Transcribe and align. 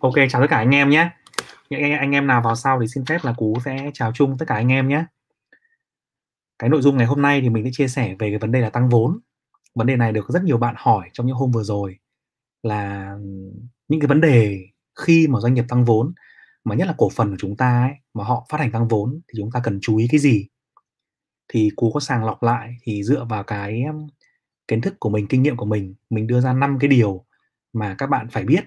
Ok, 0.00 0.14
chào 0.28 0.42
tất 0.42 0.46
cả 0.50 0.56
anh 0.56 0.74
em 0.74 0.90
nhé. 0.90 1.10
Những 1.70 1.80
anh, 1.80 2.10
em 2.14 2.26
nào 2.26 2.42
vào 2.42 2.56
sau 2.56 2.80
thì 2.80 2.86
xin 2.86 3.04
phép 3.04 3.18
là 3.22 3.32
Cú 3.32 3.56
sẽ 3.64 3.90
chào 3.94 4.12
chung 4.14 4.38
tất 4.38 4.46
cả 4.48 4.54
anh 4.54 4.72
em 4.72 4.88
nhé. 4.88 5.04
Cái 6.58 6.70
nội 6.70 6.82
dung 6.82 6.96
ngày 6.96 7.06
hôm 7.06 7.22
nay 7.22 7.40
thì 7.40 7.48
mình 7.48 7.64
sẽ 7.64 7.70
chia 7.72 7.88
sẻ 7.88 8.14
về 8.18 8.30
cái 8.30 8.38
vấn 8.38 8.52
đề 8.52 8.60
là 8.60 8.70
tăng 8.70 8.88
vốn. 8.88 9.18
Vấn 9.74 9.86
đề 9.86 9.96
này 9.96 10.12
được 10.12 10.28
rất 10.28 10.44
nhiều 10.44 10.58
bạn 10.58 10.74
hỏi 10.78 11.10
trong 11.12 11.26
những 11.26 11.36
hôm 11.36 11.50
vừa 11.50 11.62
rồi 11.62 11.98
là 12.62 13.14
những 13.88 14.00
cái 14.00 14.06
vấn 14.06 14.20
đề 14.20 14.58
khi 15.00 15.26
mà 15.28 15.40
doanh 15.40 15.54
nghiệp 15.54 15.64
tăng 15.68 15.84
vốn 15.84 16.12
mà 16.64 16.74
nhất 16.74 16.88
là 16.88 16.94
cổ 16.98 17.08
phần 17.08 17.30
của 17.30 17.36
chúng 17.38 17.56
ta 17.56 17.82
ấy, 17.82 17.92
mà 18.14 18.24
họ 18.24 18.46
phát 18.50 18.60
hành 18.60 18.72
tăng 18.72 18.88
vốn 18.88 19.20
thì 19.28 19.34
chúng 19.36 19.50
ta 19.50 19.60
cần 19.64 19.78
chú 19.82 19.96
ý 19.96 20.08
cái 20.10 20.20
gì? 20.20 20.46
Thì 21.48 21.70
Cú 21.76 21.92
có 21.92 22.00
sàng 22.00 22.24
lọc 22.24 22.42
lại 22.42 22.76
thì 22.82 23.02
dựa 23.02 23.24
vào 23.24 23.42
cái 23.42 23.82
um, 23.82 24.06
kiến 24.68 24.80
thức 24.80 24.94
của 25.00 25.10
mình, 25.10 25.26
kinh 25.26 25.42
nghiệm 25.42 25.56
của 25.56 25.66
mình, 25.66 25.94
mình 26.10 26.26
đưa 26.26 26.40
ra 26.40 26.52
năm 26.52 26.78
cái 26.80 26.88
điều 26.88 27.24
mà 27.72 27.94
các 27.98 28.06
bạn 28.06 28.28
phải 28.30 28.44
biết 28.44 28.64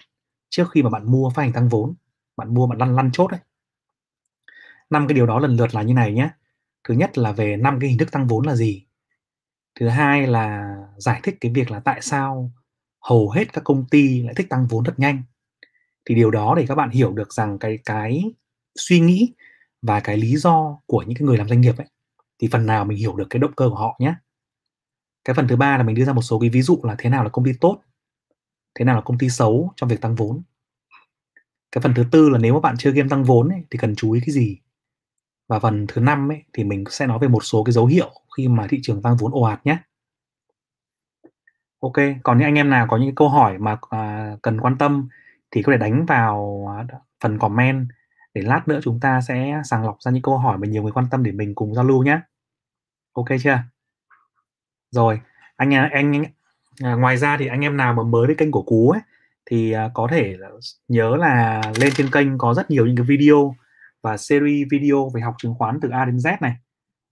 trước 0.53 0.71
khi 0.71 0.83
mà 0.83 0.89
bạn 0.89 1.11
mua 1.11 1.29
phát 1.29 1.41
hành 1.41 1.53
tăng 1.53 1.69
vốn, 1.69 1.93
bạn 2.37 2.53
mua 2.53 2.67
bạn 2.67 2.77
lăn 2.77 2.95
lăn 2.95 3.09
chốt 3.13 3.27
đấy. 3.27 3.39
Năm 4.89 5.07
cái 5.07 5.15
điều 5.15 5.25
đó 5.25 5.39
lần 5.39 5.55
lượt 5.55 5.75
là 5.75 5.81
như 5.81 5.93
này 5.93 6.13
nhé 6.13 6.29
thứ 6.83 6.93
nhất 6.93 7.17
là 7.17 7.31
về 7.31 7.57
năm 7.57 7.77
cái 7.79 7.89
hình 7.89 7.99
thức 7.99 8.11
tăng 8.11 8.27
vốn 8.27 8.45
là 8.45 8.55
gì? 8.55 8.85
Thứ 9.79 9.87
hai 9.87 10.27
là 10.27 10.75
giải 10.97 11.19
thích 11.23 11.37
cái 11.41 11.51
việc 11.51 11.71
là 11.71 11.79
tại 11.79 12.01
sao 12.01 12.51
hầu 13.01 13.29
hết 13.29 13.53
các 13.53 13.63
công 13.63 13.85
ty 13.91 14.23
lại 14.23 14.33
thích 14.33 14.49
tăng 14.49 14.67
vốn 14.67 14.83
rất 14.83 14.99
nhanh. 14.99 15.23
Thì 16.05 16.15
điều 16.15 16.31
đó 16.31 16.53
để 16.57 16.65
các 16.67 16.75
bạn 16.75 16.89
hiểu 16.89 17.13
được 17.13 17.33
rằng 17.33 17.59
cái 17.59 17.79
cái 17.85 18.23
suy 18.75 18.99
nghĩ 18.99 19.33
và 19.81 19.99
cái 19.99 20.17
lý 20.17 20.37
do 20.37 20.79
của 20.85 21.01
những 21.01 21.17
cái 21.17 21.25
người 21.25 21.37
làm 21.37 21.49
doanh 21.49 21.61
nghiệp 21.61 21.77
ấy, 21.77 21.87
thì 22.39 22.49
phần 22.51 22.65
nào 22.65 22.85
mình 22.85 22.97
hiểu 22.97 23.15
được 23.15 23.27
cái 23.29 23.39
động 23.39 23.53
cơ 23.55 23.69
của 23.69 23.75
họ 23.75 23.97
nhé 23.99 24.15
cái 25.25 25.33
phần 25.33 25.47
thứ 25.47 25.55
ba 25.55 25.77
là 25.77 25.83
mình 25.83 25.95
đưa 25.95 26.05
ra 26.05 26.13
một 26.13 26.21
số 26.21 26.39
cái 26.39 26.49
ví 26.49 26.61
dụ 26.61 26.79
là 26.83 26.95
thế 26.97 27.09
nào 27.09 27.23
là 27.23 27.29
công 27.29 27.45
ty 27.45 27.51
tốt, 27.61 27.81
thế 28.75 28.85
nào 28.85 28.95
là 28.95 29.01
công 29.01 29.17
ty 29.17 29.29
xấu 29.29 29.73
trong 29.75 29.89
việc 29.89 30.01
tăng 30.01 30.15
vốn 30.15 30.41
cái 31.73 31.81
phần 31.81 31.93
thứ 31.93 32.03
tư 32.11 32.29
là 32.29 32.39
nếu 32.39 32.53
mà 32.53 32.59
bạn 32.59 32.75
chơi 32.77 32.93
game 32.93 33.09
tăng 33.09 33.23
vốn 33.23 33.49
ấy, 33.49 33.63
thì 33.71 33.77
cần 33.77 33.95
chú 33.95 34.11
ý 34.11 34.21
cái 34.25 34.33
gì? 34.33 34.59
Và 35.47 35.59
phần 35.59 35.85
thứ 35.87 36.01
năm 36.01 36.31
ấy, 36.31 36.43
thì 36.53 36.63
mình 36.63 36.83
sẽ 36.89 37.07
nói 37.07 37.19
về 37.21 37.27
một 37.27 37.43
số 37.43 37.63
cái 37.63 37.73
dấu 37.73 37.85
hiệu 37.85 38.11
khi 38.37 38.47
mà 38.47 38.67
thị 38.67 38.79
trường 38.83 39.01
tăng 39.01 39.17
vốn 39.17 39.31
ồ 39.33 39.41
ạt 39.41 39.65
nhé. 39.65 39.77
Ok 41.79 41.93
còn 42.23 42.37
những 42.37 42.47
anh 42.47 42.55
em 42.55 42.69
nào 42.69 42.87
có 42.89 42.97
những 42.97 43.15
câu 43.15 43.29
hỏi 43.29 43.57
mà 43.57 43.77
à, 43.89 44.35
cần 44.41 44.61
quan 44.61 44.77
tâm 44.77 45.07
thì 45.51 45.63
có 45.63 45.71
thể 45.71 45.77
đánh 45.77 46.05
vào 46.05 46.67
à, 46.77 46.97
phần 47.23 47.39
comment 47.39 47.87
để 48.33 48.41
lát 48.41 48.67
nữa 48.67 48.79
chúng 48.83 48.99
ta 48.99 49.21
sẽ 49.21 49.61
sàng 49.65 49.85
lọc 49.85 49.97
ra 50.01 50.11
những 50.11 50.21
câu 50.21 50.37
hỏi 50.37 50.57
mà 50.57 50.67
nhiều 50.67 50.83
người 50.83 50.91
quan 50.91 51.05
tâm 51.11 51.23
để 51.23 51.31
mình 51.31 51.55
cùng 51.55 51.75
giao 51.75 51.85
lưu 51.85 52.03
nhé. 52.03 52.19
Ok 53.13 53.27
chưa? 53.43 53.59
Rồi 54.91 55.19
anh 55.55 55.73
anh, 55.73 55.89
anh 55.91 56.23
à, 56.83 56.93
ngoài 56.95 57.17
ra 57.17 57.37
thì 57.37 57.47
anh 57.47 57.61
em 57.61 57.77
nào 57.77 57.93
mà 57.93 58.03
mới 58.03 58.27
với 58.27 58.35
kênh 58.35 58.51
của 58.51 58.61
cú 58.61 58.89
ấy 58.89 59.01
thì 59.45 59.71
à, 59.71 59.89
có 59.93 60.07
thể 60.11 60.37
nhớ 60.87 61.15
là 61.15 61.61
lên 61.79 61.93
trên 61.95 62.11
kênh 62.11 62.37
có 62.37 62.53
rất 62.53 62.71
nhiều 62.71 62.85
những 62.85 62.95
cái 62.95 63.05
video 63.05 63.55
và 64.03 64.17
series 64.17 64.67
video 64.71 65.09
về 65.15 65.21
học 65.21 65.35
chứng 65.37 65.55
khoán 65.55 65.79
từ 65.81 65.89
A 65.89 66.05
đến 66.05 66.15
Z 66.15 66.37
này, 66.41 66.55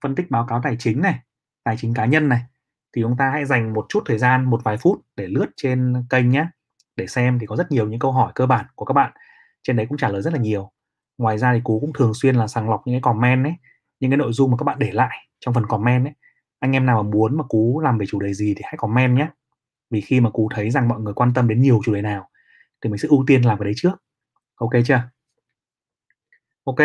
phân 0.02 0.14
tích 0.14 0.30
báo 0.30 0.46
cáo 0.48 0.60
tài 0.64 0.76
chính 0.78 1.00
này, 1.00 1.18
tài 1.64 1.76
chính 1.76 1.94
cá 1.94 2.04
nhân 2.04 2.28
này. 2.28 2.40
Thì 2.96 3.02
chúng 3.02 3.16
ta 3.16 3.30
hãy 3.30 3.44
dành 3.44 3.72
một 3.72 3.86
chút 3.88 4.02
thời 4.06 4.18
gian, 4.18 4.44
một 4.44 4.60
vài 4.64 4.76
phút 4.76 5.00
để 5.16 5.26
lướt 5.26 5.46
trên 5.56 5.94
kênh 6.10 6.30
nhé, 6.30 6.46
để 6.96 7.06
xem 7.06 7.38
thì 7.38 7.46
có 7.46 7.56
rất 7.56 7.72
nhiều 7.72 7.88
những 7.88 8.00
câu 8.00 8.12
hỏi 8.12 8.32
cơ 8.34 8.46
bản 8.46 8.66
của 8.74 8.84
các 8.84 8.92
bạn. 8.92 9.12
Trên 9.62 9.76
đấy 9.76 9.86
cũng 9.88 9.98
trả 9.98 10.08
lời 10.08 10.22
rất 10.22 10.32
là 10.32 10.38
nhiều. 10.38 10.70
Ngoài 11.18 11.38
ra 11.38 11.52
thì 11.54 11.60
cú 11.64 11.80
cũng 11.80 11.92
thường 11.92 12.14
xuyên 12.14 12.34
là 12.34 12.46
sàng 12.46 12.70
lọc 12.70 12.82
những 12.86 12.94
cái 12.94 13.00
comment 13.00 13.44
ấy, 13.44 13.54
những 14.00 14.10
cái 14.10 14.18
nội 14.18 14.32
dung 14.32 14.50
mà 14.50 14.56
các 14.56 14.64
bạn 14.64 14.78
để 14.78 14.90
lại 14.92 15.18
trong 15.40 15.54
phần 15.54 15.66
comment 15.66 16.06
ấy. 16.06 16.14
Anh 16.58 16.72
em 16.72 16.86
nào 16.86 17.02
mà 17.02 17.10
muốn 17.10 17.36
mà 17.36 17.44
cú 17.44 17.80
làm 17.84 17.98
về 17.98 18.06
chủ 18.06 18.20
đề 18.20 18.34
gì 18.34 18.54
thì 18.56 18.62
hãy 18.64 18.74
comment 18.76 19.16
nhé 19.16 19.28
vì 19.92 20.00
khi 20.00 20.20
mà 20.20 20.30
cú 20.30 20.48
thấy 20.54 20.70
rằng 20.70 20.88
mọi 20.88 21.00
người 21.00 21.14
quan 21.14 21.34
tâm 21.34 21.48
đến 21.48 21.60
nhiều 21.62 21.80
chủ 21.84 21.94
đề 21.94 22.02
nào 22.02 22.28
thì 22.80 22.90
mình 22.90 22.98
sẽ 22.98 23.08
ưu 23.08 23.24
tiên 23.26 23.42
làm 23.42 23.58
cái 23.58 23.64
đấy 23.64 23.74
trước. 23.76 23.92
Ok 24.54 24.70
chưa? 24.84 25.00
Ok. 26.64 26.78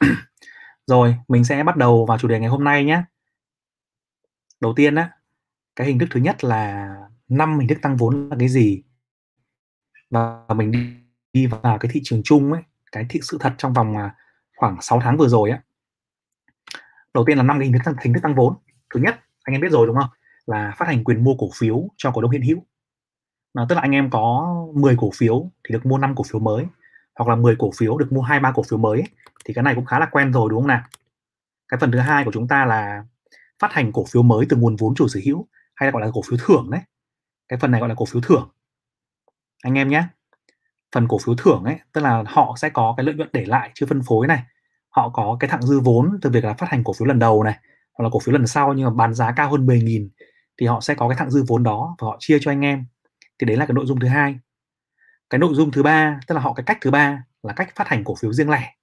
Rồi 0.86 1.16
mình 1.28 1.44
sẽ 1.44 1.62
bắt 1.64 1.76
đầu 1.76 2.06
vào 2.06 2.18
chủ 2.18 2.28
đề 2.28 2.40
ngày 2.40 2.48
hôm 2.48 2.64
nay 2.64 2.84
nhé. 2.84 3.02
Đầu 4.60 4.72
tiên 4.76 4.94
á 4.94 5.10
cái 5.76 5.86
hình 5.86 5.98
thức 5.98 6.08
thứ 6.10 6.20
nhất 6.20 6.44
là 6.44 6.88
năm 7.28 7.58
hình 7.58 7.68
thức 7.68 7.78
tăng 7.82 7.96
vốn 7.96 8.28
là 8.28 8.36
cái 8.38 8.48
gì? 8.48 8.82
Và 10.10 10.46
mình 10.56 10.70
đi, 10.70 10.96
đi 11.32 11.46
vào 11.46 11.78
cái 11.78 11.90
thị 11.92 12.00
trường 12.04 12.22
chung 12.24 12.52
ấy 12.52 12.62
cái 12.92 13.06
thị 13.08 13.20
sự 13.22 13.36
thật 13.40 13.54
trong 13.58 13.72
vòng 13.72 13.96
à, 13.96 14.14
khoảng 14.56 14.76
6 14.80 15.00
tháng 15.02 15.16
vừa 15.16 15.28
rồi 15.28 15.50
á. 15.50 15.62
Đầu 17.14 17.24
tiên 17.26 17.36
là 17.36 17.42
năm 17.42 17.58
cái 17.58 17.66
hình 17.66 17.72
thức 17.72 17.82
tăng 17.84 17.94
hình 18.00 18.14
thức 18.14 18.20
tăng 18.22 18.34
vốn. 18.34 18.54
Thứ 18.94 19.00
nhất 19.00 19.20
anh 19.42 19.54
em 19.54 19.60
biết 19.60 19.70
rồi 19.70 19.86
đúng 19.86 19.96
không? 19.96 20.10
Là 20.50 20.72
phát 20.76 20.88
hành 20.88 21.04
quyền 21.04 21.24
mua 21.24 21.34
cổ 21.38 21.48
phiếu 21.54 21.88
cho 21.96 22.10
cổ 22.10 22.22
đông 22.22 22.30
hiện 22.30 22.42
hữu 22.42 22.58
là 23.54 23.66
tức 23.68 23.74
là 23.74 23.80
anh 23.80 23.90
em 23.90 24.10
có 24.10 24.56
10 24.74 24.96
cổ 24.98 25.10
phiếu 25.14 25.50
thì 25.64 25.72
được 25.72 25.86
mua 25.86 25.98
5 25.98 26.14
cổ 26.16 26.24
phiếu 26.24 26.40
mới 26.40 26.66
hoặc 27.14 27.28
là 27.28 27.36
10 27.36 27.56
cổ 27.58 27.70
phiếu 27.76 27.98
được 27.98 28.12
mua 28.12 28.22
hai 28.22 28.40
ba 28.40 28.52
cổ 28.52 28.62
phiếu 28.62 28.78
mới 28.78 29.02
thì 29.44 29.54
cái 29.54 29.62
này 29.62 29.74
cũng 29.74 29.84
khá 29.84 29.98
là 29.98 30.06
quen 30.06 30.32
rồi 30.32 30.50
đúng 30.50 30.60
không 30.60 30.68
nào 30.68 30.82
cái 31.68 31.78
phần 31.80 31.92
thứ 31.92 31.98
hai 31.98 32.24
của 32.24 32.32
chúng 32.32 32.48
ta 32.48 32.64
là 32.64 33.04
phát 33.58 33.72
hành 33.72 33.92
cổ 33.92 34.04
phiếu 34.04 34.22
mới 34.22 34.46
từ 34.48 34.56
nguồn 34.56 34.76
vốn 34.76 34.94
chủ 34.94 35.08
sở 35.08 35.20
hữu 35.24 35.46
hay 35.74 35.86
là 35.86 35.90
gọi 35.90 36.02
là 36.02 36.10
cổ 36.14 36.22
phiếu 36.28 36.38
thưởng 36.46 36.70
đấy 36.70 36.80
cái 37.48 37.58
phần 37.58 37.70
này 37.70 37.80
gọi 37.80 37.88
là 37.88 37.94
cổ 37.94 38.04
phiếu 38.04 38.20
thưởng 38.20 38.50
anh 39.62 39.74
em 39.74 39.88
nhé 39.88 40.04
phần 40.92 41.08
cổ 41.08 41.18
phiếu 41.18 41.34
thưởng 41.38 41.64
ấy 41.64 41.76
tức 41.92 42.00
là 42.00 42.24
họ 42.26 42.54
sẽ 42.56 42.70
có 42.70 42.94
cái 42.96 43.06
lợi 43.06 43.14
nhuận 43.14 43.28
để 43.32 43.44
lại 43.44 43.70
chưa 43.74 43.86
phân 43.86 44.02
phối 44.02 44.26
này 44.26 44.42
họ 44.88 45.08
có 45.08 45.36
cái 45.40 45.50
thặng 45.50 45.62
dư 45.62 45.80
vốn 45.80 46.18
từ 46.22 46.30
việc 46.30 46.44
là 46.44 46.54
phát 46.54 46.68
hành 46.68 46.84
cổ 46.84 46.92
phiếu 46.92 47.06
lần 47.06 47.18
đầu 47.18 47.42
này 47.42 47.58
hoặc 47.92 48.02
là 48.04 48.10
cổ 48.12 48.18
phiếu 48.18 48.32
lần 48.32 48.46
sau 48.46 48.74
nhưng 48.74 48.84
mà 48.84 48.90
bán 48.90 49.14
giá 49.14 49.32
cao 49.32 49.50
hơn 49.50 49.66
10.000 49.66 50.08
thì 50.60 50.66
họ 50.66 50.80
sẽ 50.80 50.94
có 50.94 51.08
cái 51.08 51.16
thặng 51.18 51.30
dư 51.30 51.44
vốn 51.48 51.62
đó 51.62 51.96
và 51.98 52.06
họ 52.06 52.16
chia 52.20 52.38
cho 52.40 52.50
anh 52.50 52.60
em. 52.60 52.84
Thì 53.38 53.46
đấy 53.46 53.56
là 53.56 53.66
cái 53.66 53.74
nội 53.74 53.86
dung 53.86 54.00
thứ 54.00 54.08
hai. 54.08 54.38
Cái 55.30 55.38
nội 55.38 55.54
dung 55.54 55.70
thứ 55.70 55.82
ba 55.82 56.20
tức 56.26 56.34
là 56.34 56.40
họ 56.40 56.52
cái 56.52 56.64
cách 56.66 56.78
thứ 56.80 56.90
ba 56.90 57.24
là 57.42 57.52
cách 57.52 57.72
phát 57.76 57.88
hành 57.88 58.04
cổ 58.04 58.14
phiếu 58.14 58.32
riêng 58.32 58.50
lẻ. 58.50 58.74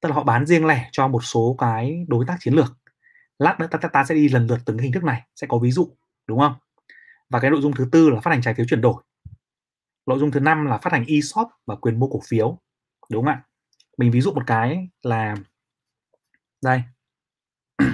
Tức 0.00 0.08
là 0.08 0.14
họ 0.14 0.24
bán 0.24 0.46
riêng 0.46 0.66
lẻ 0.66 0.88
cho 0.92 1.08
một 1.08 1.24
số 1.24 1.56
cái 1.58 2.04
đối 2.08 2.24
tác 2.26 2.36
chiến 2.40 2.54
lược. 2.54 2.78
Lát 3.38 3.60
nữa 3.60 3.66
ta, 3.70 3.78
ta, 3.78 3.88
ta 3.88 4.04
sẽ 4.04 4.14
đi 4.14 4.28
lần 4.28 4.46
lượt 4.46 4.58
từng 4.64 4.76
cái 4.76 4.84
hình 4.84 4.92
thức 4.92 5.04
này 5.04 5.22
sẽ 5.36 5.46
có 5.46 5.58
ví 5.58 5.70
dụ 5.70 5.96
đúng 6.26 6.38
không? 6.38 6.54
Và 7.30 7.40
cái 7.40 7.50
nội 7.50 7.60
dung 7.60 7.72
thứ 7.72 7.88
tư 7.92 8.10
là 8.10 8.20
phát 8.20 8.30
hành 8.30 8.42
trái 8.42 8.54
phiếu 8.54 8.66
chuyển 8.68 8.80
đổi. 8.80 9.02
Nội 10.06 10.18
dung 10.18 10.30
thứ 10.30 10.40
năm 10.40 10.66
là 10.66 10.78
phát 10.78 10.92
hành 10.92 11.04
e-shop 11.04 11.48
và 11.66 11.76
quyền 11.76 12.00
mua 12.00 12.06
cổ 12.06 12.20
phiếu 12.28 12.58
đúng 13.10 13.24
không 13.24 13.34
ạ? 13.34 13.42
Mình 13.98 14.10
ví 14.10 14.20
dụ 14.20 14.32
một 14.32 14.42
cái 14.46 14.88
là 15.02 15.34
đây. 16.62 16.82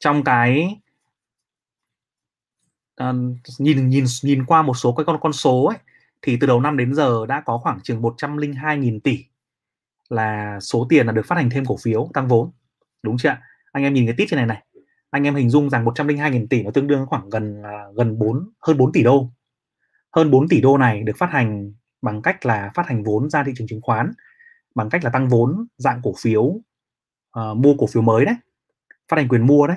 Trong 0.00 0.24
cái 0.24 0.81
À, 3.02 3.12
nhìn 3.58 3.88
nhìn 3.88 4.04
nhìn 4.22 4.44
qua 4.44 4.62
một 4.62 4.74
số 4.74 4.92
cái 4.92 5.04
con 5.04 5.20
con 5.20 5.32
số 5.32 5.64
ấy 5.64 5.78
thì 6.22 6.36
từ 6.40 6.46
đầu 6.46 6.60
năm 6.60 6.76
đến 6.76 6.94
giờ 6.94 7.26
đã 7.26 7.40
có 7.40 7.58
khoảng 7.58 7.80
chừng 7.80 8.02
102.000 8.02 9.00
tỷ 9.00 9.24
là 10.08 10.60
số 10.60 10.86
tiền 10.88 11.06
là 11.06 11.12
được 11.12 11.26
phát 11.26 11.36
hành 11.36 11.50
thêm 11.50 11.64
cổ 11.64 11.76
phiếu 11.82 12.08
tăng 12.14 12.28
vốn. 12.28 12.50
Đúng 13.02 13.18
chưa 13.18 13.36
anh 13.72 13.84
em 13.84 13.94
nhìn 13.94 14.06
cái 14.06 14.14
tít 14.18 14.28
trên 14.30 14.36
này 14.36 14.46
này 14.46 14.62
anh 15.10 15.24
em 15.24 15.34
hình 15.34 15.50
dung 15.50 15.70
rằng 15.70 15.84
102.000 15.84 16.46
tỷ 16.50 16.62
nó 16.62 16.70
tương 16.70 16.86
đương 16.86 17.06
khoảng 17.06 17.30
gần 17.30 17.62
à, 17.62 17.84
gần 17.96 18.18
4 18.18 18.50
hơn 18.60 18.78
4 18.78 18.92
tỷ 18.92 19.02
đô. 19.02 19.30
Hơn 20.16 20.30
4 20.30 20.48
tỷ 20.48 20.60
đô 20.60 20.78
này 20.78 21.02
được 21.02 21.16
phát 21.18 21.30
hành 21.30 21.72
bằng 22.02 22.22
cách 22.22 22.46
là 22.46 22.70
phát 22.74 22.86
hành 22.86 23.04
vốn 23.04 23.30
ra 23.30 23.44
thị 23.44 23.52
trường 23.56 23.66
chứng 23.66 23.80
khoán 23.82 24.12
bằng 24.74 24.90
cách 24.90 25.04
là 25.04 25.10
tăng 25.10 25.28
vốn 25.28 25.66
dạng 25.76 26.00
cổ 26.02 26.14
phiếu 26.20 26.42
uh, 26.42 27.56
mua 27.56 27.74
cổ 27.78 27.86
phiếu 27.86 28.02
mới 28.02 28.24
đấy 28.24 28.34
phát 29.08 29.16
hành 29.16 29.28
quyền 29.28 29.46
mua 29.46 29.66
đấy 29.66 29.76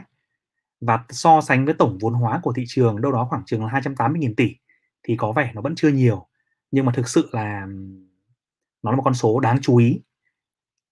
và 0.82 1.06
so 1.10 1.42
sánh 1.42 1.66
với 1.66 1.74
tổng 1.74 1.98
vốn 2.02 2.14
hóa 2.14 2.40
của 2.44 2.54
thị 2.54 2.64
trường 2.68 3.02
đâu 3.02 3.12
đó 3.12 3.28
khoảng 3.30 3.44
chừng 3.46 3.66
là 3.66 3.72
280.000 3.72 4.34
tỷ 4.38 4.56
thì 5.04 5.16
có 5.18 5.32
vẻ 5.32 5.52
nó 5.56 5.62
vẫn 5.62 5.76
chưa 5.76 5.90
nhiều. 5.90 6.28
Nhưng 6.72 6.86
mà 6.86 6.92
thực 6.96 7.08
sự 7.08 7.30
là 7.32 7.68
nó 8.84 8.92
là 8.92 8.98
một 8.98 9.04
con 9.06 9.14
số 9.14 9.40
đáng 9.40 9.58
chú 9.62 9.78
ý. 9.78 10.02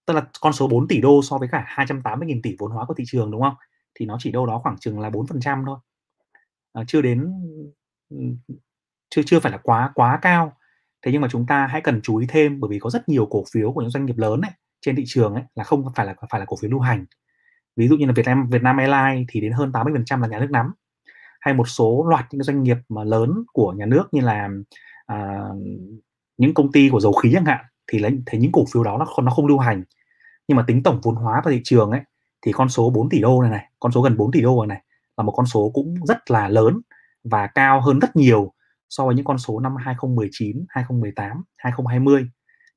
Tức 0.06 0.14
là 0.14 0.28
con 0.42 0.54
số 0.54 0.68
4 0.68 0.88
tỷ 0.88 1.02
đô 1.02 1.22
so 1.24 1.38
với 1.38 1.48
cả 1.52 1.66
280.000 1.76 2.40
tỷ 2.44 2.56
vốn 2.60 2.72
hóa 2.72 2.86
của 2.86 2.94
thị 2.94 3.04
trường 3.08 3.32
đúng 3.32 3.42
không? 3.42 3.56
Thì 3.96 4.06
nó 4.06 4.18
chỉ 4.20 4.32
đâu 4.32 4.46
đó 4.46 4.60
khoảng 4.64 4.78
chừng 4.78 5.00
là 5.00 5.10
4% 5.10 5.66
thôi. 5.66 5.78
À, 6.74 6.84
chưa 6.88 7.02
đến 7.02 7.34
chưa 9.10 9.22
chưa 9.26 9.40
phải 9.40 9.52
là 9.52 9.58
quá 9.58 9.92
quá 9.96 10.20
cao. 10.22 10.58
Thế 11.02 11.12
nhưng 11.12 11.22
mà 11.22 11.28
chúng 11.32 11.46
ta 11.46 11.68
hãy 11.68 11.82
cần 11.82 12.02
chú 12.04 12.18
ý 12.18 12.28
thêm 12.30 12.60
bởi 12.60 12.70
vì 12.70 12.80
có 12.80 12.90
rất 12.90 13.10
nhiều 13.10 13.26
cổ 13.26 13.44
phiếu 13.52 13.72
của 13.72 13.82
những 13.82 13.90
doanh 13.90 14.06
nghiệp 14.06 14.18
lớn 14.18 14.42
ấy, 14.42 14.52
trên 14.82 14.96
thị 14.96 15.04
trường 15.08 15.34
ấy 15.34 15.44
là 15.56 15.64
không 15.64 15.86
phải 15.96 16.06
là 16.06 16.16
phải 16.30 16.40
là 16.40 16.46
cổ 16.46 16.58
phiếu 16.62 16.72
lưu 16.72 16.80
hành 16.80 17.06
ví 17.76 17.88
dụ 17.88 17.98
như 17.98 18.06
là 18.06 18.14
Việt 18.16 18.26
Nam 18.26 18.48
Việt 18.50 18.64
Nam 18.64 18.78
Airlines 18.78 19.28
thì 19.32 19.42
đến 19.42 19.52
hơn 19.52 19.72
80% 19.72 20.22
là 20.22 20.28
nhà 20.28 20.40
nước 20.40 20.52
nắm. 20.52 20.74
Hay 21.42 21.54
một 21.54 21.68
số 21.68 22.06
loạt 22.10 22.26
những 22.32 22.44
doanh 22.44 22.64
nghiệp 22.64 22.78
mà 22.90 23.04
lớn 23.04 23.44
của 23.54 23.72
nhà 23.72 23.86
nước 23.86 24.04
như 24.12 24.22
là 24.22 24.50
à, 25.06 25.40
những 26.38 26.54
công 26.54 26.72
ty 26.72 26.90
của 26.90 27.00
dầu 27.00 27.14
khí 27.14 27.32
chẳng 27.34 27.46
hạn 27.46 27.66
thì 27.92 28.00
lấy 28.00 28.22
thấy 28.26 28.40
những 28.40 28.52
cổ 28.52 28.66
phiếu 28.74 28.84
đó 28.84 28.98
nó 28.98 29.06
không 29.06 29.26
nó 29.26 29.32
không 29.32 29.48
lưu 29.48 29.58
hành. 29.58 29.84
Nhưng 30.48 30.58
mà 30.58 30.64
tính 30.68 30.84
tổng 30.84 31.00
vốn 31.04 31.16
hóa 31.16 31.42
vào 31.46 31.52
thị 31.54 31.62
trường 31.64 31.92
ấy 31.92 32.02
thì 32.42 32.52
con 32.52 32.70
số 32.70 32.90
4 32.90 33.10
tỷ 33.10 33.22
đô 33.22 33.42
này 33.42 33.52
này 33.52 33.70
con 33.80 33.92
số 33.92 34.02
gần 34.02 34.18
4 34.18 34.32
tỷ 34.32 34.42
đô 34.42 34.66
này, 34.66 34.68
này 34.76 34.84
là 35.18 35.24
một 35.24 35.32
con 35.32 35.46
số 35.46 35.72
cũng 35.74 35.96
rất 36.06 36.32
là 36.32 36.48
lớn 36.50 36.82
và 37.24 37.48
cao 37.48 37.82
hơn 37.82 38.00
rất 38.00 38.16
nhiều 38.16 38.54
so 38.90 39.06
với 39.06 39.16
những 39.16 39.26
con 39.26 39.38
số 39.38 39.60
năm 39.60 39.76
2019, 39.76 40.66
2018, 40.70 41.44
2020. 41.58 42.28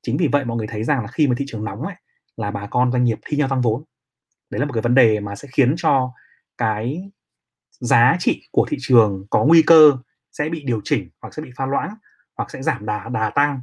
Chính 0.01 0.17
vì 0.17 0.27
vậy 0.27 0.45
mọi 0.45 0.57
người 0.57 0.67
thấy 0.67 0.83
rằng 0.83 1.01
là 1.01 1.07
khi 1.07 1.27
mà 1.27 1.35
thị 1.37 1.45
trường 1.47 1.63
nóng 1.63 1.81
ấy 1.81 1.95
là 2.37 2.51
bà 2.51 2.67
con 2.67 2.91
doanh 2.91 3.03
nghiệp 3.03 3.19
thi 3.25 3.37
nhau 3.37 3.47
tăng 3.47 3.61
vốn 3.61 3.83
đấy 4.49 4.59
là 4.59 4.65
một 4.65 4.73
cái 4.73 4.81
vấn 4.81 4.95
đề 4.95 5.19
mà 5.19 5.35
sẽ 5.35 5.47
khiến 5.51 5.73
cho 5.77 6.11
cái 6.57 7.11
giá 7.79 8.15
trị 8.19 8.47
của 8.51 8.65
thị 8.69 8.77
trường 8.79 9.25
có 9.29 9.45
nguy 9.45 9.61
cơ 9.61 9.97
sẽ 10.31 10.49
bị 10.49 10.63
điều 10.63 10.81
chỉnh 10.83 11.09
hoặc 11.21 11.33
sẽ 11.33 11.41
bị 11.41 11.51
pha 11.55 11.65
loãng 11.65 11.95
hoặc 12.37 12.51
sẽ 12.51 12.61
giảm 12.61 12.85
đà 12.85 13.09
đà 13.09 13.29
tăng. 13.29 13.61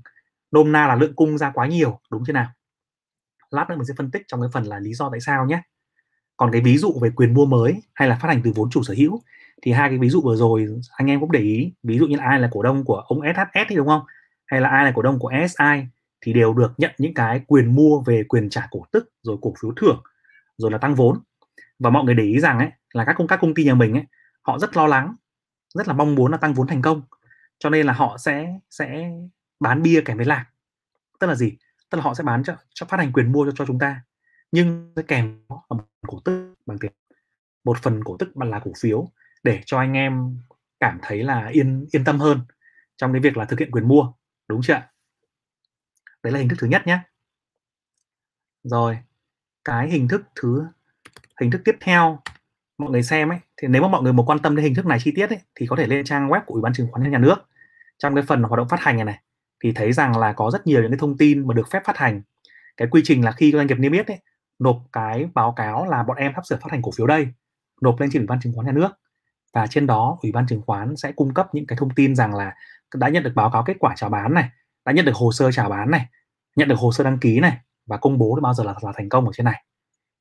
Nôm 0.50 0.72
na 0.72 0.86
là 0.86 0.94
lượng 0.94 1.14
cung 1.16 1.38
ra 1.38 1.50
quá 1.54 1.66
nhiều, 1.66 2.00
đúng 2.10 2.22
chưa 2.26 2.32
nào? 2.32 2.48
Lát 3.50 3.66
nữa 3.68 3.76
mình 3.76 3.84
sẽ 3.84 3.94
phân 3.98 4.10
tích 4.10 4.22
trong 4.26 4.40
cái 4.40 4.50
phần 4.52 4.64
là 4.64 4.78
lý 4.78 4.94
do 4.94 5.08
tại 5.10 5.20
sao 5.20 5.46
nhé. 5.46 5.62
Còn 6.36 6.52
cái 6.52 6.60
ví 6.60 6.78
dụ 6.78 6.98
về 7.02 7.10
quyền 7.16 7.34
mua 7.34 7.46
mới 7.46 7.82
hay 7.94 8.08
là 8.08 8.18
phát 8.22 8.28
hành 8.28 8.40
từ 8.44 8.52
vốn 8.54 8.70
chủ 8.70 8.82
sở 8.82 8.94
hữu 8.98 9.22
thì 9.62 9.72
hai 9.72 9.88
cái 9.88 9.98
ví 9.98 10.08
dụ 10.08 10.20
vừa 10.20 10.36
rồi 10.36 10.66
anh 10.90 11.10
em 11.10 11.20
cũng 11.20 11.32
để 11.32 11.40
ý. 11.40 11.72
Ví 11.82 11.98
dụ 11.98 12.06
như 12.06 12.16
ai 12.18 12.40
là 12.40 12.48
cổ 12.52 12.62
đông 12.62 12.84
của 12.84 12.96
ông 12.96 13.20
SHS 13.34 13.68
thì 13.68 13.76
đúng 13.76 13.86
không? 13.86 14.02
Hay 14.46 14.60
là 14.60 14.68
ai 14.68 14.84
là 14.84 14.92
cổ 14.94 15.02
đông 15.02 15.18
của 15.18 15.32
SI 15.48 15.86
thì 16.20 16.32
đều 16.32 16.54
được 16.54 16.72
nhận 16.78 16.90
những 16.98 17.14
cái 17.14 17.40
quyền 17.46 17.74
mua 17.74 18.00
về 18.00 18.24
quyền 18.28 18.50
trả 18.50 18.68
cổ 18.70 18.84
tức 18.92 19.12
rồi 19.22 19.36
cổ 19.42 19.54
phiếu 19.62 19.72
thưởng 19.76 20.02
rồi 20.56 20.70
là 20.70 20.78
tăng 20.78 20.94
vốn. 20.94 21.22
Và 21.78 21.90
mọi 21.90 22.04
người 22.04 22.14
để 22.14 22.24
ý 22.24 22.40
rằng 22.40 22.58
ấy 22.58 22.70
là 22.92 23.04
các 23.04 23.14
công 23.18 23.26
các 23.26 23.38
công 23.40 23.54
ty 23.54 23.64
nhà 23.64 23.74
mình 23.74 23.92
ấy 23.92 24.04
họ 24.42 24.58
rất 24.58 24.76
lo 24.76 24.86
lắng 24.86 25.16
rất 25.74 25.88
là 25.88 25.94
mong 25.94 26.14
muốn 26.14 26.32
là 26.32 26.38
tăng 26.38 26.54
vốn 26.54 26.66
thành 26.66 26.82
công. 26.82 27.02
Cho 27.58 27.70
nên 27.70 27.86
là 27.86 27.92
họ 27.92 28.18
sẽ 28.18 28.58
sẽ 28.70 29.10
bán 29.60 29.82
bia 29.82 30.02
kèm 30.04 30.16
với 30.16 30.26
lạc. 30.26 30.46
Tức 31.20 31.26
là 31.26 31.34
gì? 31.34 31.52
Tức 31.90 31.98
là 31.98 32.04
họ 32.04 32.14
sẽ 32.14 32.24
bán 32.24 32.44
cho, 32.44 32.56
cho 32.74 32.86
phát 32.86 32.96
hành 32.96 33.12
quyền 33.12 33.32
mua 33.32 33.44
cho 33.44 33.52
cho 33.56 33.66
chúng 33.66 33.78
ta. 33.78 34.02
Nhưng 34.52 34.92
sẽ 34.96 35.02
kèm 35.02 35.44
một 35.48 35.84
cổ 36.06 36.20
tức 36.24 36.54
bằng 36.66 36.78
tiền. 36.78 36.92
Một 37.64 37.78
phần 37.82 38.04
cổ 38.04 38.16
tức 38.18 38.36
bằng 38.36 38.50
là 38.50 38.60
cổ 38.64 38.72
phiếu. 38.78 39.08
Để 39.42 39.60
cho 39.66 39.78
anh 39.78 39.92
em 39.92 40.38
cảm 40.80 40.98
thấy 41.02 41.22
là 41.22 41.46
yên 41.52 41.86
yên 41.92 42.04
tâm 42.04 42.18
hơn 42.18 42.40
trong 42.96 43.12
cái 43.12 43.20
việc 43.20 43.36
là 43.36 43.44
thực 43.44 43.58
hiện 43.58 43.70
quyền 43.70 43.88
mua. 43.88 44.12
Đúng 44.48 44.60
chưa 44.62 44.82
đấy 46.24 46.32
là 46.32 46.38
hình 46.38 46.48
thức 46.48 46.56
thứ 46.58 46.66
nhất 46.66 46.86
nhé 46.86 46.98
rồi 48.62 48.98
cái 49.64 49.90
hình 49.90 50.08
thức 50.08 50.22
thứ 50.34 50.66
hình 51.40 51.50
thức 51.50 51.62
tiếp 51.64 51.76
theo 51.80 52.18
mọi 52.78 52.90
người 52.90 53.02
xem 53.02 53.28
ấy 53.28 53.38
thì 53.56 53.68
nếu 53.68 53.82
mà 53.82 53.88
mọi 53.88 54.02
người 54.02 54.12
muốn 54.12 54.26
quan 54.26 54.38
tâm 54.38 54.56
đến 54.56 54.64
hình 54.64 54.74
thức 54.74 54.86
này 54.86 54.98
chi 55.02 55.12
tiết 55.16 55.30
ấy, 55.30 55.38
thì 55.54 55.66
có 55.66 55.76
thể 55.76 55.86
lên 55.86 56.04
trang 56.04 56.28
web 56.28 56.40
của 56.46 56.54
ủy 56.54 56.62
ban 56.62 56.72
chứng 56.72 56.88
khoán 56.92 57.10
nhà 57.10 57.18
nước. 57.18 57.36
Trong 57.98 58.14
cái 58.14 58.24
phần 58.26 58.42
hoạt 58.42 58.58
động 58.58 58.68
phát 58.68 58.80
hành 58.80 58.96
này 58.96 59.04
này 59.04 59.20
thì 59.64 59.72
thấy 59.72 59.92
rằng 59.92 60.18
là 60.18 60.32
có 60.32 60.50
rất 60.50 60.66
nhiều 60.66 60.82
những 60.82 60.90
cái 60.90 60.98
thông 60.98 61.16
tin 61.16 61.46
mà 61.46 61.54
được 61.54 61.70
phép 61.70 61.82
phát 61.84 61.96
hành. 61.96 62.22
Cái 62.76 62.88
quy 62.90 63.00
trình 63.04 63.24
là 63.24 63.32
khi 63.32 63.52
doanh 63.52 63.66
nghiệp 63.66 63.78
niêm 63.78 63.92
yết 63.92 64.06
ấy 64.06 64.18
nộp 64.58 64.76
cái 64.92 65.28
báo 65.34 65.52
cáo 65.52 65.86
là 65.86 66.02
bọn 66.02 66.16
em 66.16 66.32
sắp 66.34 66.46
sửa 66.46 66.56
phát 66.56 66.70
hành 66.70 66.82
cổ 66.82 66.90
phiếu 66.96 67.06
đây 67.06 67.28
nộp 67.80 68.00
lên 68.00 68.10
trên 68.12 68.22
ủy 68.22 68.26
ban 68.26 68.40
chứng 68.40 68.52
khoán 68.54 68.66
nhà 68.66 68.72
nước. 68.72 68.88
Và 69.52 69.66
trên 69.66 69.86
đó 69.86 70.18
ủy 70.22 70.32
ban 70.32 70.46
chứng 70.46 70.62
khoán 70.66 70.96
sẽ 70.96 71.12
cung 71.12 71.34
cấp 71.34 71.48
những 71.52 71.66
cái 71.66 71.78
thông 71.78 71.90
tin 71.90 72.14
rằng 72.14 72.34
là 72.34 72.54
đã 72.94 73.08
nhận 73.08 73.22
được 73.22 73.32
báo 73.34 73.50
cáo 73.50 73.62
kết 73.66 73.76
quả 73.78 73.94
chào 73.96 74.10
bán 74.10 74.34
này 74.34 74.50
đã 74.84 74.92
nhận 74.92 75.04
được 75.04 75.14
hồ 75.14 75.32
sơ 75.32 75.52
chào 75.52 75.68
bán 75.68 75.90
này 75.90 76.06
nhận 76.56 76.68
được 76.68 76.78
hồ 76.78 76.92
sơ 76.92 77.04
đăng 77.04 77.18
ký 77.18 77.40
này 77.40 77.58
và 77.86 77.96
công 77.96 78.18
bố 78.18 78.38
bao 78.42 78.54
giờ 78.54 78.64
là, 78.64 78.74
là 78.82 78.92
thành 78.96 79.08
công 79.08 79.26
ở 79.26 79.32
trên 79.34 79.44
này. 79.44 79.64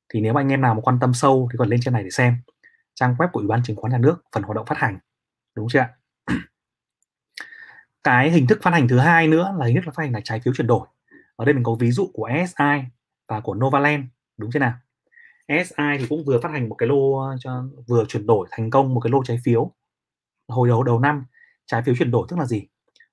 Thì 0.08 0.20
nếu 0.20 0.40
anh 0.40 0.48
em 0.48 0.60
nào 0.60 0.74
mà 0.74 0.80
quan 0.80 0.98
tâm 1.00 1.14
sâu 1.14 1.48
thì 1.52 1.56
còn 1.58 1.68
lên 1.68 1.80
trên 1.82 1.94
này 1.94 2.02
để 2.02 2.10
xem. 2.10 2.36
Trang 2.94 3.14
web 3.18 3.28
của 3.32 3.40
ủy 3.40 3.48
ban 3.48 3.62
chứng 3.62 3.76
khoán 3.76 3.92
nhà 3.92 3.98
nước 3.98 4.22
phần 4.32 4.42
hoạt 4.42 4.56
động 4.56 4.66
phát 4.66 4.78
hành. 4.78 4.98
Đúng 5.54 5.68
chưa 5.70 5.78
ạ? 5.78 5.90
Cái 8.04 8.30
hình 8.30 8.46
thức 8.46 8.58
phát 8.62 8.70
hành 8.70 8.88
thứ 8.88 8.98
hai 8.98 9.28
nữa 9.28 9.54
là 9.58 9.66
hình 9.66 9.74
thức 9.76 9.86
là 9.86 9.92
phát 9.92 10.02
hành 10.02 10.12
là 10.12 10.20
trái 10.24 10.40
phiếu 10.40 10.54
chuyển 10.54 10.66
đổi. 10.66 10.86
Ở 11.36 11.44
đây 11.44 11.54
mình 11.54 11.64
có 11.64 11.74
ví 11.74 11.90
dụ 11.90 12.10
của 12.14 12.30
SI 12.46 12.88
và 13.28 13.40
của 13.40 13.54
Novaland. 13.54 14.04
Đúng 14.36 14.50
chưa 14.52 14.58
nào? 14.58 14.74
SI 15.48 15.98
thì 15.98 16.06
cũng 16.08 16.24
vừa 16.24 16.40
phát 16.40 16.48
hành 16.52 16.68
một 16.68 16.74
cái 16.74 16.88
lô 16.88 17.36
cho 17.38 17.64
vừa 17.86 18.04
chuyển 18.08 18.26
đổi 18.26 18.48
thành 18.50 18.70
công 18.70 18.94
một 18.94 19.00
cái 19.00 19.10
lô 19.10 19.24
trái 19.24 19.38
phiếu. 19.44 19.72
Hồi 20.48 20.68
đầu 20.68 20.82
đầu 20.82 21.00
năm 21.00 21.24
trái 21.66 21.82
phiếu 21.82 21.94
chuyển 21.98 22.10
đổi 22.10 22.26
tức 22.28 22.38
là 22.38 22.44
gì? 22.44 22.66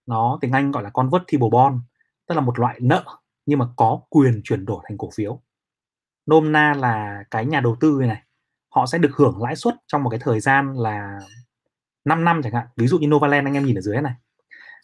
Nó 0.06 0.38
tiếng 0.42 0.52
Anh 0.52 0.72
gọi 0.72 0.84
là 0.84 0.90
convertible 0.90 1.50
bond 1.52 1.82
tức 2.28 2.36
là 2.36 2.42
một 2.42 2.60
loại 2.60 2.80
nợ 2.82 3.04
nhưng 3.52 3.60
mà 3.60 3.66
có 3.76 4.02
quyền 4.10 4.42
chuyển 4.44 4.66
đổi 4.66 4.84
thành 4.88 4.98
cổ 4.98 5.10
phiếu. 5.16 5.42
Nôm 6.26 6.52
na 6.52 6.74
là 6.74 7.24
cái 7.32 7.46
nhà 7.46 7.60
đầu 7.60 7.76
tư 7.80 8.02
này 8.02 8.24
họ 8.70 8.86
sẽ 8.86 8.98
được 8.98 9.12
hưởng 9.16 9.44
lãi 9.44 9.56
suất 9.56 9.76
trong 9.88 10.04
một 10.04 10.10
cái 10.10 10.20
thời 10.24 10.40
gian 10.40 10.74
là 10.74 11.20
5 12.06 12.26
năm 12.26 12.42
chẳng 12.44 12.54
hạn. 12.54 12.68
Ví 12.78 12.88
dụ 12.88 13.00
như 13.00 13.08
Novaland 13.08 13.48
anh 13.48 13.54
em 13.54 13.66
nhìn 13.66 13.76
ở 13.78 13.82
dưới 13.82 14.02
này 14.02 14.14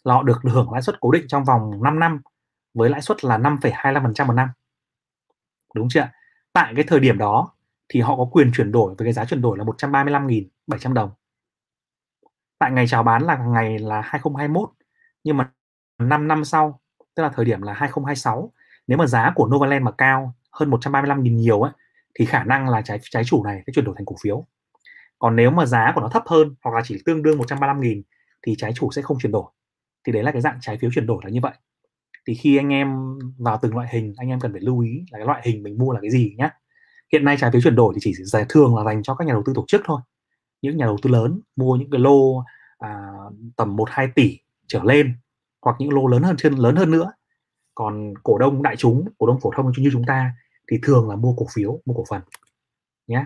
là 0.04 0.14
họ 0.14 0.22
được 0.22 0.38
hưởng 0.42 0.72
lãi 0.72 0.82
suất 0.82 1.00
cố 1.00 1.10
định 1.10 1.24
trong 1.28 1.44
vòng 1.44 1.82
5 1.82 1.98
năm 1.98 2.20
với 2.74 2.90
lãi 2.90 3.02
suất 3.02 3.24
là 3.24 3.38
5,25% 3.38 4.26
một 4.26 4.32
năm. 4.32 4.48
Đúng 5.74 5.88
chưa 5.88 6.08
tại 6.52 6.72
cái 6.76 6.84
thời 6.88 7.00
điểm 7.00 7.18
đó 7.18 7.52
thì 7.88 8.00
họ 8.00 8.16
có 8.16 8.28
quyền 8.32 8.52
chuyển 8.52 8.72
đổi 8.72 8.94
với 8.98 9.06
cái 9.06 9.12
giá 9.12 9.24
chuyển 9.24 9.42
đổi 9.42 9.58
là 9.58 9.64
135.700 9.64 10.92
đồng. 10.92 11.10
Tại 12.58 12.70
ngày 12.70 12.86
chào 12.88 13.02
bán 13.02 13.22
là 13.22 13.36
ngày 13.36 13.78
là 13.78 14.00
2021 14.00 14.70
nhưng 15.24 15.36
mà 15.36 15.50
5 15.98 16.28
năm 16.28 16.44
sau 16.44 16.80
tức 17.18 17.22
là 17.22 17.28
thời 17.28 17.44
điểm 17.44 17.62
là 17.62 17.72
2026 17.72 18.52
nếu 18.88 18.98
mà 18.98 19.06
giá 19.06 19.32
của 19.34 19.46
Novaland 19.46 19.84
mà 19.84 19.90
cao 19.90 20.34
hơn 20.52 20.70
135.000 20.70 21.22
nhiều 21.22 21.62
ấy 21.62 21.72
thì 22.14 22.24
khả 22.24 22.44
năng 22.44 22.68
là 22.68 22.82
trái 22.82 22.98
trái 23.10 23.24
chủ 23.24 23.44
này 23.44 23.62
sẽ 23.66 23.72
chuyển 23.72 23.84
đổi 23.84 23.94
thành 23.98 24.06
cổ 24.06 24.16
phiếu. 24.22 24.46
Còn 25.18 25.36
nếu 25.36 25.50
mà 25.50 25.66
giá 25.66 25.92
của 25.94 26.00
nó 26.00 26.08
thấp 26.08 26.22
hơn 26.26 26.54
hoặc 26.64 26.74
là 26.74 26.82
chỉ 26.84 27.02
tương 27.04 27.22
đương 27.22 27.38
135.000 27.38 28.02
thì 28.46 28.54
trái 28.58 28.72
chủ 28.72 28.90
sẽ 28.92 29.02
không 29.02 29.18
chuyển 29.22 29.32
đổi. 29.32 29.44
Thì 30.06 30.12
đấy 30.12 30.22
là 30.22 30.32
cái 30.32 30.40
dạng 30.40 30.58
trái 30.60 30.78
phiếu 30.78 30.90
chuyển 30.94 31.06
đổi 31.06 31.20
là 31.24 31.30
như 31.30 31.40
vậy. 31.42 31.52
Thì 32.26 32.34
khi 32.34 32.56
anh 32.56 32.72
em 32.72 33.18
vào 33.38 33.58
từng 33.62 33.74
loại 33.74 33.88
hình 33.90 34.14
anh 34.16 34.28
em 34.28 34.40
cần 34.40 34.52
phải 34.52 34.60
lưu 34.60 34.80
ý 34.80 35.04
là 35.10 35.18
cái 35.18 35.26
loại 35.26 35.42
hình 35.44 35.62
mình 35.62 35.78
mua 35.78 35.92
là 35.92 36.00
cái 36.00 36.10
gì 36.10 36.34
nhé 36.38 36.50
hiện 37.12 37.24
nay 37.24 37.36
trái 37.40 37.50
phiếu 37.50 37.60
chuyển 37.60 37.76
đổi 37.76 37.94
thì 37.94 38.00
chỉ 38.02 38.14
giải 38.14 38.46
thường 38.48 38.76
là 38.76 38.84
dành 38.84 39.02
cho 39.02 39.14
các 39.14 39.24
nhà 39.24 39.32
đầu 39.32 39.42
tư 39.46 39.52
tổ 39.56 39.64
chức 39.68 39.82
thôi. 39.84 40.00
Những 40.62 40.76
nhà 40.76 40.86
đầu 40.86 40.96
tư 41.02 41.10
lớn 41.10 41.40
mua 41.56 41.76
những 41.76 41.90
cái 41.90 42.00
lô 42.00 42.44
à, 42.78 42.98
tầm 43.56 43.76
1 43.76 43.88
2 43.90 44.08
tỷ 44.14 44.38
trở 44.66 44.82
lên 44.84 45.16
hoặc 45.62 45.76
những 45.78 45.92
lô 45.92 46.06
lớn 46.06 46.22
hơn 46.22 46.36
trên 46.36 46.54
lớn 46.54 46.76
hơn 46.76 46.90
nữa 46.90 47.12
còn 47.78 48.14
cổ 48.22 48.38
đông 48.38 48.62
đại 48.62 48.76
chúng, 48.76 49.08
cổ 49.18 49.26
đông 49.26 49.40
phổ 49.40 49.50
thông 49.56 49.72
như 49.76 49.90
chúng 49.92 50.04
ta 50.06 50.32
thì 50.70 50.78
thường 50.82 51.10
là 51.10 51.16
mua 51.16 51.34
cổ 51.36 51.46
phiếu, 51.54 51.80
mua 51.86 51.94
cổ 51.94 52.04
phần 52.08 52.22
nhé 53.06 53.24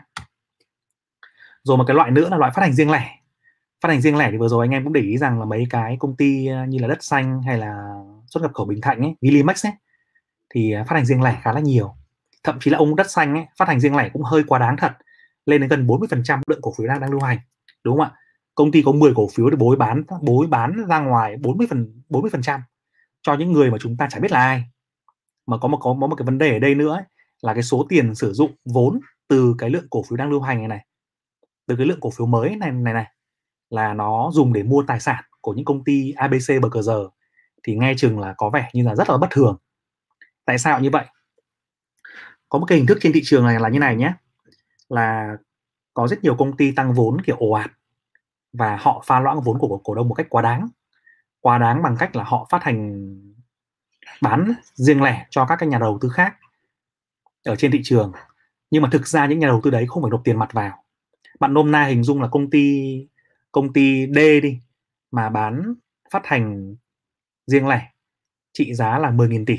rồi 1.63 1.77
một 1.77 1.85
cái 1.87 1.95
loại 1.95 2.11
nữa 2.11 2.29
là 2.29 2.37
loại 2.37 2.53
phát 2.55 2.63
hành 2.63 2.73
riêng 2.73 2.91
lẻ. 2.91 3.19
Phát 3.81 3.89
hành 3.89 4.01
riêng 4.01 4.17
lẻ 4.17 4.31
thì 4.31 4.37
vừa 4.37 4.49
rồi 4.49 4.67
anh 4.67 4.71
em 4.71 4.85
cũng 4.85 4.93
để 4.93 5.01
ý 5.01 5.19
rằng 5.19 5.39
là 5.39 5.45
mấy 5.45 5.67
cái 5.71 5.97
công 6.01 6.17
ty 6.17 6.47
ờ, 6.47 6.67
như 6.67 6.79
là 6.79 6.89
đất 6.89 7.05
xanh 7.05 7.43
hay 7.43 7.59
là 7.59 7.95
xuất 8.27 8.41
nhập 8.41 8.51
khẩu 8.55 8.67
bình 8.67 8.81
thạnh 8.81 9.01
ấy, 9.01 9.15
Vilimax 9.21 9.67
ấy, 9.67 9.73
thì 10.55 10.73
ờ, 10.73 10.85
phát 10.85 10.97
hành 10.97 11.05
riêng 11.05 11.23
lẻ 11.23 11.39
khá 11.43 11.53
là 11.53 11.61
nhiều. 11.61 11.95
Thậm 12.45 12.59
chí 12.61 12.71
là 12.71 12.79
ông 12.79 12.97
đất 12.97 13.11
xanh 13.11 13.35
ấy, 13.35 13.45
phát 13.59 13.69
hành 13.69 13.81
riêng 13.81 13.97
lẻ 13.97 14.11
cũng 14.13 14.23
hơi 14.23 14.45
quá 14.47 14.59
đáng 14.59 14.77
thật, 14.77 14.93
lên 15.47 15.61
đến 15.61 15.71
gần 15.71 15.87
40% 15.87 16.41
lượng 16.47 16.61
cổ 16.63 16.73
phiếu 16.79 16.87
đang 16.87 17.01
đang 17.01 17.11
lưu 17.11 17.21
hành, 17.21 17.39
đúng 17.85 17.97
không 17.97 18.05
ạ? 18.05 18.13
Công 18.55 18.73
ty 18.73 18.83
có 18.83 18.93
10 18.93 19.13
cổ 19.17 19.29
phiếu 19.35 19.51
thì 19.51 19.57
bối 19.57 19.77
bán 19.77 20.05
bối 20.23 20.47
bán 20.47 20.85
ra 20.89 20.99
ngoài 20.99 21.37
40 21.43 21.67
phần 21.71 22.03
40 22.09 22.31
phần 22.31 22.43
trăm 22.43 22.61
cho 23.23 23.35
những 23.35 23.53
người 23.53 23.71
mà 23.71 23.79
chúng 23.81 23.97
ta 23.97 24.09
chả 24.11 24.21
biết 24.21 24.33
là 24.33 24.41
ai. 24.41 24.65
Mà 25.47 25.59
có 25.59 25.69
một 25.69 25.79
có, 25.81 25.97
có 26.01 26.07
một 26.07 26.17
cái 26.17 26.27
vấn 26.27 26.39
đề 26.39 26.53
ở 26.53 26.59
đây 26.59 26.75
nữa 26.75 26.95
ấy, 26.95 27.03
là 27.43 27.55
cái 27.55 27.63
số 27.63 27.87
tiền 27.89 28.15
sử 28.15 28.33
dụng 28.33 28.57
vốn 28.65 29.01
từ 29.29 29.55
cái 29.59 29.71
lượng 29.71 29.87
cổ 29.91 30.03
phiếu 30.03 30.17
đang 30.17 30.31
lưu 30.31 30.41
hành 30.41 30.59
này 30.59 30.69
này 30.69 30.87
từ 31.67 31.77
cái 31.77 31.87
lượng 31.87 32.01
cổ 32.01 32.11
phiếu 32.11 32.27
mới 32.27 32.57
này 32.57 32.73
này 32.73 32.95
này 32.95 33.07
là 33.71 33.95
nó 33.95 34.31
dùng 34.33 34.53
để 34.53 34.63
mua 34.63 34.85
tài 34.87 35.01
sản 35.01 35.25
của 35.41 35.53
những 35.53 35.65
công 35.65 35.85
ty 35.85 36.13
ABC 36.17 36.63
bờ 36.63 36.69
cờ 36.69 36.83
giờ. 36.83 37.09
Thì 37.63 37.77
nghe 37.77 37.95
chừng 37.97 38.19
là 38.19 38.35
có 38.37 38.51
vẻ 38.51 38.71
như 38.73 38.85
là 38.85 38.95
rất 38.95 39.11
là 39.11 39.17
bất 39.17 39.27
thường. 39.31 39.57
Tại 40.45 40.59
sao 40.59 40.81
như 40.81 40.91
vậy? 40.91 41.05
Có 42.49 42.59
một 42.59 42.67
cái 42.67 42.79
hình 42.79 42.87
thức 42.87 42.99
trên 43.01 43.13
thị 43.13 43.21
trường 43.25 43.45
này 43.45 43.61
là 43.61 43.69
như 43.69 43.79
này 43.79 43.97
nhé 43.97 44.13
là 44.89 45.37
có 45.95 46.09
rất 46.09 46.25
nhiều 46.25 46.37
công 46.37 46.57
ty 46.57 46.73
tăng 46.73 46.93
vốn 46.93 47.21
kiểu 47.21 47.37
ồ 47.39 47.51
ạt 47.51 47.71
và 48.53 48.77
họ 48.81 49.03
pha 49.07 49.21
loãng 49.21 49.41
vốn 49.41 49.59
của 49.59 49.79
cổ 49.85 49.95
đông 49.95 50.09
một 50.09 50.15
cách 50.15 50.27
quá 50.31 50.43
đáng 50.43 50.69
quá 51.43 51.59
đáng 51.59 51.83
bằng 51.83 51.97
cách 51.99 52.17
là 52.17 52.25
họ 52.25 52.47
phát 52.51 52.63
hành 52.63 53.09
bán 54.23 54.53
riêng 54.75 55.03
lẻ 55.03 55.27
cho 55.31 55.47
các 55.47 55.57
cái 55.57 55.69
nhà 55.69 55.79
đầu 55.79 55.99
tư 56.01 56.09
khác 56.09 56.37
ở 57.45 57.57
trên 57.57 57.71
thị 57.71 57.81
trường. 57.85 58.13
Nhưng 58.71 58.83
mà 58.83 58.89
thực 58.93 59.07
ra 59.07 59.27
những 59.27 59.39
nhà 59.39 59.47
đầu 59.47 59.61
tư 59.65 59.71
đấy 59.71 59.87
không 59.89 60.03
phải 60.03 60.11
nộp 60.11 60.21
tiền 60.25 60.39
mặt 60.39 60.53
vào. 60.53 60.85
Bạn 61.41 61.55
nôm 61.55 61.71
na 61.71 61.85
hình 61.85 62.03
dung 62.03 62.23
là 62.23 62.29
công 62.29 62.51
ty 62.51 62.97
công 63.53 63.73
ty 63.73 64.07
D 64.07 64.19
đi, 64.43 64.61
mà 65.11 65.29
bán, 65.29 65.75
phát 66.11 66.27
hành 66.27 66.77
riêng 67.47 67.69
lẻ, 67.69 67.93
trị 68.53 68.75
giá 68.75 68.99
là 68.99 69.11
10.000 69.11 69.45
tỷ. 69.47 69.59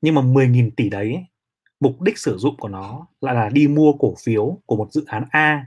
Nhưng 0.00 0.14
mà 0.14 0.22
10.000 0.22 0.70
tỷ 0.76 0.90
đấy, 0.90 1.26
mục 1.80 2.02
đích 2.02 2.18
sử 2.18 2.38
dụng 2.38 2.56
của 2.56 2.68
nó 2.68 3.06
lại 3.20 3.34
là 3.34 3.48
đi 3.48 3.68
mua 3.68 3.92
cổ 3.92 4.14
phiếu 4.24 4.58
của 4.66 4.76
một 4.76 4.92
dự 4.92 5.04
án 5.06 5.24
A 5.30 5.66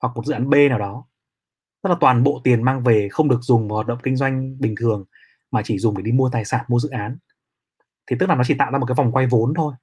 hoặc 0.00 0.16
một 0.16 0.26
dự 0.26 0.32
án 0.32 0.50
B 0.50 0.54
nào 0.54 0.78
đó 0.78 1.04
tức 1.84 1.90
là 1.90 1.96
toàn 2.00 2.22
bộ 2.22 2.40
tiền 2.44 2.62
mang 2.62 2.82
về 2.82 3.08
không 3.10 3.28
được 3.28 3.38
dùng 3.42 3.68
vào 3.68 3.74
hoạt 3.74 3.86
động 3.86 3.98
kinh 4.02 4.16
doanh 4.16 4.60
bình 4.60 4.74
thường 4.78 5.04
mà 5.50 5.62
chỉ 5.64 5.78
dùng 5.78 5.96
để 5.96 6.02
đi 6.02 6.12
mua 6.12 6.30
tài 6.32 6.44
sản 6.44 6.64
mua 6.68 6.78
dự 6.78 6.88
án. 6.88 7.18
Thì 8.06 8.16
tức 8.20 8.28
là 8.28 8.34
nó 8.34 8.44
chỉ 8.46 8.54
tạo 8.54 8.72
ra 8.72 8.78
một 8.78 8.86
cái 8.86 8.94
vòng 8.94 9.12
quay 9.12 9.26
vốn 9.26 9.54
thôi. 9.56 9.74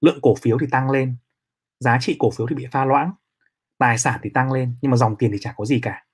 Lượng 0.00 0.18
cổ 0.22 0.34
phiếu 0.34 0.58
thì 0.58 0.66
tăng 0.70 0.90
lên 0.90 1.16
giá 1.80 1.98
trị 2.00 2.16
cổ 2.18 2.30
phiếu 2.30 2.46
thì 2.46 2.54
bị 2.54 2.66
pha 2.72 2.84
loãng 2.84 3.12
tài 3.78 3.98
sản 3.98 4.20
thì 4.22 4.30
tăng 4.30 4.52
lên 4.52 4.76
nhưng 4.82 4.90
mà 4.90 4.96
dòng 4.96 5.16
tiền 5.16 5.30
thì 5.32 5.38
chả 5.40 5.54
có 5.56 5.64
gì 5.64 5.80
cả. 5.80 6.04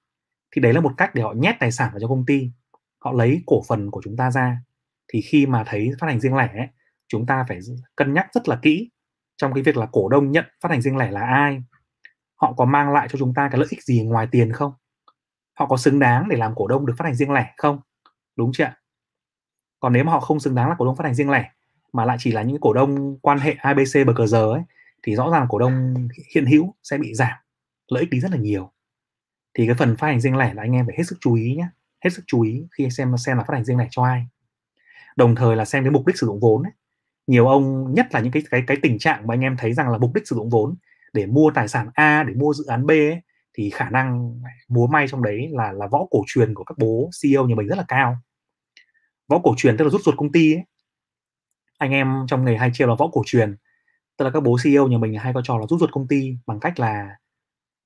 Thì 0.50 0.62
đấy 0.62 0.72
là 0.72 0.80
một 0.80 0.92
cách 0.96 1.14
để 1.14 1.22
họ 1.22 1.32
nhét 1.32 1.54
tài 1.60 1.72
sản 1.72 1.90
vào 1.92 2.00
cho 2.00 2.08
công 2.08 2.26
ty. 2.26 2.50
Họ 2.98 3.12
lấy 3.12 3.42
cổ 3.46 3.62
phần 3.68 3.90
của 3.90 4.00
chúng 4.04 4.16
ta 4.16 4.30
ra. 4.30 4.62
Thì 5.08 5.20
khi 5.20 5.46
mà 5.46 5.64
thấy 5.66 5.90
phát 6.00 6.06
hành 6.06 6.20
riêng 6.20 6.36
lẻ 6.36 6.48
ấy, 6.56 6.68
chúng 7.08 7.26
ta 7.26 7.44
phải 7.48 7.58
cân 7.96 8.14
nhắc 8.14 8.26
rất 8.32 8.48
là 8.48 8.58
kỹ 8.62 8.90
trong 9.36 9.54
cái 9.54 9.62
việc 9.62 9.76
là 9.76 9.86
cổ 9.92 10.08
đông 10.08 10.30
nhận 10.30 10.44
phát 10.60 10.70
hành 10.70 10.82
riêng 10.82 10.96
lẻ 10.96 11.10
là 11.10 11.20
ai. 11.20 11.62
Họ 12.34 12.52
có 12.52 12.64
mang 12.64 12.92
lại 12.92 13.08
cho 13.10 13.18
chúng 13.18 13.34
ta 13.34 13.48
cái 13.52 13.58
lợi 13.58 13.68
ích 13.70 13.82
gì 13.82 14.02
ngoài 14.02 14.28
tiền 14.30 14.52
không? 14.52 14.72
Họ 15.54 15.66
có 15.66 15.76
xứng 15.76 15.98
đáng 15.98 16.28
để 16.28 16.36
làm 16.36 16.52
cổ 16.56 16.66
đông 16.66 16.86
được 16.86 16.94
phát 16.98 17.04
hành 17.04 17.14
riêng 17.14 17.32
lẻ 17.32 17.54
không? 17.56 17.80
Đúng 18.36 18.52
chưa 18.52 18.72
còn 19.82 19.92
nếu 19.92 20.04
mà 20.04 20.12
họ 20.12 20.20
không 20.20 20.40
xứng 20.40 20.54
đáng 20.54 20.68
là 20.68 20.74
cổ 20.78 20.84
đông 20.84 20.96
phát 20.96 21.04
hành 21.04 21.14
riêng 21.14 21.30
lẻ 21.30 21.50
mà 21.92 22.04
lại 22.04 22.16
chỉ 22.20 22.32
là 22.32 22.42
những 22.42 22.60
cổ 22.60 22.72
đông 22.72 23.18
quan 23.18 23.38
hệ 23.38 23.54
ABC 23.58 24.06
bờ 24.06 24.12
cờ 24.16 24.26
giờ 24.26 24.52
ấy 24.52 24.62
thì 25.02 25.16
rõ 25.16 25.30
ràng 25.30 25.46
cổ 25.48 25.58
đông 25.58 25.94
hiện 26.34 26.46
hữu 26.46 26.74
sẽ 26.82 26.98
bị 26.98 27.14
giảm 27.14 27.32
lợi 27.88 28.00
ích 28.00 28.10
đi 28.10 28.20
rất 28.20 28.30
là 28.30 28.36
nhiều. 28.36 28.72
Thì 29.54 29.66
cái 29.66 29.74
phần 29.74 29.96
phát 29.96 30.06
hành 30.06 30.20
riêng 30.20 30.36
lẻ 30.36 30.54
là 30.54 30.62
anh 30.62 30.72
em 30.72 30.86
phải 30.86 30.94
hết 30.98 31.04
sức 31.04 31.16
chú 31.20 31.34
ý 31.34 31.54
nhé 31.56 31.68
hết 32.04 32.10
sức 32.10 32.22
chú 32.26 32.42
ý 32.42 32.66
khi 32.78 32.90
xem 32.90 33.16
xem 33.16 33.36
là 33.36 33.44
phát 33.44 33.54
hành 33.54 33.64
riêng 33.64 33.78
lẻ 33.78 33.86
cho 33.90 34.04
ai. 34.04 34.26
Đồng 35.16 35.34
thời 35.34 35.56
là 35.56 35.64
xem 35.64 35.84
cái 35.84 35.90
mục 35.90 36.06
đích 36.06 36.18
sử 36.18 36.26
dụng 36.26 36.40
vốn 36.40 36.62
ấy. 36.62 36.72
nhiều 37.26 37.48
ông 37.48 37.94
nhất 37.94 38.06
là 38.10 38.20
những 38.20 38.32
cái 38.32 38.42
cái 38.50 38.62
cái 38.66 38.76
tình 38.82 38.98
trạng 38.98 39.26
mà 39.26 39.34
anh 39.34 39.40
em 39.40 39.56
thấy 39.56 39.72
rằng 39.72 39.90
là 39.90 39.98
mục 39.98 40.14
đích 40.14 40.28
sử 40.28 40.36
dụng 40.36 40.50
vốn 40.50 40.74
để 41.12 41.26
mua 41.26 41.50
tài 41.50 41.68
sản 41.68 41.90
A 41.94 42.22
để 42.22 42.34
mua 42.34 42.52
dự 42.54 42.64
án 42.64 42.86
B 42.86 42.90
ấy, 42.90 43.20
thì 43.54 43.70
khả 43.70 43.90
năng 43.90 44.40
múa 44.68 44.86
may 44.86 45.08
trong 45.08 45.22
đấy 45.22 45.48
là 45.52 45.72
là 45.72 45.86
võ 45.86 46.06
cổ 46.10 46.22
truyền 46.26 46.54
của 46.54 46.64
các 46.64 46.78
bố 46.78 47.10
CEO 47.22 47.46
nhà 47.46 47.54
mình 47.54 47.66
rất 47.66 47.78
là 47.78 47.84
cao. 47.88 48.16
Võ 49.28 49.38
cổ 49.38 49.54
truyền 49.56 49.76
tức 49.76 49.84
là 49.84 49.90
rút 49.90 50.00
ruột 50.04 50.16
công 50.16 50.32
ty 50.32 50.54
ấy. 50.54 50.64
anh 51.78 51.90
em 51.90 52.24
trong 52.28 52.44
nghề 52.44 52.56
hay 52.56 52.70
chiêu 52.74 52.88
là 52.88 52.94
võ 52.94 53.08
cổ 53.12 53.22
truyền. 53.26 53.56
Tức 54.16 54.24
là 54.24 54.30
các 54.30 54.42
bố 54.42 54.56
CEO 54.64 54.88
nhà 54.88 54.98
mình 54.98 55.18
hay 55.18 55.32
có 55.32 55.42
trò 55.42 55.58
là 55.58 55.66
rút 55.66 55.80
ruột 55.80 55.90
công 55.92 56.08
ty 56.08 56.36
bằng 56.46 56.60
cách 56.60 56.80
là 56.80 57.16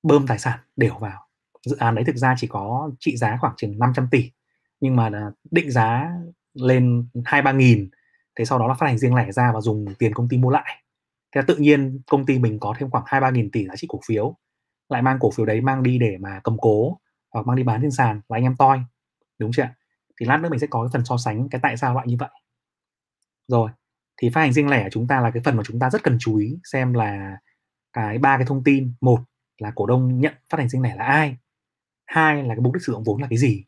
bơm 0.02 0.26
tài 0.26 0.38
sản 0.38 0.58
đều 0.76 0.94
vào. 0.94 1.26
Dự 1.66 1.76
án 1.76 1.94
đấy 1.94 2.04
thực 2.04 2.16
ra 2.16 2.34
chỉ 2.38 2.46
có 2.46 2.90
trị 3.00 3.16
giá 3.16 3.38
khoảng 3.40 3.54
chừng 3.56 3.78
500 3.78 4.08
tỷ, 4.10 4.30
nhưng 4.80 4.96
mà 4.96 5.10
à, 5.12 5.30
định 5.50 5.70
giá 5.70 6.10
lên 6.54 7.08
hai 7.24 7.42
ba 7.42 7.52
nghìn, 7.52 7.90
thế 8.38 8.44
sau 8.44 8.58
đó 8.58 8.66
là 8.66 8.74
phát 8.74 8.86
hành 8.86 8.98
riêng 8.98 9.14
lẻ 9.14 9.32
ra 9.32 9.52
và 9.52 9.60
dùng 9.60 9.86
tiền 9.98 10.14
công 10.14 10.28
ty 10.28 10.36
mua 10.36 10.50
lại. 10.50 10.82
Thế 11.34 11.40
tự 11.46 11.56
nhiên 11.56 12.00
công 12.06 12.26
ty 12.26 12.38
mình 12.38 12.58
có 12.60 12.74
thêm 12.78 12.90
khoảng 12.90 13.04
hai 13.06 13.20
ba 13.20 13.30
nghìn 13.30 13.50
tỷ 13.50 13.66
giá 13.66 13.76
trị 13.76 13.86
cổ 13.90 14.00
phiếu 14.06 14.36
lại 14.88 15.02
mang 15.02 15.18
cổ 15.20 15.30
phiếu 15.30 15.46
đấy 15.46 15.60
mang 15.60 15.82
đi 15.82 15.98
để 15.98 16.16
mà 16.20 16.40
cầm 16.44 16.56
cố 16.60 16.98
hoặc 17.32 17.46
mang 17.46 17.56
đi 17.56 17.62
bán 17.62 17.82
trên 17.82 17.90
sàn 17.90 18.20
là 18.28 18.36
anh 18.36 18.42
em 18.42 18.56
toi, 18.56 18.80
đúng 19.38 19.52
chưa 19.52 19.68
thì 20.20 20.26
lát 20.26 20.36
nữa 20.36 20.48
mình 20.48 20.60
sẽ 20.60 20.66
có 20.70 20.82
cái 20.82 20.90
phần 20.92 21.04
so 21.04 21.16
sánh 21.16 21.48
cái 21.48 21.60
tại 21.62 21.76
sao 21.76 21.94
loại 21.94 22.06
như 22.06 22.16
vậy. 22.18 22.30
Rồi, 23.48 23.70
thì 24.16 24.30
phát 24.30 24.40
hành 24.40 24.52
riêng 24.52 24.68
lẻ 24.68 24.88
chúng 24.90 25.06
ta 25.06 25.20
là 25.20 25.30
cái 25.30 25.42
phần 25.44 25.56
mà 25.56 25.62
chúng 25.66 25.78
ta 25.78 25.90
rất 25.90 26.02
cần 26.02 26.16
chú 26.20 26.36
ý 26.36 26.58
xem 26.72 26.92
là 26.92 27.38
cái 27.92 28.18
ba 28.18 28.36
cái 28.36 28.46
thông 28.46 28.64
tin. 28.64 28.94
Một 29.00 29.20
là 29.58 29.72
cổ 29.74 29.86
đông 29.86 30.20
nhận 30.20 30.34
phát 30.50 30.58
hành 30.58 30.68
riêng 30.68 30.82
lẻ 30.82 30.96
là 30.96 31.04
ai? 31.04 31.36
Hai 32.06 32.42
là 32.42 32.54
cái 32.54 32.60
mục 32.60 32.74
đích 32.74 32.82
sử 32.82 32.92
dụng 32.92 33.04
vốn 33.04 33.22
là 33.22 33.26
cái 33.30 33.38
gì? 33.38 33.64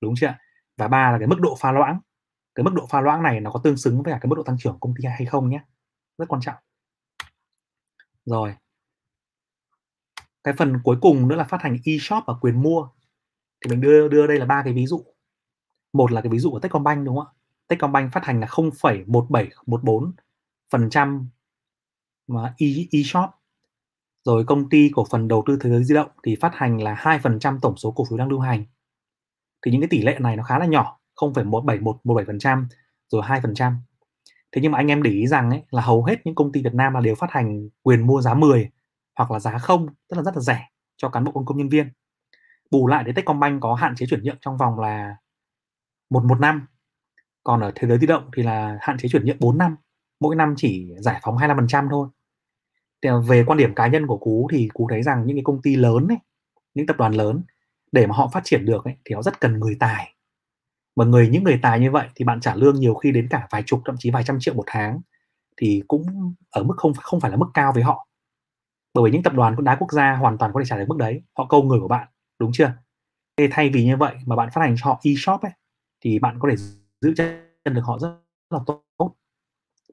Đúng 0.00 0.14
chưa 0.16 0.34
và 0.76 0.88
ba 0.88 1.10
là 1.10 1.18
cái 1.18 1.28
mức 1.28 1.40
độ 1.40 1.56
pha 1.60 1.72
loãng. 1.72 2.00
Cái 2.54 2.64
mức 2.64 2.74
độ 2.74 2.86
pha 2.86 3.00
loãng 3.00 3.22
này 3.22 3.40
nó 3.40 3.50
có 3.50 3.60
tương 3.64 3.76
xứng 3.76 4.02
với 4.02 4.12
cả 4.12 4.18
cái 4.22 4.28
mức 4.28 4.36
độ 4.36 4.42
tăng 4.42 4.56
trưởng 4.58 4.78
công 4.80 4.94
ty 4.94 5.08
hay 5.08 5.26
không 5.26 5.48
nhé? 5.48 5.60
Rất 6.18 6.28
quan 6.28 6.42
trọng. 6.42 6.56
Rồi 8.24 8.54
cái 10.44 10.54
phần 10.54 10.78
cuối 10.84 10.96
cùng 11.00 11.28
nữa 11.28 11.36
là 11.36 11.44
phát 11.44 11.62
hành 11.62 11.76
e-shop 11.84 12.24
và 12.26 12.34
quyền 12.40 12.62
mua. 12.62 12.88
Thì 13.64 13.70
mình 13.70 13.80
đưa 13.80 14.08
đưa 14.08 14.26
đây 14.26 14.38
là 14.38 14.46
ba 14.46 14.62
cái 14.64 14.72
ví 14.72 14.86
dụ. 14.86 15.04
Một 15.92 16.12
là 16.12 16.20
cái 16.20 16.30
ví 16.30 16.38
dụ 16.38 16.50
của 16.50 16.58
Techcombank 16.60 17.06
đúng 17.06 17.16
không 17.16 17.26
ạ? 17.26 17.32
Techcombank 17.68 18.12
phát 18.12 18.24
hành 18.24 18.40
là 18.40 18.46
0,1714 18.46 20.12
phần 20.70 20.90
trăm 20.90 21.28
mà 22.26 22.54
e, 22.58 22.66
e-shop. 22.90 23.30
Rồi 24.24 24.44
công 24.44 24.68
ty 24.68 24.90
cổ 24.94 25.06
phần 25.10 25.28
đầu 25.28 25.42
tư 25.46 25.58
thế 25.60 25.70
giới 25.70 25.84
di 25.84 25.94
động 25.94 26.08
thì 26.22 26.36
phát 26.36 26.54
hành 26.54 26.82
là 26.82 26.94
2% 26.94 27.58
tổng 27.62 27.76
số 27.76 27.90
cổ 27.90 28.04
phiếu 28.10 28.18
đang 28.18 28.28
lưu 28.28 28.40
hành. 28.40 28.64
Thì 29.62 29.70
những 29.70 29.80
cái 29.80 29.88
tỷ 29.88 30.02
lệ 30.02 30.16
này 30.20 30.36
nó 30.36 30.42
khá 30.42 30.58
là 30.58 30.66
nhỏ 30.66 30.98
0,17117% 31.16 32.64
rồi 33.08 33.22
2% 33.22 33.74
thế 34.52 34.62
nhưng 34.62 34.72
mà 34.72 34.78
anh 34.78 34.88
em 34.88 35.02
để 35.02 35.10
ý 35.10 35.26
rằng 35.26 35.50
ấy, 35.50 35.62
là 35.70 35.82
hầu 35.82 36.04
hết 36.04 36.26
những 36.26 36.34
công 36.34 36.52
ty 36.52 36.62
Việt 36.62 36.74
Nam 36.74 36.94
là 36.94 37.00
đều 37.00 37.14
phát 37.14 37.30
hành 37.30 37.68
quyền 37.82 38.06
mua 38.06 38.20
giá 38.20 38.34
10 38.34 38.70
hoặc 39.16 39.30
là 39.30 39.38
giá 39.40 39.58
không 39.58 39.86
tức 40.08 40.16
là 40.16 40.22
rất 40.22 40.36
là 40.36 40.40
rẻ 40.40 40.68
cho 40.96 41.08
cán 41.08 41.24
bộ 41.24 41.32
công 41.32 41.44
công 41.46 41.58
nhân 41.58 41.68
viên. 41.68 41.92
Bù 42.70 42.86
lại 42.86 43.04
để 43.04 43.12
Techcombank 43.12 43.62
có 43.62 43.74
hạn 43.74 43.94
chế 43.96 44.06
chuyển 44.06 44.22
nhượng 44.22 44.38
trong 44.40 44.56
vòng 44.56 44.80
là 44.80 45.16
một 46.10 46.24
một 46.24 46.40
năm. 46.40 46.66
Còn 47.44 47.60
ở 47.60 47.72
thế 47.74 47.88
giới 47.88 47.98
di 47.98 48.06
động 48.06 48.30
thì 48.36 48.42
là 48.42 48.78
hạn 48.80 48.98
chế 48.98 49.08
chuyển 49.08 49.24
nhượng 49.24 49.40
4 49.40 49.58
năm 49.58 49.76
mỗi 50.20 50.36
năm 50.36 50.54
chỉ 50.56 50.94
giải 50.98 51.20
phóng 51.22 51.36
25% 51.36 51.88
thôi. 51.90 52.08
Thì 53.02 53.08
về 53.26 53.44
quan 53.46 53.58
điểm 53.58 53.74
cá 53.74 53.86
nhân 53.86 54.06
của 54.06 54.16
cú 54.16 54.48
thì 54.52 54.68
cú 54.74 54.86
thấy 54.90 55.02
rằng 55.02 55.26
những 55.26 55.36
cái 55.36 55.44
công 55.44 55.62
ty 55.62 55.76
lớn 55.76 56.06
ấy, 56.08 56.18
những 56.74 56.86
tập 56.86 56.96
đoàn 56.96 57.12
lớn 57.12 57.42
để 57.92 58.06
mà 58.06 58.14
họ 58.14 58.30
phát 58.32 58.40
triển 58.44 58.64
được 58.64 58.84
ấy, 58.84 58.94
thì 59.04 59.14
họ 59.14 59.22
rất 59.22 59.40
cần 59.40 59.58
người 59.58 59.76
tài. 59.80 60.14
Mà 60.96 61.04
người 61.04 61.28
những 61.28 61.44
người 61.44 61.58
tài 61.62 61.80
như 61.80 61.90
vậy 61.90 62.08
thì 62.14 62.24
bạn 62.24 62.40
trả 62.40 62.54
lương 62.54 62.74
nhiều 62.74 62.94
khi 62.94 63.12
đến 63.12 63.28
cả 63.30 63.46
vài 63.50 63.62
chục 63.66 63.82
thậm 63.84 63.94
chí 63.98 64.10
vài 64.10 64.24
trăm 64.24 64.36
triệu 64.40 64.54
một 64.54 64.64
tháng 64.66 65.00
thì 65.56 65.82
cũng 65.88 66.34
ở 66.50 66.62
mức 66.62 66.74
không 66.76 66.92
không 66.94 67.20
phải 67.20 67.30
là 67.30 67.36
mức 67.36 67.48
cao 67.54 67.72
với 67.72 67.82
họ 67.82 68.06
bởi 68.94 69.04
vì 69.04 69.10
những 69.10 69.22
tập 69.22 69.32
đoàn 69.34 69.64
đá 69.64 69.76
quốc 69.76 69.92
gia 69.92 70.12
hoàn 70.16 70.38
toàn 70.38 70.52
có 70.52 70.60
thể 70.60 70.64
trả 70.68 70.78
được 70.78 70.84
mức 70.88 70.96
đấy. 70.98 71.22
Họ 71.38 71.46
câu 71.48 71.62
người 71.62 71.80
của 71.80 71.88
bạn 71.88 72.08
đúng 72.38 72.50
chưa? 72.54 72.72
Thế 73.36 73.48
thay 73.50 73.70
vì 73.70 73.84
như 73.84 73.96
vậy 73.96 74.14
mà 74.26 74.36
bạn 74.36 74.48
phát 74.54 74.60
hành 74.60 74.74
cho 74.78 74.90
họ 74.90 75.00
e-shop 75.02 75.40
ấy 75.40 75.52
thì 76.04 76.18
bạn 76.18 76.38
có 76.38 76.48
thể 76.50 76.56
giữ 77.00 77.14
chân 77.16 77.74
được 77.74 77.82
họ 77.84 77.98
rất, 77.98 78.08
là 78.50 78.58
tốt. 78.66 78.82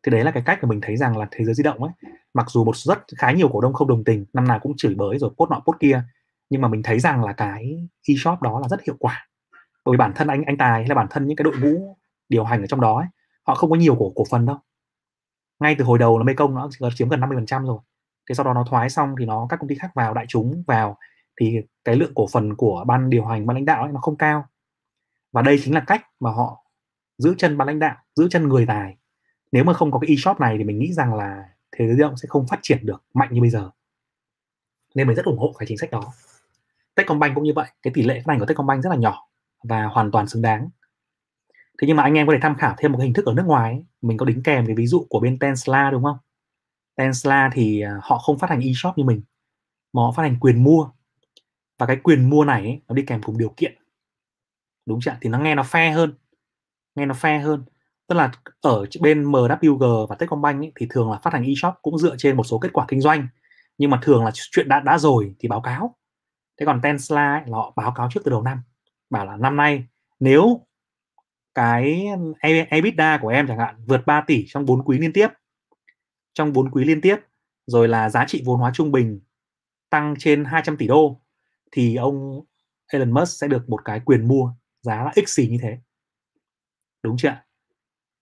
Thì 0.04 0.12
đấy 0.12 0.24
là 0.24 0.32
cái 0.32 0.44
cách 0.46 0.60
mà 0.62 0.70
mình 0.70 0.80
thấy 0.82 0.98
rằng 0.98 1.18
là 1.18 1.28
thế 1.32 1.46
giới 1.46 1.54
di 1.54 1.64
động 1.64 1.84
ấy. 1.84 1.92
Mặc 2.34 2.46
dù 2.50 2.66
một 2.66 2.76
rất 2.76 3.00
khá 3.18 3.32
nhiều 3.32 3.50
cổ 3.54 3.62
đông 3.62 3.74
không 3.74 3.88
đồng 3.88 4.04
tình 4.04 4.26
năm 4.34 4.48
nào 4.48 4.60
cũng 4.60 4.74
chửi 4.78 4.96
bới 4.96 5.18
rồi 5.20 5.32
cốt 5.38 5.50
nọ 5.50 5.60
cốt 5.66 5.74
kia 5.80 6.04
nhưng 6.50 6.62
mà 6.62 6.68
mình 6.68 6.84
thấy 6.84 7.00
rằng 7.00 7.24
là 7.24 7.34
cái 7.34 7.88
e-shop 8.10 8.42
đó 8.42 8.60
là 8.60 8.68
rất 8.68 8.84
hiệu 8.84 8.96
quả. 9.00 9.28
Bởi 9.86 9.94
vì 9.94 9.98
bản 9.98 10.12
thân 10.16 10.28
anh 10.28 10.44
anh 10.46 10.58
tài 10.58 10.72
hay 10.72 10.88
là 10.90 10.96
bản 10.96 11.08
thân 11.10 11.28
những 11.28 11.38
cái 11.38 11.44
đội 11.44 11.54
ngũ 11.62 11.98
điều 12.30 12.44
hành 12.44 12.62
ở 12.62 12.68
trong 12.68 12.82
đó 12.82 12.98
ấy, 12.98 13.08
họ 13.48 13.56
không 13.56 13.70
có 13.70 13.76
nhiều 13.76 13.96
cổ 14.00 14.12
cổ 14.16 14.24
phần 14.30 14.46
đâu. 14.46 14.58
Ngay 15.60 15.76
từ 15.80 15.86
hồi 15.86 16.00
đầu 16.00 16.18
là 16.18 16.24
Mekong 16.24 16.56
nó 16.56 16.70
chiếm 16.96 17.10
gần 17.10 17.20
50% 17.20 17.66
rồi 17.66 17.80
thế 18.30 18.36
sau 18.36 18.46
đó 18.46 18.54
nó 18.54 18.64
thoái 18.70 18.90
xong 18.90 19.16
thì 19.20 19.26
nó, 19.26 19.48
các 19.50 19.60
công 19.60 19.70
ty 19.70 19.76
khác 19.76 19.92
vào, 19.96 20.14
đại 20.14 20.26
chúng 20.28 20.64
vào, 20.68 20.98
thì 21.40 21.58
cái 21.86 21.96
lượng 21.96 22.12
cổ 22.16 22.28
phần 22.28 22.56
của 22.56 22.84
ban 22.88 23.10
điều 23.10 23.26
hành, 23.26 23.46
ban 23.46 23.56
lãnh 23.56 23.66
đạo 23.66 23.84
ấy 23.84 23.92
nó 23.92 24.00
không 24.00 24.18
cao. 24.18 24.46
Và 25.32 25.42
đây 25.42 25.60
chính 25.64 25.74
là 25.74 25.84
cách 25.88 26.02
mà 26.20 26.32
họ 26.32 26.66
giữ 27.18 27.36
chân 27.38 27.58
ban 27.58 27.68
lãnh 27.68 27.80
đạo, 27.80 27.96
giữ 28.16 28.28
chân 28.32 28.48
người 28.48 28.66
tài. 28.66 28.98
Nếu 29.52 29.64
mà 29.64 29.74
không 29.74 29.92
có 29.92 30.00
cái 30.00 30.10
e-shop 30.10 30.40
này 30.40 30.58
thì 30.58 30.64
mình 30.64 30.80
nghĩ 30.80 30.94
rằng 30.94 31.14
là 31.14 31.44
thế 31.72 31.88
giới 31.88 31.96
di 31.96 32.02
động 32.02 32.18
sẽ 32.18 32.28
không 32.28 32.48
phát 32.48 32.60
triển 32.62 32.86
được 32.86 33.04
mạnh 33.14 33.30
như 33.32 33.42
bây 33.42 33.50
giờ. 33.50 33.70
Nên 34.96 35.08
mình 35.08 35.16
rất 35.16 35.26
ủng 35.26 35.40
hộ 35.40 35.54
cái 35.60 35.68
chính 35.68 35.78
sách 35.78 35.92
đó. 35.92 36.04
Techcombank 36.96 37.36
cũng 37.36 37.44
như 37.44 37.54
vậy, 37.56 37.68
cái 37.82 37.94
tỷ 37.94 38.04
lệ 38.04 38.22
phát 38.26 38.32
hành 38.32 38.40
của 38.40 38.46
Techcombank 38.46 38.84
rất 38.84 38.90
là 38.90 38.96
nhỏ 38.96 39.28
và 39.64 39.86
hoàn 39.86 40.12
toàn 40.12 40.28
xứng 40.28 40.42
đáng. 40.42 40.70
Thế 41.82 41.88
nhưng 41.88 41.98
mà 41.98 42.04
anh 42.04 42.14
em 42.14 42.28
có 42.28 42.34
thể 42.34 42.40
tham 42.42 42.56
khảo 42.56 42.76
thêm 42.78 42.92
một 42.92 42.98
cái 42.98 43.06
hình 43.06 43.14
thức 43.14 43.26
ở 43.26 43.34
nước 43.34 43.46
ngoài 43.46 43.74
ấy. 43.74 43.86
mình 44.02 44.18
có 44.18 44.26
đính 44.26 44.44
kèm 44.44 44.66
cái 44.66 44.76
ví 44.76 44.88
dụ 44.88 45.06
của 45.10 45.20
bên 45.20 45.40
Tesla, 45.40 45.92
đúng 45.92 46.04
không? 46.04 46.18
Tesla 47.00 47.50
thì 47.54 47.82
à, 47.82 48.00
họ 48.04 48.18
không 48.18 48.40
phát 48.40 48.50
hành 48.50 48.60
e-shop 48.60 48.94
như 48.98 49.04
mình 49.04 49.22
mà 49.94 50.02
họ 50.02 50.12
phát 50.12 50.24
hành 50.24 50.40
quyền 50.40 50.64
mua. 50.64 50.90
Và 51.78 51.86
cái 51.86 51.98
quyền 52.04 52.30
mua 52.30 52.46
này 52.46 52.62
ấy, 52.62 52.82
nó 52.88 52.96
đi 52.96 53.04
kèm 53.08 53.22
cùng 53.22 53.38
điều 53.38 53.54
kiện. 53.58 53.76
Đúng 54.86 55.00
chưa 55.02 55.12
thì 55.22 55.30
nó 55.30 55.40
nghe 55.40 55.56
nó 55.56 55.64
fair 55.64 55.94
hơn 55.94 56.14
nghe 56.96 57.06
nó 57.06 57.16
fair 57.16 57.42
hơn. 57.42 57.64
Tức 58.08 58.16
là 58.16 58.32
ở 58.62 58.86
bên 59.02 59.32
MWG 59.32 60.08
và 60.08 60.16
Techcombank 60.16 60.62
ấy, 60.62 60.72
thì 60.76 60.88
thường 60.90 61.12
là 61.12 61.20
phát 61.24 61.34
hành 61.34 61.44
e-shop 61.44 61.74
cũng 61.82 61.98
dựa 61.98 62.16
trên 62.18 62.38
một 62.38 62.44
số 62.44 62.60
kết 62.60 62.70
quả 62.74 62.86
kinh 62.88 63.02
doanh. 63.02 63.28
Nhưng 63.78 63.90
mà 63.90 64.00
thường 64.04 64.26
là 64.26 64.32
chuyện 64.34 64.70
đã 64.70 64.80
đã 64.80 64.98
rồi 64.98 65.36
thì 65.40 65.48
báo 65.48 65.62
cáo. 65.62 65.96
Thế 66.60 66.66
còn 66.66 66.82
Tesla 66.82 67.34
ấy, 67.34 67.42
là 67.46 67.58
họ 67.58 67.74
báo 67.76 67.94
cáo 67.96 68.10
trước 68.12 68.22
từ 68.26 68.32
đầu 68.32 68.42
năm. 68.42 68.62
Bảo 69.10 69.26
là 69.26 69.38
năm 69.38 69.56
nay 69.56 69.84
nếu 70.20 70.66
cái 71.56 72.08
ừ, 72.18 72.34
e-, 72.40 72.68
EBITDA 72.70 73.18
của 73.22 73.28
em 73.28 73.48
chẳng 73.48 73.60
hạn 73.60 73.76
vượt 73.88 74.02
3 74.06 74.22
tỷ 74.28 74.46
trong 74.48 74.66
4 74.66 74.84
quý 74.84 74.98
liên 75.00 75.14
tiếp 75.14 75.28
trong 76.34 76.54
4 76.54 76.72
quý 76.72 76.86
liên 76.86 77.02
tiếp 77.02 77.18
rồi 77.68 77.88
là 77.88 78.10
giá 78.10 78.26
trị 78.28 78.42
vốn 78.46 78.60
hóa 78.60 78.72
trung 78.74 78.92
bình 78.92 79.20
tăng 79.90 80.16
trên 80.20 80.46
200 80.46 80.78
tỷ 80.78 80.88
đô 80.88 81.22
thì 81.72 81.96
ông 81.96 82.42
Elon 82.88 83.12
Musk 83.12 83.30
sẽ 83.30 83.48
được 83.48 83.70
một 83.70 83.86
cái 83.86 84.00
quyền 84.06 84.28
mua 84.28 84.54
giá 84.82 85.04
là 85.04 85.14
x 85.16 85.30
xì 85.30 85.48
như 85.48 85.58
thế. 85.62 85.78
Đúng 87.04 87.18
chưa 87.18 87.36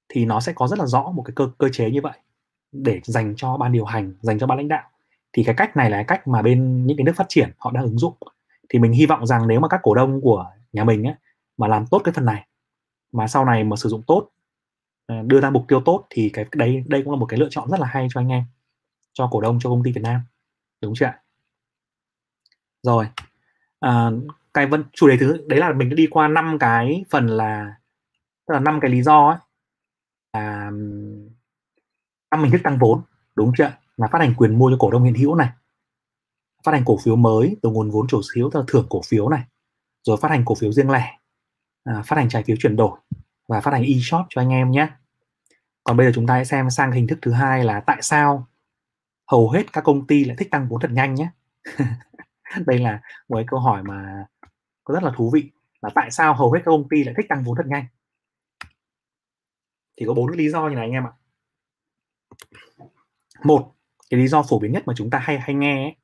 thì 0.10 0.26
nó 0.26 0.40
sẽ 0.40 0.54
có 0.54 0.68
rất 0.68 0.80
là 0.80 0.86
rõ 0.86 1.12
một 1.12 1.24
cái 1.26 1.34
cơ 1.36 1.50
cơ 1.58 1.70
chế 1.70 1.92
như 1.92 2.02
vậy 2.02 2.20
để 2.72 3.02
dành 3.04 3.34
cho 3.38 3.58
ban 3.58 3.72
điều 3.72 3.86
hành 3.86 4.14
dành 4.22 4.40
cho 4.40 4.48
ban 4.48 4.58
lãnh 4.58 4.68
đạo. 4.68 4.90
Thì 5.34 5.44
cái 5.44 5.56
cách 5.56 5.78
này 5.78 5.90
là 5.90 5.98
cái 5.98 6.06
cách 6.08 6.28
mà 6.28 6.42
bên 6.42 6.86
những 6.88 6.98
cái 6.98 7.04
nước 7.04 7.14
phát 7.16 7.26
triển 7.30 7.52
họ 7.58 7.72
đang 7.72 7.84
ứng 7.84 7.98
dụng. 7.98 8.14
Thì 8.70 8.80
mình 8.80 8.92
hy 8.92 9.06
vọng 9.06 9.26
rằng 9.26 9.48
nếu 9.48 9.60
mà 9.60 9.68
các 9.68 9.80
cổ 9.84 9.94
đông 9.96 10.22
của 10.22 10.52
nhà 10.74 10.84
mình 10.84 11.04
ấy, 11.04 11.16
mà 11.58 11.68
làm 11.68 11.86
tốt 11.88 12.02
cái 12.04 12.14
phần 12.14 12.26
này 12.26 12.48
mà 13.12 13.28
sau 13.28 13.46
này 13.46 13.64
mà 13.64 13.76
sử 13.76 13.90
dụng 13.90 14.04
tốt 14.08 14.30
Ờ, 15.08 15.16
đưa 15.26 15.42
ra 15.42 15.50
mục 15.50 15.66
tiêu 15.68 15.82
tốt 15.86 16.08
thì 16.10 16.30
cái 16.34 16.46
đây 16.56 16.84
đây 16.88 17.02
cũng 17.04 17.14
là 17.14 17.20
một 17.20 17.26
cái 17.26 17.40
lựa 17.40 17.48
chọn 17.52 17.70
rất 17.70 17.80
là 17.80 17.88
hay 17.88 18.08
cho 18.14 18.22
anh 18.22 18.28
em 18.28 18.44
cho 19.14 19.28
cổ 19.32 19.42
đông 19.42 19.60
cho 19.60 19.70
công 19.70 19.84
ty 19.84 19.92
Việt 19.92 20.02
Nam. 20.04 20.22
Đúng 20.82 20.94
chưa 20.96 21.06
ạ? 21.06 21.22
Rồi 22.84 23.08
à, 23.80 24.12
cái 24.54 24.66
vấn 24.68 24.84
chủ 24.94 25.08
đề 25.08 25.18
thứ 25.20 25.46
đấy 25.48 25.60
là 25.60 25.74
mình 25.74 25.90
đã 25.90 25.96
đi 25.96 26.08
qua 26.12 26.28
năm 26.28 26.58
cái 26.60 27.06
phần 27.10 27.28
là 27.28 27.76
tức 28.48 28.54
là 28.54 28.60
năm 28.60 28.80
cái 28.82 28.92
lý 28.92 29.04
do 29.04 29.28
ấy 29.30 29.38
là 30.34 30.40
à, 30.42 30.72
năm 32.32 32.44
hình 32.44 32.52
thức 32.52 32.62
tăng 32.64 32.78
vốn 32.80 33.02
đúng 33.36 33.52
chưa 33.58 33.72
là 33.98 34.08
phát 34.12 34.20
hành 34.20 34.34
quyền 34.38 34.60
mua 34.60 34.70
cho 34.72 34.78
cổ 34.80 34.92
đông 34.92 35.04
hiện 35.04 35.16
hữu 35.16 35.36
này 35.36 35.50
phát 36.64 36.72
hành 36.72 36.86
cổ 36.86 36.98
phiếu 37.04 37.16
mới 37.16 37.58
từ 37.62 37.70
nguồn 37.70 37.92
vốn 37.92 38.08
chủ 38.08 38.22
sở 38.22 38.32
hữu 38.36 38.50
thưởng 38.68 38.86
cổ 38.90 39.02
phiếu 39.08 39.30
này 39.30 39.44
rồi 40.04 40.18
phát 40.22 40.30
hành 40.30 40.46
cổ 40.46 40.56
phiếu 40.56 40.72
riêng 40.72 40.90
lẻ 40.90 41.18
à, 41.84 42.02
phát 42.06 42.16
hành 42.16 42.30
trái 42.30 42.44
phiếu 42.44 42.56
chuyển 42.60 42.76
đổi 42.76 43.00
và 43.48 43.62
phát 43.62 43.72
hành 43.72 43.84
e-shop 43.84 44.26
cho 44.30 44.42
anh 44.42 44.50
em 44.50 44.72
nhé. 44.72 44.88
Còn 45.84 45.98
bây 45.98 46.06
giờ 46.06 46.12
chúng 46.16 46.28
ta 46.28 46.34
hãy 46.34 46.46
xem 46.46 46.70
sang 46.70 46.92
hình 46.92 47.08
thức 47.08 47.20
thứ 47.22 47.32
hai 47.32 47.64
là 47.64 47.80
tại 47.80 48.02
sao 48.02 48.48
hầu 49.28 49.50
hết 49.50 49.74
các 49.74 49.84
công 49.84 50.08
ty 50.08 50.26
lại 50.26 50.36
thích 50.40 50.52
tăng 50.52 50.68
vốn 50.70 50.80
thật 50.80 50.92
nhanh 50.92 51.16
nhé. 51.16 51.30
Đây 52.66 52.80
là 52.80 53.02
một 53.30 53.36
cái 53.36 53.46
câu 53.48 53.60
hỏi 53.60 53.84
mà 53.84 54.26
có 54.84 54.94
rất 54.94 55.04
là 55.04 55.12
thú 55.16 55.30
vị 55.34 55.52
là 55.82 55.90
tại 55.96 56.12
sao 56.12 56.34
hầu 56.34 56.52
hết 56.52 56.60
các 56.66 56.72
công 56.72 56.90
ty 56.90 57.04
lại 57.04 57.14
thích 57.18 57.26
tăng 57.30 57.44
vốn 57.44 57.56
thật 57.58 57.68
nhanh? 57.68 57.86
Thì 59.98 60.06
có 60.06 60.14
bốn 60.14 60.32
lý 60.32 60.50
do 60.50 60.68
như 60.68 60.76
này 60.76 60.86
anh 60.86 60.92
em 60.92 61.04
ạ. 61.04 61.14
Một 63.44 63.76
cái 64.10 64.20
lý 64.20 64.28
do 64.28 64.44
phổ 64.44 64.60
biến 64.60 64.72
nhất 64.72 64.84
mà 64.86 64.94
chúng 64.98 65.10
ta 65.10 65.20
hay 65.20 65.40
hay 65.40 65.56
nghe 65.56 65.84
ấy, 65.84 65.96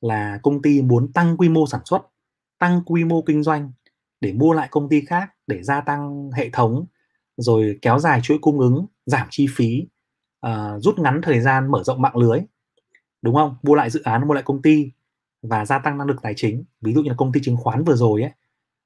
là 0.00 0.38
công 0.42 0.62
ty 0.62 0.82
muốn 0.82 1.12
tăng 1.12 1.36
quy 1.36 1.48
mô 1.48 1.66
sản 1.66 1.80
xuất 1.84 2.02
tăng 2.58 2.82
quy 2.86 3.04
mô 3.04 3.22
kinh 3.22 3.42
doanh 3.42 3.72
để 4.20 4.32
mua 4.32 4.52
lại 4.52 4.68
công 4.70 4.88
ty 4.88 5.00
khác 5.00 5.30
để 5.46 5.62
gia 5.62 5.80
tăng 5.80 6.30
hệ 6.30 6.50
thống 6.52 6.86
rồi 7.36 7.78
kéo 7.82 7.98
dài 7.98 8.20
chuỗi 8.22 8.38
cung 8.40 8.60
ứng 8.60 8.86
giảm 9.06 9.26
chi 9.30 9.46
phí 9.50 9.86
uh, 10.46 10.82
rút 10.82 10.98
ngắn 10.98 11.20
thời 11.22 11.40
gian 11.40 11.70
mở 11.70 11.82
rộng 11.82 12.02
mạng 12.02 12.16
lưới 12.16 12.40
đúng 13.22 13.34
không? 13.34 13.56
Mua 13.62 13.74
lại 13.74 13.90
dự 13.90 14.02
án 14.02 14.28
mua 14.28 14.34
lại 14.34 14.42
công 14.42 14.62
ty 14.62 14.90
và 15.42 15.64
gia 15.64 15.78
tăng 15.78 15.98
năng 15.98 16.06
lực 16.06 16.16
tài 16.22 16.34
chính. 16.36 16.64
Ví 16.80 16.92
dụ 16.92 17.02
như 17.02 17.08
là 17.08 17.14
công 17.18 17.32
ty 17.32 17.40
chứng 17.42 17.56
khoán 17.56 17.84
vừa 17.84 17.96
rồi 17.96 18.22
ấy 18.22 18.32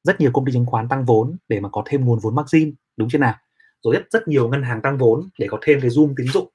rất 0.03 0.21
nhiều 0.21 0.31
công 0.33 0.45
ty 0.45 0.53
chứng 0.53 0.67
khoán 0.67 0.89
tăng 0.89 1.05
vốn 1.05 1.37
để 1.49 1.61
mà 1.61 1.69
có 1.69 1.83
thêm 1.87 2.05
nguồn 2.05 2.19
vốn 2.19 2.35
margin 2.35 2.75
đúng 2.97 3.09
chưa 3.09 3.19
nào? 3.19 3.35
Rồi 3.83 3.95
rất 3.95 4.03
rất 4.11 4.29
nhiều 4.29 4.49
ngân 4.49 4.63
hàng 4.63 4.81
tăng 4.83 4.99
vốn 4.99 5.29
để 5.39 5.47
có 5.51 5.59
thêm 5.63 5.81
cái 5.81 5.91
zoom 5.91 6.15
tín 6.17 6.27
dụng 6.27 6.49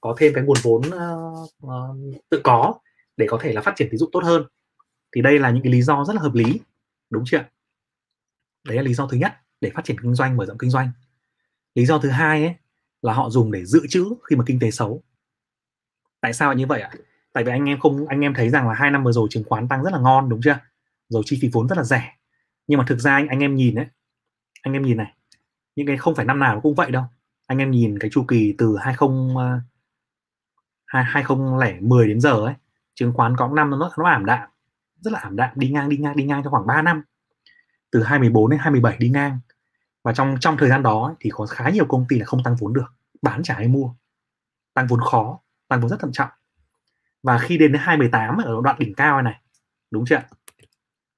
có 0.00 0.14
thêm 0.18 0.32
cái 0.34 0.44
nguồn 0.44 0.56
vốn 0.62 0.82
uh, 0.86 1.50
uh, 1.66 2.22
tự 2.30 2.40
có 2.44 2.74
để 3.16 3.26
có 3.28 3.38
thể 3.40 3.52
là 3.52 3.60
phát 3.60 3.72
triển 3.76 3.88
tín 3.90 3.98
dụng 3.98 4.10
tốt 4.12 4.24
hơn. 4.24 4.42
Thì 5.14 5.22
đây 5.22 5.38
là 5.38 5.50
những 5.50 5.62
cái 5.62 5.72
lý 5.72 5.82
do 5.82 6.04
rất 6.04 6.16
là 6.16 6.22
hợp 6.22 6.34
lý 6.34 6.60
đúng 7.10 7.22
chưa 7.26 7.44
đấy 8.64 8.76
là 8.76 8.82
lý 8.82 8.94
do 8.94 9.06
thứ 9.06 9.16
nhất 9.16 9.32
để 9.60 9.70
phát 9.74 9.84
triển 9.84 10.00
kinh 10.00 10.14
doanh, 10.14 10.36
mở 10.36 10.46
rộng 10.46 10.58
kinh 10.58 10.70
doanh. 10.70 10.90
Lý 11.74 11.86
do 11.86 11.98
thứ 11.98 12.08
hai 12.08 12.44
ấy 12.44 12.54
là 13.02 13.12
họ 13.12 13.30
dùng 13.30 13.52
để 13.52 13.64
dự 13.64 13.86
trữ 13.88 14.04
khi 14.30 14.36
mà 14.36 14.44
kinh 14.46 14.60
tế 14.60 14.70
xấu. 14.70 15.02
Tại 16.20 16.32
sao 16.32 16.52
như 16.52 16.66
vậy 16.66 16.80
ạ? 16.80 16.90
Tại 17.32 17.44
vì 17.44 17.52
anh 17.52 17.68
em 17.68 17.80
không, 17.80 18.06
anh 18.06 18.20
em 18.20 18.34
thấy 18.34 18.50
rằng 18.50 18.68
là 18.68 18.74
hai 18.74 18.90
năm 18.90 19.04
vừa 19.04 19.12
rồi 19.12 19.28
chứng 19.30 19.44
khoán 19.44 19.68
tăng 19.68 19.82
rất 19.82 19.92
là 19.92 19.98
ngon, 19.98 20.28
đúng 20.28 20.40
chưa? 20.44 20.58
Rồi 21.08 21.22
chi 21.26 21.38
phí 21.42 21.48
vốn 21.52 21.68
rất 21.68 21.78
là 21.78 21.84
rẻ. 21.84 22.16
Nhưng 22.66 22.78
mà 22.78 22.84
thực 22.88 22.98
ra 22.98 23.14
anh 23.14 23.28
anh 23.28 23.40
em 23.40 23.54
nhìn 23.54 23.74
đấy 23.74 23.86
anh 24.62 24.72
em 24.72 24.82
nhìn 24.82 24.96
này, 24.96 25.14
những 25.76 25.86
cái 25.86 25.96
không 25.96 26.14
phải 26.14 26.24
năm 26.24 26.38
nào 26.38 26.60
cũng 26.60 26.74
vậy 26.74 26.90
đâu. 26.90 27.04
Anh 27.46 27.58
em 27.58 27.70
nhìn 27.70 27.98
cái 27.98 28.10
chu 28.10 28.24
kỳ 28.28 28.54
từ 28.58 28.76
20 28.76 29.60
2010 30.86 32.04
ờ, 32.04 32.08
đến 32.08 32.20
giờ 32.20 32.32
ấy, 32.32 32.54
chứng 32.94 33.12
khoán 33.12 33.36
có 33.36 33.48
năm 33.48 33.70
nó 33.70 33.90
nó 33.98 34.08
ảm 34.08 34.26
đạm, 34.26 34.48
rất 35.00 35.12
là 35.12 35.18
ảm 35.18 35.36
đạm, 35.36 35.50
đi 35.54 35.70
ngang 35.70 35.88
đi 35.88 35.96
ngang 35.96 36.16
đi 36.16 36.24
ngang 36.24 36.42
trong 36.42 36.50
khoảng 36.50 36.66
3 36.66 36.82
năm 36.82 37.02
từ 37.90 38.02
24 38.02 38.50
đến 38.50 38.60
27 38.60 38.96
đi 38.98 39.08
ngang. 39.08 39.38
Và 40.02 40.12
trong 40.12 40.36
trong 40.40 40.56
thời 40.56 40.68
gian 40.68 40.82
đó 40.82 41.14
thì 41.20 41.30
có 41.30 41.46
khá 41.46 41.70
nhiều 41.70 41.84
công 41.88 42.06
ty 42.08 42.18
là 42.18 42.24
không 42.26 42.42
tăng 42.44 42.56
vốn 42.56 42.72
được 42.72 42.94
bán 43.22 43.42
trả 43.42 43.54
ai 43.54 43.68
mua. 43.68 43.94
Tăng 44.74 44.86
vốn 44.86 45.00
khó 45.00 45.40
tăng 45.68 45.80
vốn 45.80 45.90
rất 45.90 46.00
thận 46.00 46.12
trọng. 46.12 46.28
Và 47.22 47.38
khi 47.38 47.58
đến 47.58 47.72
đến 47.72 47.82
2018 47.84 48.36
ở 48.36 48.60
đoạn 48.64 48.76
đỉnh 48.78 48.94
cao 48.94 49.22
này 49.22 49.40
đúng 49.90 50.04
chưa 50.06 50.20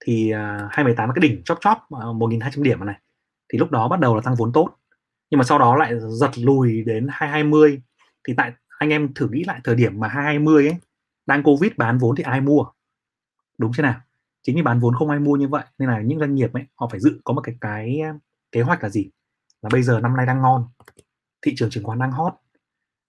thì 0.05 0.31
à, 0.31 0.61
uh, 0.65 0.73
2018 0.73 1.09
là 1.09 1.15
cái 1.15 1.29
đỉnh 1.29 1.43
chóp 1.45 1.59
chóp 1.61 1.79
à, 1.91 2.07
uh, 2.09 2.17
1.200 2.17 2.63
điểm 2.63 2.85
này. 2.85 3.01
Thì 3.53 3.59
lúc 3.59 3.71
đó 3.71 3.89
bắt 3.89 4.01
đầu 4.01 4.15
là 4.15 4.21
tăng 4.21 4.35
vốn 4.35 4.53
tốt. 4.53 4.71
Nhưng 5.31 5.39
mà 5.39 5.45
sau 5.45 5.59
đó 5.59 5.77
lại 5.77 5.93
giật 6.01 6.39
lùi 6.39 6.83
đến 6.83 7.07
220 7.11 7.83
thì 8.29 8.35
tại 8.37 8.53
anh 8.79 8.91
em 8.91 9.15
thử 9.15 9.29
nghĩ 9.29 9.45
lại 9.45 9.61
thời 9.65 9.75
điểm 9.75 10.01
mà 10.01 10.09
220 10.09 10.69
ấy 10.69 10.77
đang 11.27 11.43
covid 11.43 11.73
bán 11.77 11.99
vốn 11.99 12.17
thì 12.17 12.23
ai 12.23 12.41
mua? 12.41 12.65
Đúng 13.59 13.73
chưa 13.77 13.83
nào? 13.83 14.01
Chính 14.43 14.57
vì 14.57 14.63
bán 14.63 14.81
vốn 14.81 14.95
không 14.95 15.11
ai 15.11 15.19
mua 15.19 15.37
như 15.37 15.49
vậy 15.49 15.65
nên 15.79 15.89
là 15.89 16.01
những 16.01 16.19
doanh 16.19 16.35
nghiệp 16.35 16.53
ấy 16.53 16.65
họ 16.75 16.89
phải 16.91 17.01
dự 17.01 17.21
có 17.25 17.35
một 17.35 17.41
cái 17.41 17.55
cái 17.61 18.01
ờ, 18.01 18.19
kế 18.53 18.63
hoạch 18.63 18.83
là 18.83 18.89
gì? 18.89 19.11
Là 19.63 19.69
bây 19.73 19.83
giờ 19.83 20.01
năm 20.01 20.17
nay 20.17 20.27
đang 20.27 20.43
ngon 20.43 20.65
thị 21.43 21.55
trường 21.57 21.71
chứng 21.71 21.85
khoán 21.85 21.99
đang 21.99 22.13
hot 22.13 22.33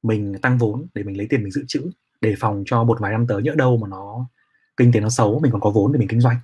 mình 0.04 0.36
tăng 0.42 0.58
vốn 0.58 0.88
để 0.94 1.04
mình 1.04 1.18
lấy 1.18 1.28
tiền 1.30 1.44
mình 1.44 1.52
dự 1.52 1.66
trữ 1.68 1.92
để 2.22 2.36
phòng 2.40 2.63
cho 2.66 2.84
một 2.84 3.00
vài 3.00 3.12
năm 3.12 3.28
tới 3.28 3.42
nhỡ 3.42 3.56
đâu 3.56 3.78
mà 3.78 3.88
nó 3.88 4.28
kinh 4.78 4.92
tế 4.92 5.00
nó 5.00 5.10
xấu 5.10 5.40
mình 5.40 5.52
còn 5.52 5.62
có 5.62 5.70
vốn 5.70 5.92
để 5.92 6.00
mình 6.00 6.08
kinh 6.08 6.22
doanh. 6.22 6.38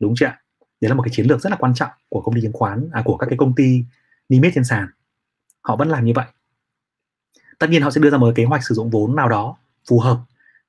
Đúng 0.00 0.14
chưa 0.16 0.26
ạ? 0.26 0.40
Đấy 0.80 0.88
là 0.88 0.94
một 0.94 1.02
cái 1.02 1.12
chiến 1.14 1.26
lược 1.26 1.40
rất 1.40 1.50
là 1.50 1.56
quan 1.56 1.74
trọng 1.74 1.90
của 2.08 2.20
công 2.20 2.34
ty 2.34 2.40
chứng 2.40 2.52
khoán 2.52 2.88
à, 2.92 3.02
của 3.04 3.16
các 3.16 3.26
cái 3.26 3.38
công 3.38 3.54
ty 3.54 3.84
niêm 4.28 4.42
yết 4.42 4.52
trên 4.54 4.64
sàn. 4.64 4.86
Họ 5.60 5.76
vẫn 5.76 5.88
làm 5.88 6.04
như 6.04 6.12
vậy. 6.14 6.26
Tất 7.58 7.70
nhiên 7.70 7.82
họ 7.82 7.90
sẽ 7.90 8.00
đưa 8.00 8.10
ra 8.10 8.18
một 8.18 8.32
kế 8.34 8.44
hoạch 8.44 8.64
sử 8.64 8.74
dụng 8.74 8.90
vốn 8.90 9.16
nào 9.16 9.28
đó 9.28 9.56
phù 9.88 10.00
hợp 10.00 10.18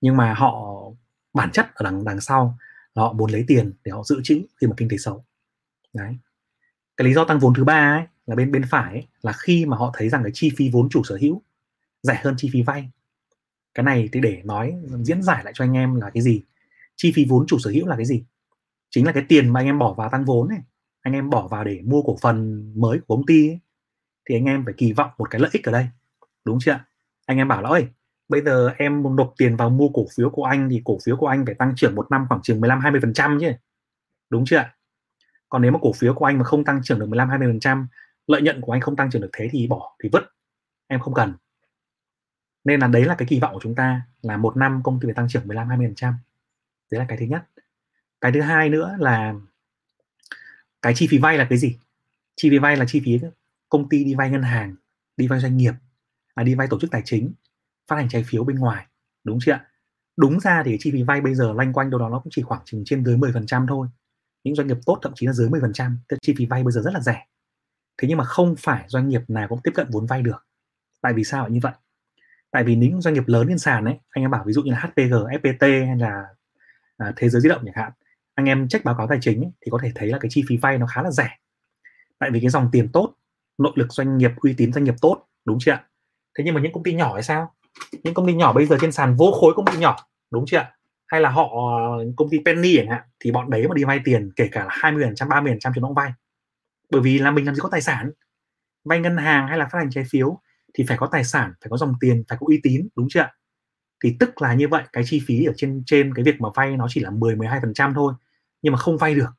nhưng 0.02 0.18
mà 0.18 0.34
họ 0.34 0.82
bản 1.34 1.52
chất 1.52 1.76
ở 1.76 1.84
đằng 1.84 2.06
đằng 2.06 2.22
sau 2.22 2.58
là 2.96 3.04
họ 3.04 3.14
muốn 3.14 3.32
lấy 3.32 3.44
tiền 3.48 3.74
để 3.84 3.92
họ 3.92 4.04
dự 4.04 4.22
trữ 4.24 4.42
khi 4.62 4.68
mà 4.68 4.74
kinh 4.78 4.90
tế 4.90 4.98
xấu. 4.98 5.26
Đấy. 5.94 6.18
Cái 6.98 7.08
lý 7.08 7.14
do 7.14 7.26
tăng 7.26 7.40
vốn 7.40 7.54
thứ 7.54 7.64
ba 7.64 7.98
ấy, 7.98 8.06
là 8.26 8.36
bên 8.36 8.52
bên 8.52 8.64
phải 8.70 8.94
ấy, 8.94 9.08
là 9.22 9.34
khi 9.34 9.66
mà 9.66 9.78
họ 9.78 9.92
thấy 9.98 10.10
rằng 10.10 10.24
cái 10.24 10.32
chi 10.34 10.52
phí 10.58 10.70
vốn 10.70 10.90
chủ 10.90 11.04
sở 11.04 11.18
hữu 11.22 11.42
rẻ 12.04 12.22
hơn 12.24 12.36
chi 12.38 12.50
phí 12.54 12.62
vay. 12.62 12.90
Cái 13.74 13.84
này 13.84 14.10
thì 14.12 14.20
để 14.20 14.42
nói 14.44 14.76
diễn 15.04 15.24
giải 15.24 15.44
lại 15.44 15.54
cho 15.56 15.66
anh 15.66 15.74
em 15.74 15.96
là 15.96 16.10
cái 16.10 16.24
gì? 16.24 16.42
Chi 16.96 17.12
phí 17.16 17.26
vốn 17.30 17.48
chủ 17.48 17.60
sở 17.60 17.72
hữu 17.72 17.88
là 17.88 17.96
cái 17.96 18.06
gì? 18.06 18.24
Chính 18.90 19.06
là 19.06 19.12
cái 19.12 19.26
tiền 19.30 19.50
mà 19.50 19.60
anh 19.60 19.66
em 19.66 19.80
bỏ 19.80 19.94
vào 19.94 20.10
tăng 20.10 20.26
vốn 20.26 20.50
này 20.50 20.60
anh 21.02 21.14
em 21.14 21.30
bỏ 21.30 21.48
vào 21.48 21.64
để 21.64 21.82
mua 21.84 22.02
cổ 22.02 22.18
phần 22.22 22.72
mới 22.76 23.00
của 23.00 23.16
công 23.16 23.26
ty 23.26 23.50
ấy, 23.50 23.60
thì 24.30 24.36
anh 24.36 24.46
em 24.46 24.66
phải 24.66 24.74
kỳ 24.78 24.94
vọng 24.94 25.10
một 25.18 25.30
cái 25.30 25.42
lợi 25.42 25.50
ích 25.54 25.64
ở 25.64 25.72
đây. 25.72 25.88
Đúng 26.46 26.58
chưa 26.62 26.80
anh 27.26 27.38
em 27.38 27.48
bảo 27.48 27.62
là 27.62 27.70
ơi 27.70 27.88
bây 28.34 28.42
giờ 28.42 28.74
em 28.78 29.16
nộp 29.16 29.34
tiền 29.38 29.56
vào 29.56 29.70
mua 29.70 29.90
cổ 29.90 30.06
phiếu 30.16 30.30
của 30.30 30.44
anh 30.44 30.70
thì 30.70 30.82
cổ 30.86 30.98
phiếu 31.06 31.18
của 31.18 31.28
anh 31.28 31.46
phải 31.46 31.56
tăng 31.56 31.74
trưởng 31.76 31.96
một 31.96 32.12
năm 32.12 32.26
khoảng 32.30 32.42
chừng 32.42 32.62
15 32.62 32.80
20 32.80 33.02
phần 33.02 33.14
trăm 33.14 33.38
chứ. 33.42 33.52
Đúng 34.30 34.46
chưa 34.46 34.58
ạ? 34.58 34.76
Còn 35.50 35.62
nếu 35.62 35.72
mà 35.72 35.80
cổ 35.82 35.94
phiếu 35.94 36.14
của 36.14 36.26
anh 36.26 36.38
mà 36.38 36.44
không 36.44 36.66
tăng 36.66 36.82
trưởng 36.84 37.00
được 37.00 37.06
15 37.06 37.30
20 37.30 37.48
phần 37.48 37.60
trăm 37.60 37.88
lợi 38.28 38.42
nhuận 38.42 38.62
của 38.62 38.72
anh 38.72 38.82
không 38.82 38.96
tăng 38.96 39.12
trưởng 39.12 39.22
được 39.22 39.30
thế 39.34 39.50
thì 39.52 39.68
bỏ 39.68 39.96
thì 40.04 40.10
vứt. 40.12 40.24
Em 40.88 41.00
không 41.00 41.14
cần. 41.14 41.34
Nên 42.64 42.80
là 42.80 42.88
đấy 42.88 43.06
là 43.06 43.16
cái 43.16 43.28
kỳ 43.28 43.40
vọng 43.40 43.54
của 43.54 43.60
chúng 43.64 43.76
ta 43.76 44.02
là 44.22 44.38
một 44.38 44.58
năm 44.58 44.82
công 44.84 45.00
ty 45.00 45.08
phải 45.08 45.14
tăng 45.14 45.28
trưởng 45.30 45.48
15 45.48 45.68
20 45.68 45.88
phần 45.88 45.96
trăm. 45.96 46.14
Đấy 46.92 47.00
là 47.00 47.06
cái 47.10 47.18
thứ 47.18 47.26
nhất. 47.26 47.44
Cái 48.22 48.32
thứ 48.32 48.42
hai 48.42 48.70
nữa 48.70 48.96
là 49.00 49.34
cái 50.82 50.94
chi 50.96 51.08
phí 51.10 51.18
vay 51.18 51.38
là 51.38 51.48
cái 51.50 51.58
gì? 51.58 51.78
Chi 52.36 52.50
phí 52.50 52.58
vay 52.58 52.78
là 52.78 52.86
chi 52.88 53.02
phí 53.06 53.20
công 53.70 53.90
ty 53.90 54.04
đi 54.04 54.16
vay 54.16 54.30
ngân 54.30 54.44
hàng 54.44 54.76
đi 55.18 55.28
vay 55.28 55.40
doanh 55.40 55.58
nghiệp 55.58 55.74
à, 56.36 56.44
đi 56.44 56.56
vay 56.56 56.68
tổ 56.68 56.80
chức 56.80 56.92
tài 56.92 57.02
chính 57.06 57.34
phát 57.94 58.00
hành 58.00 58.10
trái 58.10 58.24
phiếu 58.28 58.44
bên 58.44 58.60
ngoài 58.60 58.86
đúng 59.24 59.38
chưa 59.42 59.52
ạ? 59.52 59.68
Đúng 60.18 60.40
ra 60.40 60.64
thì 60.66 60.78
chi 60.80 60.92
phí 60.92 61.04
vay 61.04 61.22
bây 61.22 61.36
giờ 61.36 61.54
loanh 61.54 61.74
quanh 61.74 61.90
đâu 61.90 62.00
đó 62.00 62.10
nó 62.10 62.20
cũng 62.20 62.32
chỉ 62.36 62.42
khoảng 62.42 62.62
chừng 62.66 62.84
trên 62.86 63.06
dưới 63.06 63.18
10% 63.18 63.68
thôi. 63.68 63.88
Những 64.44 64.56
doanh 64.56 64.68
nghiệp 64.68 64.78
tốt 64.86 65.00
thậm 65.02 65.12
chí 65.16 65.28
là 65.28 65.34
dưới 65.34 65.50
10% 65.50 65.96
cái 66.10 66.20
chi 66.22 66.34
phí 66.38 66.46
vay 66.46 66.64
bây 66.64 66.72
giờ 66.72 66.82
rất 66.82 66.94
là 66.94 67.00
rẻ. 67.00 67.26
Thế 67.98 68.08
nhưng 68.08 68.18
mà 68.18 68.24
không 68.24 68.56
phải 68.60 68.86
doanh 68.88 69.10
nghiệp 69.10 69.22
nào 69.28 69.48
cũng 69.48 69.60
tiếp 69.64 69.72
cận 69.76 69.88
vốn 69.92 70.06
vay 70.06 70.22
được. 70.22 70.48
Tại 71.02 71.14
vì 71.14 71.24
sao 71.24 71.50
như 71.50 71.60
vậy. 71.64 71.74
Tại 72.52 72.64
vì 72.64 72.76
những 72.76 73.02
doanh 73.02 73.14
nghiệp 73.14 73.24
lớn 73.28 73.46
trên 73.48 73.58
sàn 73.58 73.86
ấy 73.86 74.00
anh 74.10 74.24
em 74.24 74.32
bảo 74.32 74.44
ví 74.48 74.54
dụ 74.54 74.62
như 74.62 74.72
là 74.72 74.80
HPG, 74.80 75.14
FPT 75.14 75.88
hay 75.88 75.98
là 75.98 76.26
à, 76.98 77.14
thế 77.16 77.30
giới 77.30 77.42
di 77.42 77.50
động 77.50 77.62
chẳng 77.66 77.76
hạn 77.76 77.92
anh 78.36 78.46
em 78.46 78.68
check 78.68 78.86
báo 78.86 78.96
cáo 78.98 79.08
tài 79.08 79.18
chính 79.22 79.44
ấy, 79.44 79.52
thì 79.62 79.70
có 79.72 79.80
thể 79.82 79.92
thấy 79.96 80.10
là 80.10 80.18
cái 80.22 80.32
chi 80.32 80.44
phí 80.48 80.58
vay 80.58 80.78
nó 80.78 80.86
khá 80.88 81.02
là 81.02 81.12
rẻ. 81.12 81.30
Tại 82.20 82.30
vì 82.32 82.40
cái 82.40 82.50
dòng 82.50 82.70
tiền 82.72 82.90
tốt 82.94 83.14
nội 83.58 83.74
lực 83.76 83.94
doanh 83.94 84.18
nghiệp 84.18 84.32
uy 84.36 84.54
tín 84.58 84.74
doanh 84.74 84.84
nghiệp 84.84 84.96
tốt 85.02 85.26
đúng 85.46 85.58
chưa 85.62 85.72
ạ? 85.72 85.84
Thế 86.38 86.44
nhưng 86.44 86.54
mà 86.56 86.62
những 86.62 86.74
công 86.74 86.84
ty 86.84 86.94
nhỏ 86.94 87.14
hay 87.14 87.24
sao? 87.24 87.54
Những 88.04 88.14
công 88.14 88.28
ty 88.28 88.34
nhỏ 88.34 88.54
bây 88.54 88.66
giờ 88.66 88.78
trên 88.82 88.92
sàn 88.92 89.16
vô 89.16 89.32
khối 89.32 89.54
công 89.56 89.66
ty 89.66 89.78
nhỏ, 89.78 89.96
đúng 90.32 90.46
chưa 90.48 90.58
ạ? 90.58 90.76
Hay 91.08 91.22
là 91.22 91.30
họ, 91.30 91.50
công 92.16 92.30
ty 92.30 92.40
penny 92.46 92.78
chẳng 92.78 92.88
hạn, 92.88 93.02
thì 93.20 93.32
bọn 93.32 93.50
đấy 93.50 93.68
mà 93.68 93.74
đi 93.76 93.84
vay 93.84 94.00
tiền 94.06 94.32
kể 94.36 94.48
cả 94.52 94.64
là 94.64 94.70
20 94.72 95.04
phần 95.04 95.16
trăm 95.16 95.30
30 95.30 95.52
phần 95.52 95.60
trăm 95.60 95.74
cho 95.76 95.82
nó 95.82 95.88
cũng 95.88 95.96
vay. 95.96 96.12
Bởi 96.90 97.02
vì 97.02 97.20
là 97.20 97.32
mình 97.32 97.46
làm 97.46 97.56
gì 97.56 97.60
có 97.64 97.70
tài 97.72 97.82
sản. 97.82 98.12
Vay 98.84 99.00
ngân 99.00 99.18
hàng 99.18 99.48
hay 99.48 99.58
là 99.58 99.68
phát 99.72 99.80
hành 99.80 99.90
trái 99.92 100.04
phiếu 100.10 100.40
thì 100.74 100.86
phải 100.88 100.98
có 100.98 101.10
tài 101.12 101.24
sản, 101.24 101.54
phải 101.62 101.70
có 101.70 101.78
dòng 101.78 101.94
tiền, 102.00 102.24
phải 102.30 102.38
có 102.42 102.46
uy 102.48 102.60
tín, 102.64 102.88
đúng 102.96 103.08
chưa 103.10 103.20
ạ? 103.20 103.34
Thì 104.04 104.16
tức 104.20 104.42
là 104.42 104.54
như 104.54 104.68
vậy, 104.68 104.84
cái 104.94 105.04
chi 105.06 105.22
phí 105.28 105.46
ở 105.46 105.54
trên 105.58 105.84
trên 105.86 106.14
cái 106.14 106.24
việc 106.26 106.42
mà 106.42 106.50
vay 106.56 106.78
nó 106.78 106.88
chỉ 106.90 107.02
là 107.02 107.10
10 107.10 107.36
12 107.36 107.60
phần 107.62 107.74
trăm 107.74 107.94
thôi, 107.94 108.14
nhưng 108.62 108.74
mà 108.74 108.80
không 108.80 108.98
vay 108.98 109.16
được 109.16 109.30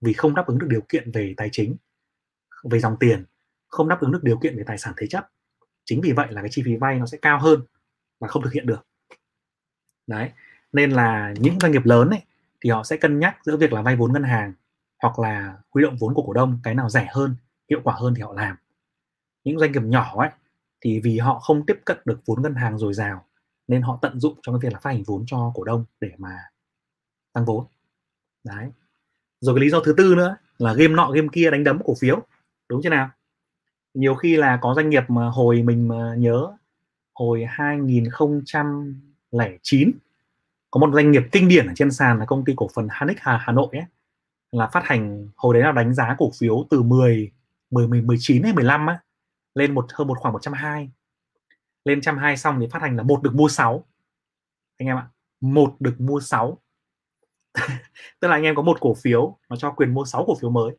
vì 0.00 0.12
không 0.12 0.34
đáp 0.34 0.46
ứng 0.46 0.58
được 0.58 0.66
điều 0.70 0.80
kiện 0.80 1.10
về 1.12 1.34
tài 1.36 1.48
chính, 1.52 1.76
về 2.70 2.78
dòng 2.78 2.96
tiền, 3.00 3.24
không 3.68 3.88
đáp 3.88 4.00
ứng 4.00 4.12
được 4.12 4.22
điều 4.22 4.38
kiện 4.38 4.56
về 4.56 4.62
tài 4.66 4.78
sản 4.78 4.94
thế 4.96 5.06
chấp 5.06 5.30
chính 5.84 6.00
vì 6.00 6.12
vậy 6.12 6.26
là 6.30 6.42
cái 6.42 6.50
chi 6.50 6.62
phí 6.64 6.76
vay 6.76 6.98
nó 6.98 7.06
sẽ 7.06 7.18
cao 7.22 7.38
hơn 7.40 7.60
và 8.20 8.28
không 8.28 8.42
thực 8.42 8.52
hiện 8.52 8.66
được. 8.66 8.86
Đấy, 10.06 10.30
nên 10.72 10.90
là 10.90 11.34
những 11.38 11.60
doanh 11.60 11.72
nghiệp 11.72 11.84
lớn 11.84 12.10
ấy, 12.10 12.22
thì 12.60 12.70
họ 12.70 12.84
sẽ 12.84 12.96
cân 12.96 13.18
nhắc 13.18 13.36
giữa 13.44 13.56
việc 13.56 13.72
là 13.72 13.82
vay 13.82 13.96
vốn 13.96 14.12
ngân 14.12 14.22
hàng 14.22 14.52
hoặc 15.02 15.18
là 15.18 15.58
huy 15.70 15.82
động 15.82 15.96
vốn 16.00 16.14
của 16.14 16.22
cổ 16.22 16.32
đông, 16.32 16.60
cái 16.62 16.74
nào 16.74 16.88
rẻ 16.90 17.08
hơn, 17.12 17.36
hiệu 17.70 17.80
quả 17.84 17.94
hơn 17.98 18.14
thì 18.16 18.22
họ 18.22 18.32
làm. 18.32 18.56
Những 19.44 19.58
doanh 19.58 19.72
nghiệp 19.72 19.82
nhỏ 19.82 20.14
ấy, 20.18 20.30
thì 20.80 21.00
vì 21.00 21.18
họ 21.18 21.38
không 21.38 21.66
tiếp 21.66 21.80
cận 21.84 21.98
được 22.04 22.20
vốn 22.26 22.42
ngân 22.42 22.54
hàng 22.54 22.78
dồi 22.78 22.94
dào, 22.94 23.24
nên 23.68 23.82
họ 23.82 23.98
tận 24.02 24.20
dụng 24.20 24.38
trong 24.42 24.54
cái 24.54 24.68
việc 24.68 24.72
là 24.72 24.80
phát 24.80 24.90
hành 24.90 25.02
vốn 25.02 25.24
cho 25.26 25.52
cổ 25.54 25.64
đông 25.64 25.84
để 26.00 26.10
mà 26.18 26.38
tăng 27.32 27.44
vốn. 27.44 27.66
Đấy. 28.44 28.70
Rồi 29.40 29.54
cái 29.54 29.64
lý 29.64 29.70
do 29.70 29.80
thứ 29.80 29.94
tư 29.96 30.14
nữa 30.14 30.36
là 30.58 30.74
game 30.74 30.94
nọ 30.94 31.10
game 31.10 31.28
kia 31.32 31.50
đánh 31.50 31.64
đấm 31.64 31.78
cổ 31.84 31.94
phiếu, 32.00 32.22
đúng 32.68 32.80
chưa 32.82 32.90
nào? 32.90 33.10
Nhiều 33.94 34.14
khi 34.14 34.36
là 34.36 34.58
có 34.62 34.74
doanh 34.74 34.90
nghiệp 34.90 35.02
mà 35.08 35.28
hồi 35.28 35.62
mình 35.62 35.88
mà 35.88 36.14
nhớ 36.18 36.56
hồi 37.14 37.44
2009 37.48 39.92
có 40.70 40.80
một 40.80 40.90
doanh 40.94 41.10
nghiệp 41.10 41.22
kinh 41.32 41.48
điển 41.48 41.66
ở 41.66 41.72
trên 41.76 41.90
sàn 41.90 42.18
là 42.18 42.24
công 42.24 42.44
ty 42.44 42.52
cổ 42.56 42.68
phần 42.74 42.88
Hanic 42.90 43.18
Hà, 43.20 43.36
Hà 43.36 43.52
Nội 43.52 43.68
ấy, 43.72 43.84
là 44.52 44.66
phát 44.66 44.84
hành 44.84 45.28
hồi 45.36 45.54
đấy 45.54 45.62
là 45.62 45.72
đánh 45.72 45.94
giá 45.94 46.14
cổ 46.18 46.30
phiếu 46.38 46.66
từ 46.70 46.82
10 46.82 47.32
10 47.70 47.88
19 47.88 48.42
hay 48.42 48.52
15 48.52 48.86
á 48.86 48.98
lên 49.54 49.74
một 49.74 49.86
hơn 49.92 50.08
một 50.08 50.18
khoảng 50.18 50.32
120 50.32 50.90
lên 51.84 51.98
120 51.98 52.36
xong 52.36 52.60
thì 52.60 52.66
phát 52.70 52.82
hành 52.82 52.96
là 52.96 53.02
một 53.02 53.22
được 53.22 53.34
mua 53.34 53.48
6 53.48 53.84
anh 54.78 54.88
em 54.88 54.96
ạ 54.96 55.08
một 55.40 55.76
được 55.80 56.00
mua 56.00 56.20
6 56.20 56.58
tức 58.20 58.28
là 58.28 58.36
anh 58.36 58.42
em 58.42 58.54
có 58.54 58.62
một 58.62 58.80
cổ 58.80 58.94
phiếu 58.94 59.38
nó 59.48 59.56
cho 59.56 59.70
quyền 59.70 59.94
mua 59.94 60.04
6 60.04 60.24
cổ 60.26 60.34
phiếu 60.40 60.50
mới. 60.50 60.76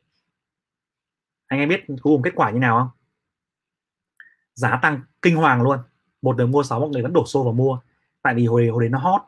Anh 1.47 1.59
em 1.59 1.69
biết 1.69 1.83
cuối 1.87 1.97
cùng 2.01 2.21
kết 2.21 2.31
quả 2.35 2.51
như 2.51 2.59
nào 2.59 2.79
không? 2.79 3.04
Giá 4.55 4.79
tăng 4.81 5.01
kinh 5.21 5.35
hoàng 5.35 5.61
luôn. 5.61 5.79
Một 6.21 6.35
người 6.37 6.47
mua 6.47 6.63
sáu 6.63 6.79
mọi 6.79 6.89
người 6.89 7.01
vẫn 7.01 7.13
đổ 7.13 7.25
xô 7.25 7.43
vào 7.43 7.53
mua. 7.53 7.79
Tại 8.21 8.35
vì 8.35 8.45
hồi 8.45 8.67
hồi 8.67 8.83
đấy 8.83 8.89
nó 8.89 8.99
hot. 8.99 9.21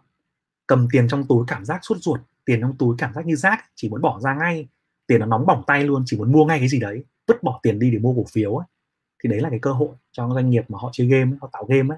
Cầm 0.68 0.88
tiền 0.92 1.08
trong 1.08 1.28
túi 1.28 1.46
cảm 1.48 1.66
giác 1.66 1.80
suốt 1.84 1.96
ruột, 2.02 2.20
tiền 2.46 2.62
trong 2.62 2.78
túi 2.78 2.96
cảm 2.98 3.14
giác 3.14 3.26
như 3.26 3.36
rác, 3.36 3.66
chỉ 3.76 3.90
muốn 3.90 4.02
bỏ 4.02 4.20
ra 4.20 4.36
ngay. 4.36 4.68
Tiền 5.08 5.20
nó 5.20 5.26
nóng 5.26 5.46
bỏng 5.46 5.64
tay 5.68 5.84
luôn, 5.84 6.04
chỉ 6.06 6.18
muốn 6.18 6.32
mua 6.32 6.46
ngay 6.46 6.60
cái 6.60 6.68
gì 6.68 6.80
đấy, 6.80 7.04
vứt 7.28 7.44
bỏ 7.44 7.60
tiền 7.64 7.80
đi 7.80 7.92
để 7.92 8.00
mua 8.00 8.14
cổ 8.14 8.24
phiếu 8.32 8.56
ấy. 8.56 8.68
thì 9.24 9.30
đấy 9.30 9.40
là 9.40 9.50
cái 9.50 9.60
cơ 9.62 9.72
hội 9.72 9.90
cho 10.12 10.30
doanh 10.34 10.50
nghiệp 10.50 10.66
mà 10.70 10.78
họ 10.82 10.90
chơi 10.94 11.08
game 11.08 11.32
họ 11.42 11.50
tạo 11.54 11.66
game 11.66 11.94
ấy 11.94 11.98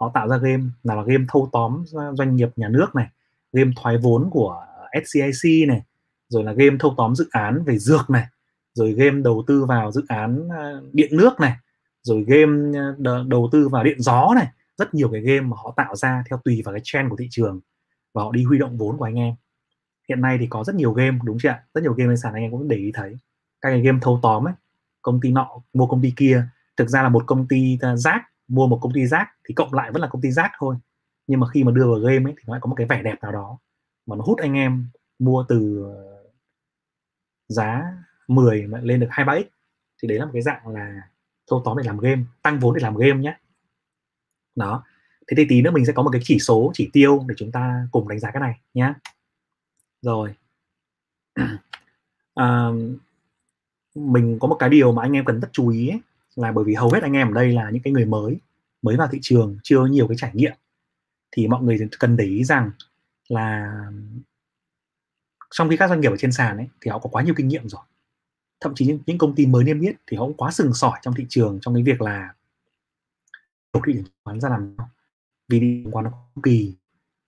họ 0.00 0.10
tạo 0.14 0.28
ra 0.28 0.36
game, 0.36 0.62
nào 0.84 0.96
là 0.96 1.02
game 1.02 1.24
thâu 1.28 1.48
tóm 1.52 1.84
doanh 2.18 2.36
nghiệp 2.36 2.48
nhà 2.56 2.68
nước 2.68 2.94
này, 2.94 3.06
game 3.52 3.70
thoái 3.76 3.98
vốn 3.98 4.28
của 4.30 4.64
SCIC 5.04 5.68
này, 5.68 5.82
rồi 6.28 6.44
là 6.44 6.52
game 6.52 6.76
thâu 6.80 6.94
tóm 6.96 7.14
dự 7.14 7.28
án 7.30 7.64
về 7.64 7.78
dược 7.78 8.10
này, 8.10 8.26
rồi 8.74 8.92
game 8.92 9.20
đầu 9.20 9.44
tư 9.46 9.64
vào 9.64 9.92
dự 9.92 10.02
án 10.08 10.48
ờ, 10.48 10.82
điện 10.92 11.16
nước 11.16 11.40
này 11.40 11.52
rồi 12.02 12.24
game 12.28 12.78
ờ, 13.04 13.24
đầu 13.28 13.48
tư 13.52 13.68
vào 13.68 13.84
điện 13.84 14.00
gió 14.00 14.32
này. 14.36 14.46
Rất 14.78 14.94
nhiều 14.94 15.08
cái 15.12 15.20
game 15.20 15.40
mà 15.40 15.56
họ 15.56 15.74
tạo 15.76 15.96
ra 15.96 16.24
theo 16.30 16.38
tùy 16.44 16.62
vào 16.64 16.74
cái 16.74 16.80
trend 16.84 17.10
của 17.10 17.16
thị 17.16 17.28
trường 17.30 17.60
và 18.14 18.22
họ 18.22 18.32
đi 18.32 18.44
huy 18.44 18.58
động 18.58 18.78
vốn 18.78 18.96
của 18.96 19.04
anh 19.04 19.14
em. 19.14 19.34
Hiện 20.08 20.20
nay 20.20 20.36
thì 20.40 20.46
có 20.50 20.64
rất 20.64 20.74
nhiều 20.74 20.92
game, 20.92 21.18
đúng 21.24 21.38
chưa 21.40 21.48
ạ? 21.48 21.62
Rất 21.74 21.80
nhiều 21.82 21.92
game 21.92 22.10
trên 22.10 22.16
sàn 22.16 22.34
anh 22.34 22.42
em 22.42 22.50
cũng 22.50 22.68
để 22.68 22.76
ý 22.76 22.90
thấy. 22.94 23.16
Các 23.60 23.70
cái 23.70 23.80
game 23.80 23.98
thâu 24.02 24.20
tóm 24.22 24.48
ấy, 24.48 24.54
công 25.02 25.20
ty 25.20 25.30
nọ 25.30 25.48
mua 25.72 25.86
công 25.86 26.02
ty 26.02 26.12
kia. 26.16 26.44
Thực 26.76 26.88
ra 26.88 27.02
là 27.02 27.08
một 27.08 27.24
công 27.26 27.48
ty 27.48 27.78
ờ, 27.80 27.96
rác, 27.96 28.22
mua 28.48 28.66
một 28.66 28.78
công 28.82 28.92
ty 28.92 29.06
rác 29.06 29.28
thì 29.48 29.54
cộng 29.54 29.74
lại 29.74 29.90
vẫn 29.92 30.02
là 30.02 30.08
công 30.08 30.22
ty 30.22 30.30
rác 30.30 30.52
thôi. 30.58 30.76
Nhưng 31.26 31.40
mà 31.40 31.46
khi 31.48 31.64
mà 31.64 31.72
đưa 31.72 31.86
vào 31.86 32.00
game 32.00 32.30
ấy 32.30 32.34
thì 32.38 32.44
nó 32.46 32.54
lại 32.54 32.60
có 32.62 32.68
một 32.68 32.74
cái 32.74 32.86
vẻ 32.86 33.02
đẹp 33.02 33.16
nào 33.22 33.32
đó 33.32 33.58
mà 34.06 34.16
nó 34.16 34.24
hút 34.24 34.38
anh 34.38 34.54
em 34.54 34.88
mua 35.18 35.44
từ 35.48 35.82
ờ, 35.84 36.20
giá 37.48 37.82
10 38.28 38.66
mà 38.66 38.80
lên 38.82 39.00
được 39.00 39.08
23x 39.10 39.44
thì 40.02 40.08
đấy 40.08 40.18
là 40.18 40.24
một 40.24 40.30
cái 40.34 40.42
dạng 40.42 40.68
là 40.68 41.02
thâu 41.50 41.62
tóm 41.64 41.76
để 41.78 41.84
làm 41.86 41.98
game 41.98 42.22
tăng 42.42 42.58
vốn 42.60 42.74
để 42.74 42.80
làm 42.82 42.96
game 42.96 43.20
nhé 43.20 43.36
đó. 44.54 44.84
Thế 45.28 45.34
thì 45.36 45.46
tí 45.48 45.62
nữa 45.62 45.70
mình 45.70 45.86
sẽ 45.86 45.92
có 45.92 46.02
một 46.02 46.10
cái 46.12 46.20
chỉ 46.24 46.38
số 46.38 46.70
chỉ 46.74 46.90
tiêu 46.92 47.24
để 47.28 47.34
chúng 47.38 47.52
ta 47.52 47.86
cùng 47.92 48.08
đánh 48.08 48.18
giá 48.20 48.30
cái 48.30 48.40
này 48.40 48.60
nhé 48.74 48.92
rồi. 50.02 50.34
À, 52.34 52.68
mình 53.94 54.38
có 54.40 54.48
một 54.48 54.56
cái 54.58 54.68
điều 54.68 54.92
mà 54.92 55.02
anh 55.02 55.12
em 55.12 55.24
cần 55.24 55.40
rất 55.40 55.48
chú 55.52 55.68
ý 55.68 55.88
ấy, 55.88 56.00
là 56.36 56.52
bởi 56.52 56.64
vì 56.64 56.74
hầu 56.74 56.90
hết 56.90 57.02
anh 57.02 57.12
em 57.12 57.28
ở 57.30 57.34
đây 57.34 57.52
là 57.52 57.70
những 57.70 57.82
cái 57.82 57.92
người 57.92 58.04
mới 58.04 58.38
mới 58.82 58.96
vào 58.96 59.08
thị 59.12 59.18
trường 59.22 59.58
chưa 59.62 59.86
nhiều 59.86 60.08
cái 60.08 60.16
trải 60.20 60.30
nghiệm. 60.34 60.52
Thì 61.32 61.46
mọi 61.46 61.62
người 61.62 61.88
cần 61.98 62.16
để 62.16 62.24
ý 62.24 62.44
rằng 62.44 62.70
là 63.28 63.76
trong 65.50 65.70
khi 65.70 65.76
các 65.76 65.88
doanh 65.88 66.00
nghiệp 66.00 66.08
ở 66.08 66.16
trên 66.16 66.32
sàn 66.32 66.56
ấy 66.56 66.68
thì 66.80 66.90
họ 66.90 66.98
có 66.98 67.10
quá 67.10 67.22
nhiều 67.22 67.34
kinh 67.36 67.48
nghiệm 67.48 67.68
rồi 67.68 67.82
thậm 68.60 68.74
chí 68.74 68.86
những, 68.86 68.98
những 69.06 69.18
công 69.18 69.34
ty 69.34 69.46
mới 69.46 69.64
niêm 69.64 69.80
yết 69.80 69.96
thì 70.06 70.16
họ 70.16 70.24
cũng 70.24 70.36
quá 70.36 70.50
sừng 70.50 70.74
sỏi 70.74 70.98
trong 71.02 71.14
thị 71.14 71.26
trường 71.28 71.58
trong 71.62 71.74
cái 71.74 71.82
việc 71.82 72.00
là 72.00 72.34
đầu 73.72 73.82
thị 73.86 73.92
trường 73.94 74.04
khoán 74.24 74.40
ra 74.40 74.48
làm 74.48 74.76
vì 75.48 75.60
đi 75.60 75.80
chứng 75.84 75.92
khoán 75.92 76.04
nó 76.04 76.10
có 76.10 76.42
kỳ 76.42 76.74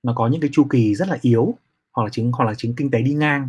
nó 0.02 0.12
có 0.16 0.28
những 0.28 0.40
cái 0.40 0.50
chu 0.52 0.66
kỳ 0.70 0.94
rất 0.94 1.08
là 1.08 1.18
yếu 1.20 1.54
hoặc 1.92 2.04
là 2.04 2.08
chính 2.12 2.32
hoặc 2.32 2.44
là 2.44 2.54
chính 2.56 2.74
kinh 2.76 2.90
tế 2.90 3.02
đi 3.02 3.14
ngang 3.14 3.48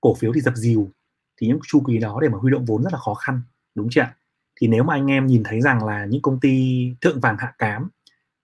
cổ 0.00 0.14
phiếu 0.14 0.32
thì 0.34 0.40
dập 0.40 0.54
dìu 0.56 0.90
thì 1.36 1.46
những 1.46 1.58
chu 1.68 1.82
kỳ 1.86 1.98
đó 1.98 2.18
để 2.22 2.28
mà 2.28 2.38
huy 2.38 2.52
động 2.52 2.64
vốn 2.64 2.82
rất 2.82 2.92
là 2.92 2.98
khó 2.98 3.14
khăn 3.14 3.42
đúng 3.74 3.88
chưa 3.90 4.00
ạ? 4.00 4.14
Thì 4.60 4.66
nếu 4.68 4.84
mà 4.84 4.94
anh 4.94 5.10
em 5.10 5.26
nhìn 5.26 5.42
thấy 5.44 5.60
rằng 5.60 5.84
là 5.84 6.04
những 6.04 6.22
công 6.22 6.40
ty 6.40 6.86
thượng 7.00 7.20
vàng 7.20 7.36
hạ 7.38 7.54
cám 7.58 7.88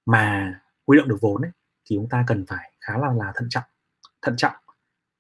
mà 0.07 0.55
huy 0.87 0.98
động 0.98 1.09
được 1.09 1.20
vốn 1.20 1.42
ấy, 1.42 1.51
thì 1.90 1.96
chúng 1.96 2.09
ta 2.09 2.24
cần 2.27 2.46
phải 2.46 2.72
khá 2.81 2.98
là 2.98 3.12
là 3.12 3.33
thận 3.35 3.48
trọng 3.51 3.64
thận 4.22 4.37
trọng 4.37 4.55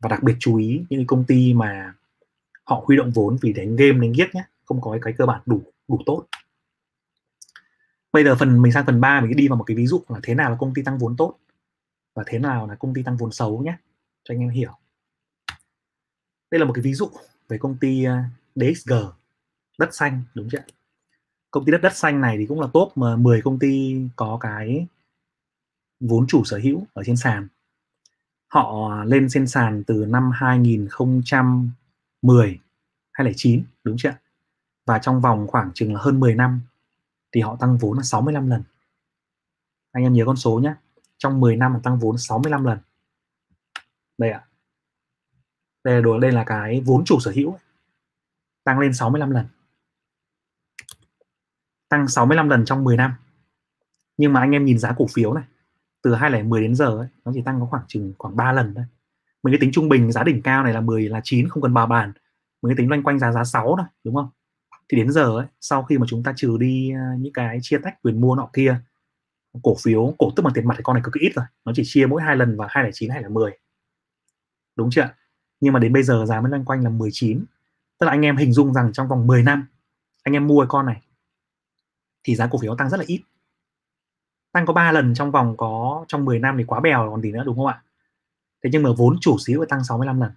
và 0.00 0.08
đặc 0.08 0.22
biệt 0.22 0.36
chú 0.38 0.56
ý 0.56 0.84
những 0.90 1.06
công 1.06 1.24
ty 1.24 1.54
mà 1.54 1.94
họ 2.68 2.82
huy 2.86 2.96
động 2.96 3.10
vốn 3.10 3.36
vì 3.42 3.52
đánh 3.52 3.76
game, 3.76 3.98
đánh 4.00 4.14
giết 4.14 4.34
nhé 4.34 4.44
không 4.64 4.80
có 4.80 4.98
cái 5.02 5.14
cơ 5.18 5.26
bản 5.26 5.40
đủ 5.46 5.62
đủ 5.88 5.98
tốt. 6.06 6.26
Bây 8.12 8.24
giờ 8.24 8.36
phần, 8.38 8.62
mình 8.62 8.72
sang 8.72 8.86
phần 8.86 9.00
3 9.00 9.20
mình 9.20 9.36
đi 9.36 9.48
vào 9.48 9.56
một 9.56 9.64
cái 9.64 9.76
ví 9.76 9.86
dụ 9.86 10.02
là 10.08 10.20
thế 10.22 10.34
nào 10.34 10.50
là 10.50 10.56
công 10.60 10.74
ty 10.74 10.82
tăng 10.82 10.98
vốn 10.98 11.16
tốt 11.16 11.38
và 12.14 12.24
thế 12.26 12.38
nào 12.38 12.66
là 12.66 12.74
công 12.74 12.94
ty 12.94 13.02
tăng 13.02 13.16
vốn 13.16 13.32
xấu 13.32 13.62
nhé 13.62 13.76
cho 14.24 14.34
anh 14.34 14.40
em 14.40 14.50
hiểu. 14.50 14.72
Đây 16.50 16.58
là 16.58 16.64
một 16.64 16.72
cái 16.72 16.82
ví 16.82 16.94
dụ 16.94 17.10
về 17.48 17.58
công 17.58 17.76
ty 17.80 18.04
ờ, 18.04 18.18
DXG 18.54 18.92
đất 19.78 19.94
xanh, 19.94 20.22
đúng 20.34 20.48
chưa 20.50 20.58
công 21.50 21.64
ty 21.64 21.72
đất 21.72 21.78
đất 21.82 21.96
xanh 21.96 22.20
này 22.20 22.36
thì 22.38 22.46
cũng 22.46 22.60
là 22.60 22.66
top 22.72 22.92
mà 22.94 23.16
10 23.16 23.42
công 23.42 23.58
ty 23.58 24.00
có 24.16 24.38
cái 24.40 24.86
vốn 26.00 26.26
chủ 26.26 26.44
sở 26.44 26.58
hữu 26.58 26.86
ở 26.92 27.04
trên 27.04 27.16
sàn. 27.16 27.48
Họ 28.48 28.88
ờ, 28.90 29.04
lên 29.04 29.26
trên 29.30 29.46
sàn 29.46 29.84
từ 29.86 30.06
năm 30.08 30.30
10 32.22 32.60
hay 33.12 33.26
là 33.26 33.32
9 33.36 33.64
đúng 33.84 33.96
chưa 33.98 34.12
và 34.86 34.98
trong 34.98 35.20
vòng 35.20 35.46
khoảng 35.46 35.70
chừng 35.74 35.94
là 35.94 36.00
hơn 36.00 36.20
10 36.20 36.34
năm 36.34 36.60
thì 37.32 37.40
họ 37.40 37.56
tăng 37.60 37.78
vốn 37.78 37.96
là 37.96 38.02
65 38.02 38.46
lần. 38.46 38.62
Anh 39.92 40.04
em 40.04 40.12
nhớ 40.12 40.24
con 40.26 40.36
số 40.36 40.60
nhé. 40.60 40.74
Trong 41.18 41.40
10 41.40 41.56
năm 41.56 41.72
mà 41.72 41.80
tăng 41.82 41.98
vốn 41.98 42.18
65 42.18 42.64
lần. 42.64 42.78
Đây 44.18 44.30
ạ. 44.30 44.44
Đây 45.84 45.94
là 45.94 46.00
đồ 46.00 46.18
đây 46.18 46.32
là 46.32 46.44
cái 46.44 46.82
vốn 46.86 47.04
chủ 47.04 47.20
sở 47.20 47.30
hữu 47.30 47.58
tăng 48.64 48.78
lên 48.78 48.94
65 48.94 49.30
lần. 49.30 49.46
Tăng 51.88 52.08
65 52.08 52.48
lần 52.48 52.64
trong 52.64 52.84
10 52.84 52.96
năm. 52.96 53.14
Nhưng 54.16 54.32
mà 54.32 54.40
anh 54.40 54.50
em 54.50 54.64
nhìn 54.64 54.78
giá 54.78 54.94
cổ 54.98 55.06
phiếu 55.06 55.34
này 55.34 55.44
từ 56.02 56.14
2010 56.14 56.62
đến 56.62 56.74
giờ 56.74 56.96
ấy, 56.96 57.08
nó 57.24 57.32
chỉ 57.34 57.42
tăng 57.42 57.60
có 57.60 57.66
khoảng 57.66 57.84
chừng 57.88 58.12
khoảng 58.18 58.36
3 58.36 58.52
lần 58.52 58.74
thôi 58.74 58.84
mình 59.42 59.52
cái 59.52 59.58
tính 59.60 59.72
trung 59.72 59.88
bình 59.88 60.12
giá 60.12 60.22
đỉnh 60.24 60.42
cao 60.42 60.64
này 60.64 60.72
là 60.72 60.80
10 60.80 61.08
là 61.08 61.20
9 61.24 61.48
không 61.48 61.62
cần 61.62 61.74
bà 61.74 61.86
bàn. 61.86 62.12
Mình 62.62 62.70
cái 62.70 62.76
tính 62.76 62.88
loanh 62.88 63.02
quanh 63.02 63.18
giá 63.18 63.32
giá 63.32 63.44
6 63.44 63.74
thôi 63.78 63.86
đúng 64.04 64.14
không? 64.14 64.28
Thì 64.88 64.96
đến 64.98 65.12
giờ 65.12 65.36
ấy, 65.38 65.46
sau 65.60 65.84
khi 65.84 65.98
mà 65.98 66.06
chúng 66.08 66.22
ta 66.22 66.32
trừ 66.36 66.56
đi 66.60 66.92
à, 66.92 67.14
những 67.18 67.32
cái 67.32 67.58
chia 67.62 67.78
tách 67.78 68.02
quyền 68.02 68.20
mua 68.20 68.34
nọ 68.36 68.48
kia 68.52 68.80
cổ 69.62 69.76
phiếu 69.82 70.14
cổ 70.18 70.30
tức 70.36 70.42
bằng 70.42 70.54
tiền 70.54 70.68
mặt 70.68 70.74
thì 70.78 70.82
con 70.82 70.94
này 70.94 71.02
cực 71.04 71.14
kỳ 71.14 71.20
ít 71.20 71.32
rồi. 71.34 71.44
Nó 71.64 71.72
chỉ 71.76 71.82
chia 71.86 72.06
mỗi 72.06 72.22
hai 72.22 72.36
lần 72.36 72.56
vào 72.56 72.68
209 72.70 73.10
hay 73.10 73.22
là 73.22 73.28
10 73.28 73.52
đúng 74.76 74.90
chưa 74.90 75.08
nhưng 75.60 75.72
mà 75.72 75.80
đến 75.80 75.92
bây 75.92 76.02
giờ 76.02 76.24
giá 76.26 76.40
mới 76.40 76.50
loanh 76.50 76.64
quanh 76.64 76.84
là 76.84 76.90
19 76.90 77.44
tức 77.98 78.06
là 78.06 78.12
anh 78.12 78.22
em 78.22 78.36
hình 78.36 78.52
dung 78.52 78.74
rằng 78.74 78.92
trong 78.92 79.08
vòng 79.08 79.26
10 79.26 79.42
năm 79.42 79.66
anh 80.22 80.34
em 80.34 80.46
mua 80.46 80.60
cái 80.60 80.66
con 80.68 80.86
này 80.86 81.02
thì 82.24 82.34
giá 82.34 82.48
cổ 82.50 82.58
phiếu 82.58 82.76
tăng 82.76 82.90
rất 82.90 82.96
là 82.96 83.04
ít. 83.06 83.20
Tăng 84.52 84.66
có 84.66 84.72
3 84.72 84.92
lần 84.92 85.14
trong 85.14 85.30
vòng 85.30 85.56
có 85.56 86.04
trong 86.08 86.24
10 86.24 86.38
năm 86.38 86.54
thì 86.58 86.64
quá 86.64 86.80
bèo 86.80 87.10
còn 87.10 87.22
gì 87.22 87.32
nữa 87.32 87.42
đúng 87.46 87.56
không 87.56 87.66
ạ? 87.66 87.82
Thế 88.64 88.70
nhưng 88.72 88.82
mà 88.82 88.90
vốn 88.96 89.16
chủ 89.20 89.36
sở 89.38 89.52
hữu 89.52 89.64
tăng 89.68 89.84
65 89.84 90.20
lần. 90.20 90.30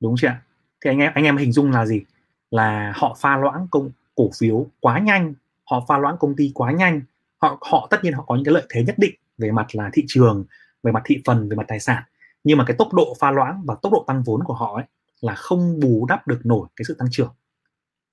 Đúng 0.00 0.14
chưa 0.18 0.28
ạ? 0.28 0.42
Thì 0.84 0.90
anh 0.90 0.98
em 0.98 1.12
anh 1.14 1.24
em 1.24 1.36
hình 1.36 1.52
dung 1.52 1.70
là 1.70 1.86
gì? 1.86 2.04
Là 2.50 2.92
họ 2.96 3.16
pha 3.20 3.36
loãng 3.36 3.66
công 3.70 3.90
cổ 4.14 4.30
phiếu 4.38 4.66
quá 4.80 4.98
nhanh, 4.98 5.34
họ 5.64 5.84
pha 5.88 5.98
loãng 5.98 6.16
công 6.20 6.36
ty 6.36 6.52
quá 6.54 6.72
nhanh, 6.72 7.02
họ 7.38 7.58
họ 7.70 7.88
tất 7.90 8.04
nhiên 8.04 8.12
họ 8.12 8.24
có 8.26 8.34
những 8.34 8.44
cái 8.44 8.54
lợi 8.54 8.66
thế 8.70 8.84
nhất 8.84 8.94
định 8.98 9.14
về 9.38 9.50
mặt 9.50 9.66
là 9.72 9.90
thị 9.92 10.04
trường, 10.08 10.44
về 10.82 10.92
mặt 10.92 11.02
thị 11.04 11.22
phần, 11.24 11.48
về 11.48 11.56
mặt 11.56 11.64
tài 11.68 11.80
sản. 11.80 12.02
Nhưng 12.44 12.58
mà 12.58 12.64
cái 12.66 12.76
tốc 12.78 12.92
độ 12.92 13.16
pha 13.20 13.30
loãng 13.30 13.62
và 13.64 13.74
tốc 13.82 13.92
độ 13.92 14.04
tăng 14.06 14.22
vốn 14.22 14.44
của 14.44 14.54
họ 14.54 14.74
ấy 14.76 14.84
là 15.20 15.34
không 15.34 15.80
bù 15.80 16.06
đắp 16.06 16.26
được 16.26 16.40
nổi 16.44 16.68
cái 16.76 16.84
sự 16.88 16.94
tăng 16.98 17.08
trưởng. 17.10 17.34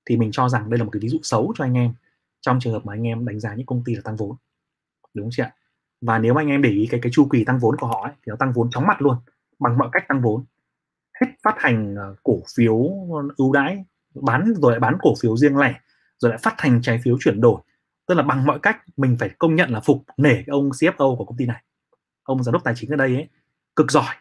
Thì 0.05 0.17
mình 0.17 0.29
cho 0.31 0.49
rằng 0.49 0.69
đây 0.69 0.77
là 0.77 0.84
một 0.84 0.91
cái 0.93 0.99
ví 0.99 1.10
dụ 1.10 1.19
xấu 1.23 1.53
cho 1.57 1.63
anh 1.63 1.73
em 1.73 1.93
trong 2.41 2.60
trường 2.60 2.73
hợp 2.73 2.86
mà 2.86 2.93
anh 2.93 3.07
em 3.07 3.25
đánh 3.25 3.39
giá 3.39 3.55
những 3.55 3.65
công 3.65 3.84
ty 3.84 3.95
là 3.95 4.01
tăng 4.03 4.15
vốn. 4.15 4.36
Đúng 5.13 5.29
chưa 5.31 5.43
ạ? 5.43 5.53
Và 6.01 6.19
nếu 6.19 6.33
mà 6.33 6.41
anh 6.41 6.47
em 6.47 6.61
để 6.61 6.69
ý 6.69 6.87
cái 6.91 6.99
cái 7.03 7.11
chu 7.15 7.27
kỳ 7.31 7.45
tăng 7.45 7.59
vốn 7.59 7.77
của 7.77 7.87
họ 7.87 8.03
ấy, 8.03 8.13
thì 8.15 8.29
nó 8.29 8.35
tăng 8.35 8.53
vốn 8.53 8.69
chóng 8.69 8.87
mặt 8.87 9.01
luôn 9.01 9.17
bằng 9.59 9.77
mọi 9.77 9.89
cách 9.91 10.05
tăng 10.07 10.21
vốn. 10.21 10.45
Hết 11.21 11.27
phát 11.43 11.55
hành 11.57 11.95
ờ, 11.95 12.15
cổ 12.23 12.39
phiếu 12.55 12.77
ưu 13.37 13.53
đãi 13.53 13.85
bán 14.15 14.53
rồi 14.55 14.71
lại 14.71 14.79
bán 14.79 14.97
cổ 15.01 15.13
phiếu 15.21 15.37
riêng 15.37 15.57
lẻ 15.57 15.79
rồi 16.17 16.29
lại 16.29 16.39
phát 16.43 16.53
hành 16.57 16.81
trái 16.81 16.99
phiếu 17.03 17.17
chuyển 17.19 17.41
đổi. 17.41 17.61
Tức 18.07 18.15
là 18.15 18.23
bằng 18.23 18.45
mọi 18.45 18.59
cách 18.59 18.77
mình 18.97 19.17
phải 19.19 19.29
công 19.39 19.55
nhận 19.55 19.69
là 19.69 19.79
phục 19.79 20.03
nể 20.17 20.43
ông 20.47 20.69
CFO 20.69 21.15
của 21.15 21.25
công 21.25 21.37
ty 21.37 21.45
này. 21.45 21.63
Ông 22.23 22.43
giám 22.43 22.53
đốc 22.53 22.63
tài 22.63 22.73
chính 22.77 22.89
ở 22.89 22.95
đây 22.95 23.15
ấy 23.15 23.27
cực 23.75 23.91
giỏi. 23.91 24.15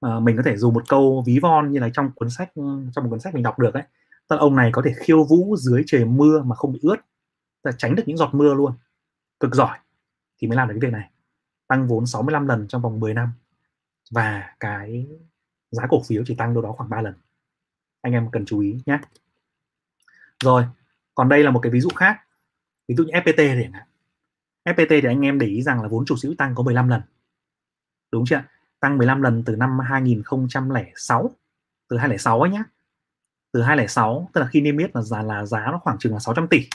À, 0.00 0.20
mình 0.20 0.36
có 0.36 0.42
thể 0.42 0.56
dùng 0.56 0.74
một 0.74 0.84
câu 0.88 1.22
ví 1.26 1.38
von 1.38 1.72
như 1.72 1.80
là 1.80 1.88
trong 1.94 2.10
cuốn 2.14 2.30
sách 2.30 2.50
trong 2.94 3.04
một 3.04 3.10
cuốn 3.10 3.20
sách 3.20 3.34
mình 3.34 3.42
đọc 3.42 3.58
được 3.58 3.74
ấy. 3.74 3.82
Tức 4.28 4.36
là 4.36 4.40
ông 4.40 4.56
này 4.56 4.70
có 4.72 4.82
thể 4.84 4.92
khiêu 4.96 5.24
vũ 5.24 5.56
dưới 5.56 5.82
trời 5.86 6.04
mưa 6.04 6.42
mà 6.42 6.56
không 6.56 6.72
bị 6.72 6.78
ướt. 6.82 6.96
Là 7.64 7.72
tránh 7.78 7.94
được 7.94 8.02
những 8.06 8.16
giọt 8.16 8.34
mưa 8.34 8.54
luôn. 8.54 8.72
Cực 9.40 9.54
giỏi 9.54 9.78
thì 10.38 10.48
mới 10.48 10.56
làm 10.56 10.68
được 10.68 10.74
cái 10.80 10.90
việc 10.90 10.92
này. 10.92 11.10
Tăng 11.68 11.88
vốn 11.88 12.06
65 12.06 12.46
lần 12.46 12.68
trong 12.68 12.82
vòng 12.82 13.00
10 13.00 13.14
năm. 13.14 13.32
Và 14.10 14.54
cái 14.60 15.06
giá 15.70 15.86
cổ 15.88 16.02
phiếu 16.02 16.22
chỉ 16.26 16.34
tăng 16.34 16.54
đâu 16.54 16.62
đó 16.62 16.72
khoảng 16.72 16.90
3 16.90 17.02
lần. 17.02 17.14
Anh 18.00 18.12
em 18.12 18.28
cần 18.32 18.44
chú 18.46 18.60
ý 18.60 18.78
nhé. 18.86 18.98
Rồi 20.44 20.64
còn 21.14 21.28
đây 21.28 21.42
là 21.42 21.50
một 21.50 21.60
cái 21.62 21.72
ví 21.72 21.80
dụ 21.80 21.88
khác. 21.88 22.20
Ví 22.88 22.94
dụ 22.94 23.04
như 23.04 23.12
FPT 23.12 23.36
thì 23.36 23.68
FPT 24.64 24.88
thì 24.88 25.08
anh 25.08 25.20
em 25.20 25.38
để 25.38 25.46
ý 25.46 25.62
rằng 25.62 25.82
là 25.82 25.88
vốn 25.88 26.04
chủ 26.04 26.16
sở 26.16 26.28
hữu 26.28 26.36
tăng 26.38 26.54
có 26.54 26.62
15 26.62 26.88
lần. 26.88 27.02
Đúng 28.12 28.24
chưa 28.26 28.42
tăng 28.80 28.98
15 28.98 29.22
lần 29.22 29.42
từ 29.46 29.56
năm 29.56 29.78
2006 29.78 31.30
từ 31.88 31.96
2006 31.96 32.40
ấy 32.40 32.50
nhá. 32.50 32.64
Từ 33.52 33.62
2006 33.62 34.30
tức 34.32 34.40
là 34.40 34.46
khi 34.46 34.60
niêm 34.60 34.76
yết 34.76 34.96
là 34.96 35.02
giá 35.02 35.22
là 35.22 35.46
giá 35.46 35.66
nó 35.72 35.78
khoảng 35.78 35.98
chừng 35.98 36.12
là 36.12 36.18
600 36.18 36.48
tỷ. 36.48 36.68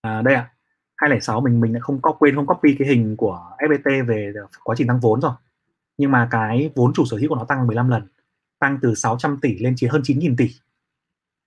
À, 0.00 0.22
đây 0.22 0.34
ạ. 0.34 0.40
à, 0.40 0.55
206 0.96 1.40
mình 1.40 1.60
mình 1.60 1.72
lại 1.72 1.80
không 1.80 2.00
có 2.02 2.12
quên 2.12 2.34
không 2.34 2.46
copy 2.46 2.76
cái 2.78 2.88
hình 2.88 3.16
của 3.16 3.50
FPT 3.58 4.06
về 4.06 4.32
quá 4.64 4.74
trình 4.78 4.86
tăng 4.86 5.00
vốn 5.00 5.20
rồi. 5.20 5.32
Nhưng 5.98 6.10
mà 6.10 6.28
cái 6.30 6.70
vốn 6.74 6.92
chủ 6.92 7.04
sở 7.04 7.16
hữu 7.16 7.28
của 7.28 7.36
nó 7.36 7.44
tăng 7.44 7.66
15 7.66 7.88
lần 7.88 8.02
tăng 8.58 8.78
từ 8.82 8.94
600 8.94 9.38
tỷ 9.42 9.58
lên 9.58 9.74
chỉ 9.76 9.86
hơn 9.86 10.02
9.000 10.02 10.34
tỷ. 10.36 10.50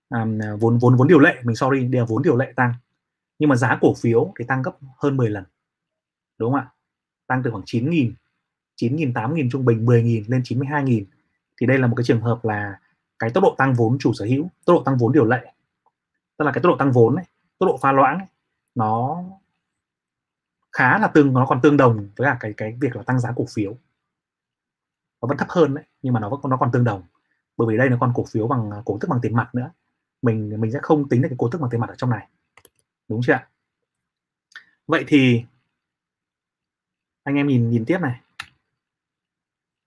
À, 0.10 0.26
vốn 0.60 0.78
vốn 0.78 0.96
vốn 0.96 1.08
điều 1.08 1.20
lệ 1.20 1.36
mình 1.44 1.56
sorry 1.56 1.84
đây 1.84 2.02
là 2.02 2.06
vốn 2.06 2.24
điều 2.24 2.38
lệ 2.38 2.54
tăng. 2.56 2.74
Nhưng 3.40 3.50
mà 3.50 3.56
giá 3.56 3.78
cổ 3.82 3.94
phiếu 3.94 4.34
thì 4.40 4.46
tăng 4.46 4.62
gấp 4.62 4.78
hơn 4.98 5.18
10 5.18 5.30
lần 5.30 5.44
đúng 6.40 6.52
không 6.52 6.62
ạ? 6.62 6.68
Tăng 7.28 7.44
từ 7.44 7.52
khoảng 7.52 7.64
9.000 7.64 8.12
9.000 8.82 9.14
8.000 9.14 9.50
trung 9.52 9.66
bình 9.66 9.86
10.000 9.86 10.24
lên 10.28 10.42
92.000 10.42 11.04
thì 11.62 11.68
đây 11.68 11.78
là 11.78 11.88
một 11.88 11.96
cái 11.96 12.04
trường 12.04 12.22
hợp 12.22 12.40
là 12.46 12.80
cái 13.20 13.30
tốc 13.30 13.44
độ 13.44 13.56
tăng 13.58 13.74
vốn 13.74 13.98
chủ 14.00 14.14
sở 14.14 14.26
hữu 14.26 14.50
tốc 14.66 14.76
độ 14.76 14.84
tăng 14.84 14.98
vốn 14.98 15.12
điều 15.12 15.26
lệ. 15.26 15.54
Tức 16.38 16.46
là 16.46 16.52
cái 16.52 16.62
tốc 16.64 16.70
độ 16.70 16.78
tăng 16.78 16.92
vốn 16.92 17.16
này 17.16 17.26
tốc 17.58 17.68
độ 17.68 17.78
pha 17.82 17.92
loãng 17.92 18.18
ấy, 18.18 18.28
nó 18.80 19.24
khá 20.72 21.00
là 21.00 21.08
tương 21.08 21.34
nó 21.34 21.46
còn 21.46 21.62
tương 21.62 21.78
đồng 21.78 22.10
với 22.16 22.28
cả 22.28 22.38
cái 22.40 22.54
cái 22.58 22.78
việc 22.82 22.96
là 22.96 23.04
tăng 23.04 23.20
giá 23.20 23.34
cổ 23.36 23.46
phiếu. 23.54 23.78
Nó 25.22 25.28
vẫn 25.28 25.38
thấp 25.38 25.48
hơn 25.50 25.74
đấy 25.74 25.84
nhưng 26.02 26.14
mà 26.14 26.20
nó 26.20 26.30
vẫn 26.30 26.40
nó 26.50 26.58
còn 26.58 26.72
tương 26.72 26.84
đồng. 26.84 27.04
Bởi 27.58 27.68
vì 27.68 27.78
đây 27.78 27.90
nó 27.90 27.98
còn 28.00 28.12
cổ 28.16 28.26
phiếu 28.26 28.48
bằng 28.48 28.72
cổ 28.86 28.98
tức 29.02 29.08
bằng 29.08 29.20
tiền 29.22 29.36
mặt 29.36 29.56
nữa. 29.56 29.72
Mình 30.22 30.62
mình 30.62 30.72
sẽ 30.72 30.80
không 30.82 31.10
tính 31.10 31.22
được 31.22 31.28
cái 31.30 31.38
cổ 31.38 31.50
tức 31.52 31.62
bằng 31.62 31.70
tiền 31.70 31.82
mặt 31.82 31.90
ở 31.90 31.96
trong 31.96 32.10
này. 32.10 32.28
Đúng 33.08 33.22
chưa 33.24 33.34
ạ? 33.34 33.48
Vậy 34.88 35.04
thì 35.08 35.46
anh 37.24 37.36
em 37.36 37.48
nhìn 37.48 37.70
nhìn 37.70 37.86
tiếp 37.86 37.98
này. 38.02 38.22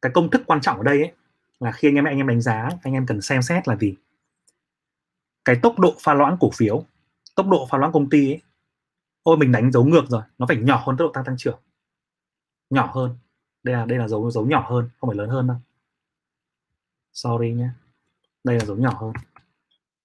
Cái 0.02 0.12
công 0.14 0.30
thức 0.30 0.42
quan 0.46 0.60
trọng 0.60 0.78
ở 0.78 0.84
đây 0.84 0.98
ấy, 0.98 1.12
là 1.60 1.72
khi 1.72 1.88
anh 1.88 1.94
em 1.94 2.04
anh 2.04 2.16
em 2.16 2.28
đánh 2.28 2.40
giá 2.40 2.68
anh 2.82 2.92
em 2.92 3.06
cần 3.06 3.20
xem 3.20 3.42
xét 3.42 3.68
là 3.68 3.76
gì? 3.76 3.96
Cái 5.44 5.56
tốc 5.62 5.78
độ 5.78 5.94
pha 6.00 6.14
loãng 6.14 6.36
cổ 6.40 6.50
phiếu 6.50 6.84
tốc 7.34 7.46
độ 7.48 7.66
pha 7.70 7.78
loãng 7.78 7.92
công 7.92 8.10
ty 8.10 8.32
ấy, 8.32 8.42
ôi 9.22 9.36
mình 9.36 9.52
đánh 9.52 9.72
dấu 9.72 9.84
ngược 9.84 10.04
rồi. 10.08 10.22
Nó 10.38 10.46
phải 10.46 10.56
nhỏ 10.56 10.82
hơn 10.86 10.96
tốc 10.96 11.06
độ 11.06 11.12
tăng 11.12 11.24
tăng 11.24 11.36
trưởng. 11.38 11.60
Nhỏ 12.70 12.90
hơn. 12.94 13.16
Đây 13.62 13.74
là 13.74 13.84
đây 13.84 13.98
là 13.98 14.08
dấu 14.08 14.30
dấu 14.30 14.46
nhỏ 14.46 14.66
hơn 14.70 14.88
không 15.00 15.10
phải 15.10 15.16
lớn 15.16 15.28
hơn 15.28 15.46
đâu. 15.46 15.56
Sorry 17.12 17.52
nhé. 17.52 17.68
Đây 18.44 18.58
là 18.58 18.64
dấu 18.64 18.76
nhỏ 18.76 18.98
hơn. 19.00 19.12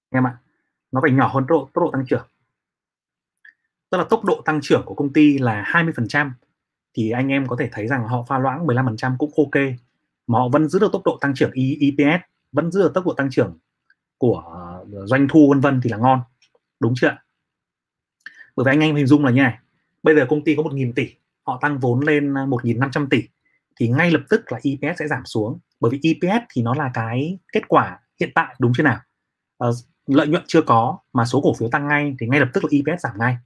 Em 0.10 0.28
ạ 0.28 0.38
nó 0.92 1.02
phải 1.02 1.12
nhỏ 1.12 1.28
hơn 1.28 1.44
tốc 1.48 1.50
độ, 1.50 1.70
tốc 1.74 1.84
độ 1.84 1.92
tăng 1.92 2.06
trưởng. 2.10 2.28
Tức 3.90 3.98
là 3.98 4.04
tốc 4.10 4.24
độ 4.26 4.42
tăng 4.46 4.60
trưởng 4.62 4.82
của 4.86 4.96
công 4.96 5.14
ty 5.14 5.38
là 5.38 5.64
20% 5.64 6.32
thì 6.94 7.12
anh 7.12 7.28
em 7.28 7.48
có 7.48 7.56
thể 7.60 7.70
thấy 7.72 7.88
rằng 7.88 8.08
họ 8.08 8.24
pha 8.24 8.40
loãng 8.40 8.68
15% 8.68 9.16
cũng 9.18 9.32
ok. 9.38 9.64
Mà 10.28 10.40
họ 10.40 10.50
vẫn 10.50 10.68
giữ 10.68 10.80
được 10.80 10.92
tốc 10.92 11.02
độ 11.06 11.18
tăng 11.22 11.34
trưởng 11.36 11.52
EPS 11.54 12.24
vẫn 12.52 12.72
giữ 12.72 12.84
được 12.84 12.94
tốc 12.94 13.06
độ 13.06 13.14
tăng 13.14 13.30
trưởng 13.32 13.58
của 14.18 14.44
doanh 15.06 15.28
thu 15.30 15.50
vân 15.50 15.60
vân 15.60 15.82
thì 15.84 15.90
là 15.90 15.98
ngon. 15.98 16.22
Đúng 16.80 16.94
chưa 16.96 17.18
bởi 18.58 18.64
vì 18.64 18.72
anh 18.72 18.80
em 18.80 18.96
hình 18.96 19.08
dung 19.08 19.26
là 19.26 19.32
như 19.32 19.42
này 19.42 19.58
bây 20.04 20.16
giờ 20.16 20.26
công 20.30 20.44
ty 20.44 20.56
có 20.56 20.64
1.000 20.64 20.94
tỷ 20.96 21.16
họ 21.44 21.60
tăng 21.62 21.80
vốn 21.80 22.00
lên 22.00 22.38
à, 22.38 22.46
1.500 22.46 23.08
tỷ 23.10 23.24
thì 23.80 23.88
ngay 23.88 24.12
lập 24.12 24.22
tức 24.30 24.52
là 24.52 24.60
EPS 24.64 25.00
sẽ 25.00 25.08
giảm 25.08 25.26
xuống. 25.26 25.60
Bởi 25.80 25.92
vì 25.92 26.14
EPS 26.14 26.46
thì 26.50 26.62
nó 26.62 26.74
là 26.74 26.92
cái 26.94 27.40
kết 27.54 27.68
quả 27.68 28.00
hiện 28.20 28.30
tại 28.36 28.56
đúng 28.60 28.72
chưa 28.78 28.84
nào? 28.84 29.00
À, 29.58 29.68
lợi 30.08 30.28
nhuận 30.28 30.44
chưa 30.48 30.62
có 30.62 30.98
mà 31.14 31.26
số 31.26 31.42
cổ 31.42 31.54
phiếu 31.54 31.70
tăng 31.70 31.88
ngay 31.88 32.16
thì 32.20 32.28
ngay 32.28 32.40
lập 32.40 32.50
tức 32.54 32.64
là 32.64 32.70
EPS 32.72 33.02
giảm 33.04 33.18
ngay. 33.20 33.38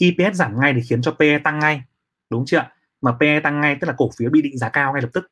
EPS 0.00 0.36
giảm 0.36 0.60
ngay 0.60 0.72
thì 0.74 0.80
khiến 0.88 1.02
cho 1.02 1.12
PE 1.12 1.38
tăng 1.38 1.58
ngay 1.58 1.82
đúng 2.30 2.44
chưa 2.46 2.70
mà 3.00 3.16
PE 3.20 3.40
tăng 3.40 3.60
ngay 3.60 3.76
tức 3.80 3.86
là 3.86 3.94
cổ 3.98 4.10
phiếu 4.16 4.30
bị 4.30 4.42
định 4.42 4.58
giá 4.58 4.68
cao 4.68 4.92
ngay 4.92 5.02
lập 5.02 5.10
tức. 5.12 5.30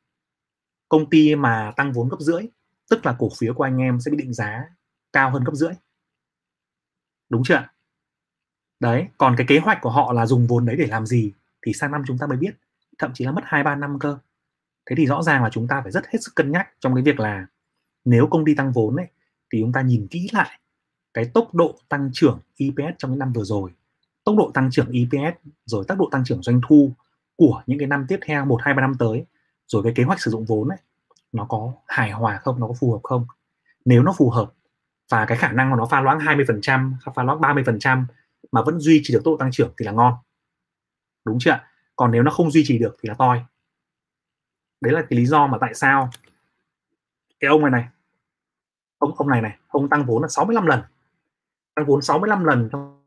Công 0.89 1.09
ty 1.09 1.35
mà 1.35 1.71
tăng 1.75 1.91
vốn 1.91 2.09
gấp 2.09 2.17
rưỡi 2.19 2.41
tức 2.89 3.05
là 3.05 3.15
cổ 3.19 3.29
phiếu 3.39 3.53
của 3.53 3.63
anh 3.63 3.77
em 3.77 3.99
sẽ 3.99 4.11
bị 4.11 4.17
định 4.17 4.33
giá 4.33 4.63
cao 5.13 5.31
hơn 5.31 5.43
gấp 5.43 5.53
rưỡi. 5.53 5.73
Đúng 7.29 7.43
chưa 7.45 7.67
đấy, 8.79 9.07
còn 9.17 9.35
cái 9.37 9.47
kế 9.49 9.59
hoạch 9.59 9.81
của 9.81 9.89
họ 9.89 10.13
là 10.13 10.25
dùng 10.25 10.47
vốn 10.47 10.65
đấy 10.65 10.75
để 10.79 10.85
làm 10.85 11.05
gì 11.05 11.31
thì 11.61 11.73
sang 11.73 11.91
năm 11.91 12.03
chúng 12.07 12.17
ta 12.17 12.27
mới 12.27 12.37
biết, 12.37 12.51
thậm 12.97 13.11
chí 13.13 13.25
là 13.25 13.31
mất 13.31 13.41
hai 13.45 13.63
ba 13.63 13.75
năm 13.75 13.99
cơ. 13.99 14.17
Thế 14.89 14.95
thì 14.95 15.05
rõ 15.05 15.23
ràng 15.23 15.43
là 15.43 15.49
chúng 15.49 15.67
ta 15.67 15.81
phải 15.81 15.91
rất 15.91 16.05
hết 16.07 16.19
sức 16.21 16.35
cân 16.35 16.51
nhắc 16.51 16.67
trong 16.79 16.95
cái 16.95 17.03
việc 17.03 17.19
là 17.19 17.47
nếu 18.05 18.27
công 18.27 18.45
ty 18.45 18.55
tăng 18.55 18.71
vốn 18.71 18.95
ấy, 18.95 19.07
thì 19.53 19.59
chúng 19.61 19.71
ta 19.71 19.81
nhìn 19.81 20.07
kỹ 20.07 20.29
lại 20.33 20.59
cái 21.13 21.25
tốc 21.33 21.55
độ 21.55 21.75
tăng 21.89 22.09
trưởng 22.13 22.39
EPS 22.57 22.97
trong 22.97 23.11
những 23.11 23.19
năm 23.19 23.33
vừa 23.33 23.43
rồi. 23.43 23.71
Tốc 24.23 24.35
độ 24.37 24.51
tăng 24.53 24.69
trưởng 24.71 24.91
EPS 24.91 25.37
rồi 25.65 25.85
tốc 25.87 25.97
độ 25.97 26.09
tăng 26.11 26.23
trưởng 26.25 26.41
doanh 26.41 26.61
thu 26.67 26.91
của 27.35 27.63
những 27.67 27.79
cái 27.79 27.87
năm 27.87 28.05
tiếp 28.07 28.19
theo, 28.25 28.45
một, 28.45 28.59
hai, 28.63 28.73
ba 28.73 28.81
năm 28.81 28.93
tới, 28.99 29.25
rồi 29.67 29.83
cái 29.83 29.93
kế 29.95 30.03
hoạch 30.03 30.21
sử 30.21 30.31
dụng 30.31 30.45
vốn 30.45 30.69
ấy, 30.69 30.77
nó 31.31 31.45
có 31.49 31.73
hài 31.87 32.11
hòa 32.11 32.37
không, 32.37 32.59
nó 32.59 32.67
có 32.67 32.73
phù 32.79 32.91
hợp 32.91 32.99
không? 33.03 33.25
Nếu 33.85 34.03
nó 34.03 34.13
phù 34.17 34.29
hợp 34.29 34.53
và 35.11 35.25
cái 35.25 35.37
khả 35.37 35.51
năng 35.51 35.71
của 35.71 35.77
nó 35.77 35.85
pha 35.85 36.01
loãng 36.01 36.19
20% 36.19 36.91
pha 37.15 37.23
loãng 37.23 37.39
30% 37.39 38.05
mà 38.51 38.61
vẫn 38.61 38.79
duy 38.79 39.01
trì 39.03 39.13
được 39.13 39.21
tốc 39.23 39.31
độ 39.31 39.37
tăng 39.37 39.51
trưởng 39.51 39.73
thì 39.79 39.85
là 39.85 39.91
ngon. 39.91 40.13
Đúng 41.25 41.37
chưa 41.39 41.51
ạ? 41.51 41.67
còn 41.97 42.11
nếu 42.11 42.23
nó 42.23 42.31
không 42.31 42.51
duy 42.51 42.63
trì 42.65 42.77
được 42.77 42.97
thì 43.01 43.09
là 43.09 43.15
toi. 43.17 43.45
Đấy 44.81 44.93
là 44.93 45.01
cái 45.09 45.19
lý 45.19 45.25
do 45.25 45.47
mà 45.47 45.57
tại 45.61 45.73
sao 45.73 46.09
cái 47.39 47.49
ông 47.49 47.61
này 47.61 47.71
này, 47.71 47.87
ông 48.97 49.15
ông 49.17 49.29
này 49.29 49.41
này, 49.41 49.57
ông 49.67 49.89
tăng 49.89 50.05
vốn 50.05 50.21
là 50.21 50.27
65 50.27 50.65
lần. 50.65 50.81
Tăng 51.75 51.85
vốn 51.85 52.01
65 52.01 52.43
lần 52.43 52.69
trong 52.71 53.03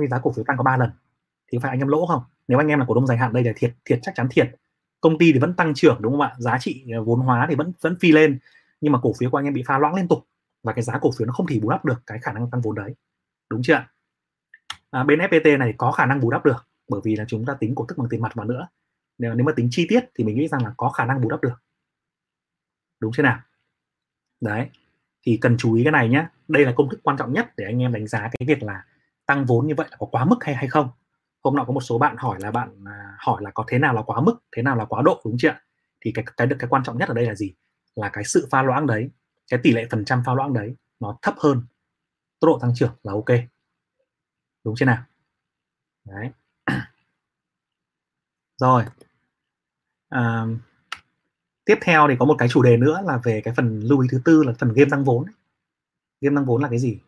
khi 0.00 0.06
giá 0.06 0.18
cổ 0.22 0.32
phiếu 0.32 0.44
tăng 0.44 0.56
có 0.56 0.62
3 0.62 0.76
lần. 0.76 0.90
Thì 1.48 1.58
phải 1.62 1.70
anh 1.70 1.78
em 1.78 1.88
lỗ 1.88 2.06
không? 2.06 2.22
Nếu 2.48 2.58
anh 2.58 2.68
em 2.68 2.78
là 2.78 2.84
cổ 2.88 2.94
đông 2.94 3.06
dài 3.06 3.18
hạn 3.18 3.32
đây 3.32 3.44
là 3.44 3.52
thiệt 3.56 3.74
thiệt 3.84 3.98
chắc 4.02 4.14
chắn 4.14 4.28
thiệt. 4.30 4.56
Công 5.00 5.18
ty 5.18 5.32
thì 5.32 5.38
vẫn 5.38 5.54
tăng 5.54 5.74
trưởng, 5.74 5.98
đúng 6.00 6.12
không 6.12 6.20
ạ? 6.20 6.34
Giá 6.38 6.58
trị 6.60 6.84
ờ, 6.92 7.04
vốn 7.04 7.20
hóa 7.20 7.46
thì 7.48 7.54
vẫn 7.54 7.72
vẫn 7.80 7.96
phi 8.00 8.12
lên. 8.12 8.38
Nhưng 8.80 8.92
mà 8.92 8.98
cổ 9.02 9.12
phiếu 9.18 9.30
của 9.30 9.38
anh 9.38 9.44
em 9.44 9.54
bị 9.54 9.62
pha 9.66 9.78
loãng 9.78 9.94
liên 9.94 10.08
tục 10.08 10.26
và 10.62 10.72
cái 10.72 10.84
giá 10.84 10.98
cổ 10.98 11.10
phiếu 11.18 11.26
nó 11.26 11.32
không 11.32 11.46
thể 11.46 11.60
bù 11.60 11.70
đắp 11.70 11.84
được 11.84 12.02
cái 12.06 12.18
khả 12.22 12.32
năng 12.32 12.50
tăng 12.50 12.60
vốn 12.60 12.74
đấy. 12.74 12.94
Đúng 13.50 13.62
chưa 13.62 13.74
ạ? 13.74 13.88
À, 14.90 15.04
bên 15.04 15.18
FPT 15.18 15.58
này 15.58 15.74
có 15.78 15.92
khả 15.92 16.06
năng 16.06 16.20
bù 16.20 16.30
đắp 16.30 16.44
được 16.44 16.66
bởi 16.88 17.00
vì 17.04 17.16
là 17.16 17.24
chúng 17.28 17.44
ta 17.46 17.54
tính 17.60 17.74
cổ 17.74 17.84
tức 17.88 17.98
bằng 17.98 18.08
tiền 18.10 18.22
mặt 18.22 18.34
vào 18.34 18.46
nữa. 18.46 18.68
Nếu, 19.18 19.34
nếu 19.34 19.46
mà 19.46 19.52
tính 19.56 19.68
chi 19.70 19.86
tiết 19.88 20.00
thì 20.14 20.24
mình 20.24 20.36
nghĩ 20.36 20.48
rằng 20.48 20.64
là 20.64 20.74
có 20.76 20.88
khả 20.88 21.04
năng 21.04 21.20
bù 21.20 21.28
đắp 21.28 21.40
được. 21.40 21.62
Đúng 23.00 23.12
chưa 23.12 23.22
nào? 23.22 23.40
Đấy 24.40 24.68
thì 25.22 25.38
cần 25.40 25.56
chú 25.58 25.74
ý 25.74 25.84
cái 25.84 25.92
này 25.92 26.08
nhé 26.08 26.26
đây 26.48 26.64
là 26.64 26.72
công 26.76 26.90
thức 26.90 27.00
quan 27.02 27.16
trọng 27.16 27.32
nhất 27.32 27.52
để 27.56 27.64
anh 27.64 27.82
em 27.82 27.92
đánh 27.92 28.06
giá 28.06 28.20
cái 28.20 28.46
việc 28.46 28.62
là 28.62 28.84
tăng 29.26 29.44
vốn 29.44 29.66
như 29.66 29.74
vậy 29.74 29.86
là 29.90 29.96
có 30.00 30.06
quá 30.06 30.24
mức 30.24 30.36
hay 30.40 30.54
hay 30.54 30.68
không. 30.68 30.88
Hôm 31.44 31.56
nọ 31.56 31.64
có 31.64 31.72
một 31.72 31.80
số 31.80 31.98
bạn 31.98 32.16
hỏi 32.18 32.38
là 32.40 32.50
bạn 32.50 32.84
à, 32.84 33.16
hỏi 33.18 33.42
là 33.42 33.50
có 33.50 33.64
thế 33.68 33.78
nào 33.78 33.94
là 33.94 34.02
quá 34.02 34.20
mức 34.20 34.36
thế 34.56 34.62
nào 34.62 34.76
là 34.76 34.84
quá 34.84 35.02
độ 35.02 35.20
đúng 35.24 35.36
chưa 35.38 35.54
thì 36.00 36.12
cái 36.12 36.24
cái 36.36 36.46
được 36.46 36.56
cái 36.58 36.68
quan 36.68 36.82
trọng 36.84 36.98
nhất 36.98 37.08
ở 37.08 37.14
đây 37.14 37.26
là 37.26 37.34
gì? 37.34 37.54
Là 37.96 38.08
cái 38.08 38.24
sự 38.24 38.48
pha 38.50 38.62
loãng 38.62 38.86
đấy 38.86 39.10
cái 39.50 39.60
tỷ 39.62 39.72
lệ 39.72 39.86
phần 39.90 40.04
trăm 40.04 40.22
pha 40.26 40.34
loãng 40.34 40.52
đấy 40.52 40.76
nó 41.00 41.18
thấp 41.22 41.34
hơn. 41.38 41.62
Tốc 42.40 42.48
độ 42.48 42.58
tăng 42.58 42.74
trưởng 42.74 42.92
là 43.02 43.12
ok 43.12 43.55
đúng 44.66 44.74
chưa 44.78 44.86
nào? 44.86 45.02
Đấy. 46.04 46.30
Rồi. 48.60 48.84
À, 50.08 50.46
tiếp 51.64 51.78
theo 51.82 52.08
thì 52.08 52.14
có 52.18 52.24
một 52.24 52.34
cái 52.38 52.48
chủ 52.48 52.62
đề 52.62 52.76
nữa 52.76 53.02
là 53.04 53.20
về 53.24 53.40
cái 53.44 53.54
phần 53.54 53.80
lưu 53.80 54.00
ý 54.00 54.08
thứ 54.10 54.20
tư 54.24 54.42
là 54.42 54.52
phần 54.58 54.72
game 54.72 54.90
tăng 54.90 55.04
vốn 55.04 55.24
game 56.20 56.36
tăng 56.36 56.44
vốn 56.44 56.62
là 56.62 56.68
cái 56.68 56.78
gì? 56.78 56.98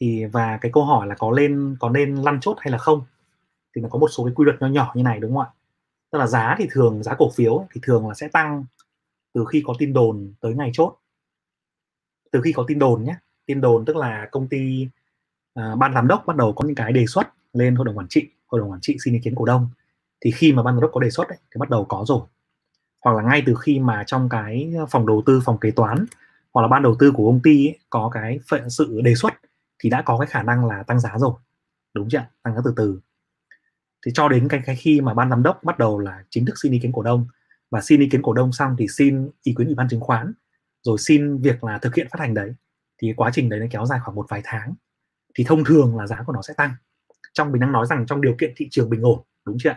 Thì 0.00 0.24
và 0.24 0.58
cái 0.60 0.70
câu 0.74 0.84
hỏi 0.84 1.06
là 1.06 1.14
có 1.14 1.30
lên 1.30 1.76
có 1.80 1.90
nên 1.90 2.16
lăn 2.16 2.40
chốt 2.40 2.56
hay 2.60 2.72
là 2.72 2.78
không? 2.78 3.02
Thì 3.74 3.82
nó 3.82 3.88
có 3.88 3.98
một 3.98 4.08
số 4.08 4.24
cái 4.24 4.34
quy 4.34 4.44
luật 4.44 4.60
nhỏ 4.60 4.66
nhỏ 4.66 4.92
như 4.94 5.02
này 5.02 5.20
đúng 5.20 5.34
không 5.34 5.42
ạ? 5.42 5.50
Tức 6.10 6.18
là 6.18 6.26
giá 6.26 6.54
thì 6.58 6.66
thường 6.70 7.02
giá 7.02 7.14
cổ 7.18 7.30
phiếu 7.30 7.66
thì 7.72 7.80
thường 7.84 8.08
là 8.08 8.14
sẽ 8.14 8.28
tăng 8.28 8.64
từ 9.32 9.44
khi 9.52 9.62
có 9.66 9.74
tin 9.78 9.92
đồn 9.92 10.34
tới 10.40 10.54
ngày 10.54 10.70
chốt. 10.72 10.96
Từ 12.30 12.40
khi 12.44 12.52
có 12.52 12.64
tin 12.68 12.78
đồn 12.78 13.04
nhé. 13.04 13.16
Tin 13.46 13.60
đồn 13.60 13.84
tức 13.84 13.96
là 13.96 14.28
công 14.32 14.48
ty 14.48 14.88
à, 15.54 15.76
ban 15.76 15.94
giám 15.94 16.08
đốc 16.08 16.26
bắt 16.26 16.36
đầu 16.36 16.52
có 16.52 16.66
những 16.66 16.74
cái 16.74 16.92
đề 16.92 17.06
xuất 17.06 17.28
lên 17.52 17.74
hội 17.74 17.86
đồng 17.86 17.98
quản 17.98 18.08
trị. 18.08 18.28
Hội 18.46 18.60
đồng 18.60 18.70
quản 18.70 18.80
trị 18.80 18.96
xin 19.04 19.14
ý 19.14 19.20
kiến 19.20 19.34
cổ 19.34 19.44
đông. 19.44 19.68
Thì 20.24 20.30
khi 20.30 20.52
mà 20.52 20.62
ban 20.62 20.74
giám 20.74 20.80
đốc 20.82 20.90
có 20.94 21.00
đề 21.00 21.10
xuất 21.10 21.28
ấy, 21.28 21.38
thì 21.42 21.58
bắt 21.58 21.70
đầu 21.70 21.84
có 21.84 22.04
rồi. 22.06 22.20
Hoặc 23.04 23.16
là 23.16 23.22
ngay 23.22 23.42
từ 23.46 23.54
khi 23.54 23.78
mà 23.78 24.04
trong 24.06 24.28
cái 24.28 24.74
phòng 24.90 25.06
đầu 25.06 25.22
tư 25.26 25.40
phòng 25.44 25.58
kế 25.58 25.70
toán 25.70 26.04
hoặc 26.52 26.62
là 26.62 26.68
ban 26.68 26.82
đầu 26.82 26.96
tư 26.98 27.12
của 27.12 27.26
công 27.26 27.42
ty 27.42 27.66
ấy, 27.66 27.78
có 27.90 28.10
cái 28.14 28.40
sự 28.68 29.00
đề 29.04 29.14
xuất 29.14 29.34
thì 29.78 29.90
đã 29.90 30.02
có 30.02 30.18
cái 30.18 30.26
khả 30.26 30.42
năng 30.42 30.66
là 30.66 30.82
tăng 30.82 31.00
giá 31.00 31.18
rồi. 31.18 31.32
Đúng 31.94 32.08
chưa 32.08 32.26
tăng 32.42 32.54
giá 32.54 32.60
từ 32.64 32.72
từ. 32.76 33.00
Thì 34.06 34.12
cho 34.14 34.28
đến 34.28 34.48
cái 34.48 34.62
cái 34.66 34.76
khi 34.76 35.00
mà 35.00 35.14
ban 35.14 35.30
giám 35.30 35.42
đốc 35.42 35.64
bắt 35.64 35.78
đầu 35.78 35.98
là 35.98 36.24
chính 36.30 36.46
thức 36.46 36.54
xin 36.62 36.72
ý 36.72 36.78
kiến 36.78 36.92
cổ 36.92 37.02
đông 37.02 37.26
và 37.70 37.80
xin 37.80 38.00
ý 38.00 38.08
kiến 38.08 38.22
cổ 38.22 38.32
đông 38.32 38.52
xong 38.52 38.76
thì 38.78 38.86
xin 38.88 39.30
ý 39.42 39.54
kiến 39.58 39.66
ủy 39.66 39.74
ban 39.74 39.88
chứng 39.88 40.00
khoán 40.00 40.32
rồi 40.82 40.98
xin 40.98 41.38
việc 41.38 41.64
là 41.64 41.78
thực 41.78 41.94
hiện 41.94 42.06
phát 42.10 42.20
hành 42.20 42.34
đấy 42.34 42.54
thì 43.02 43.12
quá 43.16 43.30
trình 43.34 43.48
đấy 43.48 43.60
nó 43.60 43.66
kéo 43.70 43.86
dài 43.86 43.98
khoảng 44.04 44.14
một 44.14 44.26
vài 44.28 44.40
tháng 44.44 44.74
thì 45.40 45.44
thông 45.48 45.64
thường 45.64 45.96
là 45.96 46.06
giá 46.06 46.22
của 46.26 46.32
nó 46.32 46.42
sẽ 46.42 46.54
tăng. 46.56 46.70
Trong 47.32 47.52
mình 47.52 47.60
đang 47.60 47.72
nói 47.72 47.86
rằng 47.86 48.06
trong 48.06 48.20
điều 48.20 48.34
kiện 48.38 48.52
thị 48.56 48.68
trường 48.70 48.90
bình 48.90 49.02
ổn 49.02 49.22
đúng 49.44 49.56
chưa 49.60 49.74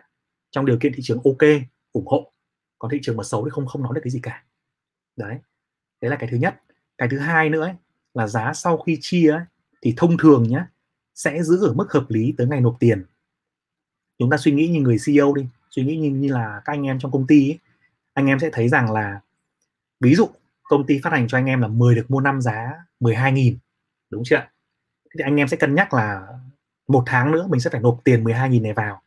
trong 0.52 0.66
điều 0.66 0.78
kiện 0.82 0.94
thị 0.96 1.04
trường 1.04 1.20
ok 1.24 1.50
ủng 1.92 2.08
hộ. 2.08 2.34
Còn 2.80 2.92
thị 2.92 3.00
trường 3.02 3.18
mà 3.18 3.24
xấu 3.24 3.46
thì 3.46 3.50
không 3.50 3.66
không 3.66 3.84
nói 3.84 3.92
được 3.96 4.02
cái 4.04 4.12
gì 4.12 4.20
cả. 4.24 4.44
Đấy 5.16 5.38
đấy 6.02 6.12
là 6.12 6.18
cái 6.20 6.30
thứ 6.32 6.38
nhất. 6.38 6.62
Cái 6.98 7.10
thứ 7.12 7.20
hai 7.20 7.50
nữa 7.50 7.62
ấy, 7.62 7.74
là 8.14 8.28
giá 8.28 8.54
sau 8.54 8.78
khi 8.78 8.98
chia 9.02 9.32
ấy, 9.32 9.42
thì 9.82 9.94
thông 9.98 10.18
thường 10.18 10.44
nhé 10.44 10.66
sẽ 11.16 11.44
giữ 11.44 11.68
ở 11.68 11.74
mức 11.74 11.92
hợp 11.92 12.06
lý 12.10 12.34
tới 12.38 12.48
ngày 12.48 12.62
nộp 12.62 12.76
tiền. 12.80 13.06
Chúng 14.20 14.30
ta 14.30 14.38
suy 14.38 14.52
nghĩ 14.52 14.68
như 14.68 14.82
người 14.82 14.98
CEO 15.06 15.34
đi 15.34 15.46
suy 15.70 15.84
nghĩ 15.84 15.98
như, 15.98 16.10
như 16.10 16.34
là 16.34 16.62
các 16.66 16.74
anh 16.74 16.84
em 16.84 17.00
trong 17.00 17.12
công 17.12 17.28
ty 17.28 17.50
ấy, 17.50 17.60
anh 18.14 18.26
em 18.26 18.40
sẽ 18.40 18.50
thấy 18.54 18.70
rằng 18.70 18.92
là 18.92 19.22
ví 20.00 20.16
dụ 20.16 20.30
công 20.64 20.86
ty 20.86 21.00
phát 21.04 21.14
hành 21.14 21.28
cho 21.28 21.38
anh 21.38 21.46
em 21.46 21.62
là 21.62 21.68
10 21.68 21.96
được 21.96 22.12
mua 22.12 22.22
năm 22.22 22.42
giá 22.42 22.72
12.000 23.00 23.56
đúng 24.10 24.24
chưa 24.26 24.53
thì 25.18 25.24
anh 25.24 25.36
em 25.36 25.48
sẽ 25.48 25.58
cân 25.58 25.76
nhắc 25.76 25.94
là 25.94 26.28
một 26.88 27.04
tháng 27.06 27.32
nữa 27.32 27.48
mình 27.50 27.60
sẽ 27.60 27.70
phải 27.70 27.82
nộp 27.82 28.00
tiền 28.04 28.24
12.000 28.24 28.62
này 28.62 28.74
vào. 28.74 29.02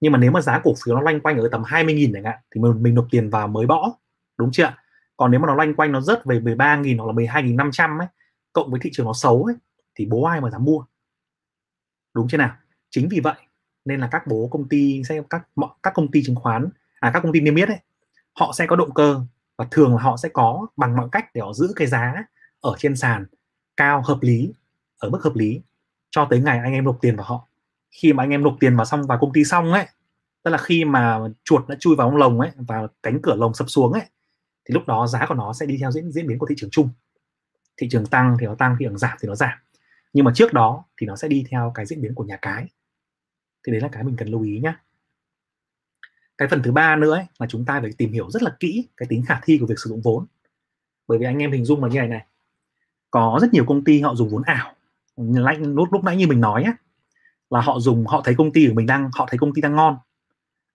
Nhưng 0.00 0.12
mà 0.12 0.18
nếu 0.18 0.30
mà 0.30 0.40
giá 0.40 0.60
cổ 0.64 0.74
phiếu 0.84 0.94
nó 0.94 1.00
loanh 1.00 1.20
quanh 1.20 1.38
ở 1.38 1.48
tầm 1.52 1.62
20.000 1.62 2.10
chẳng 2.14 2.24
hạn 2.24 2.38
thì 2.54 2.60
mình, 2.60 2.82
mình 2.82 2.94
nộp 2.94 3.06
tiền 3.10 3.30
vào 3.30 3.48
mới 3.48 3.66
bỏ 3.66 3.92
đúng 4.38 4.50
chưa 4.52 4.74
còn 5.16 5.30
nếu 5.30 5.40
mà 5.40 5.46
nó 5.46 5.54
loanh 5.54 5.74
quanh 5.74 5.92
nó 5.92 6.00
rớt 6.00 6.24
về 6.24 6.40
13.000 6.40 6.98
hoặc 6.98 7.06
là 7.06 7.12
12.500 7.12 7.98
ấy 7.98 8.08
cộng 8.52 8.70
với 8.70 8.80
thị 8.80 8.90
trường 8.92 9.06
nó 9.06 9.12
xấu 9.12 9.44
ấy 9.44 9.54
thì 9.94 10.06
bố 10.06 10.24
ai 10.24 10.40
mà 10.40 10.50
dám 10.50 10.64
mua? 10.64 10.84
Đúng 12.14 12.28
chưa 12.28 12.38
nào? 12.38 12.56
Chính 12.90 13.08
vì 13.10 13.20
vậy 13.20 13.34
nên 13.84 14.00
là 14.00 14.08
các 14.12 14.26
bố 14.26 14.48
công 14.52 14.68
ty 14.68 15.02
sẽ 15.08 15.20
các 15.30 15.48
các 15.82 15.94
công 15.94 16.10
ty 16.10 16.22
chứng 16.22 16.36
khoán 16.36 16.68
à 17.00 17.10
các 17.14 17.20
công 17.20 17.32
ty 17.32 17.40
niêm 17.40 17.54
yết 17.54 17.68
ấy 17.68 17.78
họ 18.32 18.52
sẽ 18.54 18.66
có 18.66 18.76
động 18.76 18.94
cơ 18.94 19.20
và 19.56 19.66
thường 19.70 19.96
là 19.96 20.02
họ 20.02 20.16
sẽ 20.16 20.28
có 20.28 20.66
bằng 20.76 20.96
mọi 20.96 21.08
cách 21.12 21.34
để 21.34 21.40
họ 21.40 21.52
giữ 21.52 21.72
cái 21.76 21.86
giá 21.86 22.24
ở 22.60 22.74
trên 22.78 22.96
sàn 22.96 23.26
cao 23.76 24.02
hợp 24.04 24.18
lý 24.20 24.54
ở 25.04 25.10
mức 25.10 25.22
hợp 25.22 25.36
lý 25.36 25.60
cho 26.10 26.26
tới 26.30 26.40
ngày 26.40 26.58
anh 26.58 26.72
em 26.72 26.84
nộp 26.84 26.98
tiền 27.00 27.16
vào 27.16 27.26
họ. 27.26 27.48
Khi 27.90 28.12
mà 28.12 28.22
anh 28.22 28.30
em 28.30 28.42
nộp 28.42 28.56
tiền 28.60 28.76
vào 28.76 28.84
xong 28.86 29.06
vào 29.06 29.18
công 29.20 29.32
ty 29.32 29.44
xong 29.44 29.72
ấy 29.72 29.86
tức 30.42 30.50
là 30.50 30.58
khi 30.58 30.84
mà 30.84 31.18
chuột 31.44 31.68
đã 31.68 31.76
chui 31.80 31.96
vào 31.96 32.10
trong 32.10 32.16
lồng 32.16 32.40
ấy 32.40 32.50
và 32.56 32.86
cánh 33.02 33.22
cửa 33.22 33.34
lồng 33.34 33.54
sập 33.54 33.70
xuống 33.70 33.92
ấy 33.92 34.02
thì 34.64 34.74
lúc 34.74 34.86
đó 34.86 35.06
giá 35.06 35.26
của 35.28 35.34
nó 35.34 35.52
sẽ 35.52 35.66
đi 35.66 35.76
theo 35.80 35.90
diễn 35.90 36.12
diễn 36.12 36.26
biến 36.26 36.38
của 36.38 36.46
thị 36.46 36.54
trường 36.58 36.70
chung. 36.70 36.88
Thị 37.76 37.88
trường 37.90 38.06
tăng 38.06 38.36
thì 38.40 38.46
nó 38.46 38.54
tăng 38.54 38.76
thị 38.78 38.84
trường 38.84 38.98
giảm 38.98 39.16
thì 39.20 39.28
nó 39.28 39.34
giảm. 39.34 39.58
Nhưng 40.12 40.24
mà 40.24 40.32
trước 40.34 40.52
đó 40.52 40.84
thì 40.96 41.06
nó 41.06 41.16
sẽ 41.16 41.28
đi 41.28 41.44
theo 41.50 41.72
cái 41.74 41.86
diễn 41.86 42.00
biến 42.00 42.14
của 42.14 42.24
nhà 42.24 42.36
cái. 42.42 42.66
Thì 43.66 43.72
đấy 43.72 43.80
là 43.80 43.88
cái 43.92 44.02
mình 44.02 44.16
cần 44.16 44.28
lưu 44.28 44.42
ý 44.42 44.60
nhé 44.60 44.74
cái 46.38 46.48
phần 46.48 46.62
thứ 46.62 46.72
ba 46.72 46.96
nữa 46.96 47.14
ấy, 47.14 47.24
là 47.38 47.46
chúng 47.46 47.64
ta 47.64 47.80
phải 47.80 47.90
tìm 47.98 48.12
hiểu 48.12 48.30
rất 48.30 48.42
là 48.42 48.56
kỹ 48.60 48.88
cái 48.96 49.06
tính 49.10 49.24
khả 49.26 49.40
thi 49.42 49.58
của 49.58 49.66
việc 49.66 49.78
sử 49.78 49.90
dụng 49.90 50.00
vốn. 50.00 50.26
Bởi 51.08 51.18
vì 51.18 51.26
anh 51.26 51.38
em 51.38 51.52
hình 51.52 51.64
dung 51.64 51.84
là 51.84 51.88
như 51.88 51.98
này 51.98 52.08
này 52.08 52.26
có 53.10 53.38
rất 53.42 53.52
nhiều 53.52 53.64
công 53.68 53.84
ty 53.84 54.00
họ 54.00 54.14
dùng 54.14 54.28
vốn 54.28 54.42
ảo 54.42 54.73
lúc 55.16 55.92
lúc 55.92 56.04
nãy 56.04 56.16
như 56.16 56.26
mình 56.26 56.40
nói 56.40 56.62
á 56.62 56.74
là 57.50 57.60
họ 57.60 57.80
dùng 57.80 58.06
họ 58.06 58.22
thấy 58.24 58.34
công 58.34 58.52
ty 58.52 58.66
của 58.68 58.74
mình 58.74 58.86
đang 58.86 59.10
họ 59.14 59.26
thấy 59.30 59.38
công 59.38 59.54
ty 59.54 59.62
đang 59.62 59.76
ngon 59.76 59.96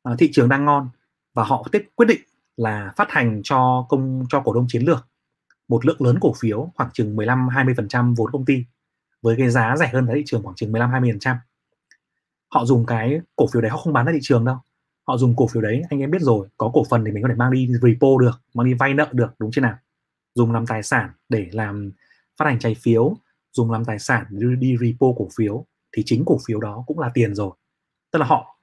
à, 0.03 0.15
thị 0.19 0.29
trường 0.33 0.49
đang 0.49 0.65
ngon 0.65 0.89
và 1.33 1.43
họ 1.43 1.67
tiếp 1.71 1.89
quyết 1.95 2.05
định 2.05 2.21
là 2.57 2.93
phát 2.95 3.11
hành 3.11 3.41
cho 3.43 3.85
công 3.89 4.25
cho 4.29 4.41
cổ 4.41 4.53
đông 4.53 4.65
chiến 4.69 4.83
lược 4.83 5.07
một 5.67 5.85
lượng 5.85 6.01
lớn 6.01 6.17
cổ 6.21 6.33
phiếu 6.39 6.71
khoảng 6.75 6.89
chừng 6.93 7.15
15 7.15 7.47
20% 7.47 8.15
vốn 8.15 8.31
công 8.31 8.45
ty 8.45 8.63
với 9.21 9.35
cái 9.37 9.49
giá 9.49 9.75
rẻ 9.77 9.87
hơn 9.93 10.07
giá 10.07 10.13
thị 10.15 10.23
trường 10.25 10.43
khoảng 10.43 10.55
chừng 10.55 10.71
15 10.71 10.91
20%. 10.91 11.35
Họ 12.49 12.65
dùng 12.65 12.85
cái 12.85 13.21
cổ 13.35 13.47
phiếu 13.47 13.61
đấy 13.61 13.71
họ 13.71 13.77
không 13.77 13.93
bán 13.93 14.05
ra 14.05 14.11
thị 14.11 14.19
trường 14.21 14.45
đâu. 14.45 14.57
Họ 15.07 15.17
dùng 15.17 15.35
cổ 15.35 15.47
phiếu 15.47 15.61
đấy 15.61 15.81
anh 15.89 15.99
em 15.99 16.11
biết 16.11 16.21
rồi, 16.21 16.47
có 16.57 16.71
cổ 16.73 16.83
phần 16.89 17.05
thì 17.05 17.11
mình 17.11 17.23
có 17.23 17.29
thể 17.29 17.35
mang 17.35 17.51
đi 17.51 17.67
repo 17.81 18.07
được, 18.19 18.41
mang 18.53 18.65
đi 18.65 18.73
vay 18.73 18.93
nợ 18.93 19.09
được 19.11 19.35
đúng 19.39 19.51
chưa 19.51 19.61
nào? 19.61 19.77
Dùng 20.35 20.51
làm 20.51 20.65
tài 20.65 20.83
sản 20.83 21.09
để 21.29 21.49
làm 21.51 21.91
phát 22.37 22.45
hành 22.45 22.59
trái 22.59 22.75
phiếu, 22.75 23.15
dùng 23.59 23.71
làm 23.71 23.85
tài 23.85 23.99
sản 23.99 24.25
đi, 24.29 24.55
đi 24.55 24.77
repo 24.77 25.07
cổ 25.17 25.27
phiếu 25.35 25.65
thì 25.91 26.03
chính 26.05 26.23
cổ 26.25 26.37
phiếu 26.47 26.59
đó 26.59 26.83
cũng 26.87 26.99
là 26.99 27.11
tiền 27.13 27.35
rồi. 27.35 27.51
Tức 28.11 28.19
là 28.19 28.25
họ 28.25 28.59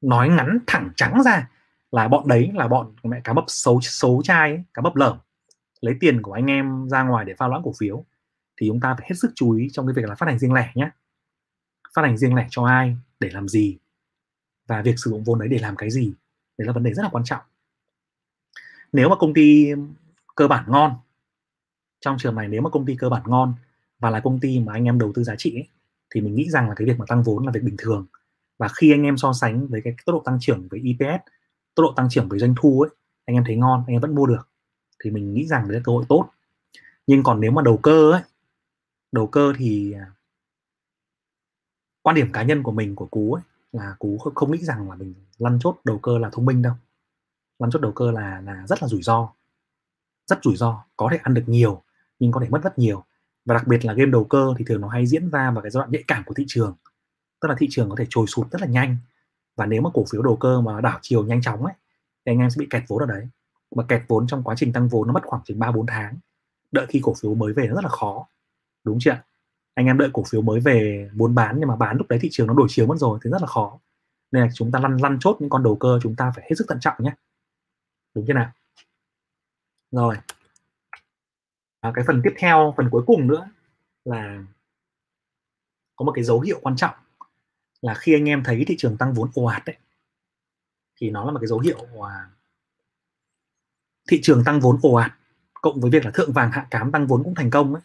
nói 0.00 0.28
ngắn 0.28 0.58
thẳng 0.66 0.90
trắng 0.96 1.22
ra 1.24 1.50
là 1.92 2.08
bọn 2.08 2.28
đấy 2.28 2.50
là 2.54 2.68
bọn 2.68 2.94
mẹ 3.02 3.20
cá 3.24 3.32
mập 3.32 3.44
xấu 3.48 3.80
xấu 3.80 4.22
trai 4.24 4.50
ấy, 4.50 4.62
cá 4.74 4.82
mập 4.82 4.96
lởm. 4.96 5.18
Lấy 5.80 5.96
tiền 6.00 6.22
của 6.22 6.32
anh 6.32 6.46
em 6.46 6.88
ra 6.88 7.02
ngoài 7.02 7.24
để 7.24 7.34
pha 7.38 7.48
loãng 7.48 7.62
cổ 7.64 7.72
phiếu 7.78 8.04
thì 8.60 8.68
chúng 8.68 8.80
ta 8.80 8.94
phải 8.98 9.06
hết 9.10 9.14
sức 9.14 9.32
chú 9.34 9.52
ý 9.52 9.68
trong 9.72 9.86
cái 9.86 9.94
việc 9.94 10.08
là 10.08 10.14
phát 10.14 10.26
hành 10.26 10.38
riêng 10.38 10.52
lẻ 10.52 10.72
nhé 10.74 10.90
phát 11.94 12.02
hành 12.02 12.16
riêng 12.16 12.34
lẻ 12.34 12.46
cho 12.50 12.64
ai 12.66 12.96
để 13.20 13.30
làm 13.32 13.48
gì 13.48 13.78
và 14.66 14.82
việc 14.82 14.98
sử 14.98 15.10
dụng 15.10 15.24
vốn 15.24 15.38
đấy 15.38 15.48
để 15.48 15.58
làm 15.58 15.76
cái 15.76 15.90
gì 15.90 16.12
đấy 16.58 16.66
là 16.66 16.72
vấn 16.72 16.82
đề 16.82 16.94
rất 16.94 17.02
là 17.02 17.08
quan 17.12 17.24
trọng. 17.24 17.42
Nếu 18.92 19.08
mà 19.08 19.16
công 19.16 19.34
ty 19.34 19.72
cơ 20.34 20.48
bản 20.48 20.64
ngon 20.68 20.96
trong 22.00 22.16
trường 22.18 22.34
này 22.34 22.48
nếu 22.48 22.62
mà 22.62 22.70
công 22.70 22.86
ty 22.86 22.96
cơ 22.98 23.08
bản 23.08 23.22
ngon 23.26 23.54
và 23.98 24.10
là 24.10 24.20
công 24.20 24.40
ty 24.40 24.60
mà 24.60 24.72
anh 24.72 24.84
em 24.84 24.98
đầu 24.98 25.12
tư 25.14 25.24
giá 25.24 25.34
trị 25.38 25.54
ấy, 25.56 25.68
thì 26.14 26.20
mình 26.20 26.34
nghĩ 26.34 26.50
rằng 26.50 26.68
là 26.68 26.74
cái 26.74 26.86
việc 26.86 26.98
mà 26.98 27.04
tăng 27.08 27.22
vốn 27.22 27.46
là 27.46 27.52
việc 27.52 27.62
bình 27.62 27.76
thường. 27.78 28.06
Và 28.58 28.68
khi 28.68 28.92
anh 28.92 29.02
em 29.02 29.16
so 29.16 29.32
sánh 29.32 29.66
với 29.66 29.80
cái 29.84 29.94
tốc 30.06 30.14
độ 30.14 30.22
tăng 30.24 30.38
trưởng 30.40 30.68
với 30.70 30.80
EPS 30.84 31.22
tốc 31.74 31.84
độ 31.84 31.92
tăng 31.96 32.08
trưởng 32.10 32.28
với 32.28 32.38
doanh 32.38 32.54
thu 32.60 32.80
ấy 32.80 32.90
anh 33.26 33.36
em 33.36 33.44
thấy 33.46 33.56
ngon 33.56 33.84
anh 33.86 33.94
em 33.94 34.00
vẫn 34.00 34.14
mua 34.14 34.26
được 34.26 34.48
thì 35.04 35.10
mình 35.10 35.34
nghĩ 35.34 35.46
rằng 35.46 35.68
đấy 35.68 35.78
là 35.78 35.82
cơ 35.84 35.92
hội 35.92 36.04
tốt. 36.08 36.28
Nhưng 37.06 37.22
còn 37.22 37.40
nếu 37.40 37.50
mà 37.50 37.62
đầu 37.62 37.76
cơ 37.76 38.10
ấy 38.12 38.22
đầu 39.12 39.26
cơ 39.26 39.52
thì 39.58 39.92
à, 39.92 40.06
quan 42.02 42.16
điểm 42.16 42.32
cá 42.32 42.42
nhân 42.42 42.62
của 42.62 42.72
mình 42.72 42.96
của 42.96 43.06
cú 43.06 43.34
ấy 43.34 43.42
là 43.72 43.96
cú 43.98 44.18
không 44.18 44.52
nghĩ 44.52 44.58
rằng 44.58 44.90
là 44.90 44.96
mình 44.96 45.14
lăn 45.38 45.58
chốt 45.62 45.76
đầu 45.84 45.98
cơ 45.98 46.18
là 46.18 46.30
thông 46.32 46.46
minh 46.46 46.62
đâu. 46.62 46.74
Lăn 47.58 47.70
chốt 47.70 47.78
đầu 47.78 47.92
cơ 47.92 48.10
là 48.10 48.40
là 48.40 48.66
rất 48.66 48.82
là 48.82 48.88
rủi 48.88 49.02
ro. 49.02 49.32
Rất 50.26 50.38
rủi 50.42 50.56
ro 50.56 50.84
có 50.96 51.08
thể 51.12 51.18
ăn 51.22 51.34
được 51.34 51.44
nhiều 51.46 51.82
nhưng 52.18 52.32
có 52.32 52.40
thể 52.40 52.48
mất 52.48 52.60
rất 52.64 52.78
nhiều 52.78 53.04
và 53.46 53.54
đặc 53.54 53.66
biệt 53.66 53.84
là 53.84 53.92
game 53.92 54.10
đầu 54.10 54.24
cơ 54.24 54.54
thì 54.58 54.64
thường 54.64 54.80
nó 54.80 54.88
hay 54.88 55.06
diễn 55.06 55.30
ra 55.30 55.50
vào 55.50 55.62
cái 55.62 55.70
giai 55.70 55.80
đoạn 55.80 55.90
nhạy 55.92 56.04
cảm 56.08 56.24
của 56.24 56.34
thị 56.34 56.44
trường. 56.48 56.76
Tức 57.40 57.48
là 57.48 57.54
thị 57.58 57.66
trường 57.70 57.90
có 57.90 57.96
thể 57.98 58.06
trồi 58.10 58.26
sụt 58.26 58.50
rất 58.50 58.60
là 58.60 58.66
nhanh. 58.66 58.96
Và 59.56 59.66
nếu 59.66 59.82
mà 59.82 59.90
cổ 59.94 60.04
phiếu 60.10 60.22
đầu 60.22 60.36
cơ 60.36 60.60
mà 60.60 60.80
đảo 60.80 60.98
chiều 61.02 61.24
nhanh 61.24 61.42
chóng 61.42 61.64
ấy, 61.64 61.74
thì 62.26 62.32
anh 62.32 62.38
em 62.38 62.50
sẽ 62.50 62.56
bị 62.58 62.66
kẹt 62.70 62.82
vốn 62.88 63.02
ở 63.02 63.06
đấy. 63.06 63.28
Mà 63.76 63.84
kẹt 63.88 64.02
vốn 64.08 64.26
trong 64.26 64.42
quá 64.42 64.54
trình 64.58 64.72
tăng 64.72 64.88
vốn 64.88 65.06
nó 65.06 65.12
mất 65.12 65.26
khoảng 65.26 65.42
chừng 65.44 65.58
ba 65.58 65.72
bốn 65.72 65.86
tháng. 65.86 66.16
Đợi 66.72 66.86
khi 66.88 67.00
cổ 67.02 67.14
phiếu 67.14 67.34
mới 67.34 67.52
về 67.52 67.66
nó 67.68 67.74
rất 67.74 67.84
là 67.84 67.90
khó. 67.90 68.26
Đúng 68.84 68.98
chưa 69.00 69.16
anh 69.76 69.86
em 69.86 69.98
đợi 69.98 70.10
cổ 70.12 70.22
phiếu 70.22 70.42
mới 70.42 70.60
về 70.60 71.10
muốn 71.14 71.34
bán 71.34 71.56
nhưng 71.58 71.68
mà 71.68 71.76
bán 71.76 71.96
lúc 71.96 72.08
đấy 72.08 72.18
thị 72.22 72.28
trường 72.32 72.46
nó 72.46 72.54
đổi 72.54 72.66
chiều 72.70 72.86
mất 72.86 72.94
rồi 72.98 73.18
thì 73.24 73.30
rất 73.30 73.42
là 73.42 73.46
khó. 73.46 73.78
Nên 74.32 74.42
là 74.42 74.48
chúng 74.54 74.72
ta 74.72 74.80
lăn 74.80 74.96
lăn 74.96 75.18
chốt 75.20 75.36
những 75.40 75.50
con 75.50 75.62
đầu 75.62 75.76
cơ 75.76 75.98
chúng 76.02 76.16
ta 76.16 76.32
phải 76.36 76.44
hết 76.48 76.54
sức 76.58 76.64
thận 76.68 76.80
trọng 76.80 76.94
nhé. 76.98 77.14
Đúng 78.14 78.24
chưa 78.26 78.34
nào? 78.34 78.52
Rồi 79.90 80.16
à, 81.88 81.92
cái 81.94 82.04
phần 82.06 82.20
tiếp 82.24 82.34
theo 82.38 82.74
phần 82.76 82.88
cuối 82.90 83.02
cùng 83.06 83.26
nữa 83.26 83.48
là 84.04 84.44
có 85.96 86.04
một 86.04 86.12
cái 86.12 86.24
dấu 86.24 86.40
hiệu 86.40 86.58
quan 86.62 86.76
trọng 86.76 86.94
là 87.80 87.94
khi 87.94 88.14
anh 88.14 88.28
em 88.28 88.42
thấy 88.44 88.64
thị 88.66 88.74
trường 88.78 88.96
tăng 88.96 89.12
vốn 89.12 89.30
ồ 89.34 89.44
ạt 89.44 89.62
đấy 89.66 89.76
thì 91.00 91.10
nó 91.10 91.24
là 91.24 91.32
một 91.32 91.38
cái 91.40 91.46
dấu 91.46 91.58
hiệu 91.58 92.02
à, 92.02 92.30
thị 94.10 94.20
trường 94.22 94.44
tăng 94.44 94.60
vốn 94.60 94.78
ồ 94.82 94.94
ạt 94.94 95.12
cộng 95.54 95.80
với 95.80 95.90
việc 95.90 96.04
là 96.04 96.10
thượng 96.10 96.32
vàng 96.32 96.50
hạ 96.52 96.66
cám 96.70 96.92
tăng 96.92 97.06
vốn 97.06 97.22
cũng 97.24 97.34
thành 97.34 97.50
công 97.50 97.74
ấy 97.74 97.82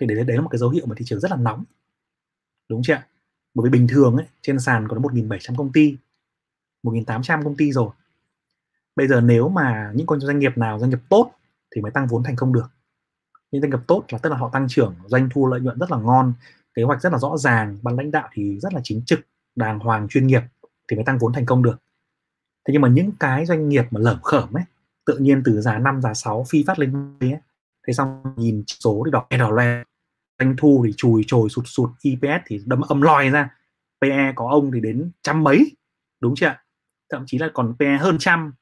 thì 0.00 0.06
đấy 0.06 0.24
đấy 0.24 0.36
là 0.36 0.42
một 0.42 0.48
cái 0.48 0.58
dấu 0.58 0.70
hiệu 0.70 0.86
mà 0.86 0.94
thị 0.98 1.04
trường 1.04 1.20
rất 1.20 1.30
là 1.30 1.36
nóng. 1.36 1.64
Đúng 2.68 2.82
chưa 2.84 3.02
bởi 3.54 3.64
vì 3.64 3.78
bình 3.78 3.88
thường 3.88 4.16
ấy 4.16 4.26
trên 4.42 4.60
sàn 4.60 4.88
có 4.88 4.96
1.700 4.96 5.56
công 5.56 5.72
ty 5.72 5.96
1.800 6.82 7.44
công 7.44 7.56
ty 7.56 7.72
rồi. 7.72 7.90
Bây 8.96 9.08
giờ 9.08 9.20
nếu 9.20 9.48
mà 9.48 9.92
những 9.94 10.06
con 10.06 10.20
doanh 10.20 10.38
nghiệp 10.38 10.58
nào 10.58 10.78
doanh 10.78 10.90
nghiệp 10.90 11.00
tốt 11.08 11.32
thì 11.74 11.80
mới 11.80 11.92
tăng 11.92 12.06
vốn 12.06 12.22
thành 12.22 12.36
công 12.36 12.52
được 12.52 12.66
những 13.54 13.62
doanh 13.62 13.70
nghiệp 13.70 13.86
tốt 13.86 14.04
là 14.08 14.18
tức 14.18 14.30
là 14.30 14.36
họ 14.36 14.50
tăng 14.52 14.68
trưởng 14.68 14.94
doanh 15.06 15.28
thu 15.32 15.46
lợi 15.46 15.60
nhuận 15.60 15.78
rất 15.78 15.90
là 15.90 15.98
ngon 15.98 16.32
kế 16.74 16.82
hoạch 16.82 17.02
rất 17.02 17.12
là 17.12 17.18
rõ 17.18 17.36
ràng 17.36 17.78
ban 17.82 17.96
lãnh 17.96 18.10
đạo 18.10 18.28
thì 18.32 18.58
rất 18.60 18.74
là 18.74 18.80
chính 18.84 19.02
trực 19.06 19.20
đàng 19.56 19.78
hoàng 19.78 20.08
chuyên 20.08 20.26
nghiệp 20.26 20.42
thì 20.88 20.96
mới 20.96 21.04
tăng 21.04 21.18
vốn 21.18 21.32
thành 21.32 21.46
công 21.46 21.62
được. 21.62 21.76
Thế 22.66 22.72
nhưng 22.72 22.82
mà 22.82 22.88
những 22.88 23.10
cái 23.20 23.46
doanh 23.46 23.68
nghiệp 23.68 23.84
mà 23.90 24.00
lởm 24.00 24.22
khởm 24.22 24.56
ấy 24.56 24.64
tự 25.06 25.18
nhiên 25.18 25.42
từ 25.44 25.60
giá 25.60 25.78
5 25.78 26.02
giá 26.02 26.14
6 26.14 26.44
phi 26.48 26.64
phát 26.66 26.78
lên 26.78 27.16
ấy, 27.20 27.36
thế 27.86 27.92
xong 27.92 28.22
nhìn 28.36 28.64
số 28.66 29.02
thì 29.06 29.10
đỏ 29.10 29.26
đỏ 29.38 29.50
le 29.50 29.84
doanh 30.38 30.54
thu 30.58 30.82
thì 30.86 30.92
chùi 30.96 31.24
chồi 31.26 31.48
sụt 31.48 31.64
sụt 31.66 31.90
EPS 32.02 32.42
thì 32.46 32.60
đấm 32.66 32.80
âm 32.80 33.02
lòi 33.02 33.30
ra 33.30 33.48
PE 34.00 34.32
có 34.34 34.48
ông 34.50 34.72
thì 34.72 34.80
đến 34.80 35.10
trăm 35.22 35.42
mấy 35.42 35.72
đúng 36.20 36.34
chưa 36.36 36.56
thậm 37.10 37.24
chí 37.26 37.38
là 37.38 37.50
còn 37.54 37.74
PE 37.78 37.96
hơn 38.00 38.16
trăm 38.18 38.52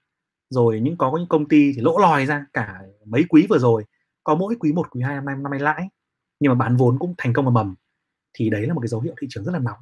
rồi 0.51 0.81
những 0.81 0.97
có 0.97 1.13
những 1.19 1.29
công 1.29 1.49
ty 1.49 1.73
thì 1.77 1.81
lỗ 1.81 1.99
lòi 1.99 2.27
ra 2.27 2.47
cả 2.53 2.81
mấy 3.05 3.25
quý 3.29 3.47
vừa 3.51 3.59
rồi 3.59 3.85
có 4.25 4.35
mỗi 4.35 4.57
quý 4.61 4.73
một 4.73 4.91
quý 4.91 5.03
hai 5.03 5.15
năm 5.15 5.25
nay 5.25 5.37
năm 5.37 5.51
nay 5.51 5.61
lãi 5.61 5.89
nhưng 6.41 6.53
mà 6.53 6.55
bán 6.55 6.77
vốn 6.77 6.99
cũng 6.99 7.15
thành 7.19 7.33
công 7.33 7.45
và 7.45 7.51
mầm 7.51 7.75
thì 8.33 8.51
đấy 8.51 8.67
là 8.67 8.75
một 8.75 8.81
cái 8.81 8.89
dấu 8.89 9.01
hiệu 9.01 9.15
thị 9.21 9.27
trường 9.31 9.45
rất 9.45 9.53
là 9.53 9.59
nóng. 9.59 9.79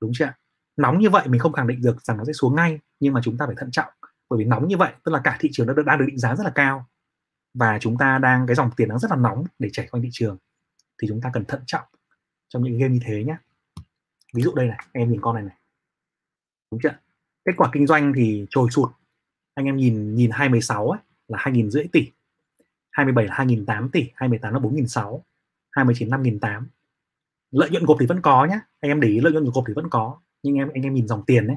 Đúng 0.00 0.10
chưa 0.14 0.32
nóng 0.76 0.98
như 0.98 1.10
vậy 1.10 1.28
mình 1.28 1.40
không 1.40 1.52
khẳng 1.52 1.66
định 1.66 1.82
được 1.82 2.04
rằng 2.04 2.16
nó 2.16 2.24
sẽ 2.24 2.32
xuống 2.32 2.56
ngay 2.56 2.78
nhưng 3.00 3.14
mà 3.14 3.20
chúng 3.24 3.38
ta 3.38 3.46
phải 3.46 3.54
thận 3.58 3.70
trọng 3.70 3.92
bởi 4.30 4.38
vì 4.38 4.44
nóng 4.44 4.68
như 4.68 4.76
vậy 4.76 4.92
tức 5.04 5.12
là 5.12 5.20
cả 5.24 5.36
thị 5.40 5.48
trường 5.52 5.66
đã 5.66 5.74
đang 5.86 5.98
được 5.98 6.04
định 6.08 6.18
giá 6.18 6.36
rất 6.36 6.44
là 6.44 6.52
cao 6.54 6.86
và 7.54 7.78
chúng 7.80 7.98
ta 7.98 8.18
đang 8.18 8.46
cái 8.46 8.56
dòng 8.56 8.70
tiền 8.76 8.88
đang 8.88 8.98
rất 8.98 9.10
là 9.10 9.16
nóng 9.16 9.44
để 9.58 9.68
chảy 9.72 9.86
quanh 9.90 10.02
thị 10.02 10.08
trường 10.12 10.38
thì 11.02 11.08
chúng 11.08 11.20
ta 11.20 11.30
cần 11.32 11.44
thận 11.44 11.62
trọng 11.66 11.84
trong 12.48 12.62
những 12.62 12.78
game 12.78 12.94
như 12.94 13.00
thế 13.04 13.24
nhé 13.24 13.36
ví 14.32 14.42
dụ 14.42 14.54
đây 14.54 14.66
này 14.66 14.78
em 14.92 15.10
nhìn 15.10 15.20
con 15.20 15.34
này 15.34 15.44
này. 15.44 15.56
Đúng 16.70 16.80
chưa 16.82 16.98
kết 17.44 17.52
quả 17.56 17.70
kinh 17.72 17.86
doanh 17.86 18.12
thì 18.16 18.46
trồi 18.50 18.70
sụt. 18.70 18.90
Anh 19.54 19.66
em 19.66 19.76
nhìn 19.76 20.14
nhìn 20.14 20.30
216 20.30 20.90
ấy, 20.90 21.00
là 21.28 21.38
hai 21.40 21.52
nghìn 21.52 21.70
rưỡi 21.70 21.84
tỷ. 21.92 22.10
27 22.92 23.26
là 23.26 23.34
hai 23.34 23.46
nghìn 23.46 23.66
tám 23.66 23.88
tỷ 23.88 24.10
28 24.14 24.52
là 24.52 24.58
bốn 24.58 24.74
nghìn 24.74 24.88
sáu 24.88 25.24
29 25.70 26.10
năm 26.10 26.22
nghìn 26.22 26.40
tám 26.40 26.68
lợi 27.50 27.70
nhuận 27.70 27.84
gộp 27.84 27.96
thì 28.00 28.06
vẫn 28.06 28.20
có 28.22 28.44
nhá, 28.44 28.60
anh 28.80 28.90
em 28.90 29.00
để 29.00 29.08
ý 29.08 29.20
lợi 29.20 29.32
nhuận 29.32 29.50
gộp 29.54 29.64
thì 29.68 29.74
vẫn 29.74 29.90
có, 29.90 30.20
nhưng 30.42 30.54
em, 30.54 30.70
anh 30.74 30.82
em 30.82 30.94
nhìn 30.94 31.08
dòng 31.08 31.24
tiền 31.26 31.46
đấy 31.46 31.56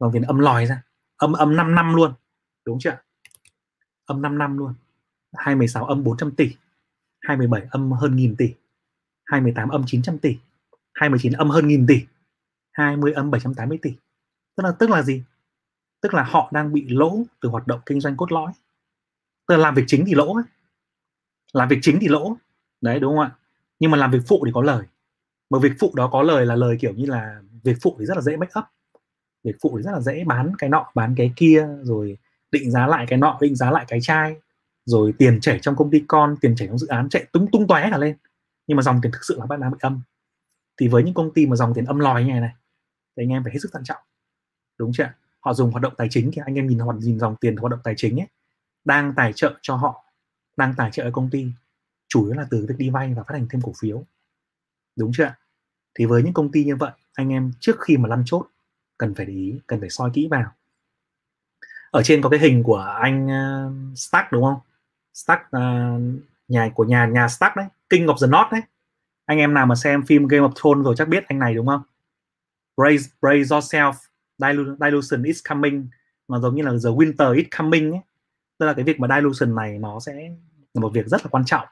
dòng 0.00 0.12
tiền 0.12 0.22
âm 0.22 0.38
lòi 0.38 0.66
ra, 0.66 0.82
âm 1.16 1.32
âm 1.32 1.56
5 1.56 1.74
năm 1.74 1.94
luôn, 1.94 2.12
đúng 2.64 2.78
chưa 2.78 2.96
âm 4.06 4.22
5 4.22 4.38
năm 4.38 4.58
luôn 4.58 4.74
26 5.32 5.84
âm 5.84 6.04
400 6.04 6.30
tỷ 6.30 6.50
27 7.20 7.66
âm 7.70 7.92
hơn 7.92 8.16
nghìn 8.16 8.36
tỷ 8.36 8.54
28 9.24 9.68
âm 9.68 9.84
900 9.86 10.18
tỷ 10.18 10.36
29 10.94 11.32
âm 11.32 11.50
hơn 11.50 11.68
nghìn 11.68 11.86
tỷ 11.86 12.00
20 12.74 13.12
âm 13.12 13.30
780 13.30 13.78
tỷ. 13.82 13.90
Tức 14.56 14.64
là 14.64 14.72
tức 14.78 14.90
là 14.90 15.02
gì? 15.02 15.22
Tức 16.00 16.14
là 16.14 16.22
họ 16.22 16.50
đang 16.52 16.72
bị 16.72 16.88
lỗ 16.88 17.22
từ 17.40 17.48
hoạt 17.48 17.66
động 17.66 17.80
kinh 17.86 18.00
doanh 18.00 18.16
cốt 18.16 18.32
lõi. 18.32 18.52
Tức 19.48 19.56
là 19.56 19.62
làm 19.62 19.74
việc 19.74 19.84
chính 19.86 20.04
thì 20.06 20.14
lỗ 20.14 20.34
ấy 20.34 20.44
làm 21.54 21.68
việc 21.68 21.78
chính 21.82 21.98
thì 22.00 22.08
lỗ. 22.08 22.36
Đấy, 22.80 23.00
đúng 23.00 23.16
không 23.16 23.24
ạ? 23.24 23.30
Nhưng 23.78 23.90
mà 23.90 23.98
làm 23.98 24.10
việc 24.10 24.22
phụ 24.26 24.42
thì 24.46 24.52
có 24.54 24.62
lời. 24.62 24.84
Mà 25.50 25.58
việc 25.58 25.72
phụ 25.80 25.92
đó 25.94 26.08
có 26.12 26.22
lời 26.22 26.46
là 26.46 26.54
lời 26.54 26.76
kiểu 26.80 26.92
như 26.94 27.06
là 27.06 27.40
việc 27.62 27.76
phụ 27.82 27.96
thì 27.98 28.06
rất 28.06 28.14
là 28.16 28.20
dễ 28.20 28.36
make 28.36 28.52
up. 28.58 28.64
Việc 29.44 29.56
phụ 29.62 29.76
thì 29.76 29.82
rất 29.82 29.92
là 29.92 30.00
dễ 30.00 30.24
bán 30.24 30.52
cái 30.58 30.70
nọ, 30.70 30.90
bán 30.94 31.14
cái 31.16 31.32
kia, 31.36 31.68
rồi 31.82 32.18
định 32.50 32.70
giá 32.70 32.86
lại 32.86 33.06
cái 33.08 33.18
nọ, 33.18 33.38
định 33.40 33.54
giá 33.56 33.70
lại 33.70 33.84
cái 33.88 34.00
chai. 34.02 34.36
Rồi 34.84 35.14
tiền 35.18 35.40
chảy 35.40 35.58
trong 35.62 35.76
công 35.76 35.90
ty 35.90 36.04
con, 36.08 36.36
tiền 36.40 36.56
chảy 36.56 36.68
trong 36.68 36.78
dự 36.78 36.86
án, 36.86 37.08
chạy 37.08 37.24
tung 37.32 37.50
tung 37.52 37.66
tóe 37.66 37.88
cả 37.90 37.98
lên. 37.98 38.16
Nhưng 38.66 38.76
mà 38.76 38.82
dòng 38.82 39.00
tiền 39.02 39.12
thực 39.12 39.24
sự 39.24 39.36
là 39.38 39.46
bạn 39.46 39.60
đang 39.60 39.70
bị 39.70 39.78
âm. 39.80 40.02
Thì 40.80 40.88
với 40.88 41.02
những 41.02 41.14
công 41.14 41.34
ty 41.34 41.46
mà 41.46 41.56
dòng 41.56 41.74
tiền 41.74 41.84
âm 41.84 41.98
lòi 41.98 42.24
như 42.24 42.30
này 42.30 42.40
này, 42.40 42.54
thì 43.16 43.22
anh 43.22 43.28
em 43.28 43.44
phải 43.44 43.52
hết 43.52 43.58
sức 43.62 43.68
thận 43.72 43.84
trọng. 43.84 44.02
Đúng 44.78 44.92
chưa 44.92 45.08
họ 45.44 45.54
dùng 45.54 45.70
hoạt 45.70 45.82
động 45.82 45.94
tài 45.96 46.08
chính 46.10 46.30
thì 46.32 46.42
anh 46.44 46.54
em 46.54 46.66
nhìn 46.66 46.78
hoạt 46.78 46.96
nhìn 46.96 47.18
dòng 47.18 47.36
tiền 47.36 47.56
hoạt 47.56 47.70
động 47.70 47.80
tài 47.84 47.94
chính 47.96 48.20
ấy, 48.20 48.26
đang 48.84 49.12
tài 49.16 49.32
trợ 49.32 49.54
cho 49.62 49.76
họ 49.76 50.03
đang 50.56 50.74
tài 50.76 50.90
trợ 50.90 51.04
cho 51.04 51.10
công 51.10 51.30
ty 51.30 51.46
chủ 52.08 52.24
yếu 52.24 52.34
là 52.34 52.46
từ 52.50 52.66
việc 52.68 52.74
đi 52.78 52.90
vay 52.90 53.14
và 53.14 53.22
phát 53.22 53.34
hành 53.34 53.46
thêm 53.50 53.62
cổ 53.62 53.72
phiếu. 53.78 54.04
Đúng 54.96 55.12
chưa 55.14 55.34
thì 55.94 56.06
với 56.06 56.22
những 56.22 56.32
công 56.32 56.52
ty 56.52 56.64
như 56.64 56.76
vậy 56.76 56.92
anh 57.14 57.28
em 57.28 57.52
trước 57.60 57.76
khi 57.80 57.96
mà 57.96 58.08
lăn 58.08 58.22
chốt 58.26 58.46
cần 58.98 59.14
phải 59.14 59.26
để 59.26 59.32
ý 59.32 59.60
cần 59.66 59.80
phải 59.80 59.90
soi 59.90 60.10
kỹ 60.14 60.28
vào. 60.30 60.52
Ở 61.90 62.02
trên 62.02 62.22
có 62.22 62.28
cái 62.28 62.40
hình 62.40 62.62
của 62.62 62.96
anh 63.00 63.26
uh, 63.26 63.98
Stark 63.98 64.32
đúng 64.32 64.44
không? 64.44 64.60
Stark 65.14 65.40
uh, 65.40 66.00
nhà 66.48 66.70
của 66.74 66.84
nhà 66.84 67.06
nhà 67.06 67.28
Stark 67.28 67.56
đấy 67.56 67.66
King 67.88 68.06
of 68.06 68.16
the 68.20 68.26
North 68.26 68.52
đấy. 68.52 68.62
Anh 69.24 69.38
em 69.38 69.54
nào 69.54 69.66
mà 69.66 69.74
xem 69.74 70.06
phim 70.06 70.26
Game 70.26 70.48
of 70.48 70.52
Thrones 70.62 70.84
rồi 70.84 70.94
chắc 70.98 71.08
biết 71.08 71.24
anh 71.28 71.38
này 71.38 71.54
đúng 71.54 71.66
không? 71.66 71.82
Brace 72.76 73.04
brace 73.20 73.42
yourself 73.42 73.92
dilution 74.80 75.22
is 75.22 75.42
coming 75.48 75.88
mà 76.28 76.38
giống 76.38 76.54
như 76.54 76.62
là 76.62 76.70
the 76.70 76.90
winter 76.90 77.32
is 77.32 77.46
coming 77.58 77.92
ấy 77.92 78.00
tức 78.64 78.68
là 78.68 78.74
cái 78.74 78.84
việc 78.84 79.00
mà 79.00 79.08
dilution 79.16 79.54
này 79.54 79.78
nó 79.78 80.00
sẽ 80.00 80.14
là 80.74 80.80
một 80.80 80.92
việc 80.94 81.06
rất 81.06 81.20
là 81.24 81.28
quan 81.30 81.44
trọng. 81.44 81.66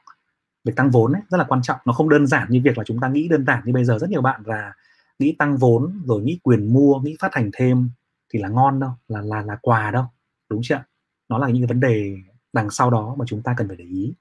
Việc 0.63 0.75
tăng 0.75 0.91
vốn 0.91 1.13
ấy, 1.13 1.21
rất 1.29 1.37
là 1.37 1.43
quan 1.43 1.61
trọng. 1.61 1.79
Nó 1.85 1.93
không 1.93 2.09
đơn 2.09 2.27
giản 2.27 2.47
như 2.49 2.61
việc 2.63 2.77
là 2.77 2.83
chúng 2.83 2.99
ta 2.99 3.09
nghĩ 3.09 3.27
đơn 3.27 3.45
giản 3.45 3.61
như 3.65 3.73
bây 3.73 3.85
giờ 3.85 3.97
rất 3.99 4.09
nhiều 4.09 4.21
bạn 4.21 4.41
là 4.45 4.73
nghĩ 5.19 5.35
tăng 5.39 5.57
vốn 5.57 6.01
rồi 6.05 6.21
nghĩ 6.21 6.39
quyền 6.43 6.73
mua 6.73 6.99
nghĩ 6.99 7.15
phát 7.19 7.33
hành 7.33 7.49
thêm 7.53 7.89
thì 8.33 8.39
là 8.39 8.49
ngon 8.49 8.79
đâu 8.79 8.91
là 9.07 9.21
là 9.21 9.41
là 9.41 9.57
quà 9.61 9.91
đâu 9.91 10.05
đúng 10.49 10.61
chưa 10.63 10.83
nó 11.29 11.37
là 11.37 11.47
những 11.47 11.61
cái 11.61 11.67
vấn 11.67 11.79
đề 11.79 12.17
đằng 12.53 12.69
sau 12.69 12.89
đó 12.89 13.15
mà 13.19 13.25
chúng 13.27 13.41
ta 13.41 13.53
cần 13.57 13.67
phải 13.67 13.77
để 13.77 13.85
ý. 13.85 14.13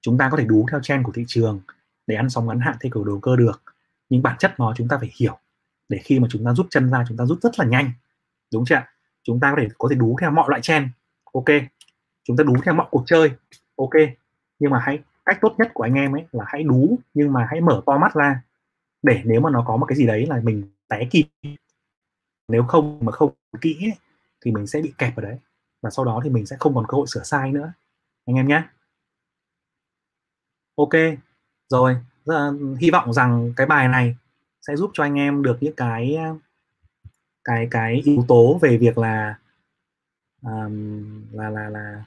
Chúng 0.00 0.18
ta 0.18 0.28
có 0.30 0.36
thể 0.36 0.44
đú 0.44 0.66
theo 0.70 0.80
trend 0.80 1.06
của 1.06 1.12
thị 1.12 1.24
trường 1.28 1.60
để 2.06 2.16
ăn 2.16 2.30
sóng 2.30 2.46
ngắn 2.46 2.60
hạn 2.60 2.76
theo 2.80 2.90
kiểu 2.94 3.04
đầu 3.04 3.18
cơ 3.20 3.36
được. 3.36 3.62
Nhưng 4.08 4.22
bản 4.22 4.36
chất 4.38 4.54
nó 4.58 4.74
chúng 4.76 4.88
ta 4.88 4.98
phải 4.98 5.12
hiểu 5.20 5.38
để 5.88 5.98
khi 6.04 6.18
mà 6.18 6.28
chúng 6.30 6.44
ta 6.44 6.54
rút 6.54 6.66
chân 6.70 6.90
ra 6.90 7.04
chúng 7.08 7.16
ta 7.16 7.26
rút 7.26 7.38
rất 7.42 7.58
là 7.58 7.64
nhanh 7.64 7.92
đúng 8.52 8.64
chưa 8.64 8.82
chúng 9.24 9.40
ta 9.40 9.50
có 9.50 9.62
thể 9.62 9.68
có 9.78 9.88
thể 9.90 9.96
đú 9.96 10.16
theo 10.20 10.30
mọi 10.30 10.46
loại 10.48 10.62
trend. 10.62 10.88
Ok 11.32 11.44
chúng 12.24 12.36
ta 12.36 12.44
đú 12.44 12.54
theo 12.64 12.74
mọi 12.74 12.86
cuộc 12.90 13.02
chơi. 13.06 13.32
Ok 13.76 13.94
nhưng 14.58 14.70
mà 14.70 14.78
hãy 14.78 14.98
cách 15.24 15.38
tốt 15.40 15.54
nhất 15.58 15.70
của 15.74 15.82
anh 15.82 15.94
em 15.94 16.14
ấy 16.14 16.26
là 16.32 16.44
hãy 16.48 16.62
đú 16.62 16.98
nhưng 17.14 17.32
mà 17.32 17.46
hãy 17.50 17.60
mở 17.60 17.82
to 17.86 17.98
mắt 17.98 18.14
ra. 18.14 18.42
Để 19.02 19.22
nếu 19.24 19.40
mà 19.40 19.50
nó 19.50 19.64
có 19.66 19.76
một 19.76 19.86
cái 19.86 19.98
gì 19.98 20.06
đấy 20.06 20.26
là 20.26 20.40
mình 20.42 20.70
té 20.88 21.08
kịp. 21.10 21.24
Nếu 22.48 22.62
không 22.62 22.98
mà 23.04 23.12
không 23.12 23.34
kỹ 23.60 23.78
ấy, 23.80 23.98
thì 24.44 24.50
mình 24.50 24.66
sẽ 24.66 24.80
bị 24.82 24.94
kẹp 24.98 25.16
ở 25.16 25.22
đấy. 25.22 25.38
Và 25.82 25.90
sau 25.90 26.04
đó 26.04 26.20
thì 26.24 26.30
mình 26.30 26.46
sẽ 26.46 26.56
không 26.60 26.74
còn 26.74 26.86
cơ 26.88 26.96
hội 26.96 27.06
sửa 27.06 27.22
sai 27.22 27.52
nữa. 27.52 27.72
Anh 28.26 28.36
em 28.36 28.48
nhé 28.48 28.62
ok 30.76 30.92
rồi. 31.68 31.96
Hy 32.80 32.90
vọng 32.90 33.12
rằng 33.12 33.52
cái 33.56 33.66
bài 33.66 33.88
này 33.88 34.16
sẽ 34.66 34.76
giúp 34.76 34.90
cho 34.94 35.02
anh 35.02 35.14
em 35.14 35.42
được 35.42 35.56
những 35.60 35.74
cái 35.76 36.18
cái 37.44 37.68
cái 37.70 38.02
yếu 38.04 38.24
tố 38.28 38.58
về 38.62 38.76
việc 38.76 38.98
là 38.98 39.38
um, 40.42 41.24
là 41.32 41.50
là 41.50 41.68
là 41.68 42.04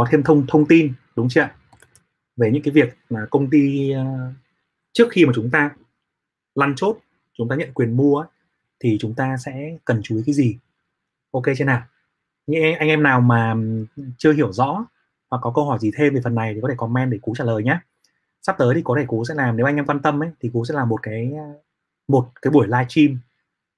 có 0.00 0.06
thêm 0.10 0.22
thông 0.22 0.46
thông 0.48 0.66
tin, 0.66 0.92
đúng 1.16 1.28
chưa 1.28 1.40
ạ? 1.40 1.54
Về 2.36 2.50
những 2.50 2.62
cái 2.62 2.72
việc 2.72 2.96
mà 3.10 3.26
công 3.30 3.50
ty 3.50 3.90
ờ, 3.90 4.32
trước 4.92 5.08
khi 5.10 5.26
mà 5.26 5.32
chúng 5.34 5.50
ta 5.50 5.70
lăn 6.54 6.74
chốt, 6.76 6.98
chúng 7.38 7.48
ta 7.48 7.56
nhận 7.56 7.72
quyền 7.74 7.96
mua 7.96 8.24
thì 8.80 8.96
chúng 9.00 9.14
ta 9.14 9.36
sẽ 9.36 9.76
cần 9.84 10.00
chú 10.02 10.16
ý 10.16 10.22
cái 10.26 10.34
gì? 10.34 10.58
Ok 11.30 11.42
chưa 11.56 11.64
nào? 11.64 11.82
Những 12.46 12.74
anh 12.78 12.88
em 12.88 13.02
nào 13.02 13.20
mà 13.20 13.54
chưa 14.18 14.32
hiểu 14.32 14.52
rõ 14.52 14.84
hoặc 15.30 15.38
có 15.42 15.52
câu 15.54 15.64
hỏi 15.64 15.78
gì 15.78 15.90
thêm 15.96 16.14
về 16.14 16.20
phần 16.24 16.34
này 16.34 16.54
thì 16.54 16.60
có 16.62 16.68
thể 16.68 16.74
comment 16.78 17.10
để 17.10 17.18
cú 17.22 17.34
trả 17.34 17.44
lời 17.44 17.62
nhé 17.62 17.78
sắp 18.42 18.56
tới 18.58 18.74
thì 18.74 18.80
có 18.84 18.94
thể 18.98 19.04
cú 19.06 19.24
sẽ 19.24 19.34
làm, 19.34 19.56
nếu 19.56 19.66
anh 19.66 19.76
em 19.76 19.86
quan 19.86 20.02
tâm 20.02 20.22
ấy, 20.22 20.30
thì 20.40 20.50
cú 20.52 20.64
sẽ 20.64 20.74
làm 20.74 20.88
một 20.88 21.00
cái 21.02 21.32
ờ, 21.38 21.60
một 22.08 22.30
cái 22.42 22.50
buổi 22.50 22.66
live 22.66 22.86
stream 22.88 23.18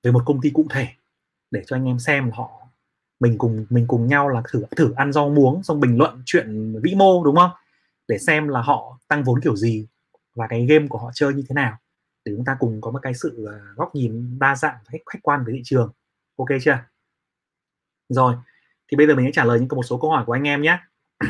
về 0.03 0.13
một 0.13 0.23
công 0.27 0.41
ty 0.41 0.51
cụ 0.51 0.67
thể 0.71 0.89
để 1.51 1.63
cho 1.67 1.77
anh 1.77 1.85
em 1.85 1.99
xem 1.99 2.31
họ 2.31 2.62
mình 3.23 3.39
cùng 3.39 3.67
mình 3.71 3.85
cùng 3.89 4.07
nhau 4.07 4.29
là 4.29 4.43
thử 4.51 4.65
thử 4.77 4.93
ăn 4.97 5.13
rau 5.13 5.31
muống 5.31 5.63
xong 5.63 5.81
bình 5.81 5.99
luận 5.99 6.23
chuyện 6.27 6.75
vĩ 6.83 6.95
mô 6.95 7.25
đúng 7.25 7.37
không? 7.37 7.51
Để 8.09 8.19
xem 8.19 8.49
là 8.49 8.63
họ 8.63 8.99
tăng 9.09 9.25
vốn 9.25 9.41
kiểu 9.41 9.57
gì 9.57 9.87
và 10.35 10.47
cái 10.47 10.67
game 10.67 10.87
của 10.89 10.99
họ 10.99 11.11
chơi 11.15 11.35
như 11.35 11.43
thế 11.49 11.55
nào. 11.55 11.79
Để 12.25 12.33
chúng 12.37 12.45
ta 12.45 12.57
cùng 12.61 12.81
có 12.81 12.91
một 12.91 12.99
cái 13.03 13.15
sự 13.15 13.47
à, 13.47 13.59
góc 13.77 13.95
nhìn 13.95 14.39
đa 14.39 14.57
dạng 14.57 14.77
khách, 14.85 14.99
khách 15.07 15.19
quan 15.23 15.45
với 15.45 15.55
thị 15.55 15.61
trường. 15.65 15.93
Ok 16.37 16.49
chưa? 16.63 16.79
Rồi 18.09 18.35
thì 18.89 18.97
bây 18.97 19.07
giờ 19.07 19.15
mình 19.15 19.27
sẽ 19.27 19.33
trả 19.33 19.45
lời 19.45 19.61
những 19.61 19.69
một 19.69 19.83
số 19.83 19.99
câu 19.99 20.11
hỏi 20.11 20.25
của 20.27 20.33
anh 20.33 20.43
em 20.43 20.63
nhé. 20.63 20.79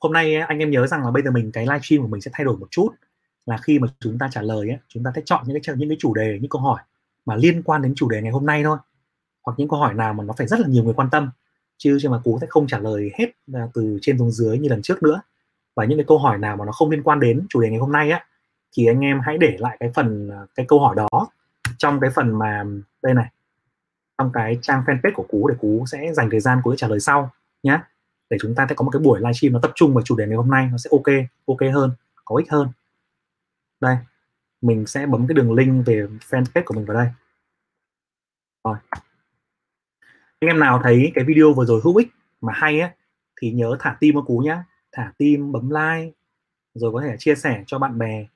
Hôm 0.00 0.12
nay 0.12 0.34
anh 0.34 0.58
em 0.58 0.70
nhớ 0.70 0.86
rằng 0.86 1.04
là 1.04 1.10
bây 1.10 1.22
giờ 1.22 1.30
mình 1.30 1.52
cái 1.52 1.66
livestream 1.66 2.02
của 2.02 2.08
mình 2.08 2.20
sẽ 2.20 2.30
thay 2.34 2.44
đổi 2.44 2.56
một 2.56 2.68
chút. 2.70 2.90
Là 3.46 3.56
khi 3.56 3.78
mà 3.78 3.88
chúng 4.00 4.18
ta 4.18 4.28
trả 4.32 4.42
lời 4.42 4.68
ấy, 4.68 4.78
chúng 4.88 5.04
ta 5.04 5.12
sẽ 5.16 5.22
chọn 5.24 5.44
những 5.46 5.62
cái 5.62 5.76
những 5.76 5.88
cái 5.88 5.96
chủ 6.00 6.14
đề 6.14 6.38
những 6.40 6.50
câu 6.50 6.62
hỏi 6.62 6.82
mà 7.24 7.36
liên 7.36 7.62
quan 7.62 7.82
đến 7.82 7.94
chủ 7.96 8.08
đề 8.08 8.22
ngày 8.22 8.32
hôm 8.32 8.46
nay 8.46 8.64
thôi 8.64 8.78
hoặc 9.44 9.54
những 9.56 9.68
câu 9.68 9.80
hỏi 9.80 9.94
nào 9.94 10.14
mà 10.14 10.24
nó 10.24 10.34
phải 10.36 10.46
rất 10.46 10.60
là 10.60 10.66
nhiều 10.68 10.84
người 10.84 10.94
quan 10.94 11.10
tâm, 11.10 11.30
chứ 11.76 11.98
chứ 12.00 12.08
mà 12.10 12.20
cú 12.24 12.38
sẽ 12.40 12.46
không 12.50 12.66
trả 12.66 12.78
lời 12.78 13.10
hết 13.14 13.26
à, 13.52 13.68
từ 13.74 13.98
trên 14.02 14.18
xuống 14.18 14.30
dưới 14.30 14.58
như 14.58 14.68
lần 14.68 14.82
trước 14.82 15.02
nữa. 15.02 15.20
Và 15.76 15.84
những 15.84 15.98
cái 15.98 16.04
câu 16.08 16.18
hỏi 16.18 16.38
nào 16.38 16.56
mà 16.56 16.64
nó 16.64 16.72
không 16.72 16.90
liên 16.90 17.02
quan 17.02 17.20
đến 17.20 17.46
chủ 17.48 17.60
đề 17.60 17.70
ngày 17.70 17.78
hôm 17.78 17.92
nay 17.92 18.10
á, 18.10 18.26
thì 18.76 18.86
anh 18.86 19.00
em 19.00 19.20
hãy 19.20 19.38
để 19.38 19.56
lại 19.58 19.76
cái 19.80 19.90
phần 19.94 20.30
à, 20.30 20.46
cái 20.54 20.66
câu 20.68 20.80
hỏi 20.80 20.96
đó 20.96 21.08
trong 21.78 22.00
cái 22.00 22.10
phần 22.14 22.38
mà 22.38 22.64
đây 23.02 23.14
này, 23.14 23.30
trong 24.18 24.30
cái 24.32 24.58
trang 24.62 24.82
fanpage 24.86 25.12
của 25.14 25.26
cú 25.28 25.48
để 25.48 25.54
cú 25.60 25.84
sẽ 25.86 26.12
dành 26.12 26.30
thời 26.30 26.40
gian 26.40 26.60
cú 26.62 26.74
trả 26.76 26.88
lời 26.88 27.00
sau 27.00 27.30
nhé 27.62 27.78
để 28.30 28.36
chúng 28.40 28.54
ta 28.54 28.66
sẽ 28.68 28.74
có 28.74 28.84
một 28.84 28.90
cái 28.90 29.00
buổi 29.00 29.20
livestream 29.20 29.52
nó 29.52 29.58
tập 29.62 29.72
trung 29.74 29.94
vào 29.94 30.04
chủ 30.04 30.16
đề 30.16 30.26
ngày 30.26 30.36
hôm 30.36 30.50
nay, 30.50 30.68
nó 30.72 30.78
sẽ 30.78 30.90
ok 30.92 31.26
ok 31.46 31.74
hơn, 31.74 31.90
có 32.24 32.36
ích 32.36 32.50
hơn. 32.50 32.68
Đây, 33.80 33.96
mình 34.60 34.86
sẽ 34.86 35.06
bấm 35.06 35.26
cái 35.26 35.34
đường 35.34 35.52
link 35.52 35.86
về 35.86 36.06
fanpage 36.30 36.62
của 36.64 36.74
mình 36.74 36.84
vào 36.84 36.96
đây. 36.96 37.08
Rồi 38.64 38.76
anh 40.44 40.48
em 40.48 40.60
nào 40.60 40.80
thấy 40.82 41.12
cái 41.14 41.24
video 41.24 41.52
vừa 41.52 41.64
rồi 41.64 41.80
hữu 41.84 41.96
ích 41.96 42.08
mà 42.40 42.52
hay 42.56 42.80
á, 42.80 42.94
thì 43.40 43.52
nhớ 43.52 43.76
thả 43.80 43.96
tim 44.00 44.14
một 44.14 44.24
cú 44.26 44.38
nhá. 44.38 44.64
Thả 44.92 45.12
tim, 45.18 45.52
bấm 45.52 45.70
like, 45.70 46.12
rồi 46.74 46.92
có 46.92 47.02
thể 47.02 47.16
chia 47.18 47.34
sẻ 47.34 47.64
cho 47.66 47.78
bạn 47.78 47.98
bè, 47.98 48.26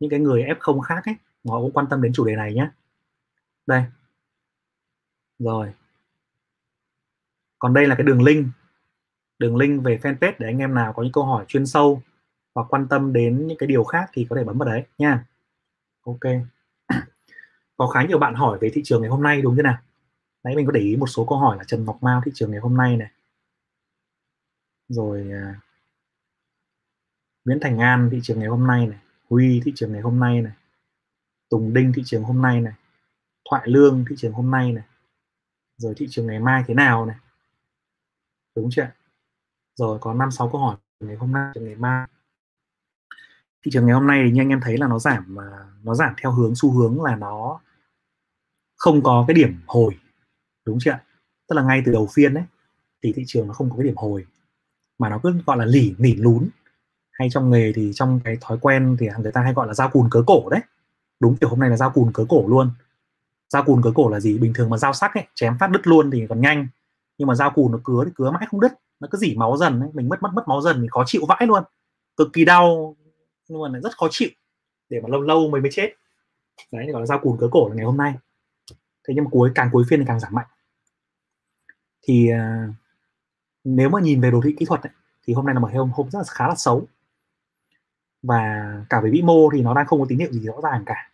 những 0.00 0.10
cái 0.10 0.20
người 0.20 0.42
f0 0.42 0.80
khác 0.80 1.04
ấy 1.04 1.14
họ 1.48 1.60
cũng 1.60 1.72
quan 1.72 1.86
tâm 1.90 2.02
đến 2.02 2.12
chủ 2.12 2.24
đề 2.24 2.36
này 2.36 2.54
nhé 2.54 2.70
đây. 3.66 3.84
Rồi. 5.38 5.72
Còn 7.58 7.74
đây 7.74 7.86
là 7.86 7.94
cái 7.94 8.04
đường 8.04 8.22
link. 8.22 8.46
Đường 9.38 9.56
link 9.56 9.84
về 9.84 9.98
fanpage 10.02 10.32
để 10.38 10.46
anh 10.46 10.58
em 10.58 10.74
nào 10.74 10.92
có 10.92 11.02
những 11.02 11.12
câu 11.12 11.24
hỏi 11.24 11.44
chuyên 11.48 11.66
sâu 11.66 12.02
hoặc 12.54 12.66
quan 12.70 12.88
tâm 12.88 13.12
đến 13.12 13.46
những 13.46 13.58
cái 13.58 13.66
điều 13.66 13.84
khác 13.84 14.10
thì 14.12 14.26
có 14.30 14.36
thể 14.36 14.44
bấm 14.44 14.58
vào 14.58 14.68
đấy 14.68 14.84
nha. 14.98 15.26
Ok. 16.04 16.20
Có 17.76 17.86
khá 17.86 18.04
nhiều 18.04 18.18
bạn 18.18 18.34
hỏi 18.34 18.58
về 18.60 18.70
thị 18.74 18.82
trường 18.84 19.00
ngày 19.00 19.10
hôm 19.10 19.22
nay 19.22 19.42
đúng 19.42 19.56
thế 19.56 19.62
nào? 19.62 19.78
Nãy 20.44 20.56
mình 20.56 20.66
có 20.66 20.72
để 20.72 20.80
ý 20.80 20.96
một 20.96 21.06
số 21.06 21.26
câu 21.28 21.38
hỏi 21.38 21.56
là 21.56 21.64
Trần 21.64 21.84
Ngọc 21.84 22.02
Mao 22.02 22.22
thị 22.24 22.32
trường 22.34 22.50
ngày 22.50 22.60
hôm 22.60 22.76
nay 22.76 22.96
này. 22.96 23.10
Rồi 24.88 25.30
à, 25.32 25.60
Nguyễn 27.44 27.58
Thành 27.62 27.78
An 27.78 28.08
thị 28.12 28.20
trường 28.22 28.38
ngày 28.38 28.48
hôm 28.48 28.66
nay 28.66 28.86
này 28.86 28.98
Huy 29.30 29.60
thị 29.64 29.72
trường 29.76 29.92
ngày 29.92 30.00
hôm 30.00 30.20
nay 30.20 30.42
này 30.42 30.52
Tùng 31.50 31.74
Đinh 31.74 31.92
thị 31.96 32.02
trường 32.04 32.22
hôm 32.22 32.42
nay 32.42 32.60
này 32.60 32.72
Thoại 33.50 33.68
Lương 33.68 34.04
thị 34.08 34.16
trường 34.18 34.32
hôm 34.32 34.50
nay 34.50 34.72
này. 34.72 34.84
Rồi 35.76 35.94
thị 35.96 36.06
trường 36.10 36.26
ngày 36.26 36.40
mai 36.40 36.64
thế 36.66 36.74
nào 36.74 37.06
này? 37.06 37.16
Đúng 38.56 38.68
chưa 38.72 38.90
rồi 39.74 39.98
có 40.00 40.14
năm 40.14 40.30
sáu 40.30 40.48
câu 40.52 40.60
hỏi 40.60 40.76
ngày 41.00 41.16
hôm 41.16 41.32
nay 41.32 41.52
ngày 41.54 41.74
mai. 41.74 42.08
Thị 43.64 43.70
trường 43.74 43.86
ngày 43.86 43.94
hôm 43.94 44.06
nay 44.06 44.22
thì 44.24 44.30
như 44.30 44.40
anh 44.40 44.48
em 44.48 44.60
thấy 44.60 44.78
là 44.78 44.86
nó 44.88 44.98
giảm 44.98 45.24
mà 45.28 45.66
nó 45.82 45.94
giảm 45.94 46.14
theo 46.22 46.32
hướng 46.32 46.54
xu 46.56 46.72
hướng 46.72 47.02
là 47.02 47.16
nó 47.16 47.60
không 48.76 49.02
có 49.02 49.24
cái 49.28 49.34
điểm 49.34 49.60
hồi 49.66 49.98
đúng 50.66 50.78
chưa 50.80 50.90
ạ? 50.90 51.04
tức 51.48 51.56
là 51.56 51.62
ngay 51.62 51.82
từ 51.86 51.92
đầu 51.92 52.08
phiên 52.12 52.34
đấy 52.34 52.44
thì 53.02 53.12
thị 53.12 53.22
trường 53.26 53.46
nó 53.46 53.54
không 53.54 53.70
có 53.70 53.76
cái 53.76 53.84
điểm 53.84 53.96
hồi, 53.96 54.26
mà 54.98 55.08
nó 55.08 55.20
cứ 55.22 55.32
gọi 55.46 55.56
là 55.56 55.64
lỉ 55.64 55.94
nỉ 55.98 56.14
lún. 56.14 56.48
Hay 57.10 57.30
trong 57.30 57.50
nghề 57.50 57.72
thì 57.72 57.90
trong 57.94 58.20
cái 58.24 58.36
thói 58.40 58.58
quen 58.60 58.96
thì 59.00 59.08
người 59.18 59.32
ta 59.32 59.40
hay 59.40 59.52
gọi 59.52 59.66
là 59.66 59.74
giao 59.74 59.88
cùn 59.88 60.08
cớ 60.10 60.22
cổ 60.26 60.48
đấy. 60.50 60.60
Đúng 61.20 61.36
kiểu 61.36 61.50
hôm 61.50 61.60
nay 61.60 61.70
là 61.70 61.76
giao 61.76 61.90
cùn 61.90 62.12
cớ 62.12 62.24
cổ 62.28 62.44
luôn. 62.48 62.70
Giao 63.48 63.64
cùn 63.64 63.82
cớ 63.82 63.90
cổ 63.94 64.08
là 64.08 64.20
gì? 64.20 64.38
Bình 64.38 64.52
thường 64.54 64.70
mà 64.70 64.76
dao 64.76 64.92
sắc 64.92 65.14
ấy, 65.14 65.26
chém 65.34 65.58
phát 65.60 65.70
đứt 65.70 65.86
luôn 65.86 66.10
thì 66.10 66.26
còn 66.28 66.40
nhanh. 66.40 66.68
Nhưng 67.18 67.28
mà 67.28 67.34
dao 67.34 67.50
cùn 67.50 67.72
nó 67.72 67.78
cứa 67.84 68.02
thì 68.06 68.10
cứa 68.14 68.30
mãi 68.30 68.46
không 68.50 68.60
đứt. 68.60 68.72
Nó 69.00 69.08
cứ 69.10 69.18
dỉ 69.18 69.34
máu 69.36 69.56
dần 69.56 69.80
ấy. 69.80 69.90
mình 69.92 70.08
mất 70.08 70.22
mất 70.22 70.30
mất 70.34 70.48
máu 70.48 70.60
dần 70.60 70.78
thì 70.82 70.88
khó 70.90 71.04
chịu 71.06 71.26
vãi 71.28 71.46
luôn. 71.46 71.62
Cực 72.16 72.28
kỳ 72.32 72.44
đau, 72.44 72.96
nhưng 73.48 73.62
mà 73.62 73.68
lại 73.68 73.80
rất 73.82 73.96
khó 73.96 74.08
chịu. 74.10 74.28
Để 74.88 75.00
mà 75.00 75.08
lâu 75.08 75.20
lâu 75.20 75.48
mới 75.50 75.60
mới 75.60 75.70
chết. 75.72 75.94
Đấy, 76.72 76.86
gọi 76.92 77.02
là 77.02 77.06
dao 77.06 77.18
cùn 77.18 77.36
cớ 77.40 77.48
cổ 77.52 77.68
là 77.68 77.74
ngày 77.74 77.84
hôm 77.84 77.96
nay. 77.96 78.14
Thế 79.08 79.14
nhưng 79.14 79.24
mà 79.24 79.30
cuối, 79.30 79.50
càng 79.54 79.68
cuối 79.72 79.84
phiên 79.88 80.00
thì 80.00 80.06
càng 80.08 80.20
giảm 80.20 80.34
mạnh 80.34 80.46
thì 82.04 82.30
uh, 82.32 82.74
nếu 83.64 83.88
mà 83.88 84.00
nhìn 84.00 84.20
về 84.20 84.30
đồ 84.30 84.40
thị 84.44 84.54
kỹ 84.58 84.66
thuật 84.66 84.82
ấy, 84.82 84.92
thì 85.24 85.34
hôm 85.34 85.46
nay 85.46 85.54
là 85.54 85.60
một 85.60 85.70
hôm 85.72 85.90
hôm 85.90 86.10
rất 86.10 86.18
là 86.18 86.24
khá 86.28 86.48
là 86.48 86.54
xấu. 86.54 86.86
Và 88.22 88.72
cả 88.90 89.00
về 89.00 89.10
vĩ 89.10 89.22
mô 89.22 89.50
thì 89.52 89.62
nó 89.62 89.74
đang 89.74 89.86
không 89.86 90.00
có 90.00 90.06
tín 90.08 90.18
hiệu 90.18 90.32
gì 90.32 90.40
rõ 90.40 90.54
ràng 90.62 90.82
cả. 90.86 91.10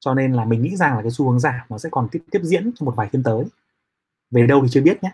Cho 0.00 0.14
nên 0.14 0.32
là 0.32 0.44
mình 0.44 0.62
nghĩ 0.62 0.76
rằng 0.76 0.96
là 0.96 1.02
cái 1.02 1.10
xu 1.10 1.30
hướng 1.30 1.40
giảm 1.40 1.60
nó 1.68 1.78
sẽ 1.78 1.88
còn 1.92 2.08
tiếp 2.12 2.22
tiếp 2.30 2.40
diễn 2.42 2.72
trong 2.74 2.86
một 2.86 2.92
vài 2.96 3.08
phiên 3.08 3.22
tới. 3.22 3.44
Về 4.30 4.46
đâu 4.46 4.60
thì 4.62 4.68
chưa 4.70 4.82
biết 4.82 5.02
nhé 5.02 5.12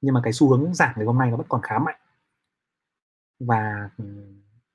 nhưng 0.00 0.14
mà 0.14 0.20
cái 0.24 0.32
xu 0.32 0.48
hướng 0.48 0.74
giảm 0.74 0.92
ngày 0.96 1.06
hôm 1.06 1.18
nay 1.18 1.30
nó 1.30 1.36
vẫn 1.36 1.46
còn 1.48 1.62
khá 1.62 1.78
mạnh. 1.78 1.98
Và 3.40 3.90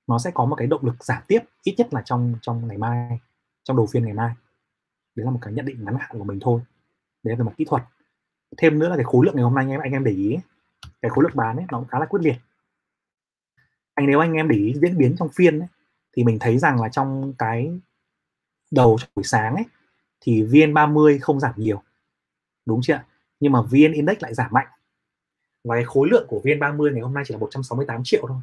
nó 0.08 0.20
sẽ 0.20 0.32
có 0.34 0.46
một 0.46 0.56
cái 0.56 0.68
động 0.68 0.86
lực 0.86 1.04
giảm 1.04 1.24
tiếp 1.28 1.40
ít 1.64 1.76
nhất 1.78 1.94
là 1.94 2.02
trong 2.06 2.36
trong 2.42 2.68
ngày 2.68 2.78
mai 2.78 3.20
trong 3.64 3.78
đầu 3.78 3.88
phiên 3.92 4.06
ngày 4.06 4.14
mai. 4.14 4.34
Đấy 5.16 5.26
là 5.26 5.32
một 5.32 5.40
cái 5.42 5.54
nhận 5.54 5.66
định 5.66 5.86
ngắn 5.86 5.96
hạn 6.00 6.18
của 6.18 6.24
mình 6.24 6.40
thôi. 6.42 6.62
Đấy 7.24 7.36
là 7.36 7.44
về 7.44 7.44
mặt 7.44 7.54
kỹ 7.58 7.66
thuật 7.66 7.84
thêm 8.58 8.80
nữa 8.80 8.90
là 8.90 8.96
cái 8.96 9.06
khối 9.06 9.26
lượng 9.26 9.36
ngày 9.36 9.44
hôm 9.44 9.56
nay 9.56 9.66
anh 9.66 9.72
em 9.72 9.82
anh 9.82 9.92
em 9.92 10.04
để 10.04 10.12
ý. 10.12 10.38
Cái 11.02 11.10
khối 11.10 11.24
lượng 11.24 11.36
bán 11.36 11.58
ấy 11.58 11.66
nó 11.72 11.80
cũng 11.80 11.88
khá 11.88 12.00
là 12.00 12.06
quyết 12.06 12.20
liệt. 12.24 12.36
Anh 13.94 14.06
nếu 14.08 14.20
anh 14.20 14.34
em 14.34 14.50
để 14.50 14.56
ý 14.56 14.74
diễn 14.82 14.98
biến 14.98 15.16
trong 15.20 15.30
phiên 15.30 15.60
ấy, 15.60 15.68
thì 16.14 16.24
mình 16.24 16.38
thấy 16.40 16.58
rằng 16.58 16.82
là 16.82 16.90
trong 16.90 17.34
cái 17.38 17.80
đầu 18.72 18.98
buổi 19.16 19.24
sáng 19.24 19.56
ấy 19.56 19.66
thì 20.22 20.44
VN30 20.44 21.18
không 21.22 21.40
giảm 21.40 21.54
nhiều. 21.58 21.84
Đúng 22.66 22.80
chưa 22.84 23.04
nhưng 23.44 23.52
mà 23.52 23.62
VN 23.62 23.92
Index 23.92 24.18
lại 24.20 24.34
giảm 24.34 24.52
mạnh. 24.52 24.68
Và 25.64 25.76
cái 25.76 25.84
khối 25.86 26.10
lượng 26.12 26.26
của 26.28 26.42
VN30 26.44 26.94
ngày 26.94 27.02
hôm 27.02 27.14
nay 27.14 27.24
chỉ 27.28 27.34
là 27.34 27.40
168 27.40 28.02
triệu 28.04 28.26
thôi. 28.28 28.38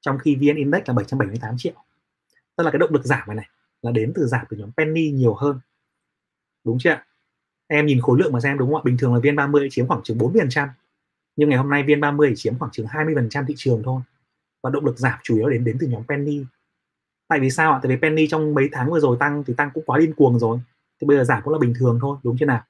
Trong 0.00 0.18
khi 0.18 0.34
VN 0.34 0.56
Index 0.56 0.82
là 0.86 0.94
778 0.94 1.54
triệu. 1.58 1.72
Tức 2.56 2.64
là 2.64 2.70
cái 2.70 2.78
động 2.78 2.92
lực 2.92 3.04
giảm 3.04 3.22
này 3.26 3.36
này 3.36 3.48
là 3.82 3.90
đến 3.90 4.12
từ 4.14 4.26
giảm 4.26 4.46
từ 4.50 4.56
nhóm 4.56 4.70
penny 4.76 5.10
nhiều 5.10 5.34
hơn. 5.34 5.60
Đúng 6.64 6.78
chưa 6.80 7.02
em 7.76 7.86
nhìn 7.86 8.00
khối 8.00 8.18
lượng 8.18 8.32
mà 8.32 8.40
xem 8.40 8.58
đúng 8.58 8.72
không 8.72 8.80
ạ? 8.80 8.84
Bình 8.84 8.96
thường 8.98 9.14
là 9.14 9.20
VN30 9.20 9.68
chiếm 9.70 9.86
khoảng 9.86 10.02
chừng 10.02 10.18
40% 10.18 10.68
nhưng 11.36 11.48
ngày 11.48 11.58
hôm 11.58 11.70
nay 11.70 11.82
VN30 11.82 12.32
chiếm 12.36 12.58
khoảng 12.58 12.70
chừng 12.70 12.86
20 12.86 13.14
phần 13.14 13.28
trăm 13.28 13.46
thị 13.46 13.54
trường 13.56 13.82
thôi. 13.84 14.00
Và 14.62 14.70
động 14.70 14.84
lực 14.84 14.98
giảm 14.98 15.18
chủ 15.22 15.36
yếu 15.36 15.48
đến 15.48 15.64
đến 15.64 15.76
từ 15.80 15.86
nhóm 15.86 16.02
penny. 16.08 16.44
Tại 17.28 17.40
vì 17.40 17.50
sao 17.50 17.72
ạ? 17.72 17.80
Tại 17.82 17.92
vì 17.92 17.96
penny 18.02 18.28
trong 18.28 18.54
mấy 18.54 18.68
tháng 18.72 18.90
vừa 18.90 19.00
rồi 19.00 19.16
tăng 19.20 19.44
thì 19.46 19.54
tăng 19.54 19.70
cũng 19.74 19.84
quá 19.86 19.98
điên 19.98 20.12
cuồng 20.14 20.38
rồi. 20.38 20.58
Thì 21.00 21.06
bây 21.06 21.16
giờ 21.16 21.24
giảm 21.24 21.42
cũng 21.44 21.52
là 21.52 21.58
bình 21.58 21.74
thường 21.78 21.98
thôi 22.00 22.16
đúng 22.22 22.36
chưa 22.38 22.46
nào? 22.46 22.62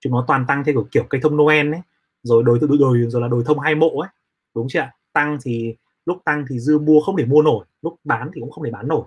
Chúng 0.00 0.12
nó 0.12 0.24
toàn 0.28 0.46
tăng 0.46 0.64
theo 0.64 0.74
kiểu, 0.74 0.86
kiểu 0.90 1.04
cây 1.10 1.20
thông 1.20 1.36
Noel 1.36 1.72
ấy. 1.74 1.80
Rồi 2.22 2.42
đồi 2.42 2.58
đồi, 2.60 2.78
đồi 2.80 3.06
rồi 3.08 3.22
là 3.22 3.28
đồi 3.28 3.42
thông 3.46 3.58
hai 3.58 3.74
mộ 3.74 4.00
ấy. 4.00 4.08
Đúng 4.54 4.66
chưa 4.68 4.90
tăng 5.12 5.38
thì 5.42 5.76
lúc 6.06 6.18
tăng 6.24 6.44
thì 6.48 6.58
dư 6.58 6.78
mua 6.78 7.00
không 7.00 7.16
để 7.16 7.24
mua 7.24 7.42
nổi. 7.42 7.64
Lúc 7.82 7.96
bán 8.04 8.30
thì 8.34 8.40
cũng 8.40 8.50
không 8.50 8.64
để 8.64 8.70
bán 8.70 8.88
nổi. 8.88 9.04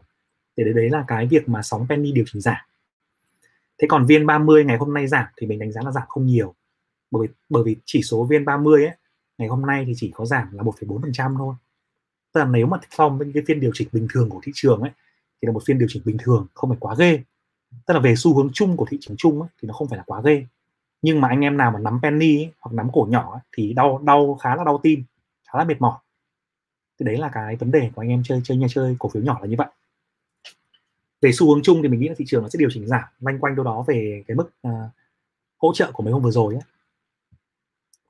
Thì 0.58 0.64
đấy, 0.64 0.74
đấy 0.74 0.90
là 0.90 1.06
cái 1.08 1.28
việc 1.28 1.50
mà 1.50 1.62
sóng 1.62 1.86
penny 1.90 2.12
điều 2.12 2.26
chỉnh 2.28 2.42
giảm 2.42 2.58
thế 3.82 3.88
còn 3.88 4.06
viên 4.06 4.26
30 4.26 4.66
ngày 4.66 4.78
hôm 4.78 4.94
nay 4.94 5.08
giảm 5.08 5.26
thì 5.38 5.48
mình 5.48 5.60
đánh 5.60 5.72
giá 5.72 5.82
là 5.86 5.92
giảm 5.92 6.04
không 6.08 6.26
nhiều. 6.26 6.56
Bởi 7.12 7.28
vì 7.28 7.34
bởi 7.50 7.64
vì 7.64 7.76
chỉ 7.86 8.02
số 8.02 8.24
viên 8.24 8.46
30 8.46 8.86
ấy 8.86 8.96
ngày 9.38 9.48
hôm 9.48 9.66
nay 9.66 9.84
thì 9.88 9.94
chỉ 9.96 10.12
có 10.16 10.26
giảm 10.26 10.48
là 10.52 10.64
1,4% 10.64 11.38
thôi. 11.38 11.56
Tức 12.34 12.40
là 12.40 12.46
nếu 12.46 12.68
mà 12.68 12.78
so 12.90 13.10
với 13.10 13.32
cái 13.34 13.44
phiên 13.48 13.60
điều 13.60 13.72
chỉnh 13.74 13.88
bình 13.92 14.08
thường 14.14 14.30
của 14.30 14.40
thị 14.44 14.52
trường 14.56 14.82
ấy 14.82 14.92
thì 15.42 15.46
là 15.46 15.52
một 15.52 15.64
phiên 15.66 15.80
điều 15.80 15.88
chỉnh 15.92 16.02
bình 16.06 16.18
thường 16.20 16.48
không 16.54 16.70
phải 16.70 16.78
quá 16.82 16.96
ghê. 17.00 17.24
Tức 17.86 17.94
là 17.94 18.00
về 18.00 18.16
xu 18.18 18.36
hướng 18.38 18.50
chung 18.54 18.78
của 18.78 18.86
thị 18.90 18.98
trường 19.02 19.18
chung 19.18 19.42
ấy, 19.42 19.50
thì 19.62 19.68
nó 19.68 19.74
không 19.74 19.88
phải 19.88 19.98
là 19.98 20.04
quá 20.08 20.22
ghê. 20.26 20.46
Nhưng 21.02 21.22
mà 21.22 21.28
anh 21.28 21.42
em 21.42 21.58
nào 21.58 21.72
mà 21.72 21.80
nắm 21.80 22.00
penny 22.04 22.38
ấy, 22.38 22.52
hoặc 22.60 22.74
nắm 22.74 22.90
cổ 22.94 23.08
nhỏ 23.10 23.32
ấy, 23.32 23.42
thì 23.58 23.74
đau 23.74 24.02
đau 24.06 24.38
khá 24.42 24.56
là 24.56 24.64
đau 24.64 24.80
tim 24.84 25.04
khá 25.50 25.60
là 25.60 25.66
mệt 25.66 25.82
mỏi. 25.82 26.00
Thì 27.00 27.06
đấy 27.06 27.18
là 27.18 27.30
cái 27.34 27.56
vấn 27.56 27.72
đề 27.72 27.92
của 27.96 28.02
anh 28.02 28.10
em 28.10 28.24
chơi 28.24 28.42
chơi 28.44 28.58
nhà 28.58 28.68
chơi 28.70 28.96
cổ 29.00 29.10
phiếu 29.10 29.24
nhỏ 29.24 29.40
là 29.42 29.48
như 29.48 29.56
vậy 29.58 29.68
về 31.26 31.32
xu 31.32 31.50
hướng 31.50 31.64
chung 31.64 31.82
thì 31.82 31.88
mình 31.88 32.00
nghĩ 32.00 32.08
là 32.08 32.16
thị 32.18 32.26
trường 32.28 32.44
nó 32.44 32.50
sẽ 32.50 32.58
điều 32.58 32.70
chỉnh 32.72 32.88
giảm 32.88 33.04
loanh 33.20 33.40
quanh 33.40 33.56
đâu 33.56 33.66
đó 33.66 33.84
về 33.88 34.24
cái 34.28 34.36
mức 34.36 34.50
uh, 34.68 34.74
hỗ 35.58 35.74
trợ 35.74 35.92
của 35.94 36.04
mấy 36.04 36.14
hôm 36.14 36.22
vừa 36.22 36.32
rồi 36.32 36.54
ấy. 36.54 36.64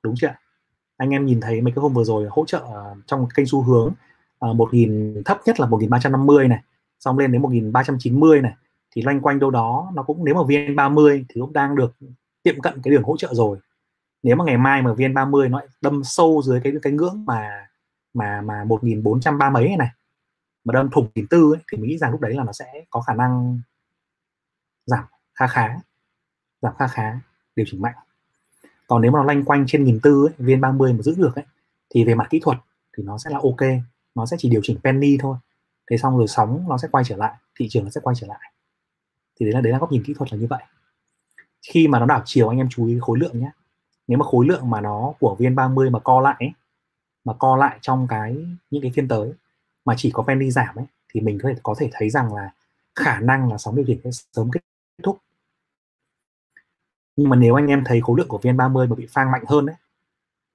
đúng 0.02 0.14
chưa 0.16 0.34
anh 0.96 1.10
em 1.10 1.26
nhìn 1.26 1.40
thấy 1.40 1.60
mấy 1.60 1.72
cái 1.72 1.80
hôm 1.80 1.92
vừa 1.92 2.04
rồi 2.04 2.26
hỗ 2.30 2.44
trợ 2.46 2.58
uh, 2.58 2.98
trong 3.06 3.28
kênh 3.34 3.46
xu 3.46 3.62
hướng 3.62 3.92
à, 4.40 4.48
uh, 4.48 4.56
1.000 4.56 5.22
thấp 5.24 5.40
nhất 5.46 5.60
là 5.60 5.66
1.350 5.66 6.48
này 6.48 6.62
xong 7.00 7.18
lên 7.18 7.32
đến 7.32 7.42
1.390 7.42 8.42
này 8.42 8.52
thì 8.90 9.02
loanh 9.02 9.20
quanh 9.20 9.38
đâu 9.38 9.50
đó 9.50 9.92
nó 9.94 10.02
cũng 10.02 10.24
nếu 10.24 10.34
mà 10.34 10.40
VN30 10.40 11.24
thì 11.28 11.40
cũng 11.40 11.52
đang 11.52 11.76
được 11.76 11.96
tiệm 12.42 12.60
cận 12.60 12.82
cái 12.82 12.90
đường 12.90 13.02
hỗ 13.02 13.16
trợ 13.16 13.28
rồi 13.32 13.58
nếu 14.22 14.36
mà 14.36 14.44
ngày 14.44 14.58
mai 14.58 14.82
mà 14.82 14.92
VN30 14.92 15.50
nó 15.50 15.60
đâm 15.80 16.04
sâu 16.04 16.42
dưới 16.44 16.60
cái 16.64 16.72
cái 16.82 16.92
ngưỡng 16.92 17.24
mà 17.26 17.68
mà 18.14 18.40
mà 18.40 18.64
1430 18.64 19.62
mấy 19.62 19.68
này, 19.68 19.76
này 19.76 19.88
mà 20.66 20.72
đâm 20.72 20.90
thủng 20.90 21.08
nghìn 21.14 21.26
tư 21.26 21.52
ấy, 21.52 21.62
thì 21.72 21.78
mình 21.78 21.90
nghĩ 21.90 21.98
rằng 21.98 22.10
lúc 22.10 22.20
đấy 22.20 22.34
là 22.34 22.44
nó 22.44 22.52
sẽ 22.52 22.84
có 22.90 23.00
khả 23.00 23.14
năng 23.14 23.60
giảm 24.86 25.04
khá 25.34 25.46
khá 25.46 25.76
giảm 26.62 26.74
khá 26.78 26.86
khá 26.86 27.20
điều 27.56 27.66
chỉnh 27.68 27.82
mạnh. 27.82 27.94
Còn 28.86 29.02
nếu 29.02 29.10
mà 29.10 29.18
nó 29.18 29.24
lanh 29.24 29.44
quanh 29.44 29.64
trên 29.66 29.84
nghìn 29.84 30.00
tư 30.02 30.28
viên 30.38 30.60
30 30.60 30.92
mà 30.92 31.02
giữ 31.02 31.14
được 31.18 31.34
ấy 31.34 31.44
thì 31.90 32.04
về 32.04 32.14
mặt 32.14 32.26
kỹ 32.30 32.40
thuật 32.42 32.58
thì 32.96 33.02
nó 33.04 33.18
sẽ 33.18 33.30
là 33.30 33.38
ok. 33.42 33.80
Nó 34.14 34.26
sẽ 34.26 34.36
chỉ 34.40 34.48
điều 34.48 34.60
chỉnh 34.64 34.78
penny 34.84 35.18
thôi. 35.20 35.36
Thế 35.90 35.96
xong 35.96 36.18
rồi 36.18 36.28
sóng 36.28 36.64
nó 36.68 36.78
sẽ 36.78 36.88
quay 36.92 37.04
trở 37.04 37.16
lại 37.16 37.34
thị 37.58 37.66
trường 37.70 37.84
nó 37.84 37.90
sẽ 37.90 38.00
quay 38.04 38.16
trở 38.20 38.26
lại. 38.26 38.52
Thì 39.40 39.46
đấy 39.46 39.52
là 39.52 39.60
đấy 39.60 39.72
là 39.72 39.78
góc 39.78 39.92
nhìn 39.92 40.02
kỹ 40.06 40.14
thuật 40.14 40.32
là 40.32 40.38
như 40.38 40.46
vậy. 40.50 40.62
Khi 41.72 41.88
mà 41.88 41.98
nó 41.98 42.06
đảo 42.06 42.22
chiều 42.24 42.48
anh 42.48 42.58
em 42.58 42.68
chú 42.70 42.86
ý 42.86 42.98
khối 43.00 43.18
lượng 43.18 43.40
nhé. 43.40 43.50
Nếu 44.08 44.18
mà 44.18 44.24
khối 44.24 44.46
lượng 44.46 44.70
mà 44.70 44.80
nó 44.80 45.12
của 45.20 45.36
viên 45.38 45.54
30 45.54 45.90
mà 45.90 45.98
co 45.98 46.20
lại 46.20 46.36
ấy, 46.38 46.52
mà 47.24 47.32
co 47.38 47.56
lại 47.56 47.78
trong 47.80 48.06
cái 48.08 48.46
những 48.70 48.82
cái 48.82 48.92
phiên 48.94 49.08
tới 49.08 49.32
mà 49.86 49.94
chỉ 49.98 50.10
có 50.10 50.22
penny 50.22 50.50
giảm 50.50 50.76
ấy 50.76 50.86
thì 51.08 51.20
mình 51.20 51.38
có 51.42 51.48
thể 51.48 51.54
có 51.62 51.74
thể 51.78 51.90
thấy 51.92 52.10
rằng 52.10 52.34
là 52.34 52.50
khả 52.94 53.20
năng 53.20 53.50
là 53.50 53.58
sóng 53.58 53.76
điều 53.76 53.84
chỉnh 53.86 54.00
sẽ 54.04 54.10
sớm 54.32 54.50
kết 54.50 54.60
thúc. 55.02 55.18
Nhưng 57.16 57.28
mà 57.28 57.36
nếu 57.36 57.54
anh 57.54 57.66
em 57.66 57.82
thấy 57.86 58.00
khối 58.00 58.18
lượng 58.18 58.28
của 58.28 58.38
VN30 58.42 58.88
mà 58.88 58.96
bị 58.96 59.06
phang 59.10 59.30
mạnh 59.30 59.44
hơn 59.48 59.66
đấy 59.66 59.76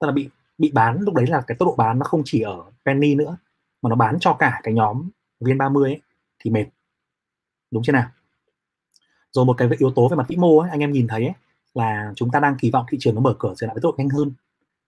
tức 0.02 0.06
là 0.06 0.12
bị 0.12 0.28
bị 0.58 0.70
bán 0.74 1.00
lúc 1.00 1.14
đấy 1.14 1.26
là 1.26 1.42
cái 1.46 1.56
tốc 1.58 1.66
độ 1.66 1.74
bán 1.76 1.98
nó 1.98 2.04
không 2.04 2.22
chỉ 2.24 2.40
ở 2.40 2.64
penny 2.86 3.14
nữa 3.14 3.36
mà 3.82 3.90
nó 3.90 3.96
bán 3.96 4.18
cho 4.20 4.36
cả 4.38 4.60
cái 4.62 4.74
nhóm 4.74 5.10
VN30 5.40 5.82
ấy 5.82 6.00
thì 6.38 6.50
mệt. 6.50 6.64
Đúng 7.70 7.82
chưa 7.82 7.92
nào? 7.92 8.10
Rồi 9.32 9.44
một 9.44 9.54
cái 9.58 9.68
yếu 9.78 9.90
tố 9.90 10.08
về 10.08 10.16
mặt 10.16 10.28
vĩ 10.28 10.36
mô 10.36 10.58
ấy, 10.58 10.70
anh 10.70 10.80
em 10.80 10.92
nhìn 10.92 11.06
thấy 11.08 11.24
ấy, 11.24 11.34
là 11.74 12.12
chúng 12.16 12.30
ta 12.30 12.40
đang 12.40 12.56
kỳ 12.58 12.70
vọng 12.70 12.86
thị 12.88 12.98
trường 13.00 13.14
nó 13.14 13.20
mở 13.20 13.36
cửa 13.38 13.54
trở 13.56 13.66
lại 13.66 13.74
với 13.74 13.82
tốc 13.82 13.92
độ 13.92 13.96
nhanh 13.98 14.08
hơn. 14.08 14.32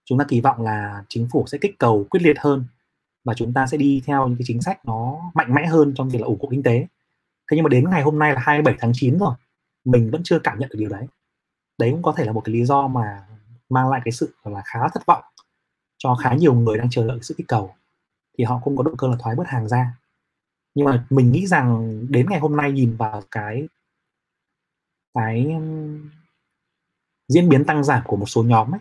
Chúng 0.04 0.18
ta 0.18 0.24
kỳ 0.28 0.40
vọng 0.40 0.62
là 0.62 1.04
chính 1.08 1.28
phủ 1.32 1.44
sẽ 1.46 1.58
kích 1.60 1.78
cầu 1.78 2.06
quyết 2.10 2.20
liệt 2.22 2.36
hơn 2.38 2.64
và 3.24 3.34
chúng 3.34 3.52
ta 3.52 3.66
sẽ 3.66 3.76
đi 3.76 4.02
theo 4.06 4.28
những 4.28 4.38
cái 4.38 4.44
chính 4.46 4.62
sách 4.62 4.84
nó 4.84 5.16
mạnh 5.34 5.54
mẽ 5.54 5.66
hơn 5.66 5.92
trong 5.96 6.08
việc 6.08 6.20
là 6.20 6.26
ủng 6.26 6.38
hộ 6.40 6.48
kinh 6.50 6.62
tế. 6.62 6.86
Thế 7.50 7.56
nhưng 7.56 7.62
mà 7.62 7.68
đến 7.68 7.90
ngày 7.90 8.02
hôm 8.02 8.18
nay 8.18 8.32
là 8.34 8.40
27 8.40 8.74
tháng 8.80 8.92
9 8.94 9.18
rồi, 9.18 9.34
mình 9.84 10.10
vẫn 10.10 10.20
chưa 10.24 10.38
cảm 10.38 10.58
nhận 10.58 10.68
được 10.68 10.78
điều 10.78 10.88
đấy. 10.88 11.06
Đấy 11.78 11.90
cũng 11.90 12.02
có 12.02 12.12
thể 12.12 12.24
là 12.24 12.32
một 12.32 12.40
cái 12.44 12.54
lý 12.54 12.64
do 12.64 12.88
mà 12.88 13.26
mang 13.68 13.88
lại 13.88 14.00
cái 14.04 14.12
sự 14.12 14.34
là 14.44 14.62
khá 14.64 14.80
thất 14.94 15.06
vọng 15.06 15.24
cho 15.98 16.14
khá 16.14 16.34
nhiều 16.34 16.54
người 16.54 16.78
đang 16.78 16.90
chờ 16.90 17.06
đợi 17.08 17.18
sự 17.22 17.34
kích 17.38 17.48
cầu. 17.48 17.74
Thì 18.38 18.44
họ 18.44 18.60
cũng 18.64 18.76
có 18.76 18.82
động 18.82 18.96
cơ 18.96 19.08
là 19.08 19.16
thoái 19.18 19.36
bớt 19.36 19.46
hàng 19.46 19.68
ra. 19.68 19.96
Nhưng 20.74 20.86
mà 20.86 21.06
mình 21.10 21.32
nghĩ 21.32 21.46
rằng 21.46 21.98
đến 22.10 22.26
ngày 22.30 22.40
hôm 22.40 22.56
nay 22.56 22.72
nhìn 22.72 22.96
vào 22.96 23.22
cái 23.30 23.68
cái 25.14 25.56
diễn 27.28 27.48
biến 27.48 27.64
tăng 27.64 27.84
giảm 27.84 28.02
của 28.06 28.16
một 28.16 28.26
số 28.26 28.42
nhóm 28.42 28.74
ấy, 28.74 28.80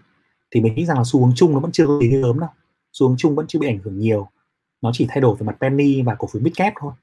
thì 0.51 0.61
mình 0.61 0.75
nghĩ 0.75 0.85
rằng 0.85 0.97
là 0.97 1.03
xu 1.05 1.25
hướng 1.25 1.35
chung 1.35 1.53
nó 1.53 1.59
vẫn 1.59 1.71
chưa 1.71 1.87
có 1.87 1.99
gì 2.01 2.11
lớn 2.11 2.39
đâu. 2.39 2.49
Xu 2.93 3.07
hướng 3.07 3.17
chung 3.17 3.35
vẫn 3.35 3.45
chưa 3.47 3.59
bị 3.59 3.67
ảnh 3.67 3.79
hưởng 3.83 3.99
nhiều 3.99 4.29
nó 4.83 4.91
chỉ 4.93 5.05
thay 5.09 5.21
đổi 5.21 5.35
về 5.39 5.45
mặt 5.45 5.57
penny 5.61 6.01
và 6.01 6.15
cổ 6.15 6.27
phiếu 6.27 6.41
midcap 6.41 6.73
thôi. 6.79 6.93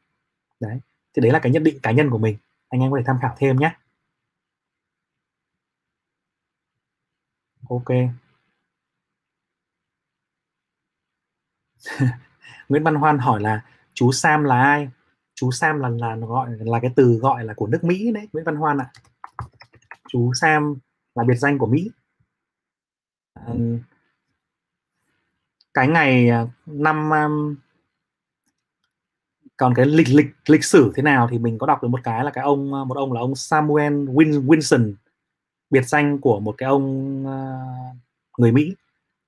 Đấy, 0.61 0.81
thì 1.14 1.22
đấy 1.22 1.33
là 1.33 1.39
cái 1.39 1.53
nhận 1.53 1.64
định 1.64 1.78
cá 1.83 1.91
nhân 1.91 2.11
của 2.11 2.18
mình. 2.18 2.37
Anh 2.68 2.81
em 2.81 2.91
có 2.91 2.99
thể 2.99 3.05
tham 3.07 3.18
khảo 3.22 3.35
thêm 3.39 3.57
nhé. 3.57 3.76
Ok. 7.68 7.89
Nguyễn 12.68 12.85
Văn 12.85 12.95
Hoan 12.95 13.18
hỏi 13.18 13.41
là, 13.41 13.64
chú 13.95 14.12
Sam 14.12 14.45
là 14.45 14.62
ai? 14.62 14.89
Chú 15.35 15.51
Sam 15.51 15.81
là 15.81 15.89
là 15.89 16.16
gọi, 16.16 16.51
là 16.59 16.78
cái 16.83 16.91
từ 16.97 17.18
gọi 17.22 17.45
là 17.45 17.55
của 17.55 17.66
nước 17.66 17.85
Mỹ 17.85 18.12
đấy, 18.12 18.28
Nguyễn 18.33 18.45
Văn 18.45 18.57
Hoan 18.57 18.78
ạ. 18.78 18.91
À. 19.37 19.47
chú 20.09 20.33
Sam 20.35 20.74
là 21.14 21.24
biệt 21.24 21.37
danh 21.37 21.59
của 21.59 21.66
Mỹ. 21.66 21.91
Cái 25.74 25.89
ngày 25.89 26.28
à, 26.28 26.47
năm 26.66 27.11
còn 29.61 29.74
cái 29.74 29.86
lịch 29.86 30.08
lịch 30.08 30.26
lịch 30.46 30.64
sử 30.64 30.92
thế 30.94 31.02
nào 31.02 31.28
thì 31.30 31.38
mình 31.38 31.58
có 31.58 31.66
đọc 31.66 31.82
được 31.82 31.88
một 31.88 32.00
cái 32.04 32.24
là 32.24 32.30
cái 32.30 32.44
ông 32.44 32.74
ờ, 32.74 32.84
một 32.84 32.96
ông 32.96 33.12
là 33.12 33.20
ông 33.20 33.34
Samuel 33.34 33.92
Win, 33.92 34.46
Winson 34.46 34.92
biệt 35.70 35.88
danh 35.88 36.18
của 36.18 36.40
một 36.40 36.54
cái 36.58 36.68
ông 36.68 36.86
uh, 37.26 37.96
người 38.38 38.52
Mỹ. 38.52 38.74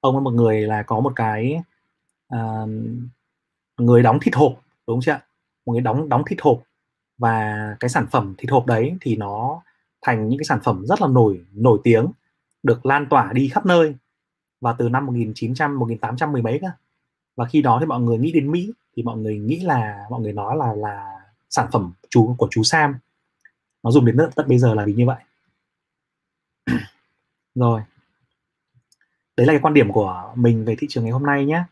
Ông 0.00 0.14
là 0.14 0.20
một 0.20 0.30
người 0.30 0.60
là 0.60 0.82
có 0.82 1.00
một 1.00 1.12
cái 1.16 1.60
uh, 2.34 2.68
người 3.78 4.02
đóng 4.02 4.18
thịt 4.22 4.34
hộp 4.34 4.52
đúng 4.86 5.00
chưa 5.00 5.18
một 5.66 5.72
người 5.72 5.80
đóng 5.80 6.08
đóng 6.08 6.22
thịt 6.26 6.38
hộp. 6.42 6.62
Và 7.18 7.56
cái 7.80 7.88
sản 7.88 8.06
phẩm 8.10 8.34
thịt 8.38 8.50
hộp 8.50 8.66
đấy 8.66 8.96
thì 9.00 9.16
nó 9.16 9.62
thành 10.02 10.28
những 10.28 10.38
cái 10.38 10.44
sản 10.44 10.58
phẩm 10.64 10.86
rất 10.86 11.00
là 11.00 11.08
nổi 11.08 11.44
nổi 11.52 11.78
tiếng 11.84 12.06
được 12.62 12.86
lan 12.86 13.06
tỏa 13.10 13.32
đi 13.32 13.48
khắp 13.48 13.66
nơi. 13.66 13.94
Và 14.60 14.72
từ 14.72 14.88
năm 14.88 15.06
1900 15.06 15.78
1800 15.78 16.32
mười 16.32 16.42
mấy 16.42 16.58
cơ 16.62 16.68
và 17.36 17.44
khi 17.46 17.62
đó 17.62 17.78
thì 17.80 17.86
mọi 17.86 18.00
người 18.00 18.18
nghĩ 18.18 18.32
đến 18.32 18.50
Mỹ, 18.52 18.72
thì 18.96 19.02
mọi 19.02 19.18
người 19.18 19.38
nghĩ 19.38 19.60
là, 19.60 20.06
mọi 20.10 20.20
người 20.20 20.32
nói 20.32 20.56
là 20.56 20.74
là 20.74 21.20
sản 21.50 21.68
phẩm 21.72 21.92
chú, 22.10 22.34
của 22.38 22.48
chú 22.50 22.62
Sam. 22.62 22.94
Nó 23.82 23.90
dùng 23.90 24.04
đến 24.04 24.16
tận 24.36 24.48
bây 24.48 24.58
giờ 24.58 24.74
là 24.74 24.84
vì 24.84 24.94
như 24.94 25.06
vậy. 25.06 25.24
Rồi. 27.54 27.82
Đấy 29.36 29.46
là 29.46 29.52
cái 29.52 29.60
quan 29.62 29.74
điểm 29.74 29.92
của 29.92 30.32
mình 30.34 30.64
về 30.64 30.74
thị 30.78 30.86
trường 30.90 31.04
ngày 31.04 31.12
hôm 31.12 31.26
nay 31.26 31.46
nhé 31.46 31.64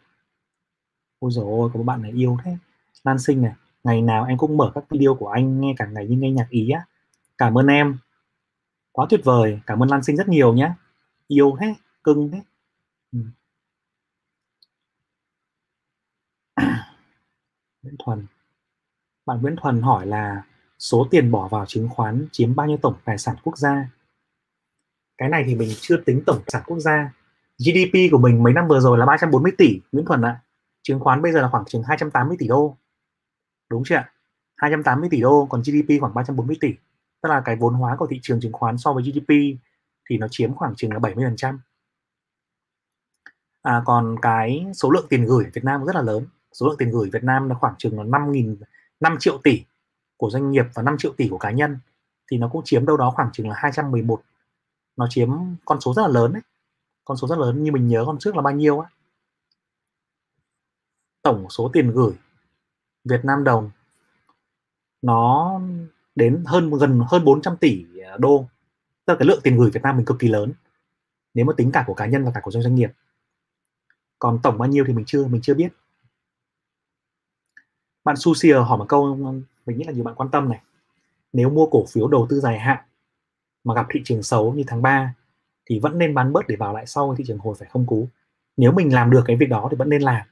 ôi 1.21 1.31
dồi 1.31 1.45
ôi, 1.45 1.71
có 1.73 1.79
một 1.79 1.85
bạn 1.85 2.03
này 2.03 2.13
yêu 2.13 2.39
thế. 2.45 2.57
Lan 3.05 3.19
Sinh 3.19 3.43
này, 3.43 3.53
ngày 3.85 4.03
nào 4.03 4.25
em 4.25 4.39
cũng 4.39 4.57
mở 4.57 4.73
các 4.75 4.85
video 4.91 5.15
của 5.15 5.29
anh 5.29 5.61
nghe 5.61 5.75
cả 5.77 5.87
ngày 5.87 6.07
như 6.07 6.17
nghe 6.17 6.31
nhạc 6.31 6.47
ý 6.51 6.71
á. 6.71 6.85
Cảm 7.39 7.59
ơn 7.59 7.67
em. 7.67 7.99
Quá 8.93 9.07
tuyệt 9.11 9.21
vời, 9.25 9.61
cảm 9.67 9.83
ơn 9.83 9.91
Lan 9.91 10.03
Sinh 10.03 10.17
rất 10.17 10.29
nhiều 10.29 10.55
nhé 10.55 10.73
yêu 11.29 11.57
thế, 11.61 11.75
cưng 12.05 12.31
thế. 12.31 12.41
Ừ. 13.13 13.19
Nguyễn 17.83 17.97
Thuần. 18.05 18.27
Bạn 19.27 19.43
Nguyễn 19.43 19.57
Thuần 19.63 19.83
hỏi 19.83 20.07
là 20.07 20.43
số 20.79 21.09
tiền 21.11 21.31
bỏ 21.31 21.49
vào 21.49 21.67
chứng 21.67 21.89
khoán 21.89 22.27
chiếm 22.33 22.55
bao 22.55 22.67
nhiêu 22.67 22.77
tổng 22.83 22.95
tài 23.05 23.19
sản 23.19 23.37
quốc 23.45 23.59
gia? 23.59 23.91
Cái 25.19 25.29
này 25.29 25.45
thì 25.47 25.55
mình 25.55 25.71
chưa 25.81 25.97
tính 25.97 26.23
tổng 26.27 26.37
tài 26.37 26.49
sản 26.49 26.63
quốc 26.67 26.79
gia. 26.79 27.13
GDP 27.59 28.13
của 28.13 28.19
mình 28.19 28.43
mấy 28.43 28.53
năm 28.53 28.69
vừa 28.69 28.81
rồi 28.81 28.99
là 28.99 29.07
340 29.07 29.53
tỷ 29.59 29.81
Nguyễn 29.93 30.07
Thuần 30.07 30.23
ạ. 30.23 30.41
Chứng 30.83 31.01
khoán 31.01 31.23
bây 31.23 31.33
giờ 31.33 31.41
là 31.41 31.49
khoảng 31.49 31.65
chừng 31.65 31.83
280 31.83 32.37
tỷ 32.41 32.49
đô. 32.49 32.77
Đúng 33.71 33.83
chưa 33.87 33.95
ạ? 33.95 34.13
280 34.57 35.09
tỷ 35.13 35.21
đô 35.21 35.47
còn 35.51 35.63
GDP 35.63 36.01
khoảng 36.01 36.15
340 36.15 36.57
tỷ. 36.61 36.75
Tức 37.23 37.29
là 37.29 37.43
cái 37.45 37.57
vốn 37.57 37.75
hóa 37.75 37.97
của 37.97 38.07
thị 38.07 38.21
trường 38.23 38.41
chứng 38.41 38.53
khoán 38.53 38.79
so 38.79 38.93
với 38.93 39.03
GDP 39.03 39.31
thì 40.11 40.19
nó 40.19 40.27
chiếm 40.31 40.55
khoảng 40.55 40.75
chừng 40.77 40.93
là 40.93 40.99
70% 40.99 41.59
à, 43.63 43.83
còn 43.85 44.17
cái 44.23 44.67
số 44.75 44.91
lượng 44.91 45.07
tiền 45.11 45.25
gửi 45.25 45.45
ở 45.45 45.51
Việt 45.55 45.65
Nam 45.65 45.85
rất 45.85 45.97
là 45.97 46.03
lớn 46.03 46.27
số 46.53 46.67
lượng 46.67 46.77
tiền 46.79 46.91
gửi 46.91 47.11
Việt 47.13 47.25
Nam 47.25 47.49
là 47.49 47.55
khoảng 47.55 47.75
chừng 47.79 47.99
là 47.99 48.05
5.000 48.05 48.57
5 49.01 49.17
triệu 49.21 49.39
tỷ 49.45 49.65
của 50.17 50.31
doanh 50.31 50.51
nghiệp 50.51 50.67
và 50.75 50.83
5 50.83 50.97
triệu 50.99 51.13
tỷ 51.17 51.29
của 51.29 51.39
cá 51.39 51.51
nhân. 51.51 51.79
Thì 52.31 52.39
nó 52.39 52.49
cũng 52.49 52.63
chiếm 52.65 52.87
đâu 52.87 52.97
đó 52.97 53.13
khoảng 53.17 53.31
chừng 53.33 53.49
là 53.49 53.55
211 53.59 54.23
nó 54.97 55.07
chiếm 55.11 55.31
con 55.65 55.81
số 55.81 55.95
rất 55.95 56.03
là 56.03 56.09
lớn 56.09 56.33
đấy. 56.33 56.43
Con 57.05 57.17
số 57.17 57.29
rất 57.29 57.39
lớn 57.39 57.63
như 57.63 57.73
mình 57.73 57.89
nhớ 57.89 58.05
con 58.07 58.19
trước 58.19 58.37
là 58.37 58.43
bao 58.43 58.55
nhiêu 58.55 58.81
á? 58.81 58.91
Tổng 61.23 61.47
số 61.51 61.71
tiền 61.73 61.91
gửi 61.91 62.13
Việt 63.05 63.25
Nam 63.25 63.45
đồng 63.45 63.71
nó 65.03 65.61
đến 66.15 66.45
hơn 66.47 66.71
gần 66.71 67.01
hơn 67.09 67.25
400 67.25 67.57
tỷ 67.57 67.87
đô. 68.19 68.47
Tức 69.05 69.13
là 69.13 69.19
cái 69.19 69.29
lượng 69.29 69.41
tiền 69.43 69.59
gửi 69.59 69.71
Việt 69.71 69.83
Nam 69.83 69.97
mình 69.97 70.07
cực 70.07 70.19
kỳ 70.19 70.29
lớn, 70.29 70.53
nếu 71.35 71.45
mà 71.45 71.53
tính 71.57 71.73
cả 71.73 71.85
của 71.87 71.95
cá 71.95 72.07
nhân 72.07 72.25
và 72.25 72.31
cả 72.35 72.41
của 72.43 72.51
doanh 72.51 72.75
nghiệp. 72.75 72.91
Còn 74.19 74.39
tổng 74.43 74.59
bao 74.59 74.69
nhiêu 74.69 74.85
thì 74.87 74.93
mình 74.93 75.05
chưa 75.05 75.27
mình 75.27 75.41
chưa 75.43 75.55
biết 75.55 75.69
bạn 78.05 78.17
Susier 78.17 78.57
hỏi 78.57 78.79
một 78.79 78.87
câu 78.89 79.17
mình 79.67 79.79
nghĩ 79.79 79.85
là 79.85 79.93
nhiều 79.93 80.05
bạn 80.05 80.15
quan 80.15 80.31
tâm 80.31 80.49
này. 80.49 80.61
Nếu 81.33 81.51
mua 81.51 81.67
cổ 81.67 81.85
phiếu 81.87 82.09
đầu 82.09 82.27
tư 82.31 82.41
dài 82.41 82.59
hạn 82.59 82.85
mà 83.65 83.75
gặp 83.75 83.87
thị 83.91 84.01
trường 84.05 84.23
xấu 84.23 84.55
như 84.55 84.65
tháng 84.67 84.83
3 84.83 85.15
thì 85.71 85.79
vẫn 85.79 85.99
nên 85.99 86.15
bán 86.15 86.33
bớt 86.33 86.49
để 86.49 86.57
vào 86.57 86.75
lại 86.75 86.87
sau 86.87 87.15
thị 87.19 87.25
trường 87.27 87.39
hồi 87.39 87.55
phải 87.59 87.69
không 87.69 87.87
cú. 87.87 88.09
Nếu 88.57 88.73
mình 88.73 88.95
làm 88.95 89.11
được 89.11 89.23
cái 89.27 89.37
việc 89.37 89.49
đó 89.49 89.69
thì 89.71 89.77
vẫn 89.77 89.89
nên 89.89 90.03
làm. 90.03 90.27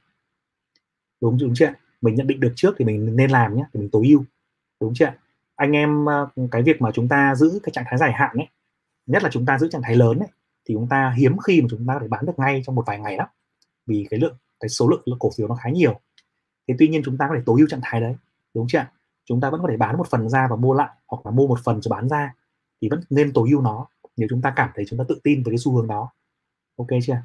Đúng 1.21 1.37
đúng 1.37 1.53
chưa 1.55 1.73
mình 2.01 2.15
nhận 2.15 2.27
định 2.27 2.39
được 2.39 2.53
trước 2.55 2.75
thì 2.77 2.85
mình 2.85 3.15
nên 3.15 3.31
làm 3.31 3.55
nhé, 3.55 3.63
thì 3.73 3.79
mình 3.79 3.89
tối 3.91 4.07
ưu. 4.07 4.23
Đúng 4.81 4.93
chưa 4.93 5.11
anh 5.59 5.71
em 5.71 6.05
ờ, 6.05 6.29
cái 6.51 6.63
việc 6.63 6.81
mà 6.81 6.91
chúng 6.91 7.07
ta 7.07 7.35
giữ 7.35 7.59
cái 7.63 7.71
trạng 7.73 7.83
thái 7.87 7.97
dài 7.97 8.11
hạn 8.13 8.37
ấy, 8.37 8.47
nhất 9.05 9.23
là 9.23 9.29
chúng 9.31 9.45
ta 9.45 9.59
giữ 9.59 9.69
trạng 9.69 9.81
thái 9.81 9.95
lớn 9.95 10.19
ấy, 10.19 10.29
thì 10.65 10.75
chúng 10.75 10.87
ta 10.89 11.13
hiếm 11.17 11.37
khi 11.37 11.61
mà 11.61 11.67
chúng 11.71 11.87
ta 11.87 11.93
có 11.93 11.99
thể 11.99 12.07
bán 12.07 12.25
được 12.25 12.39
ngay 12.39 12.61
trong 12.65 12.75
một 12.75 12.83
vài 12.87 12.99
ngày 12.99 13.17
lắm 13.17 13.27
vì 13.85 14.07
cái 14.09 14.19
lượng, 14.19 14.35
cái 14.59 14.69
số 14.69 14.89
lượng 14.89 15.19
cổ 15.19 15.31
phiếu 15.37 15.47
nó 15.47 15.55
khá 15.55 15.69
nhiều 15.69 15.99
thế 16.69 16.75
tuy 16.79 16.87
nhiên 16.87 17.01
chúng 17.05 17.17
ta 17.17 17.27
có 17.29 17.35
thể 17.35 17.41
tối 17.45 17.59
ưu 17.59 17.67
trạng 17.67 17.79
thái 17.83 18.01
đấy, 18.01 18.15
đúng 18.53 18.67
chưa 18.69 18.85
chúng 19.25 19.41
ta 19.41 19.49
vẫn 19.49 19.61
có 19.61 19.67
thể 19.69 19.77
bán 19.77 19.97
một 19.97 20.07
phần 20.09 20.29
ra 20.29 20.47
và 20.49 20.55
mua 20.55 20.73
lại, 20.73 20.89
hoặc 21.07 21.25
là 21.25 21.31
mua 21.31 21.47
một 21.47 21.59
phần 21.63 21.81
rồi 21.81 21.89
bán 21.89 22.09
ra, 22.09 22.33
thì 22.81 22.89
vẫn 22.89 23.01
nên 23.09 23.33
tối 23.33 23.49
ưu 23.51 23.61
nó, 23.61 23.87
nếu 24.17 24.27
chúng 24.31 24.41
ta 24.41 24.53
cảm 24.55 24.69
thấy 24.75 24.85
chúng 24.87 24.99
ta 24.99 25.05
tự 25.07 25.19
tin 25.23 25.43
với 25.43 25.51
cái 25.51 25.57
xu 25.57 25.75
hướng 25.75 25.87
đó. 25.87 26.09
Ok 26.77 26.87
chưa 27.03 27.21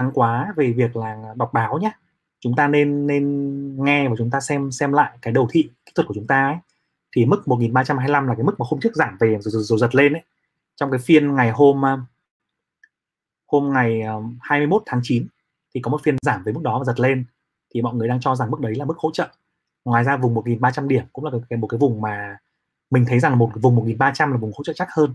ngắn 0.00 0.10
quá 0.14 0.52
về 0.56 0.72
việc 0.72 0.96
là 0.96 1.34
đọc 1.36 1.50
báo 1.52 1.78
nhé 1.78 1.92
chúng 2.40 2.56
ta 2.56 2.68
nên 2.68 3.06
nên 3.06 3.84
nghe 3.84 4.08
và 4.08 4.14
chúng 4.18 4.30
ta 4.30 4.40
xem 4.40 4.70
xem 4.70 4.92
lại 4.92 5.18
cái 5.22 5.32
đầu 5.32 5.48
thị 5.50 5.62
kỹ 5.86 5.92
thuật 5.94 6.06
của 6.06 6.14
chúng 6.14 6.26
ta 6.26 6.46
ấy. 6.46 6.56
Thì 7.12 7.26
mức 7.26 7.48
1325 7.48 8.26
là 8.26 8.34
cái 8.34 8.44
mức 8.44 8.60
mà 8.60 8.66
hôm 8.68 8.80
trước 8.80 8.94
giảm 8.94 9.16
về 9.20 9.28
rồi, 9.28 9.40
rồi, 9.52 9.62
rồi 9.62 9.78
giật 9.78 9.94
lên 9.94 10.12
ấy. 10.12 10.22
Trong 10.76 10.90
cái 10.90 11.00
phiên 11.04 11.34
ngày 11.34 11.50
hôm 11.50 11.82
ờ, 11.82 11.98
hôm 13.46 13.72
ngày 13.72 14.02
ờ, 14.02 14.22
21 14.40 14.82
tháng 14.86 15.00
9 15.02 15.26
thì 15.74 15.80
có 15.80 15.90
một 15.90 16.00
phiên 16.02 16.16
giảm 16.22 16.42
về 16.44 16.52
mức 16.52 16.60
đó 16.62 16.78
và 16.78 16.84
giật 16.84 17.00
lên. 17.00 17.24
Thì 17.74 17.82
mọi 17.82 17.94
người 17.94 18.08
đang 18.08 18.20
cho 18.20 18.36
rằng 18.36 18.50
mức 18.50 18.60
đấy 18.60 18.74
là 18.74 18.84
mức 18.84 18.98
hỗ 18.98 19.10
trợ. 19.12 19.28
Ngoài 19.84 20.04
ra 20.04 20.16
vùng 20.16 20.34
1.300 20.34 20.86
điểm 20.86 21.04
cũng 21.12 21.24
là 21.24 21.30
cái, 21.50 21.58
một 21.58 21.66
cái 21.66 21.78
vùng 21.78 22.00
mà 22.00 22.38
mình 22.90 23.04
thấy 23.08 23.20
rằng 23.20 23.38
một 23.38 23.50
vùng 23.54 23.76
1.300 23.76 24.30
là 24.30 24.36
vùng 24.36 24.52
hỗ 24.56 24.64
trợ 24.64 24.72
chắc 24.72 24.88
hơn. 24.90 25.14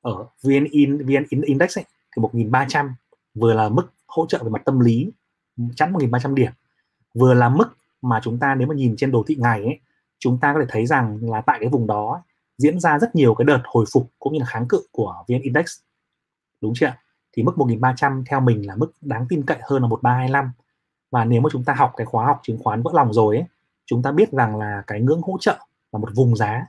Ở 0.00 0.26
VN, 0.42 0.64
in, 0.70 1.06
VN 1.06 1.42
Index 1.42 1.78
ấy, 1.78 1.84
thì 2.16 2.22
1.300 2.22 2.90
vừa 3.34 3.54
là 3.54 3.68
mức 3.68 3.92
hỗ 4.06 4.26
trợ 4.26 4.42
về 4.42 4.50
mặt 4.50 4.62
tâm 4.64 4.80
lý 4.80 5.10
chắn 5.76 5.92
1.300 5.92 6.34
điểm, 6.34 6.52
vừa 7.14 7.34
là 7.34 7.48
mức 7.48 7.68
mà 8.02 8.20
chúng 8.22 8.38
ta 8.38 8.54
nếu 8.54 8.68
mà 8.68 8.74
nhìn 8.74 8.94
trên 8.96 9.10
đồ 9.10 9.24
thị 9.26 9.36
ngày 9.38 9.62
ấy, 9.62 9.80
chúng 10.18 10.38
ta 10.38 10.54
có 10.54 10.60
thể 10.60 10.66
thấy 10.68 10.86
rằng 10.86 11.18
là 11.22 11.40
tại 11.40 11.58
cái 11.60 11.68
vùng 11.68 11.86
đó 11.86 12.22
diễn 12.58 12.80
ra 12.80 12.98
rất 12.98 13.14
nhiều 13.14 13.34
cái 13.34 13.44
đợt 13.44 13.60
hồi 13.64 13.84
phục 13.92 14.10
cũng 14.18 14.32
như 14.32 14.38
là 14.38 14.46
kháng 14.46 14.68
cự 14.68 14.82
của 14.92 15.24
VN 15.28 15.40
Index. 15.42 15.66
Đúng 16.60 16.72
chưa 16.74 16.94
thì 17.32 17.42
mức 17.42 17.52
1.300 17.56 18.24
theo 18.26 18.40
mình 18.40 18.66
là 18.66 18.76
mức 18.76 18.92
đáng 19.00 19.26
tin 19.28 19.46
cậy 19.46 19.58
hơn 19.62 19.82
là 19.82 19.88
1325 19.88 20.50
và 21.10 21.24
nếu 21.24 21.40
mà 21.40 21.48
chúng 21.52 21.64
ta 21.64 21.74
học 21.74 21.92
cái 21.96 22.04
khóa 22.04 22.26
học 22.26 22.40
chứng 22.42 22.58
khoán 22.62 22.82
vỡ 22.82 22.90
lòng 22.94 23.12
rồi 23.12 23.36
ấy, 23.36 23.46
chúng 23.86 24.02
ta 24.02 24.12
biết 24.12 24.32
rằng 24.32 24.56
là 24.56 24.82
cái 24.86 25.00
ngưỡng 25.00 25.22
hỗ 25.22 25.38
trợ 25.40 25.58
là 25.92 25.98
một 25.98 26.08
vùng 26.14 26.36
giá. 26.36 26.66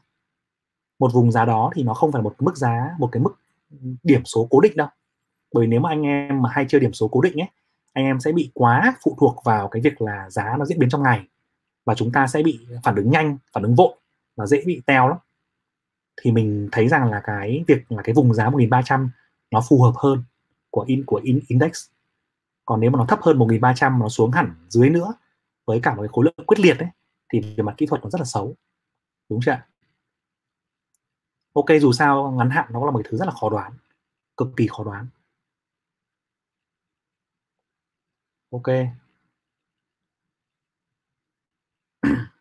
Một 1.00 1.14
vùng 1.14 1.32
giá 1.32 1.46
đó 1.46 1.72
thì 1.76 1.84
nó 1.84 1.94
không 1.94 2.12
phải 2.12 2.20
là 2.20 2.24
một 2.24 2.36
mức 2.40 2.58
giá, 2.58 2.96
một 3.00 3.10
cái 3.12 3.24
mức 3.24 3.36
điểm 4.04 4.22
số 4.26 4.48
cố 4.50 4.60
định 4.62 4.74
đâu 4.76 4.88
bởi 5.54 5.68
nếu 5.68 5.80
mà 5.80 5.90
anh 5.90 6.02
em 6.02 6.42
mà 6.42 6.50
hay 6.54 6.66
chơi 6.70 6.82
điểm 6.82 6.94
số 6.94 7.08
cố 7.08 7.22
định 7.22 7.42
ấy, 7.42 7.50
anh 7.94 8.06
em 8.06 8.20
sẽ 8.20 8.32
bị 8.32 8.52
quá 8.54 8.94
phụ 9.04 9.16
thuộc 9.20 9.42
vào 9.44 9.68
cái 9.68 9.82
việc 9.82 10.02
là 10.02 10.30
giá 10.30 10.56
nó 10.60 10.66
diễn 10.66 10.80
biến 10.80 10.90
trong 10.90 11.04
ngày. 11.04 11.28
Và 11.86 11.96
chúng 11.96 12.12
ta 12.12 12.28
sẽ 12.28 12.44
bị 12.44 12.60
phản 12.84 12.96
ứng 12.96 13.10
nhanh, 13.12 13.38
phản 13.54 13.64
ứng 13.64 13.76
vội 13.76 13.96
và 14.36 14.46
dễ 14.46 14.64
bị 14.66 14.82
teo 14.86 15.08
lắm. 15.08 15.18
Thì 16.22 16.32
mình 16.32 16.70
thấy 16.72 16.88
rằng 16.88 17.12
là 17.12 17.22
cái 17.24 17.64
việc 17.68 17.92
là 17.92 18.02
cái 18.02 18.16
vùng 18.16 18.34
giá 18.34 18.50
1300 18.50 19.10
nó 19.52 19.62
phù 19.70 19.82
hợp 19.82 19.94
hơn 19.96 20.24
của 20.70 20.84
in 20.88 21.04
của 21.06 21.22
in, 21.24 21.40
index. 21.48 21.90
Còn 22.66 22.80
nếu 22.80 22.92
mà 22.92 22.98
nó 22.98 23.06
thấp 23.06 23.20
hơn 23.22 23.40
1300 23.40 24.00
nó 24.00 24.10
xuống 24.10 24.32
hẳn 24.32 24.56
dưới 24.70 24.90
nữa, 24.90 25.14
với 25.66 25.80
cả 25.84 25.96
một 25.96 26.02
cái 26.02 26.10
khối 26.12 26.26
lượng 26.26 26.46
quyết 26.46 26.60
liệt 26.60 26.80
ấy, 26.80 26.90
thì 27.30 27.42
về 27.42 27.64
mặt 27.64 27.74
kỹ 27.78 27.86
thuật 27.86 28.04
nó 28.04 28.10
rất 28.10 28.22
là 28.22 28.26
xấu. 28.26 28.56
Đúng 29.30 29.40
chưa 29.46 29.58
ok, 31.54 31.66
dù 31.82 31.92
sao 31.92 32.32
ngắn 32.32 32.50
hạn 32.50 32.66
nó 32.70 32.86
là 32.86 32.92
một 32.92 33.02
cái 33.04 33.12
thứ 33.12 33.18
rất 33.18 33.26
là 33.26 33.32
khó 33.32 33.50
đoán, 33.50 33.74
cực 34.38 34.48
kỳ 34.58 34.68
khó 34.68 34.84
đoán. 34.84 35.08
Ok. 38.54 38.70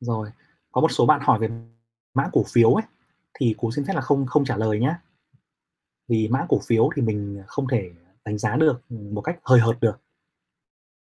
Rồi, 0.00 0.30
có 0.72 0.80
một 0.80 0.90
số 0.90 1.06
bạn 1.06 1.20
hỏi 1.22 1.38
về 1.38 1.48
mã 2.14 2.28
cổ 2.32 2.44
phiếu 2.52 2.74
ấy, 2.74 2.84
thì 3.34 3.54
cú 3.58 3.70
xin 3.70 3.84
phép 3.84 3.94
là 3.94 4.00
không 4.00 4.26
không 4.26 4.44
trả 4.44 4.56
lời 4.56 4.80
nhé 4.80 4.94
vì 6.08 6.28
mã 6.28 6.46
cổ 6.48 6.60
phiếu 6.66 6.90
thì 6.96 7.02
mình 7.02 7.42
không 7.46 7.68
thể 7.68 7.90
đánh 8.24 8.38
giá 8.38 8.56
được 8.56 8.80
một 8.90 9.20
cách 9.20 9.38
hời 9.44 9.60
hợt 9.60 9.80
được. 9.80 10.00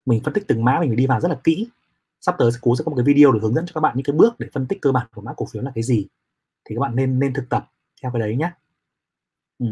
Mình 0.07 0.21
phân 0.25 0.35
tích 0.35 0.45
từng 0.49 0.65
mã 0.65 0.79
mình 0.81 0.89
phải 0.91 0.97
đi 0.97 1.07
vào 1.07 1.21
rất 1.21 1.29
là 1.29 1.41
kỹ. 1.45 1.69
Sắp 2.21 2.35
tới 2.39 2.51
cú 2.61 2.77
sẽ 2.77 2.85
có 2.85 2.91
một 2.91 2.97
cái 2.97 3.05
video 3.05 3.33
để 3.33 3.41
hướng 3.43 3.55
dẫn 3.55 3.67
cho 3.67 3.73
các 3.75 3.81
bạn 3.81 3.97
những 3.97 4.05
cái 4.05 4.17
bước 4.17 4.39
để 4.39 4.49
phân 4.53 4.67
tích 4.67 4.79
cơ 4.83 4.93
bản 4.93 5.07
của 5.15 5.23
mã 5.23 5.33
cổ 5.37 5.47
phiếu 5.53 5.63
là 5.63 5.73
cái 5.75 5.85
gì. 5.85 6.07
Thì 6.65 6.75
các 6.77 6.81
bạn 6.81 6.97
nên 6.97 7.19
nên 7.19 7.35
thực 7.35 7.49
tập 7.51 7.71
theo 8.03 8.13
cái 8.13 8.21
đấy 8.21 8.37
nhé 8.37 8.53
ừ 9.59 9.67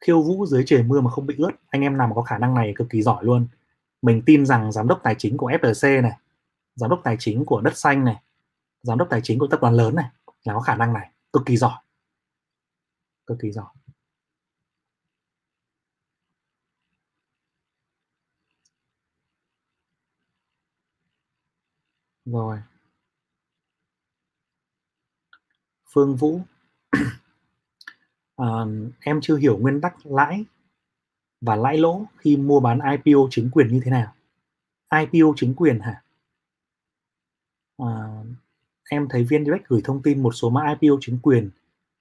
khiêu 0.00 0.22
vũ 0.22 0.46
dưới 0.46 0.62
trời 0.66 0.82
mưa 0.82 1.00
mà 1.00 1.10
không 1.10 1.26
bị 1.26 1.34
ướt. 1.38 1.50
Anh 1.68 1.82
em 1.82 1.96
nào 1.98 2.08
mà 2.08 2.14
có 2.14 2.22
khả 2.22 2.38
năng 2.38 2.54
này 2.54 2.72
cực 2.76 2.90
kỳ 2.90 3.02
giỏi 3.02 3.24
luôn. 3.24 3.48
Mình 4.02 4.22
tin 4.26 4.46
rằng 4.46 4.72
giám 4.72 4.88
đốc 4.88 5.00
tài 5.02 5.14
chính 5.18 5.36
của 5.36 5.50
FLC 5.50 6.02
này, 6.02 6.12
giám 6.74 6.90
đốc 6.90 7.00
tài 7.04 7.16
chính 7.18 7.44
của 7.44 7.60
đất 7.60 7.76
xanh 7.76 8.04
này, 8.04 8.16
giám 8.82 8.98
đốc 8.98 9.08
tài 9.10 9.20
chính 9.24 9.38
của 9.38 9.46
tập 9.50 9.60
đoàn 9.62 9.74
lớn 9.74 9.94
này 9.94 10.10
là 10.44 10.54
có 10.54 10.60
khả 10.60 10.74
năng 10.76 10.92
này. 10.92 11.10
Cực 11.32 11.42
kỳ 11.46 11.56
giỏi. 11.56 11.74
Cực 13.26 13.38
kỳ 13.42 13.52
giỏi. 13.52 13.66
Rồi. 22.24 22.58
Phương 25.92 26.16
Vũ 26.16 26.40
uh, 28.42 28.68
em 29.00 29.20
chưa 29.22 29.36
hiểu 29.36 29.58
nguyên 29.58 29.80
tắc 29.80 30.06
lãi 30.06 30.44
và 31.40 31.56
lãi 31.56 31.78
lỗ 31.78 32.04
khi 32.16 32.36
mua 32.36 32.60
bán 32.60 32.78
IPO 32.90 33.20
chứng 33.30 33.50
quyền 33.52 33.68
như 33.68 33.80
thế 33.84 33.90
nào 33.90 34.14
IPO 34.92 35.32
chứng 35.36 35.54
quyền 35.54 35.80
hả 35.80 36.02
uh, 37.82 38.26
em 38.90 39.06
thấy 39.10 39.24
viên 39.24 39.44
direct 39.44 39.68
gửi 39.68 39.80
thông 39.84 40.02
tin 40.02 40.22
một 40.22 40.32
số 40.32 40.50
mã 40.50 40.74
IPO 40.80 40.96
chứng 41.00 41.18
quyền 41.22 41.50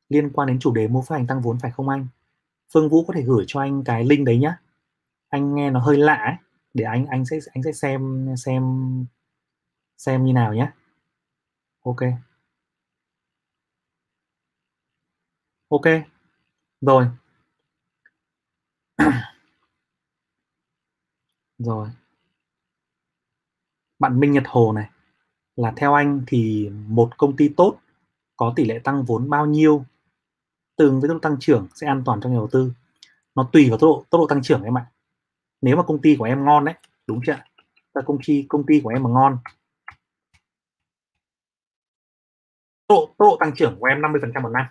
liên 0.09 0.29
quan 0.33 0.47
đến 0.47 0.59
chủ 0.59 0.73
đề 0.73 0.87
mua 0.87 1.01
phát 1.01 1.15
hành 1.15 1.27
tăng 1.27 1.41
vốn 1.41 1.59
phải 1.59 1.71
không 1.71 1.89
anh 1.89 2.07
Phương 2.73 2.89
Vũ 2.89 3.03
có 3.03 3.13
thể 3.13 3.21
gửi 3.21 3.45
cho 3.47 3.59
anh 3.59 3.83
cái 3.83 4.05
link 4.05 4.25
đấy 4.25 4.37
nhá 4.37 4.57
anh 5.29 5.55
nghe 5.55 5.71
nó 5.71 5.79
hơi 5.79 5.97
lạ 5.97 6.13
ấy. 6.13 6.35
để 6.73 6.83
anh 6.85 7.05
anh 7.05 7.25
sẽ 7.25 7.39
anh 7.53 7.63
sẽ 7.63 7.71
xem 7.71 8.27
xem 8.37 8.63
xem 9.97 10.25
như 10.25 10.33
nào 10.33 10.53
nhé 10.53 10.71
OK. 11.83 11.99
OK. 15.69 16.16
Rồi. 16.81 17.07
Rồi. 21.57 21.89
Bạn 23.99 24.19
Minh 24.19 24.31
Nhật 24.31 24.43
Hồ 24.47 24.73
này, 24.73 24.89
là 25.55 25.73
theo 25.75 25.93
anh 25.93 26.23
thì 26.27 26.69
một 26.87 27.17
công 27.17 27.35
ty 27.37 27.49
tốt 27.57 27.79
có 28.37 28.53
tỷ 28.55 28.65
lệ 28.65 28.79
tăng 28.83 29.03
vốn 29.05 29.29
bao 29.29 29.45
nhiêu 29.45 29.85
tương 30.75 30.99
với 31.01 31.07
tốc 31.09 31.15
độ 31.15 31.19
tăng 31.19 31.37
trưởng 31.39 31.67
sẽ 31.75 31.87
an 31.87 32.03
toàn 32.05 32.19
trong 32.21 32.31
nhà 32.31 32.37
đầu 32.37 32.49
tư? 32.51 32.71
Nó 33.35 33.49
tùy 33.53 33.69
vào 33.69 33.77
tốc 33.79 33.87
độ 33.87 34.05
tốc 34.09 34.19
độ 34.19 34.27
tăng 34.27 34.43
trưởng 34.43 34.63
em 34.63 34.77
ạ. 34.77 34.91
Nếu 35.61 35.77
mà 35.77 35.83
công 35.83 36.01
ty 36.01 36.15
của 36.19 36.25
em 36.25 36.45
ngon 36.45 36.65
đấy, 36.65 36.75
đúng 37.07 37.21
chưa? 37.25 37.37
Là 37.93 38.01
công 38.05 38.17
ty 38.25 38.45
công 38.49 38.65
ty 38.67 38.81
của 38.83 38.89
em 38.89 39.03
mà 39.03 39.09
ngon 39.09 39.37
tốc 42.87 42.95
độ, 42.95 43.05
tốc 43.17 43.27
độ 43.29 43.37
tăng 43.39 43.55
trưởng 43.55 43.77
của 43.79 43.85
em 43.85 44.01
50% 44.01 44.41
một 44.41 44.49
năm 44.49 44.65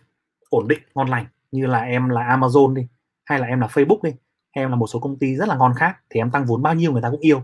ổn 0.51 0.69
định 0.69 0.81
ngon 0.95 1.09
lành 1.09 1.27
như 1.53 1.67
là 1.67 1.81
em 1.81 2.09
là 2.09 2.37
Amazon 2.37 2.75
đi, 2.75 2.89
hay 3.25 3.39
là 3.39 3.47
em 3.47 3.61
là 3.61 3.67
Facebook 3.67 4.03
đi 4.03 4.11
hay 4.55 4.65
em 4.65 4.71
là 4.71 4.77
một 4.77 4.87
số 4.87 4.99
công 5.01 5.19
ty 5.19 5.37
rất 5.37 5.49
là 5.49 5.57
ngon 5.57 5.75
khác 5.77 5.97
thì 6.11 6.21
em 6.21 6.31
tăng 6.31 6.45
vốn 6.45 6.63
bao 6.63 6.75
nhiêu 6.75 6.93
người 6.93 7.03
ta 7.03 7.11
cũng 7.11 7.21
yêu. 7.21 7.43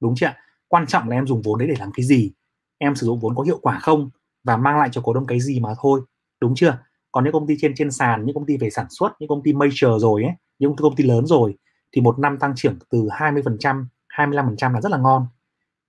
Đúng 0.00 0.14
chưa 0.16 0.32
quan 0.68 0.86
trọng 0.86 1.08
là 1.08 1.16
em 1.16 1.26
dùng 1.26 1.42
vốn 1.42 1.58
đấy 1.58 1.68
để 1.68 1.74
làm 1.78 1.92
cái 1.92 2.06
gì? 2.06 2.32
Em 2.78 2.94
sử 2.96 3.06
dụng 3.06 3.20
vốn 3.20 3.34
có 3.34 3.42
hiệu 3.42 3.58
quả 3.62 3.78
không? 3.78 4.10
Và 4.44 4.56
mang 4.56 4.78
lại 4.78 4.88
cho 4.92 5.00
cổ 5.00 5.12
đông 5.12 5.26
cái 5.26 5.40
gì 5.40 5.60
mà 5.60 5.74
thôi? 5.78 6.00
Đúng 6.40 6.54
chưa? 6.54 6.78
Còn 7.12 7.24
những 7.24 7.32
công 7.32 7.46
ty 7.46 7.56
trên 7.60 7.74
trên 7.76 7.90
sàn, 7.90 8.26
những 8.26 8.34
công 8.34 8.46
ty 8.46 8.56
về 8.56 8.70
sản 8.70 8.86
xuất, 8.90 9.12
những 9.20 9.28
công 9.28 9.42
ty 9.42 9.52
major 9.52 10.02
rồi 10.02 10.22
ấy, 10.22 10.32
những 10.58 10.76
công 10.76 10.96
ty 10.96 11.04
lớn 11.04 11.26
rồi, 11.26 11.56
thì 11.92 12.00
một 12.00 12.18
năm 12.18 12.38
tăng 12.38 12.52
trưởng 12.56 12.78
từ 12.90 13.08
20% 13.10 13.86
25% 14.08 14.72
là 14.72 14.80
rất 14.80 14.92
là 14.92 14.98
ngon. 14.98 15.26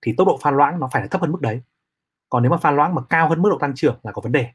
Thì 0.02 0.14
tốc 0.16 0.26
độ 0.26 0.38
pha 0.42 0.50
loãng 0.50 0.80
nó 0.80 0.88
phải 0.92 1.02
là 1.02 1.08
thấp 1.08 1.20
hơn 1.20 1.32
mức 1.32 1.40
đấy. 1.40 1.60
Còn 2.28 2.42
nếu 2.42 2.50
mà 2.50 2.56
pha 2.56 2.70
loãng 2.70 2.94
mà 2.94 3.02
cao 3.02 3.28
hơn 3.28 3.42
mức 3.42 3.48
độ 3.50 3.58
tăng 3.58 3.74
trưởng 3.74 3.98
là 4.02 4.12
có 4.12 4.22
vấn 4.22 4.32
đề. 4.32 4.48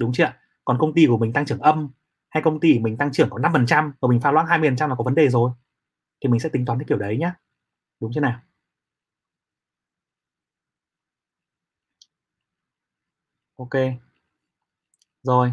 Đúng 0.00 0.12
chưa 0.12 0.32
còn 0.66 0.78
công 0.80 0.94
ty 0.94 1.06
của 1.06 1.18
mình 1.18 1.32
tăng 1.32 1.46
trưởng 1.46 1.60
âm, 1.60 1.90
hay 2.28 2.42
công 2.42 2.60
ty 2.60 2.74
của 2.74 2.80
mình 2.80 2.96
tăng 2.96 3.12
trưởng 3.12 3.30
có 3.30 3.38
5% 3.38 3.92
và 4.00 4.08
mình 4.08 4.20
pha 4.20 4.32
loãng 4.32 4.46
20% 4.46 4.88
là 4.88 4.94
có 4.94 5.04
vấn 5.04 5.14
đề 5.14 5.28
rồi, 5.28 5.50
thì 6.24 6.30
mình 6.30 6.40
sẽ 6.40 6.48
tính 6.48 6.64
toán 6.66 6.78
cái 6.78 6.86
kiểu 6.88 6.98
đấy 6.98 7.16
nhá. 7.18 7.34
Đúng 8.00 8.12
chưa 8.14 8.20
nào? 8.20 8.40
Ok. 13.56 13.70
Rồi. 15.22 15.52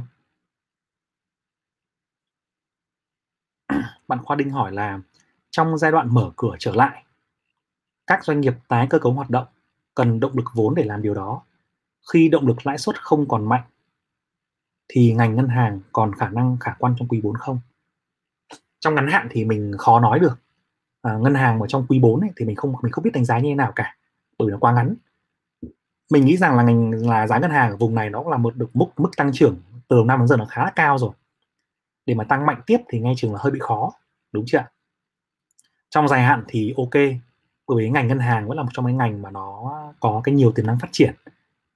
Bạn 4.08 4.20
Khoa 4.24 4.36
Đinh 4.36 4.50
hỏi 4.50 4.72
là 4.72 5.00
trong 5.52 5.78
giai 5.78 5.92
đoạn 5.92 6.14
mở 6.14 6.32
cửa 6.36 6.56
trở 6.60 6.76
lại, 6.76 7.04
các 8.08 8.24
doanh 8.26 8.42
nghiệp 8.42 8.54
tái 8.68 8.88
cơ 8.90 9.00
cấu 9.00 9.14
hoạt 9.14 9.30
động 9.30 9.48
cần 9.96 10.20
động 10.20 10.38
lực 10.38 10.46
vốn 10.54 10.76
để 10.76 10.84
làm 10.84 11.02
điều 11.02 11.14
đó. 11.14 11.44
Khi 12.14 12.30
động 12.30 12.48
lực 12.48 12.66
lãi 12.66 12.78
suất 12.78 13.04
không 13.04 13.28
còn 13.28 13.50
mạnh 13.50 13.64
thì 14.88 15.14
ngành 15.14 15.36
ngân 15.36 15.48
hàng 15.48 15.80
còn 15.92 16.16
khả 16.16 16.30
năng 16.30 16.58
khả 16.60 16.72
quan 16.80 16.96
trong 17.00 17.08
quý 17.08 17.22
4 17.22 17.36
không? 17.38 17.60
Trong 18.80 18.96
ngắn 18.96 19.08
hạn 19.08 19.28
thì 19.32 19.46
mình 19.46 19.72
khó 19.78 20.00
nói 20.00 20.20
được. 20.20 20.40
À, 21.02 21.18
ngân 21.18 21.36
hàng 21.36 21.60
mà 21.60 21.66
trong 21.70 21.86
quý 21.90 22.00
4 22.00 22.20
ấy, 22.20 22.30
thì 22.36 22.46
mình 22.46 22.56
không 22.56 22.74
mình 22.82 22.92
không 22.92 23.04
biết 23.04 23.12
đánh 23.14 23.26
giá 23.26 23.40
như 23.40 23.50
thế 23.50 23.56
nào 23.56 23.72
cả 23.76 23.96
bởi 24.38 24.52
nó 24.52 24.58
quá 24.58 24.74
ngắn. 24.74 24.96
Mình 26.12 26.26
nghĩ 26.26 26.38
rằng 26.38 26.58
là 26.58 26.64
ngành 26.64 27.08
là 27.08 27.28
giá 27.28 27.38
ngân 27.40 27.52
hàng 27.52 27.72
ở 27.72 27.78
vùng 27.78 27.96
này 27.96 28.10
nó 28.10 28.20
cũng 28.20 28.32
là 28.32 28.38
một 28.38 28.56
được 28.56 28.76
mức 28.76 28.86
mức 28.98 29.10
tăng 29.18 29.32
trưởng 29.34 29.58
từ 29.88 29.96
đầu 29.96 30.06
năm 30.06 30.20
đến 30.20 30.28
giờ 30.28 30.38
nó 30.38 30.46
khá 30.46 30.64
là 30.64 30.72
cao 30.76 30.98
rồi. 30.98 31.12
Để 32.06 32.14
mà 32.16 32.24
tăng 32.24 32.46
mạnh 32.46 32.62
tiếp 32.66 32.78
thì 32.90 33.00
ngay 33.00 33.14
chừng 33.18 33.34
là 33.34 33.40
hơi 33.42 33.52
bị 33.52 33.60
khó 33.60 33.92
đúng 34.32 34.46
chưa 34.48 34.64
trong 35.94 36.08
dài 36.08 36.22
hạn 36.22 36.44
thì 36.48 36.74
ok 36.78 36.94
bởi 37.68 37.78
vì 37.78 37.90
ngành 37.90 38.08
ngân 38.08 38.20
hàng 38.20 38.48
vẫn 38.48 38.58
là 38.58 38.64
một 38.64 38.70
trong 38.74 38.88
những 38.88 38.98
ngành 38.98 39.22
mà 39.22 39.32
nó 39.32 39.72
có 40.00 40.22
cái 40.24 40.36
nhiều 40.36 40.52
tiềm 40.52 40.66
năng 40.66 40.80
phát 40.80 40.88
triển. 40.92 41.14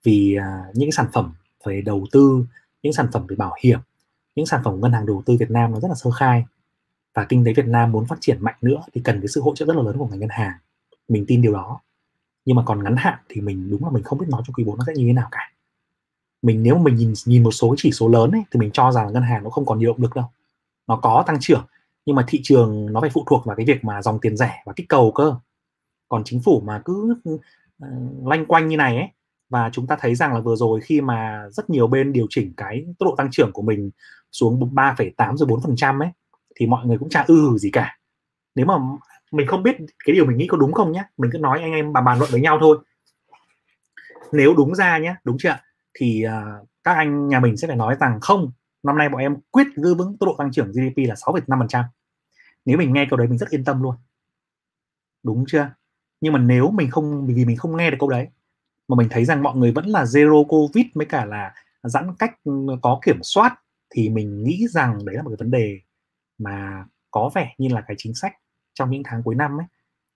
Vì 0.03 0.36
à, 0.36 0.64
những 0.74 0.91
sản 0.91 1.05
phẩm 1.14 1.34
về 1.66 1.82
đầu 1.82 2.05
tư 2.12 2.45
những 2.84 2.93
sản 2.93 3.07
phẩm 3.11 3.28
về 3.28 3.36
bảo 3.36 3.55
hiểm 3.63 3.80
những 4.38 4.45
sản 4.45 4.61
phẩm 4.63 4.82
ngân 4.82 4.91
hàng 4.91 5.05
đầu 5.05 5.23
tư 5.25 5.38
Việt 5.39 5.51
Nam 5.51 5.71
nó 5.71 5.80
rất 5.80 5.88
là 5.88 5.95
sơ 5.95 6.11
khai. 6.11 6.45
Và 7.13 7.25
kinh 7.30 7.45
tế 7.45 7.53
Việt 7.53 7.65
Nam 7.65 7.91
muốn 7.91 8.05
phát 8.05 8.15
triển 8.21 8.38
mạnh 8.41 8.55
nữa 8.61 8.82
thì 8.93 9.01
cần 9.03 9.21
cái 9.21 9.28
sự 9.28 9.41
hỗ 9.41 9.55
trợ 9.55 9.65
rất 9.65 9.75
là 9.75 9.84
lớn 9.84 9.97
của 9.97 10.07
ngành 10.07 10.19
ngân 10.19 10.30
hàng. 10.30 10.53
Mình 11.07 11.25
tin 11.28 11.41
điều 11.41 11.53
đó. 11.53 11.80
Nhưng 12.45 12.55
mà 12.55 12.63
còn 12.65 12.84
ngắn 12.84 12.95
hạn 12.97 13.19
thì 13.30 13.41
mình 13.41 13.69
đúng 13.69 13.84
là 13.84 13.89
mình 13.91 14.03
không 14.03 14.19
biết 14.19 14.25
nói 14.30 14.41
trong 14.47 14.53
quý 14.53 14.63
4 14.63 14.78
nó 14.78 14.84
sẽ 14.88 14.93
như 14.95 15.03
thế 15.07 15.13
nào 15.13 15.28
cả. 15.32 15.51
Mình 16.41 16.63
nếu 16.63 16.75
mà 16.75 16.82
mình 16.82 16.95
nhìn 16.95 17.13
nhìn 17.25 17.43
một 17.43 17.51
số 17.51 17.75
chỉ 17.78 17.91
số 17.91 18.07
lớn 18.07 18.32
ấy, 18.32 18.43
thì 18.51 18.59
mình 18.59 18.71
cho 18.73 18.91
rằng 18.91 19.13
ngân 19.13 19.23
hàng 19.23 19.43
nó 19.43 19.49
không 19.49 19.65
còn 19.65 19.80
nhiều 19.80 19.91
động 19.91 20.01
lực 20.01 20.15
đâu. 20.15 20.25
Nó 20.88 20.95
có 20.95 21.23
tăng 21.28 21.38
trưởng 21.39 21.65
nhưng 22.05 22.15
mà 22.15 22.25
thị 22.28 22.39
trường 22.43 22.93
nó 22.93 23.01
phải 23.01 23.09
phụ 23.09 23.23
thuộc 23.28 23.45
vào 23.45 23.55
cái 23.55 23.65
việc 23.65 23.84
mà 23.84 24.01
dòng 24.01 24.19
tiền 24.19 24.38
rẻ 24.38 24.63
và 24.65 24.73
kích 24.75 24.89
cầu 24.89 25.11
cơ. 25.15 25.36
Còn 26.09 26.23
chính 26.25 26.41
phủ 26.41 26.61
mà 26.65 26.82
cứ 26.86 27.15
ừ, 27.23 27.34
uh, 27.34 28.28
lanh 28.28 28.45
quanh 28.45 28.67
như 28.67 28.78
này 28.78 28.97
ấy 28.97 29.07
và 29.50 29.70
chúng 29.74 29.88
ta 29.88 29.98
thấy 30.00 30.16
rằng 30.16 30.34
là 30.34 30.39
vừa 30.39 30.56
rồi 30.56 30.82
khi 30.82 31.02
mà 31.02 31.48
rất 31.52 31.70
nhiều 31.70 31.88
bên 31.88 32.14
điều 32.14 32.28
chỉnh 32.30 32.54
cái 32.58 32.86
tốc 33.00 33.10
độ 33.10 33.16
tăng 33.16 33.32
trưởng 33.32 33.52
của 33.54 33.62
mình 33.62 33.91
xuống 34.32 34.76
3,8 34.76 35.38
rồi 35.38 35.50
4% 35.50 36.00
ấy 36.00 36.10
thì 36.56 36.68
mọi 36.68 36.86
người 36.86 36.98
cũng 36.98 37.10
chả 37.10 37.26
ư 37.28 37.58
gì 37.58 37.72
cả. 37.72 37.98
Nếu 38.56 38.66
mà 38.66 38.74
mình 39.32 39.48
không 39.48 39.64
biết 39.64 39.76
cái 40.06 40.14
điều 40.14 40.26
mình 40.26 40.38
nghĩ 40.38 40.48
có 40.48 40.58
đúng 40.58 40.74
không 40.74 40.91
nhé 40.91 41.04
mình 41.18 41.32
cứ 41.34 41.38
nói 41.38 41.62
anh 41.62 41.72
em 41.72 41.93
bà 41.93 42.02
bàn 42.02 42.18
luận 42.20 42.30
với 42.32 42.41
nhau 42.41 42.58
thôi. 42.62 42.78
Nếu 44.32 44.54
đúng 44.58 44.76
ra 44.76 44.98
nhé 44.98 45.16
đúng 45.24 45.38
chưa 45.39 45.58
thì 45.93 46.26
uh, 46.28 46.68
các 46.84 46.93
anh 46.93 47.28
nhà 47.28 47.39
mình 47.39 47.58
sẽ 47.58 47.68
phải 47.68 47.78
nói 47.78 47.95
rằng 48.00 48.20
không 48.22 48.52
năm 48.84 48.98
nay 48.98 49.10
bọn 49.10 49.22
em 49.22 49.36
quyết 49.52 49.68
giữ 49.76 49.95
vững 49.95 50.18
tốc 50.18 50.28
độ 50.28 50.36
tăng 50.38 50.52
trưởng 50.52 50.72
GDP 50.72 50.98
là 50.98 51.16
6,5% 51.16 51.84
nếu 52.68 52.78
mình 52.78 52.93
nghe 52.93 53.08
câu 53.10 53.18
đấy 53.18 53.28
mình 53.28 53.38
rất 53.38 53.50
yên 53.50 53.64
tâm 53.64 53.84
luôn. 53.84 53.95
Đúng 55.24 55.45
chưa? 55.48 55.70
Nhưng 56.22 56.34
mà 56.34 56.39
nếu 56.39 56.72
mình 56.72 56.91
không 56.91 57.28
vì 57.28 57.45
mình 57.45 57.58
không 57.58 57.78
nghe 57.78 57.91
được 57.91 57.98
câu 58.00 58.10
đấy 58.10 58.28
mà 58.88 58.95
mình 58.95 59.07
thấy 59.11 59.25
rằng 59.25 59.43
mọi 59.43 59.55
người 59.55 59.71
vẫn 59.71 59.85
là 59.85 60.03
zero 60.03 60.45
covid 60.45 60.85
mới 60.93 61.05
cả 61.05 61.25
là 61.25 61.53
giãn 61.83 62.15
cách 62.19 62.43
ừ, 62.43 62.51
có 62.81 62.99
kiểm 63.05 63.19
soát 63.23 63.55
thì 63.89 64.09
mình 64.09 64.43
nghĩ 64.43 64.67
rằng 64.69 65.05
đấy 65.05 65.15
là 65.15 65.21
một 65.21 65.29
cái 65.29 65.38
vấn 65.39 65.51
đề 65.51 65.79
mà 66.38 66.85
có 67.11 67.31
vẻ 67.35 67.55
như 67.57 67.69
là 67.69 67.81
cái 67.81 67.95
chính 67.99 68.13
sách 68.13 68.33
trong 68.73 68.91
những 68.91 69.01
tháng 69.05 69.23
cuối 69.23 69.35
năm 69.35 69.59
ấy, 69.59 69.67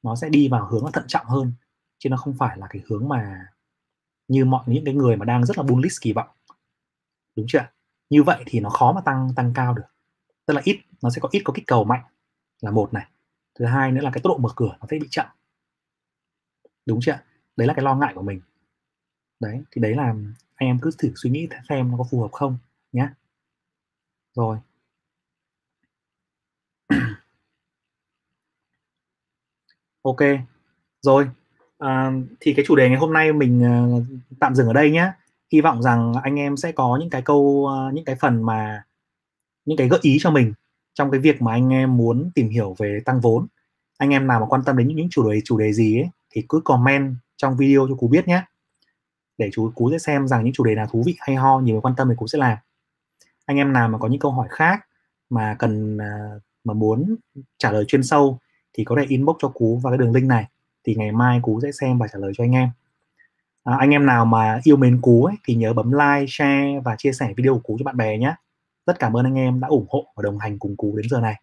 nó 0.03 0.15
sẽ 0.15 0.29
đi 0.29 0.47
vào 0.47 0.65
hướng 0.65 0.85
là 0.85 0.91
thận 0.91 1.03
trọng 1.07 1.25
hơn. 1.25 1.53
Chứ 1.97 2.09
nó 2.09 2.17
không 2.17 2.33
phải 2.39 2.57
là 2.57 2.67
cái 2.69 2.81
hướng 2.89 3.09
mà 3.09 3.45
như 4.27 4.45
mọi, 4.45 4.63
những 4.67 4.85
cái 4.85 4.93
người 4.93 5.15
mà 5.15 5.25
đang 5.25 5.45
rất 5.45 5.57
là 5.57 5.63
bullish 5.63 6.01
kỳ 6.01 6.13
vọng. 6.13 6.27
Đúng 7.35 7.45
chưa 7.49 7.67
như 8.09 8.23
vậy 8.23 8.43
thì 8.45 8.59
nó 8.59 8.69
khó 8.69 8.91
mà 8.91 9.01
tăng 9.01 9.29
tăng 9.35 9.53
cao 9.55 9.73
được. 9.73 9.83
Tức 10.45 10.53
là 10.53 10.61
ít, 10.65 10.79
nó 11.01 11.09
sẽ 11.09 11.19
có 11.19 11.29
ít 11.31 11.41
có 11.45 11.53
kích 11.53 11.67
cầu 11.67 11.83
mạnh 11.83 12.03
là 12.61 12.71
một 12.71 12.93
này. 12.93 13.05
Thứ 13.59 13.65
hai 13.65 13.91
nữa 13.91 14.01
là 14.01 14.11
cái 14.13 14.21
tốc 14.21 14.29
độ 14.29 14.37
mở 14.37 14.49
cửa 14.55 14.77
nó 14.79 14.87
sẽ 14.91 14.99
bị 14.99 15.07
chậm. 15.11 15.25
Đúng 16.85 16.99
chưa 17.01 17.19
đấy 17.57 17.67
là 17.67 17.73
cái 17.73 17.83
lo 17.83 17.95
ngại 17.95 18.13
của 18.15 18.21
mình 18.21 18.41
đấy 19.41 19.63
thì 19.71 19.81
đấy 19.81 19.95
là 19.95 20.03
anh 20.55 20.69
em 20.69 20.79
cứ 20.81 20.91
thử 20.97 21.11
suy 21.15 21.29
nghĩ 21.29 21.47
xem 21.69 21.91
nó 21.91 21.97
có 21.97 22.03
phù 22.11 22.21
hợp 22.21 22.31
không 22.31 22.57
nhé 22.91 23.09
rồi. 24.35 24.57
Ok. 30.03 30.17
Rồi 31.01 31.27
à, 31.79 32.11
thì 32.39 32.53
cái 32.53 32.65
chủ 32.67 32.75
đề 32.75 32.89
ngày 32.89 32.97
hôm 32.97 33.13
nay 33.13 33.33
mình 33.33 33.63
uh, 33.97 34.03
tạm 34.39 34.55
dừng 34.55 34.67
ở 34.67 34.73
đây 34.73 34.91
nhé 34.91 35.11
hy 35.51 35.61
vọng 35.61 35.81
rằng 35.81 36.13
anh 36.23 36.35
em 36.35 36.57
sẽ 36.57 36.71
có 36.71 36.97
những 36.99 37.09
cái 37.09 37.21
câu 37.21 37.39
uh, 37.39 37.93
những 37.93 38.05
cái 38.05 38.15
phần 38.15 38.43
mà 38.45 38.83
những 39.65 39.77
cái 39.77 39.87
gợi 39.89 39.99
ý 40.03 40.17
cho 40.21 40.31
mình 40.31 40.53
trong 40.93 41.11
cái 41.11 41.19
việc 41.19 41.41
mà 41.41 41.51
anh 41.51 41.69
em 41.73 41.97
muốn 41.97 42.31
tìm 42.35 42.49
hiểu 42.49 42.75
về 42.79 42.99
tăng 43.05 43.21
vốn. 43.21 43.47
Anh 43.97 44.09
em 44.09 44.27
nào 44.27 44.39
mà 44.39 44.45
quan 44.45 44.63
tâm 44.65 44.77
đến 44.77 44.87
những, 44.87 44.97
những 44.97 45.09
chủ 45.09 45.31
đề 45.31 45.41
chủ 45.45 45.57
đề 45.57 45.73
gì 45.73 45.99
ấy 45.99 46.09
thì 46.31 46.45
cứ 46.49 46.61
comment 46.65 47.15
trong 47.37 47.57
video 47.57 47.87
cho 47.89 47.95
cú 47.95 48.07
biết 48.07 48.27
nhé 48.27 48.43
để 49.37 49.49
chú 49.53 49.71
cú 49.75 49.91
sẽ 49.91 49.97
xem 49.97 50.27
rằng 50.27 50.43
những 50.43 50.53
chủ 50.53 50.63
đề 50.63 50.75
nào 50.75 50.87
thú 50.91 51.03
vị 51.05 51.15
hay 51.19 51.35
ho 51.35 51.59
nhiều 51.59 51.73
người 51.75 51.81
quan 51.81 51.95
tâm 51.97 52.09
thì 52.09 52.15
cú 52.17 52.27
sẽ 52.27 52.37
làm. 52.37 52.57
Anh 53.45 53.57
em 53.57 53.73
nào 53.73 53.89
mà 53.89 53.97
có 53.97 54.07
những 54.07 54.19
câu 54.19 54.31
hỏi 54.31 54.47
khác 54.51 54.87
mà 55.29 55.55
cần 55.59 55.97
à, 55.97 56.29
mà 56.63 56.73
muốn 56.73 57.15
trả 57.57 57.71
lời 57.71 57.85
chuyên 57.87 58.03
sâu 58.03 58.39
thì 58.73 58.83
có 58.83 58.95
thể 58.99 59.05
inbox 59.07 59.35
cho 59.39 59.47
cú 59.47 59.77
vào 59.77 59.91
cái 59.93 59.97
đường 59.97 60.13
link 60.13 60.27
này. 60.27 60.47
Thì 60.83 60.95
ngày 60.95 61.11
mai 61.11 61.39
cú 61.43 61.59
sẽ 61.61 61.71
xem 61.71 61.97
và 61.97 62.07
trả 62.07 62.19
lời 62.19 62.31
cho 62.37 62.43
anh 62.43 62.51
em. 62.51 62.69
À, 63.63 63.75
anh 63.79 63.89
em 63.89 64.05
nào 64.05 64.25
mà 64.25 64.59
yêu 64.63 64.77
mến 64.77 65.01
cú 65.01 65.25
ấy, 65.25 65.35
thì 65.47 65.55
nhớ 65.55 65.73
bấm 65.73 65.91
like 65.91 66.25
share 66.27 66.79
và 66.85 66.95
chia 66.97 67.11
sẻ 67.11 67.33
video 67.37 67.53
của 67.53 67.59
cú 67.59 67.77
cho 67.79 67.83
bạn 67.83 67.97
bè 67.97 68.17
nhé. 68.17 68.35
Rất 68.85 68.99
cảm 68.99 69.17
ơn 69.17 69.25
anh 69.25 69.35
em 69.35 69.59
đã 69.59 69.67
ủng 69.67 69.85
hộ 69.89 70.05
và 70.15 70.21
đồng 70.23 70.39
hành 70.39 70.59
cùng 70.59 70.75
cú 70.77 70.95
đến 70.97 71.05
giờ 71.09 71.19
này. 71.19 71.41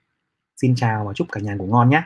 Xin 0.56 0.74
chào 0.76 1.04
và 1.04 1.12
chúc 1.12 1.26
cả 1.32 1.40
nhà 1.40 1.54
ngủ 1.54 1.66
ngon 1.66 1.90
nhé. 1.90 2.02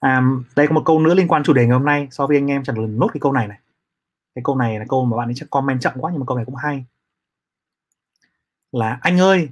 À, 0.00 0.22
đây 0.56 0.66
có 0.66 0.74
một 0.74 0.82
câu 0.84 1.00
nữa 1.00 1.14
liên 1.14 1.28
quan 1.28 1.42
chủ 1.42 1.52
đề 1.52 1.62
ngày 1.66 1.72
hôm 1.72 1.84
nay 1.84 2.08
so 2.10 2.26
với 2.26 2.36
anh 2.36 2.50
em 2.50 2.64
trả 2.64 2.72
lời 2.76 2.86
nốt 2.86 3.08
cái 3.12 3.20
câu 3.20 3.32
này 3.32 3.48
này. 3.48 3.58
Cái 4.34 4.42
câu 4.44 4.56
này 4.56 4.78
là 4.78 4.84
câu 4.88 5.04
mà 5.04 5.16
bạn 5.16 5.28
ấy 5.28 5.34
chắc 5.36 5.50
comment 5.50 5.80
chậm 5.80 5.92
quá 6.00 6.10
nhưng 6.10 6.20
mà 6.20 6.26
câu 6.26 6.36
này 6.36 6.46
cũng 6.46 6.54
hay. 6.54 6.84
Là 8.72 8.98
anh 9.00 9.20
ơi 9.20 9.48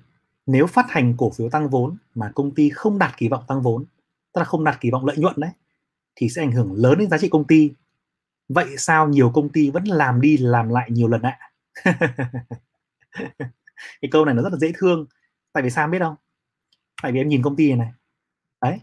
nếu 0.47 0.67
phát 0.67 0.91
hành 0.91 1.15
cổ 1.17 1.31
phiếu 1.31 1.51
tăng 1.51 1.69
vốn 1.69 1.97
mà 2.15 2.33
công 2.35 2.55
ty 2.55 2.71
không 2.71 2.99
đạt 2.99 3.17
kỳ 3.17 3.29
vọng 3.29 3.45
tăng 3.49 3.63
vốn 3.63 3.85
tức 4.33 4.39
là 4.39 4.45
không 4.45 4.65
đạt 4.65 4.81
kỳ 4.81 4.91
vọng 4.91 5.07
lợi 5.07 5.17
nhuận 5.17 5.35
đấy 5.37 5.51
thì 6.17 6.29
sẽ 6.29 6.43
ảnh 6.43 6.53
hưởng 6.53 6.73
lớn 6.73 6.99
đến 6.99 7.11
giá 7.11 7.19
trị 7.19 7.29
công 7.29 7.47
ty. 7.47 7.73
Vậy 8.49 8.77
sao 8.79 9.09
nhiều 9.09 9.31
công 9.35 9.49
ty 9.49 9.71
vẫn 9.71 9.85
làm 9.85 10.21
đi 10.21 10.37
làm 10.37 10.69
lại 10.69 10.91
nhiều 10.91 11.09
lần 11.09 11.23
ạ? 11.23 11.39
Cái 14.01 14.11
câu 14.11 14.25
này 14.25 14.35
nó 14.35 14.43
rất 14.43 14.53
là 14.53 14.59
dễ 14.59 14.73
thương. 14.79 15.07
Tại 15.53 15.63
vì 15.63 15.71
sao 15.71 15.89
biết 15.89 15.99
không? 15.99 16.15
Tại 17.03 17.13
vì 17.13 17.21
em 17.21 17.29
nhìn 17.29 17.43
công 17.43 17.57
ty 17.57 17.69
này, 17.69 17.79
này. 17.79 17.93
Đấy 18.61 18.81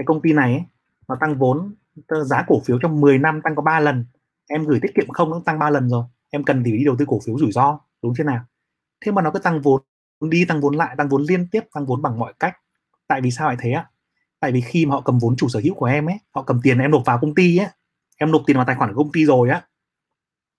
cái 0.00 0.04
công 0.04 0.22
ty 0.22 0.32
này 0.32 0.52
ấy, 0.52 0.64
nó 1.10 1.16
tăng 1.20 1.38
vốn 1.38 1.74
giá 2.24 2.44
cổ 2.46 2.60
phiếu 2.64 2.78
trong 2.82 3.00
10 3.00 3.18
năm 3.18 3.40
tăng 3.44 3.54
có 3.54 3.62
3 3.62 3.80
lần. 3.80 4.06
Em 4.48 4.64
gửi 4.64 4.78
tiết 4.82 4.94
kiệm 4.94 5.08
không 5.08 5.30
nó 5.30 5.42
tăng 5.44 5.58
3 5.58 5.70
lần 5.70 5.88
rồi. 5.88 6.04
Em 6.30 6.44
cần 6.44 6.62
thì 6.64 6.72
đi 6.72 6.84
đầu 6.84 6.96
tư 6.98 7.04
cổ 7.08 7.20
phiếu 7.26 7.38
rủi 7.38 7.52
ro 7.52 7.80
đúng 8.02 8.14
chưa 8.16 8.24
nào? 8.24 8.44
Thế 9.00 9.12
mà 9.12 9.22
nó 9.22 9.30
cứ 9.30 9.38
tăng 9.38 9.60
vốn 9.60 9.82
đi 10.20 10.44
tăng 10.44 10.60
vốn 10.60 10.76
lại 10.76 10.94
tăng 10.98 11.08
vốn 11.08 11.22
liên 11.22 11.48
tiếp 11.48 11.64
tăng 11.72 11.86
vốn 11.86 12.02
bằng 12.02 12.18
mọi 12.18 12.34
cách. 12.40 12.56
Tại 13.06 13.20
vì 13.20 13.30
sao 13.30 13.48
lại 13.48 13.56
thế 13.60 13.72
ạ? 13.72 13.90
Tại 14.40 14.52
vì 14.52 14.60
khi 14.60 14.86
mà 14.86 14.94
họ 14.94 15.00
cầm 15.00 15.18
vốn 15.18 15.36
chủ 15.36 15.48
sở 15.48 15.60
hữu 15.64 15.74
của 15.74 15.86
em 15.86 16.06
ấy 16.06 16.18
họ 16.34 16.42
cầm 16.42 16.60
tiền 16.62 16.78
em 16.78 16.90
nộp 16.90 17.02
vào 17.04 17.18
công 17.20 17.34
ty 17.34 17.56
ấy. 17.56 17.68
Em 18.16 18.32
nộp 18.32 18.42
tiền 18.46 18.56
vào 18.56 18.66
tài 18.66 18.76
khoản 18.76 18.94
của 18.94 19.02
công 19.02 19.12
ty 19.12 19.24
rồi 19.24 19.50
á. 19.50 19.66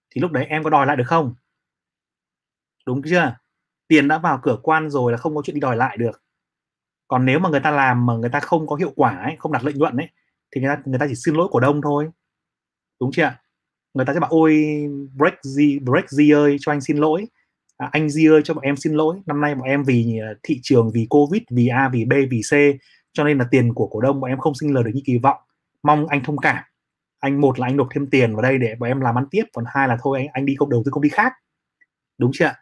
Thì 0.10 0.22
lúc 0.22 0.32
đấy 0.32 0.45
em 0.45 0.64
có 0.64 0.70
đòi 0.70 0.86
lại 0.86 0.95
được 0.95 1.08
không? 1.08 1.34
Đúng 2.86 3.02
chưa? 3.10 3.36
Tiền 3.88 4.08
đã 4.08 4.18
vào 4.18 4.39
cửa 4.43 4.58
quan 4.64 4.89
rồi 4.89 5.12
là 5.12 5.18
không 5.18 5.36
có 5.36 5.41
chuyện 5.45 5.54
đi 5.54 5.60
đòi 5.60 5.76
lại 5.76 5.97
được. 5.97 6.24
Còn 7.08 7.26
nếu 7.26 7.39
mà 7.39 7.49
người 7.49 7.60
ta 7.60 7.72
làm 7.72 8.06
mà 8.06 8.14
người 8.14 8.30
ta 8.30 8.39
không 8.39 8.68
có 8.68 8.76
hiệu 8.76 8.93
quả 8.95 9.18
ấy, 9.18 9.36
không 9.39 9.52
đạt 9.52 9.64
lợi 9.64 9.74
nhuận 9.74 9.97
ấy 9.97 10.10
thì 10.52 10.62
người 10.62 10.76
ta 10.76 10.82
người 10.86 10.99
ta 10.99 11.08
chỉ 11.10 11.16
xin 11.16 11.36
lỗi 11.36 11.47
cổ 11.52 11.60
đông 11.60 11.82
thôi. 11.82 12.10
Đúng 12.99 13.12
chưa 13.12 13.34
người 13.93 14.06
ta 14.06 14.14
sẽ 14.14 14.20
bảo 14.20 14.30
ôi 14.30 14.66
break 15.16 15.34
Z 15.43 15.86
break 15.86 16.06
Z 16.06 16.36
ơi 16.36 16.58
cho 16.60 16.72
anh 16.72 16.82
xin 16.82 16.97
lỗi. 16.97 17.26
À, 17.78 17.89
anh 17.91 18.08
Z 18.08 18.34
ơi 18.34 18.41
cho 18.43 18.54
bọn 18.54 18.64
em 18.64 18.76
xin 18.78 18.93
lỗi. 18.93 19.22
Năm 19.26 19.41
nay 19.41 19.56
bọn 19.56 19.64
em 19.64 19.84
vì 19.84 20.20
à, 20.20 20.30
thị 20.43 20.60
trường 20.64 20.91
vì 20.93 21.08
covid 21.10 21.41
vì 21.52 21.68
A 21.68 21.89
vì 21.89 22.06
B 22.06 22.14
vì 22.30 22.41
C 22.52 22.54
cho 23.14 23.24
nên 23.24 23.38
là 23.38 23.45
tiền 23.52 23.74
của 23.74 23.88
cổ 23.88 24.02
đông 24.02 24.22
bọn 24.22 24.30
em 24.30 24.39
không 24.39 24.56
sinh 24.56 24.74
lời 24.74 24.84
được 24.84 24.91
như 24.93 25.02
kỳ 25.06 25.18
vọng. 25.18 25.38
Mong 25.84 26.08
anh 26.08 26.24
thông 26.24 26.38
cảm. 26.38 26.64
Anh 27.20 27.41
một 27.41 27.60
là 27.60 27.68
anh 27.68 27.78
nộp 27.78 27.88
thêm 27.91 28.10
tiền 28.10 28.36
vào 28.36 28.41
đây 28.41 28.58
để 28.58 28.76
bọn 28.80 28.89
em 28.89 29.02
làm 29.02 29.18
ăn 29.18 29.26
tiếp 29.32 29.43
còn 29.54 29.66
hai 29.68 29.88
là 29.88 29.97
thôi 30.02 30.18
anh 30.18 30.28
anh 30.34 30.45
đi 30.45 30.56
công 30.60 30.70
đầu 30.70 30.82
tư 30.86 30.91
công 30.91 31.04
ty 31.04 31.10
khác. 31.10 31.34
Đúng 32.18 32.32
chưa 32.34 32.54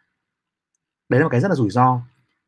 đấy 1.08 1.20
là 1.20 1.24
một 1.24 1.30
cái 1.30 1.40
rất 1.40 1.48
là 1.48 1.54
rủi 1.54 1.70
ro. 1.70 2.00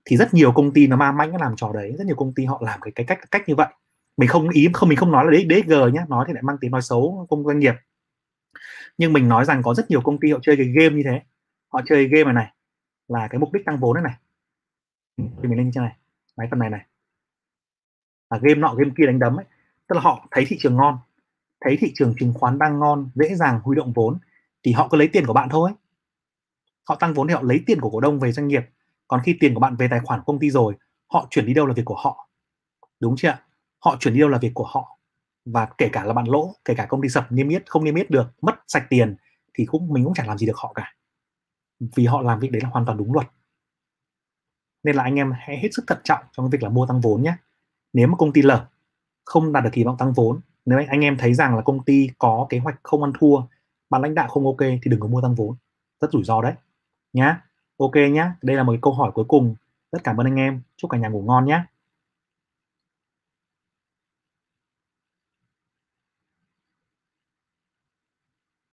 Thì 0.05 0.17
rất 0.17 0.35
nhiều 0.35 0.53
công 0.53 0.73
ty 0.73 0.87
nó 0.87 0.97
ma 0.97 1.13
mãnh 1.13 1.37
làm 1.37 1.57
trò 1.57 1.73
đấy. 1.75 1.95
Rất 1.99 2.07
nhiều 2.07 2.17
công 2.17 2.35
ty 2.35 2.45
họ 2.45 2.61
làm 2.65 2.81
cái 2.81 2.93
cái 2.95 3.07
cách 3.07 3.31
cách 3.31 3.49
như 3.49 3.55
vậy 3.55 3.69
mình 4.17 4.29
không 4.29 4.49
ý, 4.49 4.69
không, 4.73 4.89
mình 4.89 4.99
không 4.99 5.13
nói 5.13 5.25
là 5.25 5.31
đấy 5.31 5.47
DG 5.51 5.73
nhé 5.95 6.05
nói 6.09 6.25
thì 6.29 6.33
lại 6.33 6.43
mang 6.43 6.57
tiếng 6.61 6.71
nói 6.71 6.83
xấu 6.83 7.27
công 7.31 7.45
doanh 7.45 7.59
nghiệp. 7.59 7.75
Nhưng 8.99 9.13
mình 9.13 9.29
nói 9.29 9.45
rằng 9.45 9.63
có 9.63 9.75
rất 9.75 9.91
nhiều 9.91 10.01
công 10.01 10.21
ty 10.21 10.33
họ 10.33 10.39
chơi 10.43 10.57
cái 10.57 10.67
game 10.67 10.97
như 10.97 11.03
thế. 11.05 11.23
Họ 11.73 11.81
chơi 11.87 12.09
game 12.09 12.25
này 12.25 12.35
này, 12.35 12.55
là 13.09 13.29
cái 13.29 13.39
mục 13.39 13.53
đích 13.53 13.65
tăng 13.65 13.79
vốn 13.79 13.95
này. 13.95 14.03
Này 14.03 14.15
thì 15.43 15.49
mình 15.49 15.59
lên 15.59 15.71
trên 15.75 15.85
này, 15.85 15.97
máy 16.37 16.49
phần 16.51 16.59
này 16.59 16.71
này. 16.71 16.87
Là 18.31 18.39
game 18.43 18.55
nọ, 18.55 18.75
game 18.75 18.91
kia 18.97 19.07
đánh 19.07 19.19
đấm 19.19 19.37
ấy. 19.37 19.45
Tức 19.89 19.95
là 19.95 20.01
họ 20.01 20.27
thấy 20.31 20.45
thị 20.49 20.57
trường 20.61 20.77
ngon, 20.77 20.99
thấy 21.65 21.77
thị 21.81 21.93
trường 21.95 22.15
chứng 22.19 22.33
khoán 22.35 22.59
đang 22.59 22.79
ngon, 22.79 23.11
dễ 23.15 23.35
dàng 23.35 23.61
huy 23.65 23.77
động 23.77 23.93
vốn, 23.93 24.19
thì 24.63 24.73
họ 24.73 24.89
cứ 24.89 24.99
lấy 24.99 25.09
tiền 25.09 25.27
của 25.27 25.33
bạn 25.33 25.49
thôi. 25.49 25.71
Họ 26.89 26.95
tăng 26.95 27.15
vốn 27.15 27.29
thì 27.29 27.35
họ 27.35 27.43
lấy 27.43 27.63
tiền 27.67 27.81
của 27.81 27.91
cổ 27.91 28.01
đông 28.01 28.21
về 28.21 28.33
doanh 28.33 28.49
nghiệp. 28.49 28.63
Còn 29.09 29.21
khi 29.25 29.37
tiền 29.41 29.55
của 29.55 29.61
bạn 29.61 29.77
về 29.77 29.89
tài 29.91 30.01
khoản 30.01 30.21
công 30.27 30.39
ty 30.39 30.51
rồi, 30.51 30.75
họ 31.13 31.27
chuyển 31.31 31.47
đi 31.47 31.55
đâu 31.55 31.67
là 31.67 31.75
việc 31.75 31.85
của 31.85 32.01
họ. 32.05 32.29
Đúng 33.01 33.17
chưa 33.17 33.39
họ 33.85 33.97
chuyển 34.01 34.15
đi 34.15 34.21
đâu 34.21 34.29
là 34.29 34.39
việc 34.39 34.51
của 34.55 34.67
họ. 34.67 34.99
Và 35.45 35.69
kể 35.79 35.89
cả 35.93 36.05
là 36.05 36.13
bạn 36.13 36.25
lỗ 36.29 36.55
kể 36.65 36.75
cả 36.75 36.87
công 36.87 37.03
ty 37.03 37.09
sập 37.09 37.33
niêm 37.33 37.49
yết 37.49 37.71
không 37.71 37.85
niêm 37.85 37.95
yết 37.95 38.11
được 38.11 38.27
mất 38.43 38.55
sạch 38.69 38.87
tiền 38.91 39.17
thì 39.55 39.65
cũng 39.65 39.93
mình 39.93 40.05
cũng 40.05 40.15
chẳng 40.15 40.29
làm 40.29 40.39
gì 40.39 40.47
được 40.47 40.57
họ 40.57 40.73
cả. 40.73 40.95
Vì 41.81 42.07
họ 42.07 42.23
làm 42.23 42.41
việc 42.41 42.53
đấy 42.53 42.63
là 42.63 42.69
hoàn 42.69 42.87
toàn 42.87 42.99
đúng 42.99 43.13
luật. 43.13 43.27
Nên 44.83 44.97
là 44.97 45.03
anh 45.03 45.15
em 45.15 45.33
hãy 45.37 45.59
hết 45.59 45.69
sức 45.73 45.85
thận 45.87 45.99
trọng 46.05 46.25
trong 46.33 46.51
việc 46.51 46.63
là 46.63 46.69
mua 46.69 46.87
tăng 46.87 47.01
vốn 47.01 47.23
nhé. 47.23 47.35
Nếu 47.93 48.09
mà 48.09 48.17
công 48.17 48.33
ty 48.33 48.43
lở 48.43 48.67
không 49.25 49.53
đạt 49.53 49.65
được 49.65 49.71
kỳ 49.73 49.85
vọng 49.85 49.97
tăng 49.99 50.13
vốn 50.13 50.41
nếu 50.67 50.79
anh, 50.79 50.87
anh 50.87 51.01
em 51.01 51.17
thấy 51.19 51.35
rằng 51.35 51.57
là 51.57 51.63
công 51.63 51.85
ty 51.85 52.09
có 52.19 52.47
kế 52.51 52.59
hoạch 52.59 52.81
không 52.83 53.03
ăn 53.03 53.13
thua 53.19 53.43
ban 53.91 54.03
lãnh 54.03 54.15
đạo 54.15 54.29
không 54.29 54.47
ok 54.47 54.59
thì 54.59 54.91
đừng 54.91 55.01
có 55.01 55.09
mua 55.09 55.21
tăng 55.21 55.35
vốn. 55.35 55.57
Rất 56.01 56.13
rủi 56.13 56.25
ro 56.25 56.43
đấy. 56.43 56.53
Nhá. 57.13 57.43
Ok 57.77 57.95
nhá. 58.11 58.37
Đây 58.43 58.57
là 58.57 58.63
một 58.63 58.73
cái 58.73 58.79
câu 58.83 58.93
hỏi 58.93 59.11
cuối 59.15 59.25
cùng. 59.29 59.55
Rất 59.93 60.05
cảm 60.05 60.17
ơn 60.17 60.27
anh 60.27 60.37
em. 60.37 60.63
Chúc 60.77 60.91
cả 60.91 60.99
nhà 60.99 61.09
ngủ 61.09 61.23
ngon 61.23 61.47
nhé 61.47 61.65